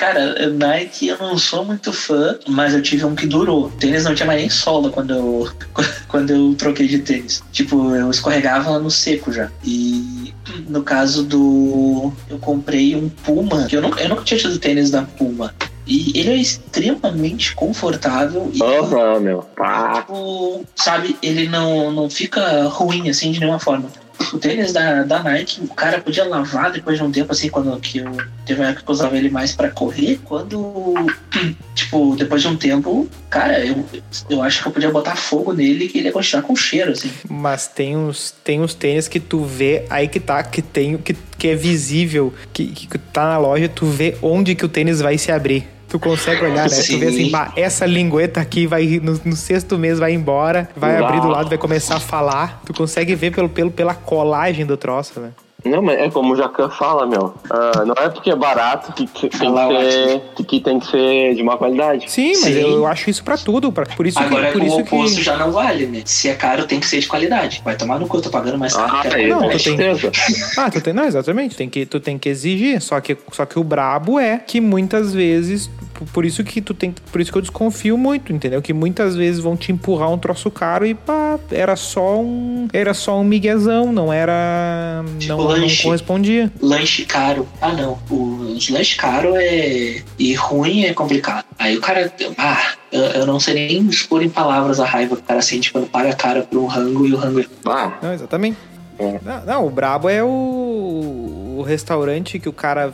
Cara, 0.04 0.50
Nike 0.50 1.08
eu 1.08 1.18
não 1.18 1.38
sou 1.38 1.64
muito 1.64 1.94
fã, 1.94 2.38
mas 2.46 2.74
eu 2.74 2.82
tive 2.82 3.06
um 3.06 3.16
que 3.16 3.26
durou. 3.26 3.68
O 3.68 3.72
tênis 3.72 4.04
não 4.04 4.14
tinha 4.14 4.28
mais 4.28 4.42
nem 4.42 4.50
sola 4.50 4.90
quando 4.90 5.14
eu, 5.14 5.50
quando 6.10 6.30
eu 6.30 6.54
troquei 6.56 6.90
de 6.90 7.00
tênis. 7.00 7.42
Tipo, 7.54 7.96
eu 7.96 8.12
escorregava 8.12 8.78
no 8.80 8.92
seco 8.92 9.32
já. 9.32 9.50
E 9.64 10.34
no 10.68 10.84
caso 10.84 11.24
do. 11.24 12.12
Eu 12.30 12.38
comprei 12.38 12.98
um 12.98 13.08
Puma, 13.08 13.64
que 13.64 13.78
eu 13.78 13.82
nunca, 13.82 14.02
eu 14.02 14.10
nunca 14.10 14.24
tinha 14.24 14.38
tido 14.38 14.60
tênis 14.60 14.92
da 14.92 15.04
Puma. 15.04 15.56
E 15.88 16.12
ele 16.20 16.32
é 16.32 16.36
extremamente 16.36 17.56
confortável 17.56 18.52
e 18.54 18.62
Aham, 18.62 19.22
meu. 19.22 19.46
Ah, 19.58 20.02
tipo, 20.02 20.66
sabe, 20.76 21.16
ele 21.24 21.48
não, 21.48 21.92
não 21.92 22.10
fica 22.10 22.64
ruim 22.68 23.10
assim 23.10 23.32
de 23.32 23.40
nenhuma 23.40 23.60
forma. 23.60 23.88
O 24.32 24.38
tênis 24.38 24.72
da, 24.72 25.04
da 25.04 25.24
Nike, 25.24 25.62
o 25.62 25.74
cara 25.74 26.00
podia 26.00 26.24
lavar 26.24 26.72
depois 26.72 26.98
de 26.98 27.04
um 27.04 27.12
tempo, 27.12 27.32
assim, 27.32 27.50
quando 27.50 27.78
que 27.80 28.00
eu 28.00 28.12
teve 28.46 28.62
uma 28.62 28.70
época 28.70 28.84
que 28.84 28.90
eu 28.90 28.94
usava 28.94 29.18
ele 29.18 29.30
mais 29.30 29.54
pra 29.54 29.70
correr. 29.70 30.20
Quando, 30.24 30.94
tipo, 31.74 32.16
depois 32.16 32.42
de 32.42 32.48
um 32.48 32.56
tempo, 32.56 33.10
cara, 33.30 33.66
eu, 33.66 33.84
eu 34.30 34.42
acho 34.42 34.62
que 34.62 34.68
eu 34.68 34.72
podia 34.72 34.92
botar 34.92 35.16
fogo 35.16 35.54
nele 35.54 35.88
que 35.88 35.98
ele 35.98 36.08
ia 36.08 36.14
continuar 36.14 36.44
com 36.44 36.56
cheiro, 36.56 36.92
assim. 36.92 37.12
Mas 37.30 37.68
tem 37.68 37.98
uns, 37.98 38.32
tem 38.44 38.62
uns 38.62 38.74
tênis 38.74 39.08
que 39.08 39.20
tu 39.20 39.44
vê 39.44 39.86
aí 39.90 40.08
que 40.08 40.20
tá, 40.20 40.44
que 40.44 40.62
tem, 40.62 40.98
que, 40.98 41.16
que 41.38 41.48
é 41.48 41.56
visível, 41.56 42.34
que, 42.52 42.68
que 42.68 42.98
tá 42.98 43.26
na 43.26 43.38
loja, 43.38 43.68
tu 43.68 43.86
vê 43.86 44.18
onde 44.22 44.56
que 44.56 44.66
o 44.66 44.70
tênis 44.70 45.02
vai 45.02 45.18
se 45.18 45.32
abrir. 45.32 45.73
Tu 45.94 46.00
consegue 46.00 46.44
olhar, 46.44 46.68
né? 46.68 46.76
Tu 46.76 46.98
vê 46.98 47.06
assim, 47.06 47.30
Sim. 47.30 47.32
essa 47.56 47.86
lingueta 47.86 48.42
aqui 48.42 48.66
vai 48.66 49.00
no, 49.00 49.22
no 49.24 49.36
sexto 49.36 49.78
mês 49.78 50.00
vai 50.00 50.12
embora, 50.12 50.68
vai 50.76 51.00
Uau. 51.00 51.06
abrir 51.06 51.22
do 51.22 51.28
lado, 51.28 51.50
vai 51.50 51.58
começar 51.60 51.98
a 51.98 52.00
falar. 52.00 52.64
Tu 52.66 52.74
consegue 52.74 53.14
ver 53.14 53.32
pelo, 53.32 53.48
pelo, 53.48 53.70
pela 53.70 53.94
colagem 53.94 54.66
do 54.66 54.76
troço, 54.76 55.20
né? 55.20 55.30
Não, 55.66 55.82
mas 55.82 55.98
é 55.98 56.10
como 56.10 56.34
o 56.34 56.36
Jacan 56.36 56.70
fala, 56.70 57.06
meu. 57.06 57.34
Ah, 57.50 57.84
não 57.86 57.96
é 57.98 58.10
porque 58.10 58.30
é 58.30 58.36
barato 58.36 58.92
que, 58.94 59.08
que 59.08 59.30
tem 59.30 59.54
que 59.54 59.92
ser, 59.92 60.22
que, 60.36 60.44
que 60.44 60.60
tem 60.60 60.80
que 60.80 60.88
ser 60.88 61.36
de 61.36 61.44
má 61.44 61.58
qualidade. 61.58 62.12
Sim, 62.12 62.30
mas 62.34 62.40
Sim. 62.54 62.60
Eu, 62.60 62.70
eu 62.72 62.88
acho 62.88 63.10
isso 63.10 63.24
pra 63.24 63.38
tudo. 63.38 63.72
Pra, 63.72 63.86
por 63.86 64.06
isso 64.06 64.20
Agora 64.20 64.48
que. 64.48 64.54
Por 64.54 64.62
o 64.62 64.66
isso 64.66 64.80
oposto 64.80 65.18
que... 65.18 65.24
já 65.24 65.38
não 65.38 65.52
vale, 65.52 65.86
né? 65.86 66.02
Se 66.06 66.28
é 66.28 66.34
caro, 66.36 66.66
tem 66.68 66.80
que 66.80 66.86
ser 66.86 67.00
de 67.00 67.08
qualidade. 67.08 67.62
Vai 67.64 67.76
tomar 67.78 68.00
no 68.00 68.08
cu, 68.08 68.18
eu 68.18 68.22
tô 68.22 68.30
pagando 68.30 68.58
mais 68.58 68.74
caro. 68.74 68.92
Ah, 68.94 69.20
é, 69.20 69.28
Não, 69.28 69.42
tu 69.44 69.50
tem- 69.50 69.60
certeza. 69.60 70.12
Ah, 70.58 70.70
tu 70.70 70.82
tem, 70.82 70.94
não, 70.94 71.06
exatamente. 71.06 71.56
Tem 71.56 71.70
que, 71.70 71.86
tu 71.86 72.00
tem 72.00 72.18
que 72.18 72.30
exigir. 72.30 72.82
Só 72.82 73.00
que, 73.00 73.18
só 73.32 73.46
que 73.46 73.58
o 73.58 73.64
brabo 73.64 74.20
é 74.20 74.38
que 74.38 74.60
muitas 74.60 75.14
vezes. 75.14 75.70
Por- 76.06 76.24
Por 76.24 76.26
isso 76.26 76.44
que 76.44 76.62
tu 76.62 76.74
tem. 76.74 76.94
Por 77.12 77.20
isso 77.22 77.32
que 77.32 77.38
eu 77.38 77.42
desconfio 77.42 77.98
muito, 77.98 78.32
entendeu? 78.32 78.62
Que 78.62 78.72
muitas 78.74 79.16
vezes 79.16 79.40
vão 79.42 79.56
te 79.58 79.72
empurrar 79.72 80.10
um 80.12 80.18
troço 80.18 80.50
caro 80.50 80.86
e 80.86 80.94
pá, 80.94 81.38
era 81.52 81.76
só 81.76 82.20
um. 82.22 82.68
Era 82.72 82.94
só 82.94 83.20
um 83.20 83.24
miguezão, 83.24 83.92
não 83.92 84.12
era. 84.12 85.04
Tipo 85.20 85.34
não, 85.34 85.38
não 85.44 85.48
lanche. 85.48 85.84
correspondia. 85.84 86.52
lanche 86.62 87.06
caro. 87.06 87.48
Ah, 87.62 87.74
não. 87.74 88.00
Os 88.10 88.70
lanche 88.70 88.96
caro 88.96 89.34
é. 89.36 90.02
E 90.18 90.34
ruim 90.34 90.86
é 90.86 90.94
complicado. 90.94 91.46
Aí 91.60 91.78
o 91.78 91.82
cara. 91.82 92.12
Ah, 92.38 92.74
eu, 92.92 93.26
não 93.26 93.40
sei 93.40 93.54
nem 93.56 93.88
expor 93.90 94.24
em 94.24 94.30
palavras 94.30 94.80
a 94.80 94.86
raiva 94.86 95.16
que 95.16 95.22
o 95.22 95.26
cara 95.26 95.42
sente 95.42 95.72
quando 95.72 95.88
paga 95.88 96.14
caro 96.14 96.44
por 96.44 96.58
um 96.60 96.66
rango 96.68 97.06
e 97.06 97.14
o 97.14 97.18
rango 97.18 97.40
é. 97.42 97.46
Ah, 97.66 97.92
Não, 98.02 98.14
exatamente. 98.14 98.58
É. 99.00 99.20
Não, 99.26 99.46
não, 99.46 99.68
o 99.68 99.70
brabo 99.72 100.08
é 100.08 100.24
o, 100.24 101.56
o 101.58 101.64
restaurante 101.64 102.38
que 102.40 102.48
o 102.48 102.54
cara 102.54 102.94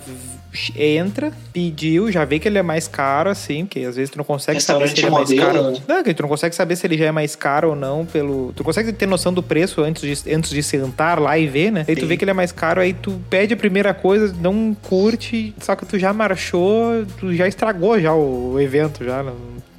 entra, 0.75 1.31
pediu, 1.53 2.11
já 2.11 2.25
vê 2.25 2.39
que 2.39 2.47
ele 2.47 2.57
é 2.57 2.61
mais 2.61 2.87
caro, 2.87 3.29
assim, 3.29 3.65
porque 3.65 3.79
às 3.79 3.95
vezes 3.95 4.09
tu 4.09 4.17
não 4.17 4.25
consegue 4.25 4.59
saber 4.59 4.89
se 4.89 4.99
ele 4.99 5.07
é 5.07 5.09
mais 5.09 5.33
caro. 5.33 5.63
modelo, 5.63 5.83
Não, 5.87 6.03
tu 6.03 6.21
não 6.21 6.29
consegue 6.29 6.55
saber 6.55 6.75
se 6.75 6.87
ele 6.87 6.97
já 6.97 7.05
é 7.05 7.11
mais 7.11 7.35
caro 7.35 7.69
ou 7.69 7.75
não 7.75 8.05
pelo. 8.05 8.53
Tu 8.55 8.63
consegue 8.63 8.91
ter 8.93 9.05
noção 9.05 9.33
do 9.33 9.41
preço 9.43 9.81
antes 9.81 10.23
de, 10.23 10.33
antes 10.33 10.51
de 10.51 10.63
sentar 10.63 11.19
lá 11.19 11.37
e 11.37 11.47
ver, 11.47 11.71
né? 11.71 11.85
Aí 11.87 11.95
tu 11.95 12.05
vê 12.05 12.17
que 12.17 12.23
ele 12.23 12.31
é 12.31 12.33
mais 12.33 12.51
caro, 12.51 12.81
aí 12.81 12.93
tu 12.93 13.19
pede 13.29 13.53
a 13.53 13.57
primeira 13.57 13.93
coisa, 13.93 14.33
não 14.41 14.75
curte, 14.81 15.53
só 15.59 15.75
que 15.75 15.85
tu 15.85 15.97
já 15.97 16.13
marchou, 16.13 17.05
tu 17.19 17.33
já 17.33 17.47
estragou 17.47 17.99
já 17.99 18.13
o 18.13 18.59
evento, 18.59 19.03
já. 19.03 19.23
Não, 19.23 19.35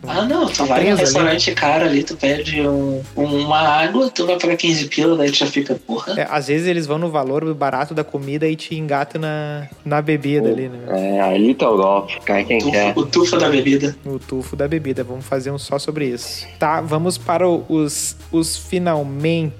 Ah, 0.06 0.22
não, 0.24 0.46
tu 0.46 0.64
vai 0.64 0.88
num 0.90 0.96
restaurante 0.96 1.54
caro 1.54 1.84
ali, 1.84 2.02
tu 2.02 2.16
pede 2.16 2.60
um, 2.66 3.02
uma 3.14 3.58
água, 3.58 4.08
tu 4.10 4.26
vai 4.26 4.38
pagar 4.38 4.56
15 4.56 4.86
pila, 4.88 5.16
daí 5.16 5.30
tu 5.30 5.36
já 5.38 5.46
fica, 5.46 5.74
porra. 5.74 6.18
É, 6.20 6.26
às 6.30 6.48
vezes 6.48 6.66
eles 6.66 6.86
vão 6.86 6.98
no 6.98 7.10
valor 7.10 7.52
barato 7.54 7.92
da 7.92 8.02
comida 8.02 8.48
e 8.48 8.56
te 8.56 8.74
engatam 8.74 9.20
na, 9.20 9.68
na 9.84 10.00
bebida 10.00 10.48
ali, 10.48 10.68
né? 10.68 10.78
É, 10.88 11.20
ali 11.20 11.54
tá 11.54 11.68
o 11.70 11.76
golpe, 11.76 12.18
cai 12.24 12.44
quem 12.44 12.58
Tufo- 12.58 12.70
quer. 12.70 12.92
o 12.96 13.06
tufo 13.06 13.36
da 13.38 13.48
bebida. 13.50 13.94
O 14.06 14.18
tufo 14.18 14.56
da 14.56 14.66
bebida. 14.66 15.04
Vamos 15.04 15.26
fazer 15.26 15.50
um 15.50 15.58
só 15.58 15.78
sobre 15.78 16.06
isso. 16.06 16.46
Tá, 16.58 16.80
vamos 16.80 17.18
para 17.18 17.46
os, 17.48 18.16
os 18.32 18.56
finalmente. 18.56 19.50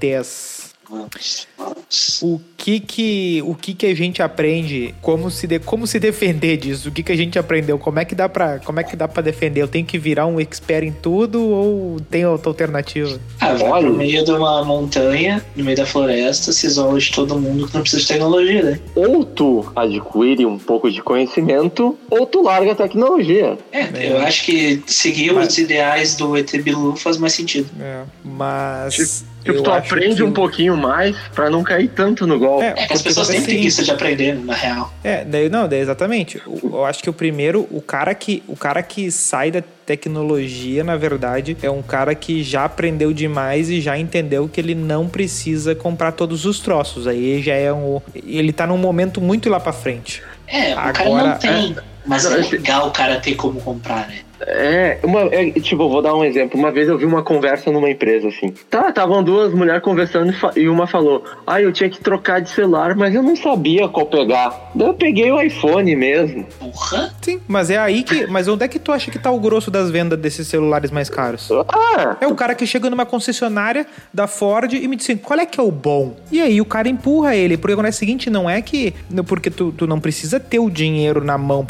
O 2.22 2.40
que 2.56 2.80
que, 2.80 3.42
o 3.46 3.54
que 3.54 3.74
que 3.74 3.86
a 3.86 3.94
gente 3.94 4.22
aprende? 4.22 4.94
Como 5.00 5.30
se, 5.30 5.46
de, 5.46 5.58
como 5.58 5.86
se 5.86 5.98
defender 5.98 6.56
disso? 6.56 6.88
O 6.88 6.92
que 6.92 7.02
que 7.02 7.12
a 7.12 7.16
gente 7.16 7.38
aprendeu? 7.38 7.78
Como 7.78 7.98
é 7.98 8.04
que 8.04 8.14
dá 8.14 8.28
pra, 8.28 8.58
como 8.58 8.80
é 8.80 8.84
que 8.84 8.96
dá 8.96 9.08
pra 9.08 9.22
defender? 9.22 9.62
Eu 9.62 9.68
tenho 9.68 9.86
que 9.86 9.98
virar 9.98 10.26
um 10.26 10.40
expert 10.40 10.84
em 10.84 10.92
tudo 10.92 11.42
ou 11.42 12.00
tem 12.10 12.26
outra 12.26 12.50
alternativa? 12.50 13.18
Ah, 13.40 13.54
vai 13.54 13.80
pro 13.82 13.94
meio 13.94 14.24
de 14.24 14.30
uma 14.30 14.64
montanha, 14.64 15.44
no 15.56 15.64
meio 15.64 15.76
da 15.76 15.86
floresta, 15.86 16.52
se 16.52 16.66
isola 16.66 16.98
de 16.98 17.10
todo 17.10 17.38
mundo 17.38 17.66
que 17.68 17.74
não 17.74 17.82
precisa 17.82 18.02
de 18.02 18.08
tecnologia, 18.08 18.62
né? 18.62 18.80
Ou 18.94 19.24
tu 19.24 19.70
adquire 19.74 20.44
um 20.46 20.58
pouco 20.58 20.90
de 20.90 21.02
conhecimento, 21.02 21.98
ou 22.10 22.26
tu 22.26 22.42
larga 22.42 22.72
a 22.72 22.74
tecnologia. 22.74 23.56
É, 23.72 24.12
eu 24.12 24.18
acho 24.18 24.44
que 24.44 24.82
seguir 24.86 25.32
Mas- 25.32 25.48
os 25.48 25.58
ideais 25.58 26.14
do 26.16 26.36
ET 26.36 26.50
Bilu 26.62 26.96
faz 26.96 27.16
mais 27.16 27.32
sentido. 27.32 27.68
É, 27.80 28.02
mas 28.24 29.24
Tipo, 29.44 29.58
eu 29.58 29.62
tu 29.62 29.70
aprende 29.70 30.16
que- 30.16 30.22
um 30.22 30.32
pouquinho 30.32 30.76
mais 30.76 31.16
pra 31.34 31.48
não 31.48 31.62
cair 31.62 31.88
tanto 31.88 32.26
no 32.26 32.38
golpe. 32.38 32.64
É 32.64 32.72
que 32.86 32.92
as 32.92 33.00
pessoas 33.02 33.28
têm 33.28 33.42
preguiça 33.42 33.82
de 33.82 33.90
aprender, 33.90 34.34
na 34.34 34.54
real. 34.54 34.92
É, 35.02 35.24
daí, 35.24 35.48
não, 35.48 35.66
daí 35.66 35.80
exatamente. 35.80 36.40
O- 36.46 36.70
Eu 36.80 36.84
acho 36.84 37.02
que 37.02 37.08
o 37.10 37.12
primeiro, 37.12 37.66
o 37.70 37.80
cara 37.80 38.14
que, 38.14 38.42
o 38.46 38.56
cara 38.56 38.82
que 38.82 39.10
sai 39.10 39.50
da 39.50 39.62
tecnologia, 39.86 40.82
na 40.84 40.96
verdade, 40.96 41.56
é 41.62 41.70
um 41.70 41.82
cara 41.82 42.14
que 42.14 42.42
já 42.42 42.64
aprendeu 42.64 43.12
demais 43.12 43.70
e 43.70 43.80
já 43.80 43.98
entendeu 43.98 44.48
que 44.48 44.60
ele 44.60 44.74
não 44.74 45.08
precisa 45.08 45.74
comprar 45.74 46.12
todos 46.12 46.44
os 46.44 46.60
troços. 46.60 47.06
Aí 47.06 47.42
já 47.42 47.54
é 47.54 47.72
um, 47.72 48.00
ele 48.14 48.52
tá 48.52 48.66
num 48.66 48.78
momento 48.78 49.20
muito 49.20 49.48
lá 49.48 49.58
pra 49.60 49.72
frente. 49.72 50.22
É, 50.46 50.72
o 50.72 50.76
cara 50.76 51.00
Agora, 51.00 51.28
não 51.28 51.38
tem. 51.38 51.76
Mas 52.06 52.24
Não, 52.24 52.32
é 52.34 52.36
legal 52.38 52.88
o 52.88 52.90
cara 52.90 53.20
ter 53.20 53.34
como 53.34 53.60
comprar, 53.60 54.08
né? 54.08 54.18
É, 54.46 54.98
uma, 55.02 55.22
é, 55.32 55.50
tipo, 55.50 55.88
vou 55.88 56.00
dar 56.02 56.14
um 56.14 56.24
exemplo. 56.24 56.58
Uma 56.58 56.70
vez 56.70 56.88
eu 56.88 56.96
vi 56.96 57.04
uma 57.04 57.22
conversa 57.22 57.70
numa 57.70 57.90
empresa 57.90 58.28
assim. 58.28 58.54
Tá, 58.68 58.88
estavam 58.88 59.22
duas 59.22 59.52
mulheres 59.52 59.82
conversando 59.82 60.32
e, 60.56 60.60
e 60.60 60.68
uma 60.68 60.86
falou: 60.86 61.24
Ah, 61.46 61.60
eu 61.60 61.72
tinha 61.72 61.90
que 61.90 62.00
trocar 62.00 62.40
de 62.40 62.50
celular, 62.50 62.94
mas 62.96 63.14
eu 63.14 63.22
não 63.22 63.36
sabia 63.36 63.88
qual 63.88 64.06
pegar. 64.06 64.70
Daí 64.74 64.88
eu 64.88 64.94
peguei 64.94 65.30
o 65.30 65.40
iPhone 65.40 65.94
mesmo. 65.94 66.46
Porra! 66.58 67.14
Sim, 67.20 67.40
mas 67.46 67.70
é 67.70 67.78
aí 67.78 68.02
que, 68.02 68.26
mas 68.26 68.48
onde 68.48 68.64
é 68.64 68.68
que 68.68 68.78
tu 68.78 68.92
acha 68.92 69.10
que 69.10 69.18
tá 69.18 69.30
o 69.30 69.38
grosso 69.38 69.70
das 69.70 69.90
vendas 69.90 70.18
desses 70.18 70.46
celulares 70.46 70.90
mais 70.90 71.10
caros? 71.10 71.48
Ah, 71.68 72.16
É 72.20 72.26
o 72.26 72.34
cara 72.34 72.54
que 72.54 72.66
chega 72.66 72.88
numa 72.88 73.04
concessionária 73.04 73.86
da 74.12 74.26
Ford 74.26 74.72
e 74.72 74.88
me 74.88 74.96
diz 74.96 75.06
assim, 75.06 75.16
qual 75.16 75.38
é 75.38 75.46
que 75.46 75.60
é 75.60 75.62
o 75.62 75.70
bom? 75.70 76.16
E 76.30 76.40
aí 76.40 76.60
o 76.60 76.64
cara 76.64 76.88
empurra 76.88 77.34
ele, 77.36 77.56
porque 77.56 77.74
acontece 77.74 77.96
o 77.96 78.00
seguinte, 78.00 78.30
não 78.30 78.48
é 78.48 78.62
que... 78.62 78.94
Porque 79.26 79.50
tu, 79.50 79.72
tu 79.72 79.86
não 79.86 80.00
precisa 80.00 80.40
ter 80.40 80.58
o 80.58 80.70
dinheiro 80.70 81.22
na 81.22 81.36
mão 81.36 81.66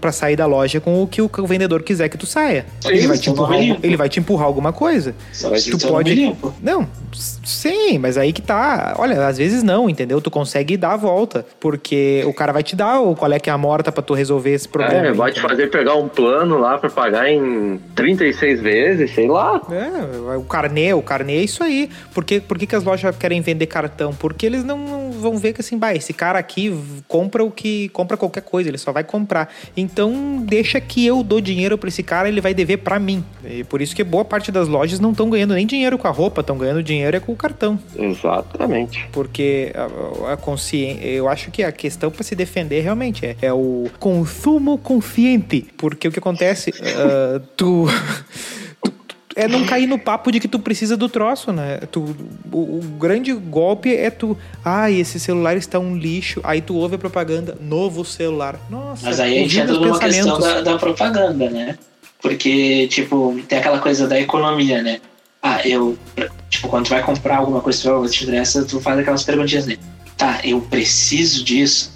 pra 0.00 0.12
sair 0.12 0.36
da 0.36 0.46
loja 0.46 0.80
com 0.80 1.02
o 1.02 1.06
que 1.06 1.20
o 1.20 1.46
vendedor 1.46 1.82
quiser 1.82 1.97
que 2.06 2.18
tu 2.18 2.26
saia. 2.26 2.66
Sim, 2.82 2.90
ele, 2.90 3.06
vai 3.08 3.16
te 3.16 3.30
empurrar, 3.30 3.50
nome 3.52 3.60
algum- 3.62 3.74
limpo. 3.74 3.86
ele 3.86 3.96
vai 3.96 4.08
te 4.10 4.20
empurrar 4.20 4.46
alguma 4.46 4.72
coisa. 4.74 5.14
Só 5.32 5.50
tu 5.50 5.78
pode-. 5.88 6.36
Não, 6.62 6.86
sim, 7.44 7.98
mas 7.98 8.18
aí 8.18 8.32
que 8.32 8.42
tá. 8.42 8.94
Olha, 8.98 9.26
às 9.26 9.38
vezes 9.38 9.62
não, 9.62 9.88
entendeu? 9.88 10.20
Tu 10.20 10.30
consegue 10.30 10.76
dar 10.76 10.92
a 10.92 10.96
volta, 10.96 11.46
porque 11.58 12.22
o 12.26 12.32
cara 12.34 12.52
vai 12.52 12.62
te 12.62 12.76
dar 12.76 13.00
o 13.00 13.14
qual 13.16 13.32
é 13.32 13.38
que 13.38 13.48
é 13.48 13.52
a 13.52 13.58
morta 13.58 13.90
pra 13.90 14.02
tu 14.02 14.12
resolver 14.14 14.52
esse 14.52 14.68
problema. 14.68 15.06
é, 15.06 15.12
vai 15.12 15.32
te 15.32 15.40
fazer 15.40 15.70
pegar 15.70 15.94
um 15.94 16.08
plano 16.08 16.58
lá 16.58 16.76
pra 16.78 16.90
pagar 16.90 17.30
em 17.30 17.80
36 17.94 18.60
vezes, 18.60 19.14
sei 19.14 19.26
lá. 19.28 19.60
É, 19.70 20.36
o 20.36 20.42
carnê, 20.44 20.92
o 20.92 21.02
carnê 21.02 21.38
é 21.38 21.42
isso 21.42 21.62
aí. 21.62 21.88
Por 22.12 22.24
que, 22.24 22.40
por 22.40 22.58
que, 22.58 22.66
que 22.66 22.76
as 22.76 22.84
lojas 22.84 23.16
querem 23.16 23.40
vender 23.40 23.66
cartão? 23.66 24.12
Porque 24.12 24.44
eles 24.44 24.64
não, 24.64 24.78
não 24.78 25.10
vão 25.12 25.36
ver 25.38 25.52
que 25.52 25.60
assim, 25.60 25.78
bah, 25.78 25.94
esse 25.94 26.12
cara 26.12 26.38
aqui 26.38 26.76
compra 27.06 27.42
o 27.44 27.50
que 27.50 27.88
compra 27.90 28.16
qualquer 28.16 28.42
coisa, 28.42 28.68
ele 28.68 28.78
só 28.78 28.92
vai 28.92 29.04
comprar. 29.04 29.48
Então 29.76 30.42
deixa 30.44 30.80
que 30.80 31.06
eu 31.06 31.22
dou 31.22 31.40
dinheiro 31.40 31.78
pra 31.78 31.87
esse 31.88 32.02
cara, 32.02 32.28
ele 32.28 32.40
vai 32.40 32.54
dever 32.54 32.78
pra 32.78 32.98
mim. 32.98 33.24
E 33.44 33.64
por 33.64 33.80
isso 33.82 33.94
que 33.96 34.04
boa 34.04 34.24
parte 34.24 34.52
das 34.52 34.68
lojas 34.68 35.00
não 35.00 35.10
estão 35.10 35.28
ganhando 35.28 35.54
nem 35.54 35.66
dinheiro 35.66 35.98
com 35.98 36.06
a 36.06 36.10
roupa, 36.10 36.40
estão 36.40 36.56
ganhando 36.56 36.82
dinheiro 36.82 37.16
é 37.16 37.20
com 37.20 37.32
o 37.32 37.36
cartão. 37.36 37.78
Exatamente. 37.96 39.08
Porque 39.12 39.72
a, 39.74 40.32
a 40.32 40.36
consciência, 40.36 41.04
eu 41.06 41.28
acho 41.28 41.50
que 41.50 41.62
a 41.62 41.72
questão 41.72 42.10
para 42.10 42.22
se 42.22 42.34
defender 42.34 42.80
realmente 42.80 43.24
é, 43.26 43.36
é 43.42 43.52
o 43.52 43.86
consumo 43.98 44.78
consciente. 44.78 45.66
Porque 45.76 46.06
o 46.08 46.12
que 46.12 46.18
acontece, 46.18 46.72
tu- 47.56 47.86
tu- 47.86 47.86
É 49.38 49.46
não 49.46 49.64
cair 49.64 49.86
no 49.86 49.98
papo 49.98 50.32
de 50.32 50.40
que 50.40 50.48
tu 50.48 50.58
precisa 50.58 50.96
do 50.96 51.08
troço, 51.08 51.52
né? 51.52 51.78
Tu, 51.92 52.00
o, 52.50 52.78
o 52.78 52.80
grande 52.98 53.32
golpe 53.32 53.94
é 53.94 54.10
tu. 54.10 54.36
Ai, 54.64 54.96
esse 54.96 55.20
celular 55.20 55.56
está 55.56 55.78
um 55.78 55.96
lixo. 55.96 56.40
Aí 56.42 56.60
tu 56.60 56.74
ouve 56.74 56.96
a 56.96 56.98
propaganda, 56.98 57.56
novo 57.60 58.04
celular. 58.04 58.58
Nossa, 58.68 59.06
Mas 59.06 59.20
aí 59.20 59.38
a 59.38 59.42
gente 59.42 59.60
entra 59.60 59.74
numa 59.74 59.96
questão 59.96 60.40
da, 60.40 60.60
da 60.60 60.76
propaganda, 60.76 61.48
né? 61.48 61.78
Porque, 62.20 62.88
tipo, 62.88 63.40
tem 63.46 63.58
aquela 63.60 63.78
coisa 63.78 64.08
da 64.08 64.18
economia, 64.18 64.82
né? 64.82 65.00
Ah, 65.40 65.60
eu. 65.64 65.96
Tipo, 66.50 66.66
quando 66.66 66.86
tu 66.86 66.90
vai 66.90 67.02
comprar 67.04 67.36
alguma 67.36 67.60
coisa, 67.60 67.96
vai 67.96 68.08
te 68.08 68.24
interessa, 68.24 68.64
tu 68.64 68.80
faz 68.80 68.98
aquelas 68.98 69.22
perguntinhas, 69.22 69.66
né? 69.66 69.76
Tá, 70.16 70.40
eu 70.42 70.60
preciso 70.62 71.44
disso? 71.44 71.92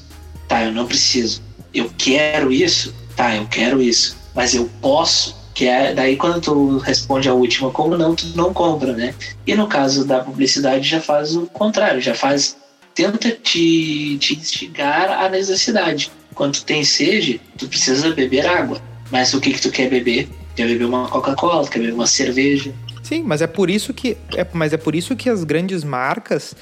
Tá, 0.46 0.62
eu 0.62 0.70
não 0.70 0.86
preciso. 0.86 1.42
Eu 1.74 1.90
quero 1.98 2.52
isso? 2.52 2.94
Tá, 3.16 3.34
eu 3.34 3.46
quero 3.48 3.82
isso. 3.82 4.16
Mas 4.32 4.54
eu 4.54 4.70
posso? 4.80 5.41
Que 5.54 5.66
é 5.66 5.94
daí 5.94 6.16
quando 6.16 6.40
tu 6.40 6.78
responde 6.78 7.28
a 7.28 7.34
última, 7.34 7.70
como 7.70 7.96
não, 7.96 8.14
tu 8.14 8.26
não 8.34 8.52
compra, 8.54 8.92
né? 8.92 9.14
E 9.46 9.54
no 9.54 9.66
caso 9.66 10.04
da 10.04 10.20
publicidade 10.20 10.88
já 10.88 11.00
faz 11.00 11.36
o 11.36 11.46
contrário, 11.46 12.00
já 12.00 12.14
faz. 12.14 12.56
Tenta 12.94 13.30
te, 13.30 14.18
te 14.18 14.34
instigar 14.34 15.10
à 15.10 15.28
necessidade. 15.28 16.10
Quando 16.34 16.54
tu 16.54 16.64
tem 16.64 16.84
sede, 16.84 17.40
tu 17.56 17.66
precisa 17.66 18.10
beber 18.10 18.46
água. 18.46 18.80
Mas 19.10 19.32
o 19.32 19.40
que 19.40 19.52
que 19.52 19.60
tu 19.60 19.70
quer 19.70 19.88
beber? 19.88 20.28
Quer 20.54 20.66
beber 20.66 20.84
uma 20.84 21.08
Coca-Cola, 21.08 21.66
quer 21.68 21.78
beber 21.78 21.94
uma 21.94 22.06
cerveja. 22.06 22.72
Sim, 23.02 23.22
mas 23.22 23.42
é 23.42 23.46
por 23.46 23.70
isso 23.70 23.94
que, 23.94 24.16
é, 24.36 24.46
mas 24.52 24.72
é 24.72 24.76
por 24.76 24.94
isso 24.94 25.16
que 25.16 25.28
as 25.28 25.42
grandes 25.42 25.84
marcas 25.84 26.54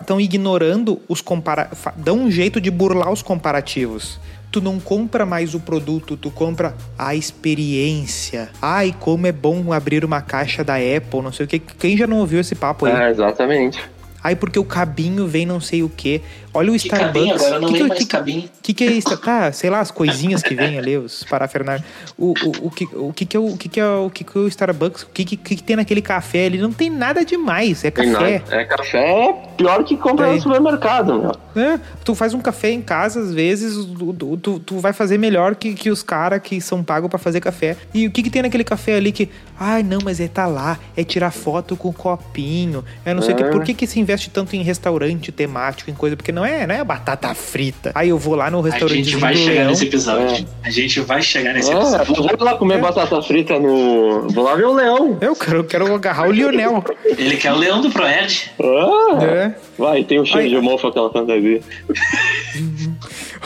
estão 0.00 0.20
ignorando 0.20 1.00
os 1.08 1.20
compara 1.20 1.70
dão 1.96 2.18
um 2.18 2.30
jeito 2.30 2.60
de 2.60 2.70
burlar 2.70 3.12
os 3.12 3.22
comparativos. 3.22 4.18
Tu 4.54 4.60
não 4.60 4.78
compra 4.78 5.26
mais 5.26 5.52
o 5.52 5.58
produto, 5.58 6.16
tu 6.16 6.30
compra 6.30 6.76
a 6.96 7.12
experiência. 7.12 8.50
Ai, 8.62 8.94
como 9.00 9.26
é 9.26 9.32
bom 9.32 9.72
abrir 9.72 10.04
uma 10.04 10.22
caixa 10.22 10.62
da 10.62 10.76
Apple, 10.76 11.22
não 11.22 11.32
sei 11.32 11.44
o 11.44 11.48
que. 11.48 11.58
Quem 11.58 11.96
já 11.96 12.06
não 12.06 12.18
ouviu 12.18 12.38
esse 12.38 12.54
papo 12.54 12.86
aí? 12.86 12.92
É, 12.92 13.10
exatamente. 13.10 13.82
Ai, 14.22 14.36
porque 14.36 14.56
o 14.56 14.64
cabinho 14.64 15.26
vem 15.26 15.44
não 15.44 15.58
sei 15.58 15.82
o 15.82 15.88
que. 15.88 16.22
Olha 16.54 16.70
o 16.70 16.72
Que 16.78 16.86
Starbucks. 16.86 17.32
agora 17.42 17.58
não 17.60 17.68
que, 17.68 17.74
que, 17.74 17.82
mais 17.84 17.98
que, 18.00 18.06
cabinho. 18.06 18.48
que 18.62 18.72
que 18.72 18.84
é 18.84 18.92
isso? 18.92 19.20
Ah, 19.26 19.50
sei 19.52 19.68
lá, 19.68 19.80
as 19.80 19.90
coisinhas 19.90 20.42
que 20.42 20.54
vem 20.54 20.78
ali, 20.78 20.96
os 20.96 21.24
parafernálios. 21.24 21.84
O, 22.16 22.28
o, 22.32 22.66
o, 22.66 22.70
que, 22.70 22.84
o 22.94 23.12
que 23.12 23.26
que 23.26 23.36
é 23.36 23.40
o, 23.40 23.46
o 23.48 23.56
que 23.58 23.68
que 23.68 23.80
é 23.80 23.86
o, 23.86 24.06
o 24.06 24.10
que 24.10 24.22
que 24.24 24.38
é 24.38 24.40
o 24.40 24.46
Starbucks? 24.48 25.02
O 25.02 25.06
que 25.08 25.24
que, 25.24 25.36
que 25.36 25.56
que 25.56 25.62
tem 25.62 25.74
naquele 25.76 26.00
café 26.00 26.46
ali? 26.46 26.58
Não 26.58 26.72
tem 26.72 26.88
nada 26.88 27.24
demais, 27.24 27.84
é 27.84 27.90
Tem 27.90 28.12
café. 28.12 28.42
É 28.50 28.64
café 28.64 28.98
é 29.28 29.32
pior 29.56 29.82
que 29.84 29.96
comprar 29.96 30.26
Tem. 30.26 30.36
no 30.36 30.42
supermercado, 30.42 31.18
meu. 31.20 31.32
É, 31.56 31.78
tu 32.04 32.14
faz 32.14 32.34
um 32.34 32.40
café 32.40 32.70
em 32.70 32.82
casa, 32.82 33.20
às 33.20 33.32
vezes, 33.34 33.74
tu, 34.18 34.36
tu- 34.36 34.58
tu, 34.60 34.78
vai 34.78 34.92
fazer 34.92 35.18
melhor 35.18 35.54
que, 35.54 35.72
que 35.74 35.90
os 35.90 36.02
caras 36.02 36.40
que 36.42 36.60
são 36.60 36.82
pagos 36.82 37.08
pra 37.10 37.18
fazer 37.18 37.40
café. 37.40 37.76
E 37.92 38.06
o 38.06 38.10
que 38.10 38.22
que 38.22 38.30
tem 38.30 38.42
naquele 38.42 38.64
café 38.64 38.96
ali 38.96 39.12
que... 39.12 39.28
Ai, 39.58 39.82
não, 39.84 39.98
mas 40.04 40.18
é 40.20 40.26
tá 40.26 40.46
lá, 40.46 40.78
é 40.96 41.04
tirar 41.04 41.30
foto 41.30 41.76
com 41.76 41.92
copinho, 41.92 42.84
é 43.04 43.14
não 43.14 43.22
sei 43.22 43.34
o 43.34 43.36
que. 43.36 43.42
É. 43.44 43.50
Por 43.50 43.62
que 43.62 43.72
que 43.72 43.86
se 43.86 44.00
investe 44.00 44.28
tanto 44.30 44.56
em 44.56 44.62
restaurante 44.62 45.30
temático, 45.30 45.90
em 45.90 45.94
coisa? 45.94 46.16
Porque 46.16 46.32
não 46.32 46.43
é, 46.44 46.66
não 46.66 46.74
é 46.74 46.84
batata 46.84 47.32
frita. 47.34 47.92
Aí 47.94 48.08
eu 48.08 48.18
vou 48.18 48.34
lá 48.34 48.50
no 48.50 48.60
A 48.60 48.62
restaurante 48.64 49.04
gente 49.04 49.16
vai 49.16 49.34
chegar 49.36 49.52
Leão, 49.60 49.70
nesse 49.70 49.84
episódio. 49.84 50.46
A 50.62 50.70
gente 50.70 51.00
vai 51.00 51.22
chegar 51.22 51.52
nesse 51.54 51.70
É, 51.70 51.74
episódio. 51.74 52.14
eu 52.16 52.22
vou 52.36 52.44
lá 52.46 52.54
comer 52.56 52.74
É. 52.74 52.78
batata 52.78 53.22
frita 53.22 53.58
no. 53.58 54.28
Vou 54.28 54.44
lá 54.44 54.54
ver 54.54 54.66
o 54.66 54.74
leão. 54.74 55.18
Eu 55.20 55.34
quero, 55.36 55.56
eu 55.58 55.64
quero 55.64 55.94
agarrar 55.94 56.28
o 56.28 56.32
Lionel. 56.32 56.84
Ele 57.04 57.36
quer 57.36 57.52
o 57.52 57.56
leão 57.56 57.80
do 57.80 57.90
Proerd. 57.90 58.50
Ah, 58.60 59.24
É. 59.24 59.54
Vai, 59.78 60.04
tem 60.04 60.20
um 60.20 60.24
cheiro 60.24 60.42
Ai. 60.42 60.48
de 60.48 60.56
mofo 60.60 60.86
aquela 60.88 61.10
fantasia. 61.12 61.60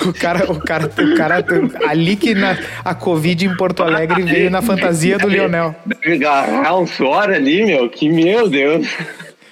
O 0.06 0.12
cara, 0.12 0.50
o 0.52 0.60
cara, 0.60 0.86
o 0.86 1.16
cara, 1.16 1.44
ali 1.88 2.14
que 2.14 2.32
na, 2.32 2.56
a 2.84 2.94
Covid 2.94 3.44
em 3.44 3.56
Porto 3.56 3.82
Alegre 3.82 4.22
veio 4.22 4.48
na 4.48 4.62
fantasia 4.62 5.18
do 5.18 5.28
Lionel. 5.28 5.74
Deve 5.84 6.14
agarrar 6.24 6.78
um 6.78 6.86
suor 6.86 7.30
ali, 7.30 7.64
meu. 7.66 7.88
Que 7.90 8.08
meu 8.08 8.48
Deus. 8.48 8.86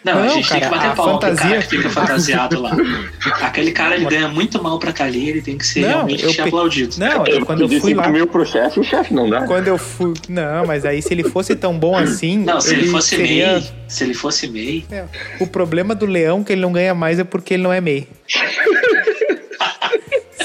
Não, 0.07 0.13
a 0.13 0.25
Não, 0.27 0.29
gente 0.29 0.49
tem 0.49 0.61
cara, 0.61 0.71
que 0.73 0.77
bater 0.79 0.91
a 0.91 0.95
pau 0.95 1.19
pro 1.19 1.29
fantasia- 1.29 1.51
cara 1.51 1.63
que 1.63 1.69
fica 1.77 1.91
fantasiado 1.91 2.63
lá. 2.63 2.71
Aquele 3.43 3.73
cara, 3.73 3.97
ele 3.97 4.05
ganha 4.05 4.29
muito 4.29 4.63
mal 4.63 4.79
pra 4.79 4.93
Cali, 4.93 5.29
ele 5.29 5.43
tem 5.43 5.59
que 5.59 5.67
ser 5.67 5.81
Não, 5.81 5.89
realmente 5.89 6.25
eu 6.25 6.33
pe- 6.33 6.41
aplaudido. 6.43 6.95
Não, 6.99 7.27
eu, 7.27 7.45
quando 7.45 7.63
eu 7.63 7.69
pedi 7.69 7.81
fui 7.81 7.93
lá, 7.93 8.05
5 8.05 8.15
mil 8.15 8.27
pro 8.29 8.47
chefe, 8.47 8.79
o 8.79 8.85
chefe 8.85 9.13
não 9.13 9.29
dá. 9.29 9.43
quando 9.47 9.67
eu 9.67 9.77
fui, 9.77 10.15
não, 10.29 10.65
mas 10.65 10.85
aí 10.85 11.03
se 11.03 11.13
ele 11.13 11.25
fosse 11.25 11.57
tão 11.57 11.77
bom 11.77 11.97
assim, 11.99 12.39
Não, 12.39 12.61
se 12.61 12.73
ele, 12.73 12.87
fosse 12.87 13.17
seria 13.17 13.53
MEI, 13.55 13.69
se 13.89 14.05
ele 14.05 14.15
fosse 14.15 14.47
MEI, 14.47 14.87
É, 14.93 15.05
o 15.41 15.47
problema 15.49 15.93
do 15.95 16.07
leão 16.07 16.45
que 16.45 16.53
ele 16.53 16.61
não 16.63 16.73
ganha 16.73 16.95
mais 16.95 17.19
é 17.19 17.25
porque 17.25 17.55
ele 17.55 17.65
não 17.65 17.73
é 17.73 17.81
MEI. 17.81 18.07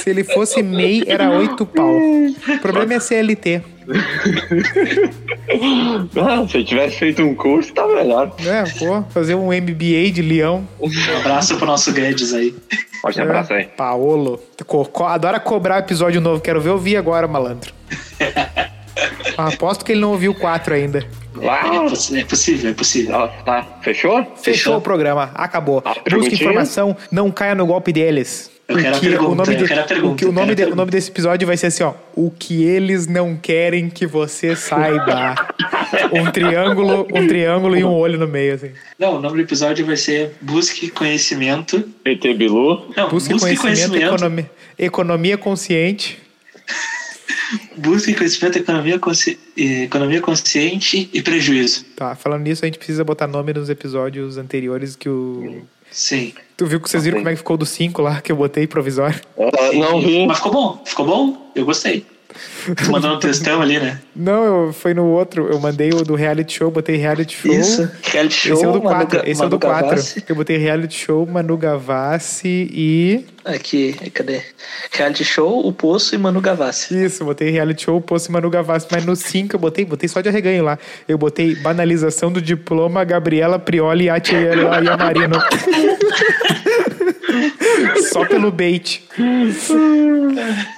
Se 0.02 0.10
ele 0.10 0.24
fosse 0.24 0.64
MEI, 0.64 1.04
era 1.06 1.30
oito 1.30 1.64
pau. 1.64 1.96
O 1.96 2.58
problema 2.60 2.96
é 2.96 3.00
CLT. 3.00 3.62
Ah, 5.50 6.48
se 6.48 6.58
eu 6.58 6.66
tivesse 6.66 6.98
feito 6.98 7.22
um 7.24 7.36
curso, 7.36 7.74
tá 7.74 7.86
melhor. 7.88 8.34
É, 8.46 8.64
pô, 8.80 9.04
fazer 9.10 9.36
um 9.36 9.48
MBA 9.48 10.12
de 10.14 10.22
leão. 10.22 10.68
Um 10.80 10.90
abraço 11.20 11.58
pro 11.58 11.66
nosso 11.66 11.92
Guedes 11.92 12.34
aí. 12.34 12.56
Pode 13.02 13.16
ter 13.16 13.24
abraço 13.24 13.54
aí. 13.54 13.66
Paolo. 13.66 14.40
Co 14.66 14.86
co 14.86 15.06
adora 15.06 15.40
cobrar 15.40 15.80
episódio 15.80 16.22
novo. 16.22 16.42
Quero 16.42 16.62
ver 16.62 16.70
ouvir 16.70 16.98
agora, 16.98 17.28
malandro. 17.28 17.74
Ah, 19.38 19.48
aposto 19.54 19.84
que 19.84 19.92
ele 19.92 20.02
não 20.02 20.12
ouviu 20.12 20.32
o 20.32 20.36
4 20.36 20.74
ainda. 20.74 21.06
É, 21.40 21.48
é 21.48 22.20
é 22.20 22.26
possível, 22.26 22.70
é 22.70 22.74
possível. 22.74 23.28
Tá, 23.44 23.66
fechou? 23.82 24.26
Fechou 24.36 24.78
o 24.78 24.82
programa. 24.82 25.32
Acabou. 25.34 25.82
Ah, 25.84 25.90
Busque 25.90 26.04
perguntinha? 26.04 26.34
informação, 26.36 26.96
não 27.12 27.32
caia 27.32 27.56
no 27.56 27.66
golpe 27.66 27.92
deles. 27.92 28.52
Eu 28.72 28.78
quero 28.78 28.90
a 28.90 28.92
Porque 28.92 29.10
pergunta, 29.10 29.32
o 29.32 29.36
nome 29.36 29.56
de- 29.56 29.86
pergunta, 29.86 30.28
o 30.28 30.32
nome 30.32 30.56
de- 30.56 30.64
o 30.66 30.76
nome 30.76 30.92
desse 30.92 31.10
episódio 31.10 31.46
vai 31.48 31.58
ser 31.58 31.68
assim, 31.68 31.84
ó. 31.84 31.94
O 32.16 32.32
que 32.32 32.64
eles 32.64 33.08
não 33.08 33.36
querem 33.36 33.90
que 33.90 34.06
você 34.08 34.56
saiba. 34.56 35.36
um 36.14 36.32
triângulo, 36.32 37.08
um 37.14 37.28
triângulo 37.28 37.78
e 37.78 37.84
um 37.84 37.92
olho 37.94 38.18
no 38.18 38.28
meio, 38.28 38.54
assim. 38.56 38.72
Não, 38.98 39.18
o 39.18 39.22
nome 39.22 39.36
do 39.38 39.42
episódio 39.42 39.86
vai 39.86 39.98
ser 39.98 40.32
Busque 40.42 40.90
Conhecimento. 40.90 41.84
ET 42.06 42.22
Bilu. 42.36 42.92
Não, 42.96 43.10
Busque, 43.10 43.38
conhecimento, 43.40 43.96
economia, 43.96 44.52
economia 44.78 45.38
consciente. 45.38 46.18
Busque 47.78 48.14
conhecimento, 48.14 48.58
economia, 48.58 48.98
consci... 49.00 49.38
eh, 49.58 49.84
economia 49.84 50.22
consciente 50.22 51.10
e 51.14 51.22
prejuízo. 51.22 51.86
Tá, 51.96 52.16
falando 52.16 52.44
nisso, 52.44 52.64
a 52.64 52.68
gente 52.68 52.78
precisa 52.78 53.04
botar 53.04 53.28
nome 53.28 53.54
nos 53.54 53.70
episódios 53.70 54.38
anteriores 54.38 54.96
que 54.96 55.10
o. 55.10 55.62
Sim. 55.90 56.34
Tu 56.62 56.68
viu 56.68 56.80
que 56.80 56.88
vocês 56.88 57.04
viram 57.04 57.18
como 57.18 57.30
é 57.30 57.32
que 57.32 57.38
ficou 57.38 57.58
do 57.58 57.66
5 57.66 58.04
lá 58.04 58.22
que 58.22 58.32
eu 58.32 58.36
botei 58.36 58.68
provisório? 58.68 59.20
Ah, 59.36 59.74
não 59.74 60.00
vi. 60.00 60.28
Mas 60.28 60.38
ficou 60.38 60.52
bom, 60.52 60.84
ficou 60.86 61.08
bom. 61.08 61.52
Eu 61.56 61.66
gostei. 61.66 62.06
Tu 62.76 62.92
mandou 62.92 63.16
um 63.16 63.20
textão 63.20 63.62
ali, 63.62 63.80
né? 63.80 64.00
Não, 64.16 64.66
eu, 64.68 64.74
foi 64.74 64.94
no 64.94 65.06
outro. 65.06 65.48
Eu 65.52 65.60
mandei 65.60 65.90
o 65.90 66.04
do 66.04 66.16
reality 66.16 66.54
show, 66.58 66.72
botei 66.72 66.96
reality 66.96 67.36
show. 67.36 67.52
Reality 68.04 68.34
show. 68.36 68.54
Esse 68.54 68.66
é 68.66 68.68
o 68.68 68.72
do 68.74 68.84
Manu 68.84 69.06
4. 69.08 69.08
Ga- 69.20 69.30
Esse 69.30 69.42
é 69.42 69.46
o 69.46 69.50
do 69.50 69.60
Manu 69.60 69.60
4. 69.74 69.90
Gavassi. 69.90 70.24
Eu 70.28 70.36
botei 70.36 70.58
reality 70.58 70.96
show, 71.06 71.26
Manu 71.26 71.58
Gavassi 71.58 72.70
e. 72.72 73.26
Aqui, 73.44 73.94
cadê? 74.14 74.42
Reality 74.92 75.24
show, 75.24 75.66
o 75.66 75.74
Poço 75.74 76.14
e 76.14 76.18
Manu 76.18 76.40
Gavassi. 76.40 77.04
Isso, 77.04 77.26
botei 77.26 77.50
reality 77.50 77.84
show, 77.86 78.00
posto 78.00 78.32
Manu 78.32 78.50
Gavassi. 78.50 78.88
Mas 78.92 79.04
no 79.06 79.16
5 79.16 79.56
eu 79.56 79.60
botei, 79.60 79.84
botei 79.84 80.08
só 80.08 80.22
de 80.22 80.30
arreganho 80.30 80.64
lá. 80.64 80.78
Eu 81.08 81.18
botei 81.18 81.56
banalização 81.56 82.32
do 82.32 82.42
diploma 82.42 83.04
Gabriela 83.04 83.58
Prioli 83.58 84.06
e 84.06 84.10
Atiela 84.10 84.80
Yamarino. 84.84 85.38
só 88.12 88.26
pelo 88.26 88.52
bait. 88.52 89.04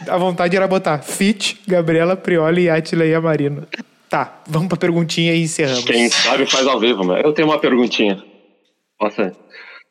A 0.07 0.17
vontade 0.17 0.55
era 0.55 0.67
botar 0.67 0.99
fit, 0.99 1.59
Gabriela 1.67 2.15
Prioli 2.15 2.63
e 2.63 2.69
Atila 2.69 3.05
Yamarino. 3.05 3.67
Tá, 4.09 4.41
vamos 4.47 4.67
pra 4.67 4.77
perguntinha 4.77 5.33
e 5.33 5.41
encerramos. 5.43 5.85
Quem 5.85 6.09
sabe 6.09 6.45
faz 6.45 6.67
ao 6.67 6.79
vivo, 6.79 7.03
mas 7.03 7.23
eu 7.23 7.33
tenho 7.33 7.47
uma 7.47 7.59
perguntinha. 7.59 8.21
Posso? 8.99 9.21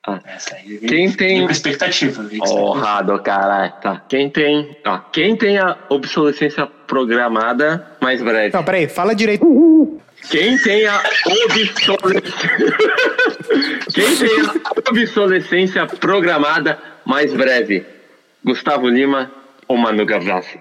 Ah, 0.07 0.21
Essa 0.27 0.57
aí. 0.57 0.79
Quem 0.79 1.13
tem- 1.13 1.45
expectativa. 1.47 2.23
expectativa. 2.23 2.55
honrado, 2.61 3.17
caralho. 3.23 3.73
Tá. 3.81 4.03
Quem 4.09 4.29
tem. 4.31 4.77
Tá. 4.83 4.99
Quem 5.13 5.37
tem 5.37 5.59
a 5.59 5.77
obsolescência 5.89 6.67
programada 6.87 7.87
mais 8.01 8.21
breve? 8.21 8.53
Não, 8.53 8.65
peraí, 8.65 8.89
fala 8.89 9.15
direito. 9.15 9.45
Quem 10.31 10.57
tem 10.59 10.87
a 10.87 11.01
obsolescência. 11.27 12.23
Quem 13.95 14.17
tem 14.17 14.41
a 14.41 14.91
obsolescência 14.91 15.87
programada 15.87 16.79
mais 17.05 17.33
breve? 17.35 17.85
Gustavo 18.45 18.89
Lima 18.89 19.31
ou 19.69 19.77
Manu 19.77 20.05
Gavassi? 20.05 20.59